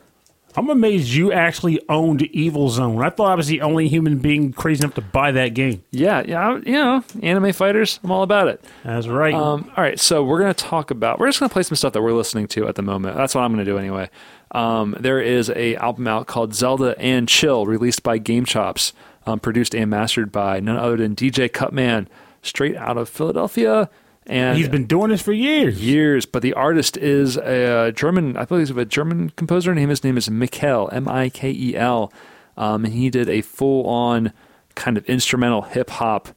I'm 0.58 0.70
amazed 0.70 1.10
you 1.10 1.32
actually 1.32 1.80
owned 1.88 2.22
Evil 2.22 2.70
Zone. 2.70 3.00
I 3.02 3.10
thought 3.10 3.30
I 3.30 3.34
was 3.34 3.46
the 3.46 3.60
only 3.60 3.88
human 3.88 4.18
being 4.18 4.54
crazy 4.54 4.82
enough 4.82 4.94
to 4.94 5.02
buy 5.02 5.30
that 5.32 5.48
game. 5.52 5.84
Yeah, 5.90 6.22
yeah, 6.26 6.48
I- 6.48 6.56
you 6.56 6.72
know, 6.72 7.04
anime 7.22 7.52
fighters. 7.52 8.00
I'm 8.02 8.10
all 8.10 8.22
about 8.22 8.48
it. 8.48 8.64
That's 8.82 9.06
right. 9.06 9.34
Um, 9.34 9.70
all 9.76 9.84
right, 9.84 10.00
so 10.00 10.24
we're 10.24 10.38
going 10.40 10.54
to 10.54 10.64
talk 10.64 10.90
about. 10.90 11.18
We're 11.20 11.28
just 11.28 11.38
going 11.40 11.50
to 11.50 11.52
play 11.52 11.62
some 11.62 11.76
stuff 11.76 11.92
that 11.92 12.00
we're 12.02 12.14
listening 12.14 12.46
to 12.48 12.66
at 12.68 12.74
the 12.74 12.82
moment. 12.82 13.16
That's 13.16 13.34
what 13.34 13.42
I'm 13.42 13.52
going 13.52 13.64
to 13.66 13.70
do 13.70 13.76
anyway. 13.76 14.08
Um, 14.52 14.96
there 14.98 15.20
is 15.20 15.50
a 15.50 15.76
album 15.76 16.08
out 16.08 16.26
called 16.26 16.54
Zelda 16.54 16.98
and 16.98 17.28
Chill, 17.28 17.66
released 17.66 18.02
by 18.02 18.16
Game 18.16 18.46
Chops, 18.46 18.94
um, 19.26 19.38
produced 19.38 19.74
and 19.74 19.90
mastered 19.90 20.32
by 20.32 20.58
none 20.60 20.78
other 20.78 20.96
than 20.96 21.14
DJ 21.14 21.52
Cutman, 21.52 22.08
straight 22.42 22.76
out 22.76 22.96
of 22.96 23.10
Philadelphia. 23.10 23.90
And 24.26 24.58
He's 24.58 24.68
been 24.68 24.86
doing 24.86 25.10
this 25.10 25.22
for 25.22 25.32
years. 25.32 25.80
years, 25.80 26.26
but 26.26 26.42
the 26.42 26.52
artist 26.54 26.96
is 26.96 27.36
a 27.36 27.92
German, 27.94 28.36
I 28.36 28.44
believe 28.44 28.68
he's 28.68 28.76
a 28.76 28.84
German 28.84 29.30
composer. 29.30 29.72
Name 29.74 29.88
his 29.88 30.02
name 30.02 30.16
is 30.16 30.28
Mikel, 30.28 30.88
M 30.92 31.08
I 31.08 31.28
K 31.28 31.50
E 31.50 31.76
L, 31.76 32.12
um, 32.56 32.84
and 32.84 32.94
he 32.94 33.08
did 33.08 33.28
a 33.28 33.42
full 33.42 33.86
on 33.86 34.32
kind 34.74 34.98
of 34.98 35.04
instrumental 35.06 35.62
hip 35.62 35.90
hop 35.90 36.30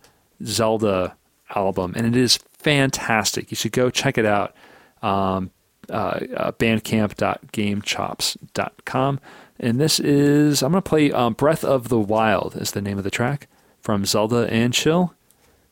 Zelda 0.43 1.15
album, 1.55 1.93
and 1.95 2.05
it 2.05 2.15
is 2.15 2.37
fantastic. 2.37 3.49
You 3.49 3.55
should 3.55 3.71
go 3.71 3.89
check 3.89 4.19
it 4.19 4.25
out. 4.25 4.55
Um, 5.01 5.49
uh, 5.89 6.19
uh, 6.37 6.51
bandcamp.gamechops.com. 6.51 9.19
And 9.59 9.79
this 9.79 9.99
is, 9.99 10.61
I'm 10.61 10.71
going 10.71 10.83
to 10.83 10.89
play 10.89 11.11
um, 11.11 11.33
Breath 11.33 11.63
of 11.63 11.89
the 11.89 11.99
Wild, 11.99 12.55
is 12.55 12.71
the 12.71 12.81
name 12.81 12.99
of 12.99 13.03
the 13.03 13.09
track 13.09 13.47
from 13.81 14.05
Zelda 14.05 14.47
and 14.51 14.73
Chill. 14.73 15.15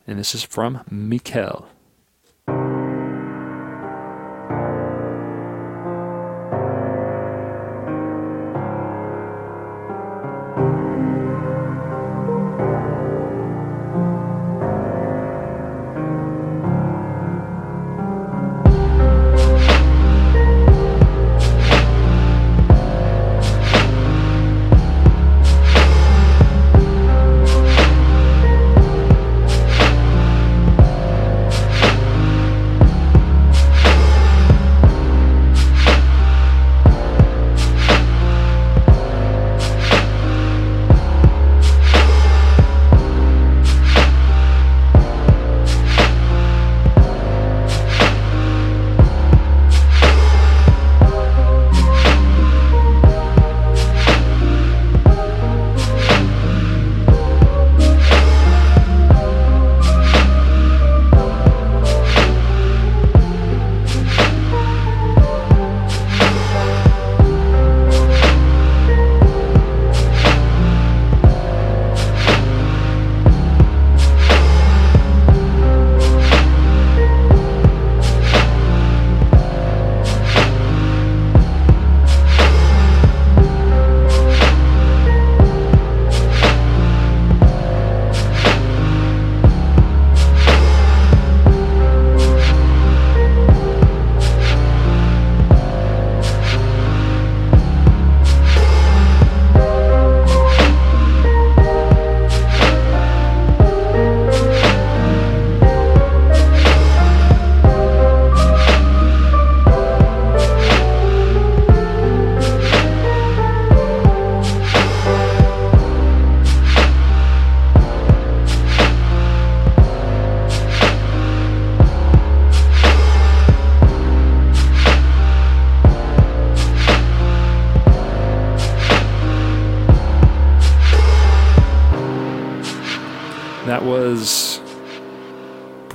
And 0.07 0.18
this 0.18 0.34
is 0.34 0.44
from 0.44 0.81
Mikel. 0.89 1.68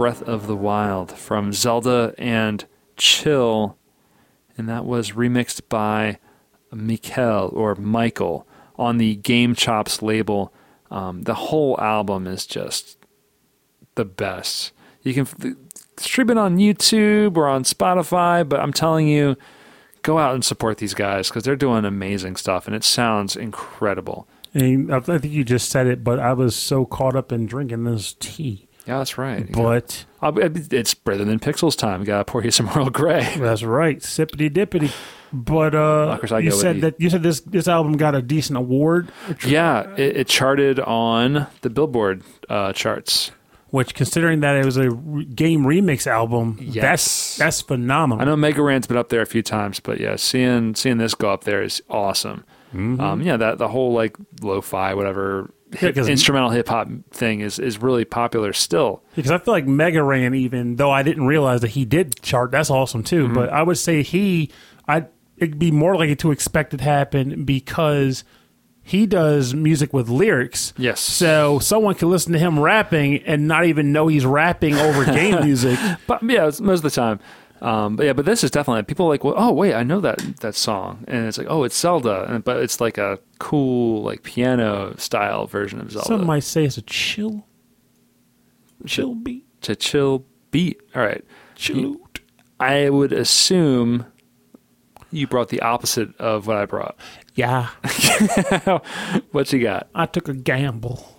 Breath 0.03 0.23
of 0.23 0.49
the 0.49 0.57
Wild 0.57 1.13
from 1.13 1.53
Zelda 1.53 2.13
and 2.19 2.65
Chill, 2.97 3.79
and 4.59 4.69
that 4.69 4.85
was 4.85 5.13
remixed 5.13 5.69
by 5.69 6.19
Mikel 6.73 7.53
or 7.55 7.77
Michael 7.77 8.45
on 8.75 8.99
the 8.99 9.15
Game 9.15 9.55
Chops 9.55 10.03
label. 10.03 10.53
Um, 10.91 11.23
the 11.23 11.35
whole 11.35 11.79
album 11.81 12.27
is 12.27 12.47
just 12.47 12.99
the 13.95 14.05
best. 14.05 14.73
You 15.03 15.15
can 15.15 15.23
f- 15.23 15.55
stream 15.99 16.31
it 16.31 16.37
on 16.37 16.57
YouTube 16.57 17.37
or 17.37 17.47
on 17.47 17.63
Spotify, 17.63 18.49
but 18.49 18.59
I'm 18.59 18.73
telling 18.73 19.07
you, 19.07 19.37
go 20.03 20.19
out 20.19 20.35
and 20.35 20.45
support 20.45 20.79
these 20.79 20.95
guys 20.95 21.29
because 21.29 21.45
they're 21.45 21.55
doing 21.55 21.85
amazing 21.85 22.35
stuff, 22.35 22.67
and 22.67 22.75
it 22.75 22.83
sounds 22.83 23.37
incredible. 23.37 24.27
And 24.53 24.93
I 24.93 24.99
think 24.99 25.27
you 25.27 25.45
just 25.45 25.69
said 25.69 25.87
it, 25.87 26.03
but 26.03 26.19
I 26.19 26.33
was 26.33 26.57
so 26.57 26.87
caught 26.87 27.15
up 27.15 27.31
in 27.31 27.47
drinking 27.47 27.85
this 27.85 28.17
tea. 28.19 28.67
Yeah, 28.87 28.99
that's 28.99 29.17
right. 29.19 29.51
But 29.53 30.05
It's 30.23 30.97
Rhythm 31.05 31.29
and 31.29 31.41
Pixels 31.41 31.77
time. 31.77 32.01
We 32.01 32.07
gotta 32.07 32.25
pour 32.25 32.43
you 32.43 32.51
some 32.51 32.69
Earl 32.77 32.91
Grey. 32.91 33.37
that's 33.39 33.63
right, 33.63 33.99
sippity 34.01 34.51
dippity. 34.51 34.93
But 35.33 35.75
uh, 35.75 36.19
Of 36.21 36.45
you 36.45 36.51
said 36.51 36.83
that 36.83 37.01
you 37.01 37.09
said 37.09 37.23
this 37.23 37.41
this 37.41 37.67
album 37.69 37.97
got 37.97 38.15
a 38.15 38.21
decent 38.23 38.59
award, 38.59 39.11
Yeah, 39.47 39.89
it, 39.97 40.17
it 40.17 40.27
charted 40.29 40.79
on 40.81 41.47
the 41.63 41.71
Billboard 41.71 42.23
uh, 42.51 42.73
charts. 42.75 43.31
which 43.71 43.95
considering 43.95 44.41
that 44.41 44.57
it 44.57 44.65
was 44.67 44.77
a 44.77 44.91
re- 44.91 45.25
game 45.25 45.63
remix 45.65 46.07
album, 46.07 46.59
Yes. 46.61 46.83
that's 46.83 47.37
that's 47.39 47.61
phenomenal. 47.63 48.21
I 48.21 48.27
know 48.27 48.37
Mega 48.37 48.61
Ran's 48.63 48.87
been 48.87 48.99
up 48.99 49.09
there 49.09 49.23
a 49.23 49.27
few 49.27 49.43
times, 49.43 49.81
but 49.81 50.01
yeah, 50.01 50.17
seeing 50.17 50.75
seeing 50.75 50.99
this 50.99 51.15
go 51.15 51.31
up 51.31 51.45
there 51.45 51.63
is 51.63 51.83
awesome. 51.89 52.45
Um, 52.75 53.21
yeah, 53.23 53.37
that 53.37 53.57
the 53.59 53.69
whole 53.69 53.93
like 53.93 54.17
lo-fi 54.43 54.93
whatever 54.95 55.53
hip, 55.75 55.97
instrumental 55.97 56.51
hip 56.51 56.69
hop 56.69 56.89
thing 57.11 57.41
is 57.41 57.59
is 57.59 57.79
really 57.79 58.05
popular 58.05 58.53
still. 58.53 59.03
Because 59.15 59.31
I 59.31 59.39
feel 59.39 59.53
like 59.53 59.67
Mega 59.67 60.03
Ran, 60.03 60.35
even 60.35 60.77
though 60.77 60.91
I 60.91 61.03
didn't 61.03 61.27
realize 61.27 61.61
that 61.61 61.71
he 61.71 61.85
did 61.85 62.21
chart, 62.23 62.51
that's 62.51 62.71
awesome 62.71 63.03
too. 63.03 63.25
Mm-hmm. 63.25 63.35
But 63.35 63.51
I 63.51 63.63
would 63.63 63.79
say 63.79 64.03
he, 64.03 64.51
I 64.89 65.07
it'd 65.37 65.59
be 65.59 65.71
more 65.71 65.97
likely 65.97 66.17
to 66.17 66.31
expect 66.31 66.75
it 66.75 66.81
happen 66.81 67.45
because 67.45 68.25
he 68.83 69.07
does 69.07 69.55
music 69.55 69.93
with 69.93 70.09
lyrics. 70.09 70.73
Yes. 70.77 71.01
So 71.01 71.59
someone 71.61 71.95
can 71.95 72.11
listen 72.11 72.33
to 72.33 72.39
him 72.39 72.59
rapping 72.59 73.19
and 73.25 73.47
not 73.47 73.65
even 73.65 73.93
know 73.93 74.09
he's 74.09 74.27
rapping 74.27 74.75
over 74.75 75.05
game 75.13 75.45
music. 75.45 75.79
But 76.07 76.23
yeah, 76.25 76.51
most 76.61 76.79
of 76.79 76.83
the 76.83 76.91
time. 76.91 77.21
Um, 77.63 77.95
but 77.95 78.07
yeah, 78.07 78.13
but 78.13 78.25
this 78.25 78.43
is 78.43 78.51
definitely 78.51 78.83
people 78.83 79.07
are 79.07 79.11
like, 79.11 79.23
well, 79.23 79.35
oh 79.37 79.53
wait, 79.53 79.73
I 79.73 79.85
know 79.85 80.01
that 80.01 80.19
that 80.41 80.57
song, 80.57 81.05
and 81.07 81.29
it's 81.29 81.39
like, 81.39 81.47
oh, 81.49 81.63
it's 81.63 81.79
Zelda, 81.79 82.27
and, 82.29 82.43
but 82.43 82.57
it's 82.61 82.81
like 82.81 82.99
a 82.99 83.21
cool 83.39 84.03
like 84.03 84.25
piano 84.25 84.97
style 84.99 85.47
version 85.47 85.81
of 85.81 85.93
Zelda. 85.93 86.09
Some 86.09 86.27
might 86.27 86.43
say 86.43 86.65
it's 86.65 86.77
a 86.77 86.83
chill, 86.83 87.47
chill 88.85 89.15
beat, 89.15 89.47
It's 89.59 89.69
a 89.69 89.77
chill 89.77 90.27
beat. 90.51 90.81
All 90.97 91.03
right, 91.03 91.25
chill. 91.55 92.01
I 92.59 92.91
would 92.91 93.13
assume 93.13 94.07
you 95.13 95.29
brought 95.29 95.51
the 95.51 95.61
opposite 95.61 96.17
of 96.17 96.49
what 96.49 96.57
I 96.57 96.67
brought. 96.67 96.97
Yeah, 97.35 97.69
What 99.31 99.53
you 99.53 99.63
got? 99.63 99.89
I 99.95 100.07
took 100.07 100.29
a 100.29 100.35
gamble. 100.35 101.12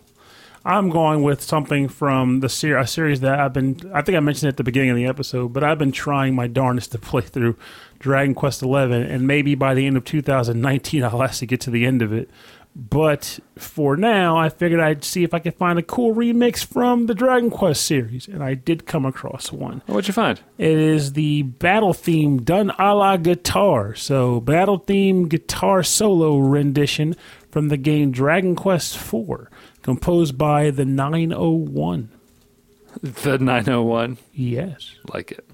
I'm 0.65 0.90
going 0.90 1.23
with 1.23 1.41
something 1.41 1.90
from 1.90 2.40
the 2.40 2.48
ser- 2.48 2.77
a 2.77 2.88
series 2.88 3.19
that 3.19 3.40
I've 3.40 3.53
been. 3.53 3.91
I 3.94 4.02
think 4.02 4.15
I 4.15 4.22
mentioned 4.22 4.48
at 4.49 4.57
the 4.57 4.64
beginning 4.64 4.91
of 4.91 4.95
the 4.95 5.06
episode, 5.06 5.52
but 5.52 5.64
I've 5.64 5.77
been 5.77 5.91
trying 5.91 6.35
my 6.35 6.48
darndest 6.48 6.94
to 6.94 6.98
play 6.99 7.22
through 7.22 7.57
Dragon 7.99 8.34
Quest 8.34 8.61
XI, 8.61 8.68
and 8.68 9.27
maybe 9.27 9.56
by 9.56 9.73
the 9.73 9.85
end 9.85 9.98
of 9.98 10.06
2019, 10.06 11.03
I'll 11.03 11.23
actually 11.23 11.48
get 11.48 11.61
to 11.61 11.72
the 11.72 11.85
end 11.85 12.02
of 12.02 12.14
it. 12.14 12.30
But 12.76 13.40
for 13.56 13.95
now, 13.95 14.35
I 14.35 14.49
figured 14.49 14.80
I'd 14.80 15.03
see 15.03 15.23
if 15.23 15.34
I 15.35 15.40
could 15.40 15.53
find 15.53 15.77
a 15.77 15.84
cool 15.84 16.15
remix 16.15 16.65
from 16.65 17.06
the 17.06 17.14
Dragon 17.14 17.52
Quest 17.52 17.85
series, 17.85 18.27
and 18.27 18.41
I 18.44 18.56
did 18.56 18.88
come 18.88 19.06
across 19.06 19.52
one. 19.52 19.84
What'd 19.85 20.07
you 20.07 20.14
find? 20.14 20.41
It 20.57 20.80
is 20.80 21.14
the 21.14 21.44
battle 21.44 21.94
theme 21.94 22.41
done 22.41 22.72
a 22.80 22.95
la 22.95 23.18
guitar. 23.18 23.94
So, 23.94 24.40
battle 24.40 24.80
theme 24.80 25.27
guitar 25.27 25.84
solo 25.84 26.40
rendition 26.40 27.15
from 27.52 27.68
the 27.68 27.77
game 27.77 28.11
Dragon 28.11 28.56
Quest 28.56 28.95
IV, 28.95 29.48
composed 29.84 30.38
by 30.38 30.72
the 30.72 30.85
901. 30.85 32.10
The 33.01 33.38
901. 33.38 34.18
Yes. 34.34 34.95
Like 35.14 35.31
it. 35.34 35.45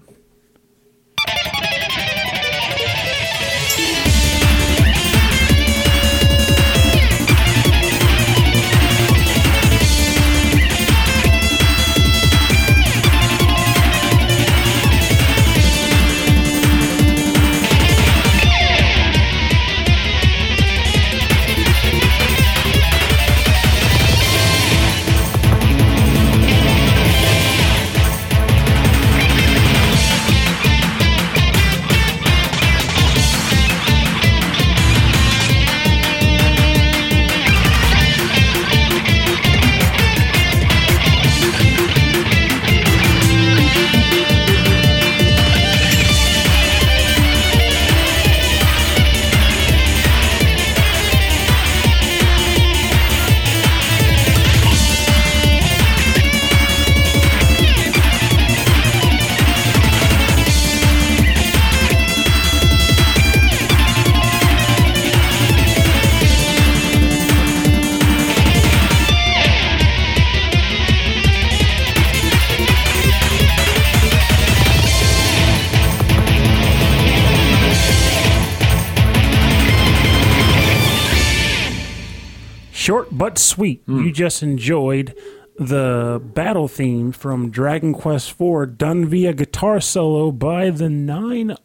But 83.19 83.37
sweet. 83.37 83.83
You 83.87 84.11
just 84.11 84.41
enjoyed 84.41 85.13
the 85.57 86.21
battle 86.23 86.67
theme 86.69 87.11
from 87.11 87.49
Dragon 87.51 87.93
Quest 87.93 88.39
IV 88.39 88.77
done 88.77 89.05
via 89.05 89.33
guitar 89.33 89.79
solo 89.81 90.31
by 90.31 90.69
the 90.69 90.89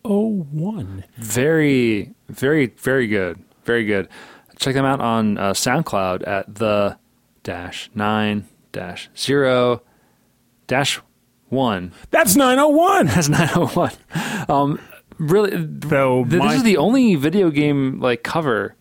901. 0.05 1.05
Very, 1.16 2.14
very, 2.28 2.66
very 2.66 3.06
good. 3.06 3.39
Very 3.64 3.85
good. 3.85 4.09
Check 4.59 4.74
them 4.74 4.85
out 4.85 5.01
on 5.01 5.39
uh, 5.39 5.52
SoundCloud 5.52 6.26
at 6.26 6.55
the 6.55 6.98
dash 7.43 7.90
nine 7.94 8.47
dash 8.72 9.09
zero 9.16 9.82
dash 10.66 11.01
one. 11.48 11.93
That's 12.10 12.36
901. 12.36 13.06
That's 13.06 13.28
901. 13.28 13.93
Um, 14.48 14.81
really, 15.18 15.52
Though 15.56 16.24
th- 16.24 16.39
my- 16.40 16.48
this 16.48 16.56
is 16.59 16.62
the 16.64 16.76
only 16.78 17.14
video 17.16 17.51
game 17.51 18.01
like 18.01 18.22
cover 18.22 18.74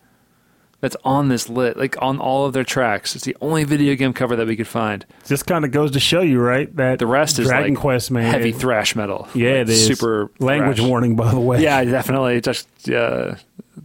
that's 0.84 0.96
on 1.02 1.28
this 1.28 1.48
lit, 1.48 1.78
like 1.78 1.96
on 2.02 2.18
all 2.18 2.44
of 2.44 2.52
their 2.52 2.62
tracks. 2.62 3.14
It's 3.16 3.24
the 3.24 3.34
only 3.40 3.64
video 3.64 3.94
game 3.94 4.12
cover 4.12 4.36
that 4.36 4.46
we 4.46 4.54
could 4.54 4.68
find. 4.68 5.06
This 5.28 5.42
kind 5.42 5.64
of 5.64 5.70
goes 5.70 5.92
to 5.92 6.00
show 6.00 6.20
you, 6.20 6.38
right? 6.40 6.74
That 6.76 6.98
The 6.98 7.06
rest 7.06 7.38
is 7.38 7.48
Dragon 7.48 7.72
like 7.72 7.80
Quest, 7.80 8.10
man. 8.10 8.30
heavy 8.30 8.52
thrash 8.52 8.94
metal. 8.94 9.26
Yeah, 9.34 9.52
Like, 9.52 9.60
it 9.62 9.68
is. 9.70 9.86
super 9.86 10.30
language 10.40 10.76
thrash. 10.76 10.86
warning, 10.88 11.16
by 11.16 11.30
the 11.30 11.40
way. 11.40 11.62
Yeah, 11.62 11.82
definitely. 11.84 12.42
Just 12.42 12.68
uh, 12.90 13.36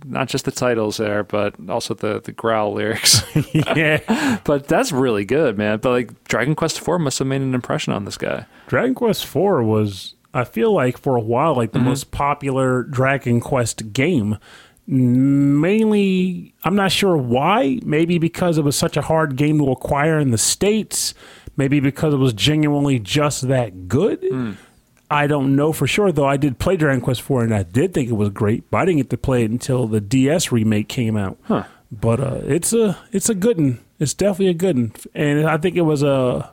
not 0.06 0.28
just 0.28 0.44
the 0.44 0.52
titles 0.52 0.98
there, 0.98 1.24
but 1.24 1.56
also 1.70 1.94
the 1.94 2.20
the 2.20 2.34
growl 2.34 2.74
lyrics. 2.74 3.24
yeah. 3.54 4.40
but 4.44 4.68
that's 4.68 4.92
really 4.92 5.24
good, 5.24 5.58
man. 5.58 5.78
But 5.80 5.92
like 5.92 6.24
Dragon 6.26 6.54
Quest 6.54 6.82
IV 6.86 7.00
must 7.00 7.20
have 7.20 7.30
made 7.30 7.40
an 7.42 7.56
impression 7.56 7.94
on 7.94 8.04
this 8.04 8.18
guy. 8.18 8.46
Dragon 8.68 8.94
Quest 8.94 9.24
IV 9.24 9.36
was, 9.66 10.16
I 10.34 10.44
feel 10.44 10.74
like, 10.74 10.98
for 10.98 11.16
a 11.16 11.22
while, 11.22 11.56
like 11.56 11.72
the 11.72 11.80
most 11.80 12.12
popular 12.12 12.84
Dragon 12.84 13.40
Quest 13.40 13.94
game. 13.94 14.38
Mainly, 14.92 16.56
I'm 16.64 16.76
not 16.76 16.92
sure 16.92 17.16
why. 17.16 17.80
Maybe 17.84 18.18
because 18.18 18.58
it 18.58 18.64
was 18.64 18.76
such 18.76 18.98
a 18.98 19.04
hard 19.04 19.36
game 19.36 19.60
to 19.60 19.72
acquire 19.72 20.18
in 20.20 20.32
the 20.32 20.38
States. 20.38 21.14
Maybe 21.56 21.80
because 21.80 22.14
it 22.14 22.18
was 22.18 22.34
genuinely 22.34 22.98
just 22.98 23.48
that 23.50 23.88
good. 23.88 24.24
I 25.12 25.28
don't 25.28 25.56
know 25.56 25.74
for 25.74 25.86
sure, 25.86 26.12
though. 26.12 26.26
I 26.26 26.38
did 26.38 26.58
play 26.58 26.76
Dragon 26.76 27.02
Quest 27.02 27.22
IV 27.22 27.38
and 27.38 27.54
I 27.54 27.64
did 27.64 27.94
think 27.94 28.10
it 28.10 28.14
was 28.14 28.30
great, 28.30 28.70
but 28.72 28.78
I 28.78 28.86
didn't 28.86 28.98
get 28.98 29.10
to 29.12 29.18
play 29.18 29.44
it 29.44 29.52
until 29.52 29.88
the 29.88 30.02
DS 30.02 30.52
remake 30.52 30.88
came 30.88 31.16
out. 31.16 31.38
Huh. 31.44 31.66
But 31.92 32.20
uh, 32.20 32.40
it's 32.44 32.74
a 32.74 32.98
it's 33.12 33.30
a 33.30 33.36
good 33.36 33.58
one. 33.58 33.80
It's 34.00 34.14
definitely 34.14 34.48
a 34.48 34.54
good 34.54 34.76
one, 34.76 34.94
and 35.14 35.48
I 35.48 35.58
think 35.58 35.76
it 35.76 35.82
was 35.82 36.04
a. 36.04 36.52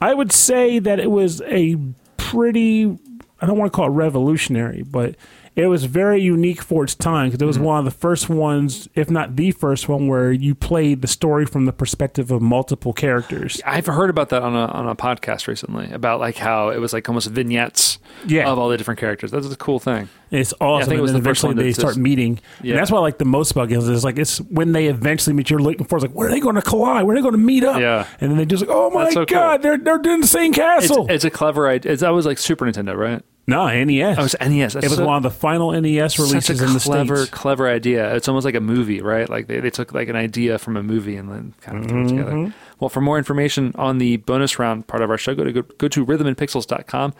I 0.00 0.12
would 0.12 0.32
say 0.32 0.78
that 0.80 0.98
it 0.98 1.10
was 1.10 1.40
a 1.42 1.76
pretty. 2.16 2.98
I 3.40 3.46
don't 3.46 3.58
want 3.58 3.72
to 3.72 3.76
call 3.76 3.86
it 3.86 3.90
revolutionary, 3.90 4.82
but 4.82 5.16
it 5.56 5.66
was 5.66 5.84
very 5.84 6.20
unique 6.20 6.60
for 6.62 6.84
its 6.84 6.94
time 6.94 7.28
because 7.28 7.40
it 7.40 7.46
was 7.46 7.56
mm-hmm. 7.56 7.66
one 7.66 7.78
of 7.78 7.84
the 7.84 7.90
first 7.90 8.28
ones, 8.28 8.88
if 8.94 9.08
not 9.08 9.36
the 9.36 9.52
first 9.52 9.88
one, 9.88 10.08
where 10.08 10.32
you 10.32 10.54
played 10.54 11.00
the 11.00 11.08
story 11.08 11.46
from 11.46 11.64
the 11.64 11.72
perspective 11.72 12.30
of 12.30 12.42
multiple 12.42 12.92
characters. 12.92 13.60
I've 13.64 13.86
heard 13.86 14.10
about 14.10 14.30
that 14.30 14.42
on 14.42 14.54
a 14.54 14.66
on 14.66 14.88
a 14.88 14.96
podcast 14.96 15.46
recently 15.46 15.90
about 15.92 16.18
like 16.18 16.36
how 16.36 16.70
it 16.70 16.78
was 16.78 16.92
like 16.92 17.08
almost 17.08 17.30
vignettes 17.30 17.98
Yeah. 18.26 18.50
of 18.50 18.58
all 18.58 18.68
the 18.68 18.76
different 18.76 18.98
characters. 18.98 19.30
That's 19.30 19.50
a 19.50 19.56
cool 19.56 19.78
thing. 19.78 20.08
It's 20.34 20.52
awesome. 20.60 20.88
think 20.88 20.98
it 20.98 21.02
was 21.02 21.10
and 21.12 21.16
then 21.18 21.22
the 21.22 21.28
eventually 21.30 21.54
they 21.54 21.72
start 21.72 21.90
just- 21.92 21.98
meeting. 22.00 22.40
Yeah. 22.62 22.72
And 22.72 22.78
that's 22.80 22.90
what 22.90 22.98
I 22.98 23.02
like 23.02 23.18
the 23.18 23.24
most 23.24 23.50
about 23.52 23.68
games 23.68 23.88
is 23.88 24.04
like 24.04 24.18
it's 24.18 24.38
when 24.42 24.72
they 24.72 24.86
eventually 24.88 25.34
meet. 25.34 25.48
You're 25.50 25.60
looking 25.60 25.86
for 25.86 25.96
it's 25.96 26.02
like 26.04 26.14
where 26.14 26.28
are 26.28 26.30
they 26.30 26.40
going 26.40 26.56
to 26.56 26.62
collide? 26.62 27.04
Where 27.04 27.14
are 27.14 27.18
they 27.18 27.22
going 27.22 27.32
to 27.32 27.38
meet 27.38 27.64
up? 27.64 27.80
Yeah. 27.80 28.06
And 28.20 28.30
then 28.30 28.38
they 28.38 28.44
just 28.46 28.66
like, 28.66 28.74
oh 28.74 28.90
my 28.90 29.10
so 29.10 29.24
cool. 29.26 29.36
god, 29.36 29.62
they're 29.62 29.78
they're 29.78 30.00
in 30.02 30.20
the 30.20 30.26
same 30.26 30.52
castle. 30.52 31.06
it's 31.10 31.24
a 31.24 31.30
clever 31.30 31.68
idea. 31.68 31.92
It's, 31.92 32.00
that 32.02 32.10
was 32.10 32.26
like 32.26 32.38
Super 32.38 32.66
Nintendo, 32.66 32.96
right? 32.96 33.22
no, 33.46 33.66
NES. 33.68 34.18
Oh, 34.18 34.22
was 34.22 34.34
NES. 34.40 34.72
That's 34.72 34.86
it 34.86 34.88
was 34.88 34.96
so- 34.96 35.06
one 35.06 35.18
of 35.18 35.22
the 35.22 35.30
final 35.30 35.70
NES 35.78 36.18
releases 36.18 36.62
in 36.62 36.72
the 36.72 36.80
clever, 36.80 37.16
states. 37.16 37.30
clever 37.30 37.68
idea. 37.68 38.14
It's 38.16 38.26
almost 38.26 38.46
like 38.46 38.54
a 38.54 38.60
movie, 38.60 39.02
right? 39.02 39.28
Like 39.28 39.48
they, 39.48 39.60
they 39.60 39.68
took 39.70 39.92
like 39.92 40.08
an 40.08 40.16
idea 40.16 40.58
from 40.58 40.78
a 40.78 40.82
movie 40.82 41.16
and 41.16 41.30
then 41.30 41.54
kind 41.60 41.78
of 41.78 41.86
threw 41.86 42.00
it 42.00 42.06
Mm-hmm. 42.06 42.16
together. 42.16 42.54
Well, 42.80 42.88
for 42.88 43.02
more 43.02 43.18
information 43.18 43.72
on 43.76 43.98
the 43.98 44.16
bonus 44.16 44.58
round 44.58 44.86
part 44.86 45.02
of 45.02 45.10
our 45.10 45.18
show, 45.18 45.34
go 45.34 45.44
to 45.44 45.52
go, 45.52 45.62
go 45.62 45.88
to 45.88 46.06
rhythmandpixels.com. 46.06 47.12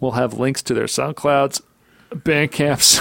We'll 0.00 0.12
have 0.12 0.34
links 0.38 0.62
to 0.64 0.74
their 0.74 0.84
SoundClouds, 0.86 1.60
Bandcamps. 2.14 3.00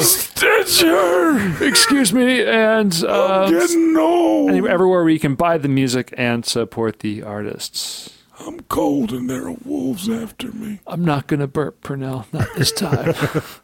Stitcher, 0.00 1.64
Excuse 1.64 2.12
me, 2.12 2.42
and 2.44 3.04
uh, 3.06 3.50
getting 3.50 3.94
old. 3.96 4.50
everywhere 4.50 5.02
where 5.02 5.08
you 5.10 5.18
can 5.20 5.34
buy 5.34 5.58
the 5.58 5.68
music 5.68 6.12
and 6.16 6.44
support 6.46 7.00
the 7.00 7.22
artists. 7.22 8.18
I'm 8.40 8.60
cold, 8.62 9.12
and 9.12 9.28
there 9.28 9.46
are 9.48 9.56
wolves 9.64 10.08
after 10.08 10.50
me. 10.52 10.80
I'm 10.86 11.04
not 11.04 11.26
gonna 11.26 11.46
burp, 11.46 11.82
Pernell. 11.82 12.24
Not 12.32 12.48
this 12.56 12.72
time. 12.72 13.14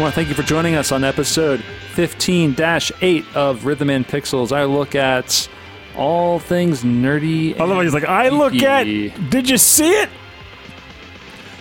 I 0.00 0.02
want 0.04 0.14
to 0.14 0.16
thank 0.16 0.28
you 0.30 0.34
for 0.34 0.42
joining 0.42 0.76
us 0.76 0.92
on 0.92 1.04
episode 1.04 1.60
15 1.92 2.56
8 2.58 3.24
of 3.34 3.66
Rhythm 3.66 3.90
and 3.90 4.08
Pixels. 4.08 4.50
I 4.50 4.64
look 4.64 4.94
at 4.94 5.46
all 5.94 6.38
things 6.38 6.82
nerdy. 6.82 7.60
I 7.60 7.82
he's 7.82 7.92
like, 7.92 8.04
I 8.04 8.30
look 8.30 8.54
at. 8.54 8.84
Did 8.84 9.50
you 9.50 9.58
see 9.58 9.90
it? 9.90 10.08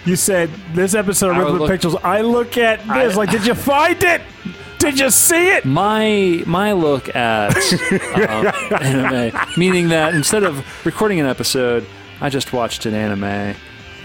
You 0.05 0.15
said 0.15 0.49
this 0.73 0.95
episode 0.95 1.31
of 1.31 1.35
I 1.35 1.39
Rhythm 1.39 1.57
look- 1.57 1.69
Pictures. 1.69 1.95
I 1.95 2.21
look 2.21 2.57
at 2.57 2.79
this. 2.87 3.17
like, 3.17 3.29
did 3.29 3.45
you 3.45 3.55
find 3.55 4.01
it? 4.01 4.21
Did 4.77 4.97
you 4.97 5.09
see 5.09 5.49
it? 5.49 5.65
my 5.65 6.41
my 6.45 6.71
look 6.71 7.13
at 7.13 7.57
um, 8.15 8.81
anime, 8.81 9.37
meaning 9.57 9.89
that 9.89 10.15
instead 10.15 10.45
of 10.45 10.65
recording 10.85 11.19
an 11.19 11.25
episode, 11.25 11.85
I 12.21 12.29
just 12.29 12.53
watched 12.53 12.85
an 12.85 12.93
anime 12.93 13.57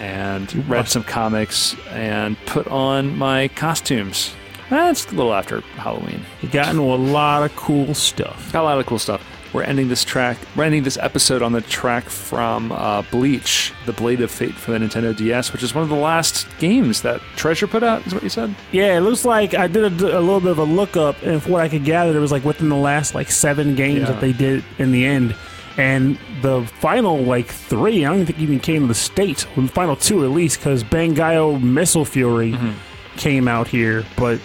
and 0.05 0.69
read 0.69 0.87
some 0.89 1.03
comics 1.03 1.75
and 1.91 2.37
put 2.47 2.67
on 2.69 3.17
my 3.17 3.49
costumes. 3.49 4.35
That's 4.69 5.07
a 5.07 5.15
little 5.15 5.33
after 5.35 5.61
Halloween. 5.77 6.25
You 6.43 6.49
got 6.49 6.69
into 6.69 6.83
a 6.83 6.97
lot 6.97 7.43
of 7.43 7.55
cool 7.57 7.95
stuff. 7.95 8.53
Got 8.53 8.63
a 8.63 8.65
lot 8.65 8.79
of 8.79 8.87
cool 8.87 8.99
stuff. 8.99 9.23
We're 9.55 9.63
ending 9.63 9.89
this 9.89 10.05
track. 10.05 10.37
We're 10.57 10.65
ending 10.65 10.83
this 10.83 10.97
episode 10.99 11.41
on 11.41 11.53
the 11.53 11.61
track 11.61 12.05
from 12.05 12.73
uh, 12.73 13.03
Bleach, 13.11 13.73
the 13.87 13.93
Blade 13.93 14.21
of 14.21 14.31
Fate 14.31 14.55
for 14.55 14.73
the 14.73 14.79
Nintendo 14.79 15.17
DS, 15.17 15.53
which 15.53 15.63
is 15.63 15.75
one 15.75 15.85
of 15.85 15.91
the 15.91 15.95
last 15.97 16.47
games 16.59 17.03
that 17.03 17.21
Treasure 17.37 17.67
put 17.69 17.83
out. 17.85 18.05
Is 18.07 18.13
what 18.13 18.23
you 18.25 18.29
said? 18.31 18.53
Yeah, 18.73 18.97
it 18.99 19.03
looks 19.03 19.25
like 19.25 19.55
I 19.55 19.69
did 19.69 19.85
a, 20.03 20.19
a 20.19 20.21
little 20.21 20.41
bit 20.41 20.51
of 20.51 20.59
a 20.59 20.65
lookup, 20.65 21.23
and 21.23 21.41
from 21.43 21.53
what 21.53 21.63
I 21.63 21.69
could 21.69 21.85
gather, 21.85 22.17
it 22.17 22.21
was 22.21 22.33
like 22.33 22.45
within 22.45 22.69
the 22.69 22.75
last 22.77 23.15
like 23.15 23.31
seven 23.31 23.75
games 23.77 24.01
Yeah. 24.01 24.07
that 24.07 24.21
they 24.21 24.33
did 24.33 24.65
in 24.79 24.91
the 24.93 25.05
end. 25.07 25.37
And 25.77 26.19
the 26.43 26.65
final 26.81 27.19
like 27.19 27.47
three, 27.47 28.05
I 28.05 28.09
don't 28.09 28.21
even 28.21 28.27
think 28.27 28.39
even 28.39 28.61
came 28.61 28.83
to 28.83 28.87
the 28.89 28.95
states. 28.95 29.47
Well, 29.57 29.67
the 29.67 29.73
final 29.73 29.97
two 29.97 30.25
at 30.25 30.31
least, 30.31 30.59
because 30.59 30.85
Bangai-O 30.85 31.59
Missile 31.59 32.05
Fury 32.05 32.57
came 33.17 33.49
out 33.49 33.67
here, 33.67 34.05
but 34.17 34.41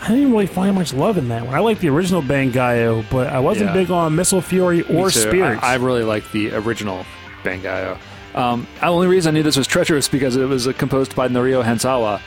I 0.00 0.08
didn't 0.08 0.32
really 0.32 0.46
find 0.46 0.74
much 0.74 0.92
love 0.92 1.18
in 1.18 1.28
that 1.28 1.46
one. 1.46 1.54
I 1.54 1.60
like 1.60 1.78
the 1.78 1.88
original 1.88 2.20
Bangai-O, 2.22 3.04
but 3.10 3.28
I 3.28 3.38
wasn't 3.38 3.68
Yeah. 3.70 3.74
big 3.74 3.90
on 3.92 4.16
Missile 4.16 4.40
Fury 4.40 4.82
or 4.82 5.10
too. 5.10 5.20
Spirits. 5.20 5.62
I, 5.62 5.74
I 5.74 5.76
really 5.76 6.02
like 6.02 6.28
the 6.32 6.52
original 6.54 7.06
Bangai-O. 7.44 7.96
Um, 8.34 8.66
the 8.80 8.86
only 8.86 9.06
reason 9.06 9.34
I 9.34 9.38
knew 9.38 9.42
this 9.44 9.56
was 9.56 9.66
Treacherous 9.68 10.08
because 10.08 10.34
it 10.36 10.46
was 10.46 10.66
uh, 10.66 10.72
composed 10.72 11.14
by 11.14 11.28
Norio 11.28 11.62
Hanzawa, 11.62 12.18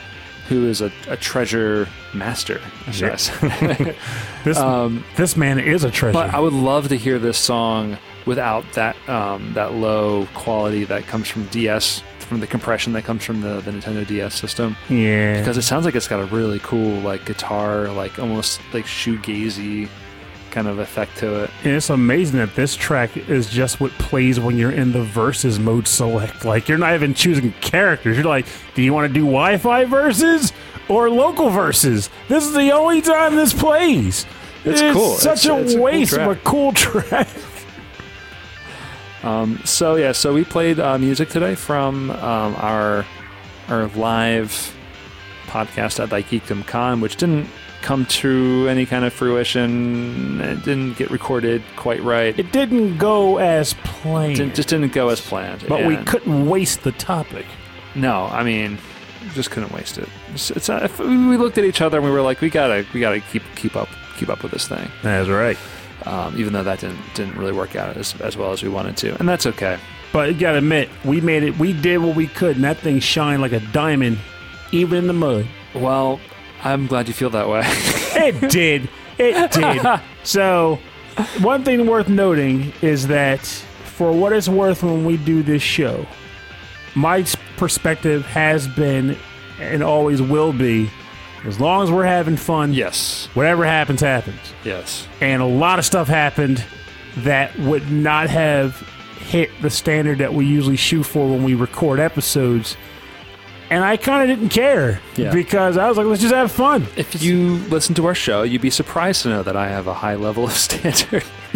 who 0.48 0.66
is 0.66 0.80
a, 0.80 0.90
a 1.08 1.16
treasure 1.18 1.88
master. 2.14 2.60
say. 2.92 3.08
this 4.44 4.56
um, 4.56 5.04
this 5.16 5.36
man 5.36 5.58
is 5.58 5.84
a 5.84 5.90
treasure. 5.90 6.12
but 6.14 6.32
I 6.32 6.38
would 6.38 6.52
love 6.54 6.88
to 6.88 6.96
hear 6.96 7.18
this 7.18 7.36
song 7.36 7.98
without 8.26 8.64
that 8.74 8.96
um, 9.08 9.52
that 9.54 9.72
low 9.74 10.26
quality 10.34 10.84
that 10.84 11.06
comes 11.06 11.28
from 11.28 11.46
DS, 11.46 12.02
from 12.20 12.40
the 12.40 12.46
compression 12.46 12.92
that 12.94 13.04
comes 13.04 13.24
from 13.24 13.40
the, 13.40 13.60
the 13.60 13.70
Nintendo 13.70 14.06
DS 14.06 14.34
system. 14.34 14.76
yeah, 14.88 15.38
Because 15.38 15.56
it 15.56 15.62
sounds 15.62 15.84
like 15.84 15.94
it's 15.94 16.08
got 16.08 16.20
a 16.20 16.26
really 16.26 16.58
cool 16.60 17.00
like 17.00 17.24
guitar, 17.24 17.88
like 17.88 18.18
almost 18.18 18.60
like 18.72 18.84
shoegazy 18.84 19.88
kind 20.50 20.68
of 20.68 20.78
effect 20.78 21.16
to 21.18 21.44
it. 21.44 21.50
And 21.64 21.72
it's 21.74 21.90
amazing 21.90 22.38
that 22.38 22.54
this 22.54 22.74
track 22.74 23.16
is 23.16 23.50
just 23.50 23.78
what 23.78 23.90
plays 23.92 24.40
when 24.40 24.56
you're 24.56 24.72
in 24.72 24.90
the 24.90 25.02
versus 25.04 25.58
mode 25.58 25.86
select. 25.86 26.44
Like 26.46 26.66
you're 26.68 26.78
not 26.78 26.94
even 26.94 27.12
choosing 27.14 27.52
characters. 27.60 28.16
You're 28.16 28.24
like, 28.26 28.46
do 28.74 28.82
you 28.82 28.92
want 28.94 29.06
to 29.06 29.12
do 29.12 29.20
Wi-Fi 29.26 29.84
versus 29.84 30.52
or 30.88 31.10
local 31.10 31.50
versus? 31.50 32.08
This 32.28 32.44
is 32.44 32.54
the 32.54 32.72
only 32.72 33.02
time 33.02 33.36
this 33.36 33.52
plays. 33.52 34.24
It's 34.64 34.80
cool. 34.94 35.14
Such 35.16 35.44
It's- 35.44 35.46
a 35.46 35.62
it's 35.62 35.72
a 35.72 35.76
cool 35.76 35.84
waste 35.84 36.12
of 36.14 36.30
a 36.30 36.36
cool 36.36 36.72
track. 36.72 37.28
Um, 39.26 39.58
so 39.64 39.96
yeah, 39.96 40.12
so 40.12 40.32
we 40.32 40.44
played 40.44 40.78
uh, 40.78 40.98
music 40.98 41.28
today 41.30 41.56
from 41.56 42.10
um, 42.12 42.54
our 42.56 43.04
our 43.68 43.88
live 43.88 44.72
podcast 45.46 45.98
at 46.00 46.10
Thy 46.10 46.22
Geekdom 46.22 46.64
Con, 46.66 47.00
which 47.00 47.16
didn't 47.16 47.48
come 47.82 48.06
to 48.06 48.66
any 48.68 48.86
kind 48.86 49.04
of 49.04 49.12
fruition. 49.12 50.40
It 50.40 50.64
didn't 50.64 50.96
get 50.96 51.10
recorded 51.10 51.62
quite 51.76 52.02
right. 52.04 52.38
It 52.38 52.46
It 52.46 52.52
didn't 52.52 52.98
go 52.98 53.38
as 53.38 53.74
planned, 53.84 54.36
didn't, 54.36 54.54
just 54.54 54.68
didn't 54.68 54.92
go 54.92 55.08
as 55.08 55.20
planned. 55.20 55.64
but 55.68 55.84
we 55.84 55.96
couldn't 55.96 56.46
waste 56.48 56.84
the 56.84 56.92
topic. 56.92 57.46
No, 57.96 58.26
I 58.26 58.44
mean, 58.44 58.78
just 59.34 59.50
couldn't 59.50 59.72
waste 59.72 59.98
it. 59.98 60.08
It's, 60.34 60.52
it's 60.52 60.68
uh, 60.70 60.80
if 60.84 61.00
we 61.00 61.36
looked 61.36 61.58
at 61.58 61.64
each 61.64 61.80
other 61.80 61.98
and 61.98 62.06
we 62.06 62.12
were 62.12 62.22
like, 62.22 62.40
we 62.40 62.48
gotta 62.48 62.86
we 62.94 63.00
gotta 63.00 63.20
keep 63.20 63.42
keep 63.56 63.74
up 63.74 63.88
keep 64.18 64.28
up 64.28 64.44
with 64.44 64.52
this 64.52 64.68
thing. 64.68 64.88
That's 65.02 65.28
right. 65.28 65.58
Um, 66.06 66.38
even 66.38 66.52
though 66.52 66.62
that 66.62 66.78
didn't 66.80 67.00
didn't 67.14 67.36
really 67.36 67.52
work 67.52 67.74
out 67.74 67.96
as, 67.96 68.18
as 68.20 68.36
well 68.36 68.52
as 68.52 68.62
we 68.62 68.68
wanted 68.68 68.96
to, 68.98 69.18
and 69.18 69.28
that's 69.28 69.46
okay. 69.46 69.78
But 70.12 70.32
you 70.32 70.38
gotta 70.38 70.58
admit, 70.58 70.88
we 71.04 71.20
made 71.20 71.42
it. 71.42 71.58
We 71.58 71.72
did 71.72 71.98
what 71.98 72.14
we 72.14 72.28
could, 72.28 72.56
and 72.56 72.64
that 72.64 72.78
thing 72.78 73.00
shined 73.00 73.42
like 73.42 73.52
a 73.52 73.60
diamond, 73.60 74.18
even 74.72 74.98
in 74.98 75.06
the 75.08 75.12
mud. 75.12 75.46
Well, 75.74 76.20
I'm 76.62 76.86
glad 76.86 77.08
you 77.08 77.14
feel 77.14 77.30
that 77.30 77.48
way. 77.48 77.62
It 78.18 78.50
did. 78.50 78.88
It 79.18 79.50
did. 79.52 80.00
So, 80.22 80.80
one 81.40 81.64
thing 81.64 81.86
worth 81.86 82.08
noting 82.08 82.72
is 82.82 83.06
that 83.08 83.40
for 83.84 84.10
what 84.10 84.32
it's 84.32 84.48
worth 84.48 84.82
when 84.82 85.04
we 85.04 85.16
do 85.18 85.42
this 85.42 85.62
show, 85.62 86.06
my 86.94 87.24
perspective 87.56 88.24
has 88.26 88.66
been 88.68 89.16
and 89.60 89.82
always 89.82 90.20
will 90.20 90.52
be 90.52 90.90
as 91.44 91.60
long 91.60 91.82
as 91.84 91.90
we're 91.90 92.04
having 92.04 92.36
fun, 92.36 92.72
yes, 92.72 93.28
whatever 93.34 93.64
happens, 93.64 94.00
happens. 94.00 94.38
yes. 94.64 95.06
And 95.20 95.42
a 95.42 95.46
lot 95.46 95.78
of 95.78 95.84
stuff 95.84 96.08
happened 96.08 96.64
that 97.18 97.56
would 97.60 97.90
not 97.90 98.28
have 98.28 98.76
hit 99.20 99.50
the 99.62 99.70
standard 99.70 100.18
that 100.18 100.34
we 100.34 100.44
usually 100.46 100.76
shoot 100.76 101.04
for 101.04 101.28
when 101.28 101.42
we 101.44 101.54
record 101.54 101.98
episodes. 102.00 102.76
And 103.68 103.82
I 103.84 103.96
kind 103.96 104.30
of 104.30 104.36
didn't 104.38 104.50
care 104.50 105.00
Yeah. 105.16 105.32
because 105.32 105.76
I 105.76 105.88
was 105.88 105.96
like, 105.98 106.06
let's 106.06 106.22
just 106.22 106.32
have 106.34 106.52
fun. 106.52 106.86
If 106.96 107.20
you 107.20 107.56
listen 107.68 107.94
to 107.96 108.06
our 108.06 108.14
show, 108.14 108.42
you'd 108.44 108.62
be 108.62 108.70
surprised 108.70 109.22
to 109.22 109.28
know 109.28 109.42
that 109.42 109.56
I 109.56 109.68
have 109.68 109.88
a 109.88 109.94
high 109.94 110.14
level 110.14 110.44
of 110.44 110.52
standard. 110.68 111.24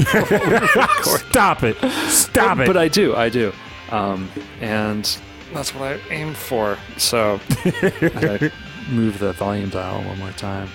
Stop 1.03 1.63
it. 1.63 1.77
Stop 2.09 2.59
it. 2.59 2.67
But 2.67 2.77
I 2.77 2.89
do, 2.89 3.15
I 3.15 3.29
do. 3.29 3.53
Um, 3.91 4.29
and 4.61 5.05
that's 5.53 5.75
what 5.75 5.85
I 5.85 6.01
aim 6.11 6.35
for. 6.35 6.79
So 6.97 7.39
I 7.65 8.51
move 8.91 9.19
the 9.19 9.33
volume 9.33 9.69
dial 9.71 10.03
one 10.03 10.19
more 10.19 10.33
time. 10.33 10.69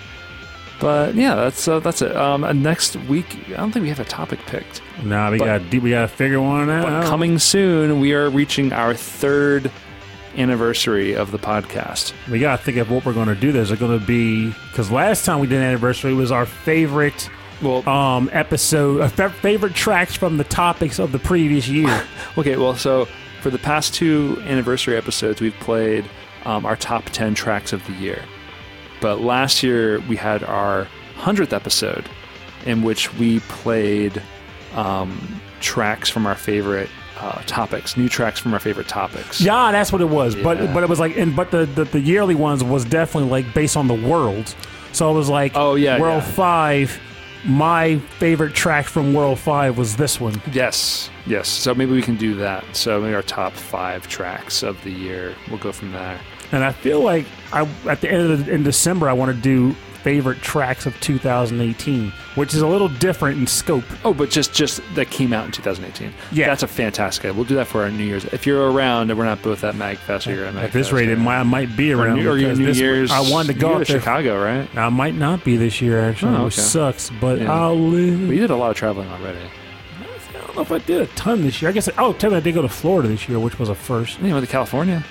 But 0.78 1.14
yeah, 1.14 1.34
that's 1.34 1.66
uh, 1.68 1.80
that's 1.80 2.02
it. 2.02 2.14
Um, 2.14 2.44
and 2.44 2.62
next 2.62 2.96
week, 2.96 3.34
I 3.48 3.56
don't 3.56 3.72
think 3.72 3.82
we 3.84 3.88
have 3.88 4.00
a 4.00 4.04
topic 4.04 4.40
picked. 4.46 4.82
Nah, 5.02 5.30
we 5.30 5.38
got 5.38 5.62
we 5.72 5.90
got 5.90 6.02
to 6.02 6.08
figure 6.08 6.40
one 6.40 6.68
out. 6.68 6.82
But 6.84 7.08
coming 7.08 7.38
soon, 7.38 7.98
we 7.98 8.12
are 8.12 8.28
reaching 8.28 8.72
our 8.74 8.92
third 8.94 9.70
anniversary 10.36 11.14
of 11.14 11.30
the 11.30 11.38
podcast. 11.38 12.12
we 12.30 12.38
got 12.38 12.58
to 12.58 12.62
think 12.62 12.76
of 12.76 12.90
what 12.90 13.06
we're 13.06 13.14
going 13.14 13.28
to 13.28 13.34
do. 13.34 13.52
There's 13.52 13.72
going 13.72 13.98
to 13.98 14.04
be 14.04 14.48
because 14.70 14.90
last 14.90 15.24
time 15.24 15.38
we 15.38 15.46
did 15.46 15.58
an 15.58 15.64
anniversary 15.64 16.12
was 16.12 16.30
our 16.30 16.44
favorite 16.44 17.30
Well, 17.62 17.88
um 17.88 18.28
episode, 18.34 19.00
uh, 19.00 19.08
fa- 19.08 19.30
favorite 19.30 19.74
tracks 19.74 20.14
from 20.14 20.36
the 20.36 20.44
topics 20.44 20.98
of 20.98 21.12
the 21.12 21.18
previous 21.18 21.68
year. 21.68 22.04
Okay, 22.38 22.56
well, 22.58 22.76
so 22.76 23.06
for 23.40 23.48
the 23.48 23.58
past 23.58 23.94
two 23.94 24.36
anniversary 24.44 24.94
episodes, 24.94 25.40
we've 25.40 25.54
played 25.60 26.04
um, 26.46 26.64
our 26.64 26.76
top 26.76 27.04
10 27.06 27.34
tracks 27.34 27.72
of 27.74 27.84
the 27.86 27.92
year. 27.94 28.22
But 29.00 29.20
last 29.20 29.62
year, 29.62 30.00
we 30.08 30.16
had 30.16 30.42
our 30.42 30.86
100th 31.18 31.52
episode 31.52 32.08
in 32.64 32.82
which 32.82 33.12
we 33.14 33.40
played 33.40 34.22
um, 34.74 35.40
tracks 35.60 36.08
from 36.08 36.26
our 36.26 36.34
favorite 36.34 36.88
uh, 37.18 37.40
topics, 37.46 37.96
new 37.96 38.08
tracks 38.08 38.38
from 38.40 38.52
our 38.54 38.60
favorite 38.60 38.88
topics. 38.88 39.40
Yeah, 39.40 39.72
that's 39.72 39.92
what 39.92 40.00
it 40.00 40.08
was. 40.08 40.34
Yeah. 40.34 40.42
But 40.42 40.74
but 40.74 40.82
it 40.82 40.88
was 40.88 41.00
like, 41.00 41.16
and 41.16 41.34
but 41.34 41.50
the, 41.50 41.64
the 41.66 41.84
the 41.84 42.00
yearly 42.00 42.34
ones 42.34 42.62
was 42.62 42.84
definitely 42.84 43.30
like 43.30 43.52
based 43.54 43.76
on 43.76 43.88
the 43.88 43.94
world. 43.94 44.54
So 44.92 45.10
it 45.10 45.14
was 45.14 45.28
like, 45.28 45.52
Oh, 45.54 45.74
yeah, 45.74 46.00
World 46.00 46.22
yeah. 46.22 46.30
Five. 46.32 47.00
My 47.44 47.98
favorite 48.18 48.54
track 48.54 48.86
from 48.86 49.14
World 49.14 49.38
Five 49.38 49.78
was 49.78 49.96
this 49.96 50.20
one. 50.20 50.40
Yes, 50.52 51.10
yes. 51.26 51.48
So 51.48 51.74
maybe 51.74 51.92
we 51.92 52.02
can 52.02 52.16
do 52.16 52.34
that. 52.36 52.64
So 52.76 53.00
maybe 53.00 53.14
our 53.14 53.22
top 53.22 53.52
five 53.52 54.08
tracks 54.08 54.62
of 54.62 54.82
the 54.84 54.90
year. 54.92 55.34
We'll 55.48 55.58
go 55.58 55.72
from 55.72 55.92
there. 55.92 56.18
And 56.52 56.62
I 56.64 56.72
feel 56.72 57.00
like 57.00 57.26
I 57.52 57.68
at 57.88 58.00
the 58.00 58.10
end 58.10 58.30
of 58.30 58.46
the, 58.46 58.52
in 58.52 58.62
December 58.62 59.08
I 59.08 59.12
want 59.12 59.34
to 59.34 59.40
do 59.40 59.74
favorite 60.04 60.40
tracks 60.40 60.86
of 60.86 60.94
2018, 61.00 62.12
which 62.36 62.54
is 62.54 62.60
a 62.60 62.66
little 62.68 62.86
different 62.88 63.40
in 63.40 63.46
scope. 63.48 63.82
Oh, 64.04 64.14
but 64.14 64.30
just 64.30 64.54
just 64.54 64.80
that 64.94 65.10
came 65.10 65.32
out 65.32 65.46
in 65.46 65.50
2018. 65.50 66.12
Yeah. 66.30 66.46
that's 66.46 66.62
a 66.62 66.68
fantastic. 66.68 67.24
idea. 67.24 67.34
We'll 67.34 67.44
do 67.44 67.56
that 67.56 67.66
for 67.66 67.82
our 67.82 67.90
New 67.90 68.04
Year's. 68.04 68.24
If 68.26 68.46
you're 68.46 68.70
around 68.70 69.10
and 69.10 69.18
we're 69.18 69.24
not 69.24 69.42
both 69.42 69.64
at 69.64 69.74
MagFest 69.74 70.28
or 70.30 70.36
you're 70.36 70.44
at 70.46 70.54
MagFest, 70.54 70.62
At 70.62 70.72
this 70.72 70.92
rate, 70.92 71.08
it 71.08 71.18
might, 71.18 71.40
I 71.40 71.42
might 71.42 71.76
be 71.76 71.92
or, 71.92 71.98
around. 72.02 72.20
New, 72.20 72.30
or 72.30 72.36
New 72.38 72.54
this- 72.66 72.78
Year's. 72.78 73.10
I 73.10 73.18
wanted 73.28 73.54
to 73.54 73.58
go 73.58 73.74
there. 73.78 73.84
Chicago, 73.84 74.40
right? 74.40 74.68
I 74.76 74.88
might 74.90 75.16
not 75.16 75.42
be 75.42 75.56
this 75.56 75.80
year 75.82 75.98
actually, 76.08 76.36
Oh, 76.36 76.44
which 76.44 76.54
sucks. 76.56 77.10
But 77.20 77.40
Yeah. 77.40 77.52
I'll 77.52 77.74
live. 77.76 78.20
You 78.32 78.38
did 78.40 78.50
a 78.50 78.56
lot 78.56 78.70
of 78.70 78.76
traveling 78.76 79.08
already. 79.08 79.40
I 80.56 80.60
don't 80.60 80.70
know 80.70 80.76
if 80.76 80.82
I 80.82 80.86
did 80.86 81.02
a 81.02 81.06
ton 81.08 81.42
this 81.42 81.60
year. 81.60 81.68
I 81.68 81.72
guess. 81.72 81.86
Oh, 81.98 82.12
technically 82.14 82.36
I 82.38 82.40
did 82.40 82.54
go 82.54 82.62
to 82.62 82.68
Florida 82.68 83.08
this 83.08 83.28
year, 83.28 83.38
which 83.38 83.58
was 83.58 83.68
a 83.68 83.74
first. 83.74 84.18
You 84.20 84.32
went 84.32 84.46
to 84.46 84.50
California. 84.50 85.04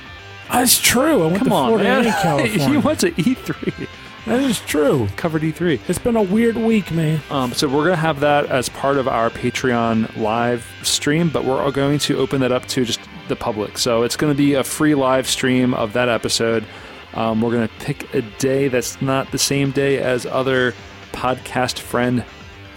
That's 0.52 0.80
true. 0.82 1.22
I 1.24 1.28
went 1.28 1.38
Come 1.38 1.50
to 1.50 1.54
on, 1.54 1.68
Florida 1.70 1.84
man. 1.84 2.06
and 2.08 2.16
California. 2.16 2.70
you 2.70 2.80
went 2.80 3.00
to 3.02 3.12
E3. 3.12 3.88
that 4.26 4.40
is 4.42 4.60
true. 4.62 5.08
Covered 5.18 5.44
E3. 5.44 5.80
It's 5.88 6.00
been 6.00 6.16
a 6.16 6.24
weird 6.24 6.56
week, 6.58 6.90
man. 6.92 7.22
Um, 7.30 7.54
so 7.54 7.68
we're 7.68 7.84
gonna 7.84 7.96
have 7.96 8.22
that 8.22 8.48
as 8.48 8.70
part 8.70 8.98
of 8.98 9.08
our 9.08 9.30
Patreon 9.30 10.18
live 10.18 10.66
stream, 10.82 11.30
but 11.30 11.46
we're 11.46 11.70
going 11.72 12.00
to 12.00 12.18
open 12.18 12.42
that 12.42 12.52
up 12.52 12.66
to 12.70 12.84
just 12.84 13.00
the 13.28 13.36
public. 13.36 13.78
So 13.78 14.02
it's 14.02 14.16
gonna 14.18 14.34
be 14.34 14.56
a 14.56 14.64
free 14.64 14.96
live 14.96 15.28
stream 15.28 15.76
of 15.76 15.94
that 15.94 16.10
episode. 16.10 16.66
Um, 17.14 17.40
we're 17.40 17.52
gonna 17.52 17.70
pick 17.80 18.12
a 18.16 18.24
day 18.40 18.68
that's 18.68 19.00
not 19.00 19.32
the 19.32 19.38
same 19.38 19.70
day 19.70 20.00
as 20.00 20.26
other 20.26 20.74
podcast 21.12 21.78
friend 21.78 22.26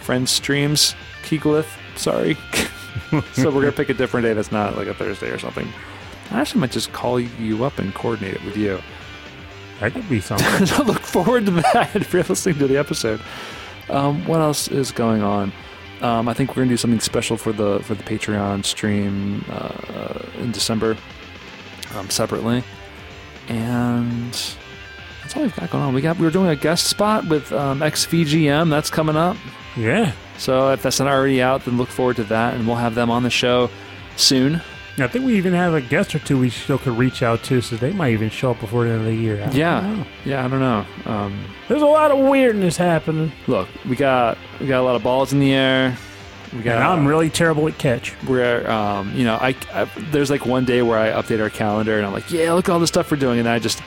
friend 0.02 0.28
streams. 0.28 0.94
Keeglith, 1.22 1.66
sorry. 1.98 2.34
so 3.32 3.50
we're 3.50 3.60
gonna 3.60 3.72
pick 3.72 3.88
a 3.88 3.94
different 3.94 4.24
day 4.24 4.32
that's 4.32 4.52
not 4.52 4.76
like 4.76 4.88
a 4.88 4.94
Thursday 4.94 5.30
or 5.30 5.38
something. 5.38 5.68
I 6.30 6.40
actually 6.40 6.60
might 6.60 6.72
just 6.72 6.92
call 6.92 7.18
you 7.18 7.64
up 7.64 7.78
and 7.78 7.94
coordinate 7.94 8.34
it 8.34 8.44
with 8.44 8.56
you. 8.56 8.80
That 9.80 9.92
could 9.92 10.08
be 10.08 10.20
something. 10.20 10.66
so 10.66 10.82
look 10.82 11.00
forward 11.00 11.46
to 11.46 11.52
that 11.52 11.94
if 11.94 12.12
you're 12.12 12.22
listening 12.22 12.58
to 12.58 12.66
the 12.66 12.76
episode. 12.76 13.20
Um, 13.88 14.26
what 14.26 14.40
else 14.40 14.68
is 14.68 14.90
going 14.90 15.22
on? 15.22 15.52
Um, 16.00 16.28
I 16.28 16.34
think 16.34 16.50
we're 16.50 16.62
gonna 16.62 16.70
do 16.70 16.76
something 16.76 17.00
special 17.00 17.36
for 17.36 17.52
the 17.52 17.80
for 17.80 17.94
the 17.94 18.02
Patreon 18.02 18.64
stream 18.64 19.44
uh, 19.50 20.20
in 20.38 20.52
December, 20.52 20.96
um, 21.96 22.08
separately, 22.10 22.62
and 23.48 24.32
that's 25.22 25.36
all 25.36 25.42
we've 25.42 25.56
got 25.56 25.70
going 25.70 25.82
on. 25.82 25.94
We 25.94 26.00
got 26.00 26.18
we 26.18 26.24
were 26.24 26.30
doing 26.30 26.50
a 26.50 26.56
guest 26.56 26.86
spot 26.86 27.26
with 27.26 27.50
um, 27.52 27.80
XVGM. 27.80 28.70
That's 28.70 28.90
coming 28.90 29.16
up. 29.16 29.36
Yeah. 29.78 30.12
So 30.38 30.70
if 30.72 30.82
that's 30.82 30.98
not 30.98 31.08
already 31.08 31.40
out, 31.42 31.64
then 31.64 31.76
look 31.78 31.88
forward 31.88 32.16
to 32.16 32.24
that, 32.24 32.54
and 32.54 32.66
we'll 32.66 32.76
have 32.76 32.94
them 32.94 33.10
on 33.10 33.22
the 33.22 33.30
show 33.30 33.70
soon. 34.16 34.60
I 35.00 35.06
think 35.06 35.24
we 35.24 35.36
even 35.36 35.52
have 35.52 35.74
a 35.74 35.80
guest 35.80 36.12
or 36.16 36.18
two 36.18 36.40
we 36.40 36.50
still 36.50 36.78
could 36.78 36.98
reach 36.98 37.22
out 37.22 37.44
to, 37.44 37.60
so 37.60 37.76
they 37.76 37.92
might 37.92 38.12
even 38.12 38.30
show 38.30 38.50
up 38.50 38.58
before 38.58 38.82
the 38.84 38.90
end 38.90 39.00
of 39.02 39.06
the 39.06 39.14
year. 39.14 39.40
I 39.44 39.50
Yeah. 39.52 39.80
know. 39.80 40.04
Yeah, 40.24 40.44
I 40.44 40.48
don't 40.48 40.58
know. 40.58 40.84
Um, 41.06 41.40
There's 41.68 41.82
a 41.82 41.86
lot 41.86 42.10
of 42.10 42.18
weirdness 42.18 42.76
happening. 42.76 43.30
look, 43.46 43.68
we 43.88 43.94
got 43.94 44.36
we 44.60 44.66
got 44.66 44.80
a 44.80 44.82
lot 44.82 44.96
of 44.96 45.04
balls 45.04 45.32
in 45.32 45.38
the 45.38 45.52
air. 45.54 45.96
We 46.52 46.62
got. 46.62 46.76
And 46.76 46.84
I'm 46.84 47.06
really 47.06 47.30
terrible 47.30 47.68
at 47.68 47.78
catch. 47.78 48.10
where 48.26 48.68
um, 48.68 49.12
you 49.14 49.22
know 49.24 49.36
I, 49.36 49.54
I 49.72 49.84
there's 50.10 50.30
like 50.30 50.46
one 50.46 50.64
day 50.64 50.82
where 50.82 50.98
I 50.98 51.10
update 51.10 51.40
our 51.40 51.50
calendar 51.50 51.96
and 51.96 52.04
I'm 52.04 52.12
like, 52.12 52.32
yeah, 52.32 52.52
look 52.54 52.68
at 52.68 52.72
all 52.72 52.80
the 52.80 52.86
stuff 52.88 53.08
we're 53.10 53.18
doing, 53.18 53.38
and 53.38 53.48
I 53.48 53.60
just 53.60 53.80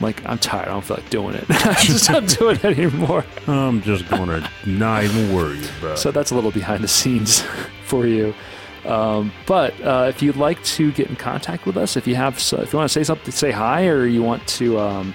like 0.00 0.24
I'm 0.26 0.38
tired. 0.38 0.68
I 0.68 0.72
don't 0.72 0.84
feel 0.84 0.96
like 0.96 1.10
doing 1.10 1.34
it. 1.34 1.44
I 1.50 1.74
just 1.74 2.08
don't 2.08 2.28
do 2.38 2.50
it 2.50 2.64
anymore. 2.64 3.24
I'm 3.46 3.82
just 3.82 4.08
gonna 4.08 4.48
not 4.66 5.04
even 5.04 5.34
worry 5.34 5.60
about 5.80 5.98
So 5.98 6.10
that's 6.10 6.30
a 6.30 6.34
little 6.34 6.50
behind 6.50 6.82
the 6.84 6.88
scenes 6.88 7.42
for 7.86 8.06
you. 8.06 8.34
Um, 8.86 9.30
but 9.46 9.78
uh, 9.82 10.06
if 10.08 10.22
you'd 10.22 10.36
like 10.36 10.62
to 10.64 10.90
get 10.92 11.08
in 11.08 11.16
contact 11.16 11.66
with 11.66 11.76
us, 11.76 11.96
if 11.96 12.06
you 12.06 12.14
have 12.14 12.38
if 12.38 12.72
you 12.72 12.78
want 12.78 12.88
to 12.88 12.92
say 12.92 13.04
something, 13.04 13.30
say 13.30 13.50
hi, 13.50 13.86
or 13.88 14.06
you 14.06 14.22
want 14.22 14.46
to. 14.48 14.78
Um, 14.78 15.14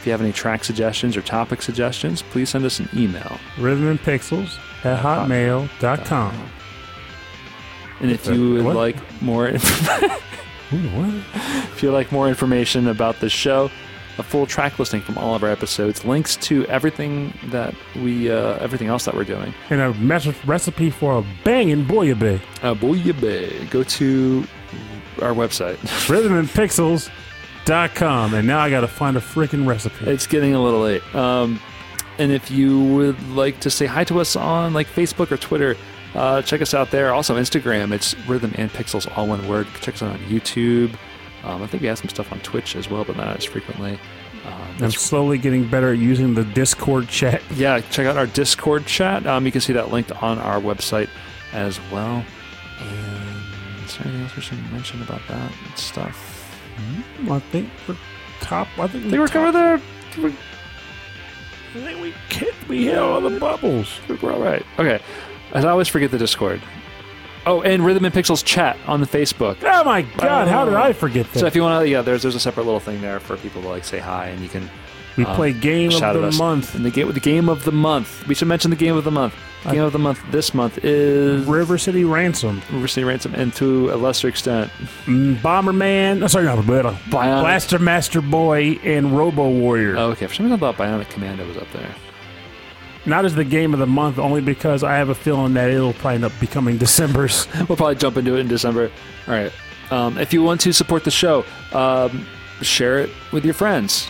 if 0.00 0.06
you 0.06 0.12
have 0.12 0.20
any 0.20 0.32
track 0.32 0.62
suggestions 0.64 1.16
or 1.16 1.22
topic 1.22 1.60
suggestions, 1.62 2.22
please 2.22 2.48
send 2.50 2.64
us 2.64 2.78
an 2.80 2.88
email. 2.94 3.38
Rhythm 3.58 3.88
and 3.88 3.98
Pixels 4.00 4.56
at 4.84 5.00
hotmail.com. 5.02 6.50
And 8.00 8.10
if 8.12 8.26
you 8.28 8.54
would 8.54 8.64
What? 8.64 8.76
like 8.76 8.96
more, 9.22 9.48
if 10.70 11.82
you 11.82 11.90
like 11.90 12.12
more 12.12 12.28
information 12.28 12.86
about 12.88 13.18
the 13.20 13.28
show, 13.28 13.70
a 14.18 14.22
full 14.22 14.46
track 14.46 14.78
listing 14.78 15.00
from 15.00 15.16
all 15.16 15.34
of 15.34 15.42
our 15.42 15.50
episodes, 15.50 16.04
links 16.04 16.36
to 16.36 16.66
everything 16.66 17.32
that 17.46 17.74
we, 17.96 18.30
uh, 18.30 18.58
everything 18.58 18.88
else 18.88 19.04
that 19.04 19.14
we're 19.14 19.24
doing. 19.24 19.54
And 19.70 19.80
a 19.80 19.94
mes- 19.94 20.44
recipe 20.44 20.90
for 20.90 21.18
a 21.18 21.24
banging 21.44 21.84
bouillabaisse. 21.84 22.40
Uh, 22.62 22.74
bouillabaisse. 22.74 23.70
Go 23.70 23.82
to 23.84 24.44
our 25.22 25.32
website. 25.32 25.76
rhythmandpixels.com. 26.08 28.34
And 28.34 28.46
now 28.46 28.60
I 28.60 28.70
gotta 28.70 28.88
find 28.88 29.16
a 29.16 29.20
freaking 29.20 29.66
recipe. 29.66 30.06
it's 30.06 30.26
getting 30.26 30.54
a 30.54 30.62
little 30.62 30.80
late. 30.80 31.14
Um, 31.14 31.60
and 32.18 32.32
if 32.32 32.50
you 32.50 32.82
would 32.94 33.28
like 33.30 33.60
to 33.60 33.70
say 33.70 33.86
hi 33.86 34.04
to 34.04 34.20
us 34.20 34.36
on 34.36 34.74
like 34.74 34.88
Facebook 34.88 35.30
or 35.30 35.36
Twitter, 35.36 35.76
uh, 36.14 36.42
check 36.42 36.60
us 36.60 36.74
out 36.74 36.90
there. 36.90 37.12
Also 37.12 37.36
Instagram, 37.36 37.92
it's 37.92 38.16
Rhythm 38.26 38.52
and 38.56 38.70
Pixels, 38.72 39.10
all 39.16 39.28
one 39.28 39.46
word. 39.46 39.68
Check 39.80 39.94
us 39.94 40.02
out 40.02 40.14
on 40.14 40.18
YouTube. 40.20 40.94
Um, 41.48 41.62
I 41.62 41.66
think 41.66 41.80
we 41.80 41.88
have 41.88 41.98
some 41.98 42.10
stuff 42.10 42.30
on 42.30 42.40
Twitch 42.40 42.76
as 42.76 42.90
well, 42.90 43.04
but 43.04 43.16
not 43.16 43.38
as 43.38 43.44
frequently. 43.44 43.98
Um, 44.44 44.76
I'm 44.82 44.90
slowly 44.90 45.38
getting 45.38 45.68
better 45.68 45.92
at 45.92 45.98
using 45.98 46.34
the 46.34 46.44
Discord 46.44 47.08
chat. 47.08 47.42
yeah, 47.54 47.80
check 47.80 48.06
out 48.06 48.18
our 48.18 48.26
Discord 48.26 48.86
chat. 48.86 49.26
Um, 49.26 49.46
you 49.46 49.52
can 49.52 49.62
see 49.62 49.72
that 49.72 49.90
linked 49.90 50.12
on 50.12 50.38
our 50.38 50.60
website 50.60 51.08
as 51.54 51.80
well. 51.90 52.22
And 52.80 53.84
is 53.84 53.96
there 53.96 54.06
anything 54.06 54.22
else 54.24 54.36
we 54.36 54.42
should 54.42 54.72
mention 54.72 55.00
about 55.02 55.22
that 55.28 55.50
stuff? 55.76 56.34
I 57.30 57.38
think 57.38 57.70
we're 57.88 57.96
top. 58.40 58.68
I 58.78 58.86
think 58.86 59.06
I 59.06 59.10
think 59.10 59.20
we're 59.20 59.28
covered 59.28 59.52
there. 59.52 59.80
I 60.16 61.80
think 61.80 62.00
we 62.00 62.14
kicked, 62.28 62.68
we 62.68 62.84
hit 62.84 62.98
all 62.98 63.20
the 63.22 63.40
bubbles. 63.40 64.00
We're 64.22 64.32
all 64.32 64.40
right. 64.40 64.64
Okay. 64.78 65.02
As 65.52 65.64
I 65.64 65.70
always 65.70 65.88
forget 65.88 66.10
the 66.10 66.18
Discord. 66.18 66.60
Oh, 67.48 67.62
and 67.62 67.84
Rhythm 67.84 68.04
and 68.04 68.14
Pixels 68.14 68.44
chat 68.44 68.76
on 68.86 69.00
the 69.00 69.06
Facebook. 69.06 69.56
Oh 69.62 69.84
my 69.84 70.02
god, 70.02 70.48
how 70.48 70.64
did 70.66 70.74
I 70.74 70.92
forget 70.92 71.30
that? 71.32 71.38
So 71.38 71.46
if 71.46 71.54
you 71.56 71.62
want 71.62 71.82
to, 71.82 71.88
yeah, 71.88 72.02
there's 72.02 72.22
there's 72.22 72.34
a 72.34 72.40
separate 72.40 72.64
little 72.64 72.80
thing 72.80 73.00
there 73.00 73.20
for 73.20 73.36
people 73.38 73.62
to 73.62 73.68
like 73.68 73.84
say 73.84 73.98
hi, 73.98 74.26
and 74.26 74.40
you 74.42 74.48
can 74.48 74.68
we 75.16 75.24
um, 75.24 75.34
play 75.34 75.52
game 75.52 75.90
of 75.90 76.00
the 76.14 76.30
month. 76.38 76.74
And 76.74 76.84
the 76.84 76.90
game, 76.90 77.10
the 77.12 77.20
game 77.20 77.48
of 77.48 77.64
the 77.64 77.72
month. 77.72 78.26
We 78.28 78.34
should 78.34 78.48
mention 78.48 78.70
the 78.70 78.76
game 78.76 78.96
of 78.96 79.04
the 79.04 79.10
month. 79.10 79.34
I- 79.64 79.72
Game 79.72 79.82
of 79.82 79.92
the 79.92 79.98
month 79.98 80.20
this 80.30 80.54
month 80.54 80.78
is 80.84 81.44
River 81.46 81.78
City 81.78 82.04
Ransom, 82.04 82.62
River 82.70 82.86
City 82.86 83.02
Ransom, 83.04 83.34
and 83.34 83.52
to 83.54 83.90
a 83.92 83.96
lesser 83.96 84.28
extent, 84.28 84.70
mm, 85.06 85.34
Bomberman. 85.38 86.22
Oh, 86.22 86.28
sorry, 86.28 86.44
no, 86.44 86.62
but, 86.62 86.86
uh, 86.86 86.92
Bionic. 87.08 87.40
Blaster 87.40 87.78
Master 87.80 88.20
Boy 88.20 88.78
and 88.84 89.16
Robo 89.18 89.48
Warrior. 89.48 89.96
Oh, 89.96 90.10
okay, 90.12 90.28
for 90.28 90.34
some 90.34 90.46
reason 90.46 90.56
I 90.58 90.60
thought 90.60 90.76
Bionic 90.76 91.08
Commando 91.10 91.44
was 91.46 91.56
up 91.56 91.66
there. 91.72 91.92
Not 93.08 93.24
as 93.24 93.34
the 93.34 93.44
game 93.44 93.72
of 93.72 93.80
the 93.80 93.86
month, 93.86 94.18
only 94.18 94.40
because 94.40 94.84
I 94.84 94.96
have 94.96 95.08
a 95.08 95.14
feeling 95.14 95.54
that 95.54 95.70
it'll 95.70 95.94
probably 95.94 96.16
end 96.16 96.24
up 96.24 96.32
becoming 96.40 96.76
December's. 96.78 97.46
We'll 97.68 97.76
probably 97.76 97.96
jump 97.96 98.16
into 98.18 98.36
it 98.36 98.40
in 98.40 98.48
December. 98.48 98.90
All 99.26 99.34
right. 99.34 99.52
Um, 99.90 100.18
if 100.18 100.32
you 100.34 100.42
want 100.42 100.60
to 100.62 100.72
support 100.72 101.04
the 101.04 101.10
show, 101.10 101.44
um, 101.72 102.26
share 102.60 102.98
it 103.00 103.10
with 103.32 103.44
your 103.44 103.54
friends. 103.54 104.08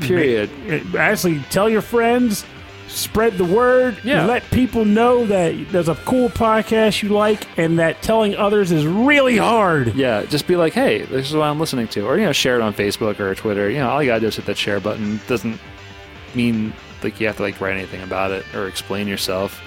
Period. 0.00 0.50
It- 0.66 0.94
actually, 0.94 1.40
tell 1.50 1.68
your 1.70 1.82
friends, 1.82 2.44
spread 2.88 3.38
the 3.38 3.44
word, 3.44 3.96
Yeah. 4.04 4.24
let 4.26 4.48
people 4.50 4.84
know 4.84 5.24
that 5.26 5.54
there's 5.70 5.88
a 5.88 5.94
cool 6.04 6.28
podcast 6.28 7.02
you 7.02 7.10
like, 7.10 7.46
and 7.58 7.78
that 7.78 8.02
telling 8.02 8.34
others 8.36 8.72
is 8.72 8.86
really 8.86 9.36
hard. 9.36 9.94
Yeah, 9.94 10.24
just 10.24 10.46
be 10.46 10.56
like, 10.56 10.72
hey, 10.72 11.02
this 11.02 11.28
is 11.30 11.34
what 11.36 11.44
I'm 11.44 11.60
listening 11.60 11.88
to. 11.88 12.06
Or, 12.06 12.18
you 12.18 12.24
know, 12.24 12.32
share 12.32 12.56
it 12.56 12.62
on 12.62 12.74
Facebook 12.74 13.20
or 13.20 13.34
Twitter. 13.34 13.70
You 13.70 13.78
know, 13.78 13.90
all 13.90 14.02
you 14.02 14.10
gotta 14.10 14.20
do 14.20 14.26
is 14.26 14.36
hit 14.36 14.46
that 14.46 14.58
share 14.58 14.80
button. 14.80 15.20
Doesn't 15.28 15.58
mean 16.34 16.72
like 17.04 17.20
you 17.20 17.26
have 17.26 17.36
to 17.36 17.42
like 17.42 17.60
write 17.60 17.76
anything 17.76 18.02
about 18.02 18.30
it 18.30 18.44
or 18.54 18.66
explain 18.66 19.08
yourself. 19.08 19.60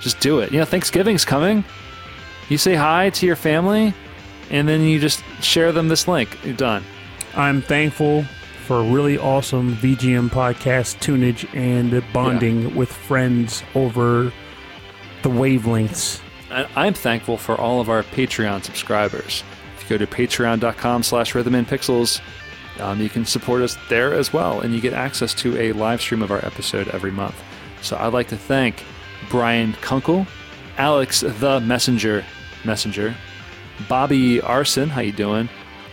Just 0.00 0.20
do 0.20 0.40
it. 0.40 0.52
You 0.52 0.58
know, 0.58 0.64
Thanksgiving's 0.64 1.24
coming. 1.24 1.64
You 2.48 2.58
say 2.58 2.74
hi 2.74 3.10
to 3.10 3.26
your 3.26 3.36
family 3.36 3.94
and 4.50 4.68
then 4.68 4.82
you 4.82 4.98
just 4.98 5.22
share 5.40 5.72
them 5.72 5.88
this 5.88 6.08
link. 6.08 6.36
You're 6.44 6.54
done. 6.54 6.84
I'm 7.34 7.62
thankful 7.62 8.24
for 8.66 8.78
a 8.80 8.82
really 8.82 9.18
awesome 9.18 9.74
VGM 9.76 10.30
podcast 10.30 10.98
tunage 11.00 11.48
and 11.56 12.04
bonding 12.12 12.74
with 12.74 12.92
friends 12.92 13.62
over 13.74 14.32
the 15.22 15.28
wavelengths. 15.28 16.20
I'm 16.50 16.94
thankful 16.94 17.36
for 17.36 17.60
all 17.60 17.80
of 17.80 17.88
our 17.88 18.02
Patreon 18.02 18.64
subscribers. 18.64 19.44
If 19.76 19.90
you 19.90 19.98
go 19.98 20.04
to 20.04 20.10
patreon.com 20.10 21.02
slash 21.02 21.34
rhythm 21.34 21.54
and 21.54 21.66
pixels, 21.66 22.20
um, 22.80 23.00
you 23.00 23.08
can 23.08 23.24
support 23.24 23.62
us 23.62 23.76
there 23.88 24.14
as 24.14 24.32
well, 24.32 24.60
and 24.60 24.74
you 24.74 24.80
get 24.80 24.92
access 24.92 25.34
to 25.34 25.56
a 25.58 25.72
live 25.72 26.00
stream 26.00 26.22
of 26.22 26.30
our 26.30 26.44
episode 26.44 26.88
every 26.88 27.10
month. 27.10 27.40
So 27.82 27.96
I'd 27.96 28.12
like 28.12 28.28
to 28.28 28.36
thank 28.36 28.82
Brian 29.28 29.74
Kunkel, 29.74 30.26
Alex 30.78 31.20
the 31.20 31.60
Messenger 31.60 32.24
Messenger, 32.64 33.14
Bobby 33.88 34.40
Arson, 34.40 34.88
how 34.88 35.00
you 35.00 35.12
doing? 35.12 35.48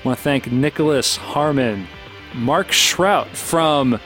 want 0.07 0.17
to 0.17 0.23
thank 0.23 0.51
Nicholas 0.51 1.17
Harmon, 1.17 1.87
Mark 2.33 2.69
Shrout 2.69 3.27
from 3.27 3.99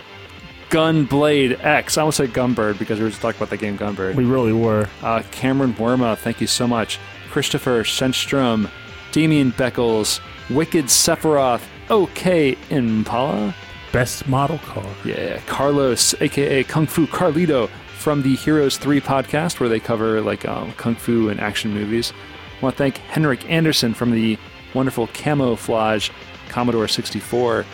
Gunblade 0.70 1.64
X. 1.64 1.98
I 1.98 2.02
almost 2.02 2.18
said 2.18 2.30
Gunbird 2.30 2.80
because 2.80 2.98
we 2.98 3.04
were 3.04 3.10
just 3.10 3.22
talking 3.22 3.38
about 3.38 3.50
the 3.50 3.58
game 3.58 3.78
Gunbird. 3.78 4.16
We 4.16 4.26
really 4.26 4.54
were. 4.54 4.90
Uh, 5.04 5.22
Cameron 5.32 5.74
Worma, 5.76 6.18
thank 6.18 6.42
you 6.42 6.48
so 6.48 6.68
much. 6.68 7.00
Christopher 7.30 7.84
Shenstrom, 7.84 8.70
Damian 9.12 9.52
Beckles, 9.52 10.20
Wicked 10.50 10.86
Sephiroth, 10.86 11.64
OK 11.92 12.58
Impala. 12.70 13.54
Best 13.92 14.26
model 14.28 14.58
car. 14.60 14.86
Yeah, 15.04 15.40
Carlos, 15.46 16.16
aka 16.22 16.64
Kung 16.64 16.88
Fu 16.88 17.06
Carlito, 17.06 17.70
from 17.98 18.24
the 18.24 18.36
Heroes 18.36 18.78
3 18.78 19.02
podcast, 19.02 19.60
where 19.60 19.70
they 19.70 19.80
cover 19.80 20.22
like 20.22 20.48
um, 20.48 20.72
kung 20.74 20.96
fu 20.96 21.30
and 21.30 21.40
action 21.40 21.74
movies. 21.74 22.14
I 22.60 22.64
want 22.64 22.76
to 22.76 22.78
thank 22.78 22.98
Henrik 22.98 23.48
Anderson 23.50 23.94
from 23.94 24.12
the 24.12 24.38
wonderful 24.74 25.08
Camouflage 25.08 26.10
Commodore 26.48 26.88
64 26.88 27.66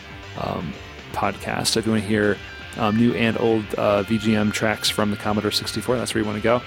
um, 0.42 0.74
podcast. 1.14 1.78
If 1.78 1.86
you 1.86 1.92
want 1.92 2.04
to 2.04 2.10
hear 2.10 2.38
um, 2.78 2.98
new 2.98 3.14
and 3.14 3.40
old 3.40 3.64
uh, 3.76 4.04
VGM 4.04 4.52
tracks 4.52 4.90
from 4.90 5.12
the 5.12 5.18
Commodore 5.18 5.52
64, 5.52 5.96
that's 5.98 6.14
where 6.14 6.24
you 6.24 6.28
want 6.28 6.38
to 6.38 6.44
go. 6.44 6.62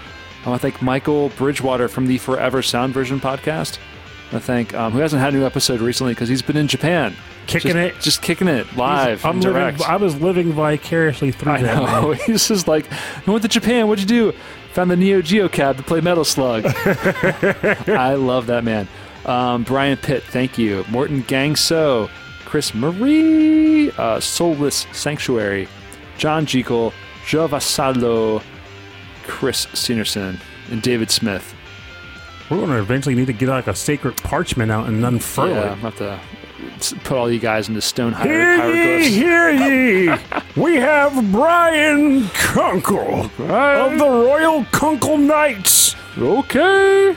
I 0.44 0.48
want 0.48 0.62
to 0.62 0.70
thank 0.70 0.80
Michael 0.80 1.28
Bridgewater 1.30 1.88
from 1.88 2.06
the 2.06 2.16
Forever 2.16 2.62
Sound 2.62 2.94
Version 2.94 3.20
podcast. 3.20 3.78
I 4.32 4.38
thank 4.38 4.74
um, 4.74 4.92
who 4.92 4.98
hasn't 4.98 5.20
had 5.20 5.34
a 5.34 5.36
new 5.36 5.44
episode 5.44 5.80
recently 5.80 6.12
because 6.14 6.28
he's 6.28 6.42
been 6.42 6.56
in 6.56 6.68
Japan, 6.68 7.14
Kicking 7.46 7.72
just, 7.72 7.96
it. 7.96 8.00
just 8.00 8.22
kicking 8.22 8.46
it 8.46 8.76
live, 8.76 9.24
I'm 9.24 9.40
living. 9.40 9.82
I 9.82 9.96
was 9.96 10.20
living 10.20 10.52
vicariously 10.52 11.32
through 11.32 11.52
I 11.52 11.62
that. 11.62 11.82
know. 11.82 12.12
He's 12.26 12.46
just 12.46 12.68
like, 12.68 12.86
I 12.92 13.30
went 13.30 13.42
to 13.42 13.48
Japan. 13.48 13.88
What'd 13.88 14.08
you 14.08 14.30
do? 14.32 14.38
Found 14.74 14.90
the 14.90 14.96
Neo 14.96 15.20
Geo 15.20 15.48
cab 15.48 15.76
to 15.78 15.82
play 15.82 16.00
Metal 16.00 16.24
Slug. 16.24 16.64
I 17.88 18.14
love 18.14 18.46
that 18.46 18.62
man. 18.62 18.86
Um, 19.26 19.64
Brian 19.64 19.96
Pitt, 19.96 20.22
thank 20.22 20.58
you. 20.58 20.84
Morton 20.88 21.24
Gangso, 21.24 22.08
Chris 22.44 22.72
Marie, 22.72 23.90
uh, 23.92 24.20
Soulless 24.20 24.86
Sanctuary, 24.92 25.66
John 26.18 26.46
Jekyll, 26.46 26.92
Joe 27.26 27.48
Vasallo, 27.48 28.42
Chris 29.24 29.66
Senerson, 29.66 30.38
and 30.70 30.82
David 30.82 31.10
Smith. 31.10 31.54
We're 32.50 32.56
going 32.56 32.70
to 32.70 32.78
eventually 32.78 33.14
need 33.14 33.26
to 33.26 33.32
get 33.32 33.48
like 33.48 33.68
a 33.68 33.74
sacred 33.74 34.16
parchment 34.16 34.72
out 34.72 34.88
and 34.88 35.04
unfurl 35.04 35.50
yeah, 35.50 35.68
it. 35.68 35.72
I'm 35.72 35.78
have 35.78 35.96
to 35.98 36.20
put 37.04 37.16
all 37.16 37.30
you 37.30 37.38
guys 37.38 37.68
into 37.68 37.80
stone 37.80 38.12
hier- 38.12 38.60
Hear 38.62 38.98
ye, 38.98 39.10
hear 39.10 39.50
ye! 39.50 40.16
we 40.60 40.74
have 40.76 41.30
Brian 41.30 42.24
Kunkel 42.28 43.24
of 43.38 43.98
the 43.98 44.04
Royal 44.04 44.64
Kunkel 44.72 45.16
Knights. 45.18 45.94
Okay. 46.18 47.16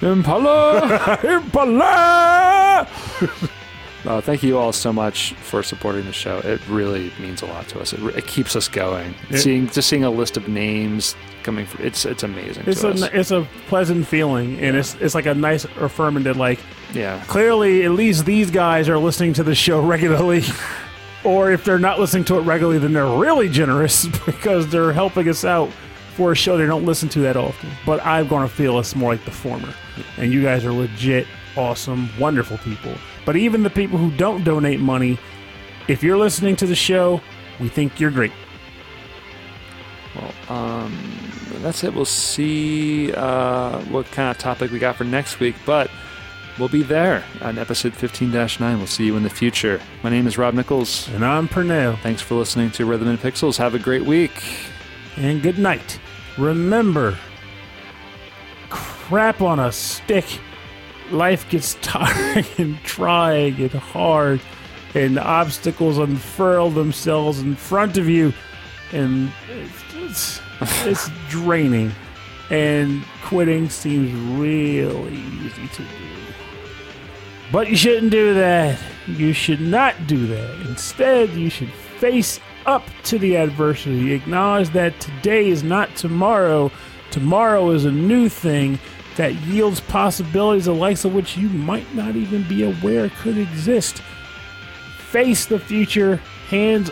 Impala. 0.00 1.18
Impala! 1.24 2.88
Uh, 4.04 4.20
thank 4.20 4.42
you 4.42 4.58
all 4.58 4.72
so 4.72 4.92
much 4.92 5.32
for 5.34 5.62
supporting 5.62 6.04
the 6.04 6.12
show. 6.12 6.38
It 6.38 6.60
really 6.68 7.12
means 7.20 7.42
a 7.42 7.46
lot 7.46 7.68
to 7.68 7.80
us. 7.80 7.92
It, 7.92 8.00
it 8.16 8.26
keeps 8.26 8.56
us 8.56 8.68
going. 8.68 9.14
It- 9.30 9.38
seeing 9.38 9.68
just 9.68 9.88
seeing 9.88 10.04
a 10.04 10.10
list 10.10 10.36
of 10.36 10.48
names 10.48 11.14
coming 11.42 11.66
from 11.66 11.84
it's 11.84 12.04
it's 12.04 12.22
amazing. 12.22 12.64
It's 12.66 12.82
a 12.82 12.90
us. 12.90 13.02
it's 13.12 13.30
a 13.30 13.46
pleasant 13.68 14.06
feeling, 14.06 14.58
and 14.60 14.76
it's 14.76 14.94
it's 14.96 15.14
like 15.14 15.26
a 15.26 15.34
nice 15.34 15.64
affirming 15.64 16.24
that 16.24 16.36
like 16.36 16.58
yeah. 16.92 17.22
clearly 17.28 17.84
at 17.84 17.92
least 17.92 18.26
these 18.26 18.50
guys 18.50 18.88
are 18.88 18.98
listening 18.98 19.34
to 19.34 19.42
the 19.42 19.54
show 19.54 19.80
regularly. 19.80 20.42
Or 21.24 21.52
if 21.52 21.64
they're 21.64 21.78
not 21.78 22.00
listening 22.00 22.24
to 22.24 22.38
it 22.38 22.40
regularly, 22.40 22.80
then 22.80 22.92
they're 22.92 23.06
really 23.06 23.48
generous 23.48 24.06
because 24.26 24.66
they're 24.68 24.92
helping 24.92 25.28
us 25.28 25.44
out 25.44 25.70
for 26.16 26.32
a 26.32 26.34
show 26.34 26.56
they 26.58 26.66
don't 26.66 26.84
listen 26.84 27.08
to 27.10 27.20
that 27.20 27.36
often. 27.36 27.70
But 27.86 28.04
I'm 28.04 28.28
going 28.28 28.46
to 28.46 28.52
feel 28.52 28.78
it's 28.78 28.94
more 28.94 29.12
like 29.12 29.24
the 29.24 29.30
former. 29.30 29.72
And 30.18 30.32
you 30.32 30.42
guys 30.42 30.64
are 30.64 30.72
legit, 30.72 31.26
awesome, 31.56 32.08
wonderful 32.18 32.58
people. 32.58 32.94
But 33.24 33.36
even 33.36 33.62
the 33.62 33.70
people 33.70 33.98
who 33.98 34.10
don't 34.16 34.44
donate 34.44 34.80
money, 34.80 35.18
if 35.88 36.02
you're 36.02 36.16
listening 36.16 36.56
to 36.56 36.66
the 36.66 36.74
show, 36.74 37.20
we 37.60 37.68
think 37.68 38.00
you're 38.00 38.10
great. 38.10 38.32
Well, 40.14 40.32
um, 40.58 40.98
that's 41.62 41.84
it. 41.84 41.94
We'll 41.94 42.04
see 42.04 43.12
uh, 43.12 43.80
what 43.84 44.06
kind 44.06 44.30
of 44.30 44.38
topic 44.38 44.70
we 44.70 44.78
got 44.78 44.96
for 44.96 45.04
next 45.04 45.40
week, 45.40 45.54
but 45.64 45.90
we'll 46.58 46.68
be 46.68 46.82
there 46.82 47.24
on 47.40 47.58
episode 47.58 47.92
15-9. 47.92 48.76
We'll 48.76 48.86
see 48.86 49.06
you 49.06 49.16
in 49.16 49.22
the 49.22 49.30
future. 49.30 49.80
My 50.02 50.10
name 50.10 50.26
is 50.26 50.36
Rob 50.36 50.54
Nichols. 50.54 51.08
And 51.08 51.24
I'm 51.24 51.48
Pernell. 51.48 51.98
Thanks 52.02 52.20
for 52.20 52.34
listening 52.34 52.70
to 52.72 52.84
Rhythm 52.84 53.08
and 53.08 53.18
Pixels. 53.18 53.56
Have 53.56 53.74
a 53.74 53.78
great 53.78 54.04
week. 54.04 54.32
and 55.16 55.42
good 55.42 55.58
night. 55.58 55.98
Remember, 56.38 57.16
crap 58.70 59.40
on 59.40 59.60
a 59.60 59.70
stick. 59.72 60.24
Life 61.10 61.48
gets 61.50 61.74
tiring 61.82 62.46
and 62.58 62.82
trying 62.84 63.60
and 63.60 63.72
hard, 63.72 64.40
and 64.94 65.18
obstacles 65.18 65.98
unfurl 65.98 66.70
themselves 66.70 67.40
in 67.40 67.56
front 67.56 67.98
of 67.98 68.08
you, 68.08 68.32
and 68.92 69.32
it's, 69.48 69.82
it's, 69.94 70.40
it's 70.86 71.10
draining. 71.28 71.92
And 72.50 73.02
quitting 73.24 73.70
seems 73.70 74.12
really 74.38 75.16
easy 75.16 75.68
to 75.68 75.82
do. 75.82 75.88
But 77.50 77.68
you 77.68 77.76
shouldn't 77.76 78.10
do 78.10 78.34
that. 78.34 78.78
You 79.06 79.32
should 79.32 79.60
not 79.60 80.06
do 80.06 80.26
that. 80.26 80.66
Instead, 80.66 81.30
you 81.30 81.48
should 81.50 81.70
face 81.70 82.40
up 82.66 82.82
to 83.04 83.18
the 83.18 83.36
adversity. 83.36 84.12
Acknowledge 84.12 84.70
that 84.70 84.98
today 85.00 85.48
is 85.48 85.62
not 85.62 85.94
tomorrow. 85.96 86.70
Tomorrow 87.10 87.70
is 87.70 87.84
a 87.84 87.92
new 87.92 88.28
thing 88.28 88.78
that 89.16 89.34
yields 89.42 89.80
possibilities 89.80 90.64
the 90.64 90.74
likes 90.74 91.04
of 91.04 91.14
which 91.14 91.36
you 91.36 91.48
might 91.48 91.94
not 91.94 92.16
even 92.16 92.42
be 92.48 92.62
aware 92.62 93.10
could 93.20 93.38
exist. 93.38 94.02
Face 94.98 95.46
the 95.46 95.58
future, 95.58 96.16
hands 96.48 96.90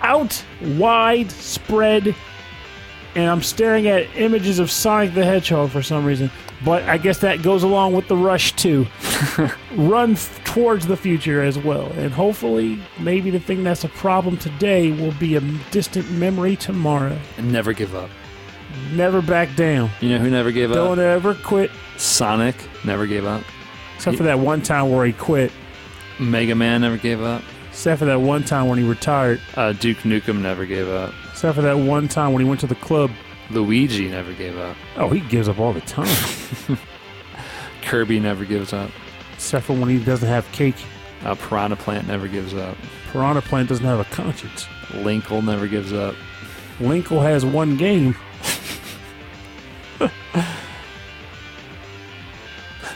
out, 0.00 0.42
wide, 0.76 1.30
spread. 1.30 2.14
And 3.14 3.28
I'm 3.28 3.42
staring 3.42 3.88
at 3.88 4.06
images 4.16 4.58
of 4.58 4.70
Sonic 4.70 5.12
the 5.14 5.24
Hedgehog 5.24 5.70
for 5.70 5.82
some 5.82 6.04
reason. 6.04 6.30
But 6.64 6.84
I 6.84 6.96
guess 6.96 7.18
that 7.18 7.42
goes 7.42 7.62
along 7.64 7.94
with 7.94 8.06
the 8.08 8.16
rush 8.16 8.52
too 8.52 8.86
run 9.76 10.12
f- 10.12 10.42
towards 10.44 10.86
the 10.86 10.96
future 10.96 11.42
as 11.42 11.58
well. 11.58 11.90
And 11.92 12.12
hopefully, 12.12 12.80
maybe 13.00 13.30
the 13.30 13.40
thing 13.40 13.64
that's 13.64 13.82
a 13.84 13.88
problem 13.88 14.36
today 14.36 14.92
will 14.92 15.12
be 15.12 15.34
a 15.34 15.40
distant 15.72 16.10
memory 16.12 16.54
tomorrow. 16.54 17.18
And 17.36 17.52
never 17.52 17.72
give 17.72 17.94
up. 17.96 18.10
Never 18.92 19.22
back 19.22 19.54
down. 19.56 19.90
You 20.00 20.10
know 20.10 20.18
who 20.18 20.30
never 20.30 20.52
gave 20.52 20.70
up? 20.70 20.76
Don't 20.76 20.98
up? 20.98 21.04
ever 21.04 21.34
quit. 21.34 21.70
Sonic 21.96 22.56
never 22.84 23.06
gave 23.06 23.24
up. 23.24 23.42
Except 23.96 24.16
for 24.16 24.24
that 24.24 24.38
one 24.38 24.62
time 24.62 24.90
where 24.90 25.06
he 25.06 25.12
quit. 25.12 25.52
Mega 26.18 26.54
Man 26.54 26.80
never 26.80 26.96
gave 26.96 27.22
up. 27.22 27.42
Except 27.70 28.00
for 28.00 28.04
that 28.06 28.20
one 28.20 28.44
time 28.44 28.68
when 28.68 28.78
he 28.78 28.84
retired. 28.88 29.40
Uh, 29.56 29.72
Duke 29.72 29.98
Nukem 29.98 30.40
never 30.40 30.66
gave 30.66 30.88
up. 30.88 31.14
Except 31.30 31.56
for 31.56 31.62
that 31.62 31.78
one 31.78 32.08
time 32.08 32.32
when 32.32 32.42
he 32.42 32.48
went 32.48 32.60
to 32.60 32.66
the 32.66 32.74
club. 32.76 33.10
Luigi 33.50 34.08
never 34.08 34.32
gave 34.32 34.58
up. 34.58 34.76
Oh, 34.96 35.08
he 35.08 35.20
gives 35.20 35.48
up 35.48 35.58
all 35.58 35.72
the 35.72 35.80
time. 35.82 36.08
Kirby 37.82 38.20
never 38.20 38.44
gives 38.44 38.72
up. 38.72 38.90
Except 39.34 39.66
for 39.66 39.74
when 39.74 39.88
he 39.88 40.02
doesn't 40.02 40.28
have 40.28 40.50
cake. 40.52 40.76
Uh, 41.24 41.34
Piranha 41.34 41.76
Plant 41.76 42.06
never 42.08 42.28
gives 42.28 42.54
up. 42.54 42.76
Piranha 43.12 43.42
Plant 43.42 43.68
doesn't 43.68 43.84
have 43.84 44.00
a 44.00 44.04
conscience. 44.04 44.66
Linkle 44.88 45.44
never 45.44 45.66
gives 45.66 45.92
up. 45.92 46.14
Linkle 46.78 47.22
has 47.22 47.44
one 47.44 47.76
game. 47.76 48.16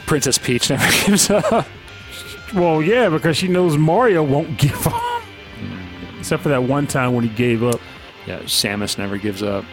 Princess 0.06 0.38
Peach 0.38 0.70
never 0.70 0.86
gives 1.06 1.30
up. 1.30 1.66
Well, 2.54 2.80
yeah, 2.80 3.08
because 3.08 3.36
she 3.36 3.48
knows 3.48 3.76
Mario 3.76 4.22
won't 4.22 4.56
give 4.56 4.86
up. 4.86 5.22
Except 6.18 6.42
for 6.42 6.48
that 6.48 6.62
one 6.62 6.86
time 6.86 7.14
when 7.14 7.24
he 7.24 7.30
gave 7.30 7.62
up. 7.62 7.80
Yeah, 8.26 8.40
Samus 8.40 8.98
never 8.98 9.16
gives 9.18 9.42
up. 9.42 9.64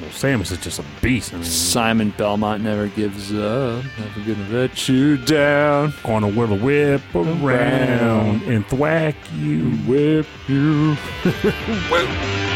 Well, 0.00 0.10
Samus 0.10 0.50
is 0.50 0.58
just 0.58 0.78
a 0.78 0.84
beast. 1.00 1.32
I 1.32 1.36
mean, 1.36 1.44
Simon 1.44 2.10
Belmont 2.16 2.62
never 2.62 2.88
gives 2.88 3.32
up. 3.32 3.84
Never 3.98 4.34
gonna 4.34 4.48
let 4.50 4.88
you 4.88 5.16
down. 5.18 5.94
gonna 6.02 6.28
whirl 6.28 6.52
a 6.52 6.56
whip 6.56 7.02
around 7.14 8.42
and 8.42 8.66
thwack 8.66 9.14
you. 9.36 9.70
Whip 9.86 10.26
you. 10.48 10.94
Whoop. 11.90 12.51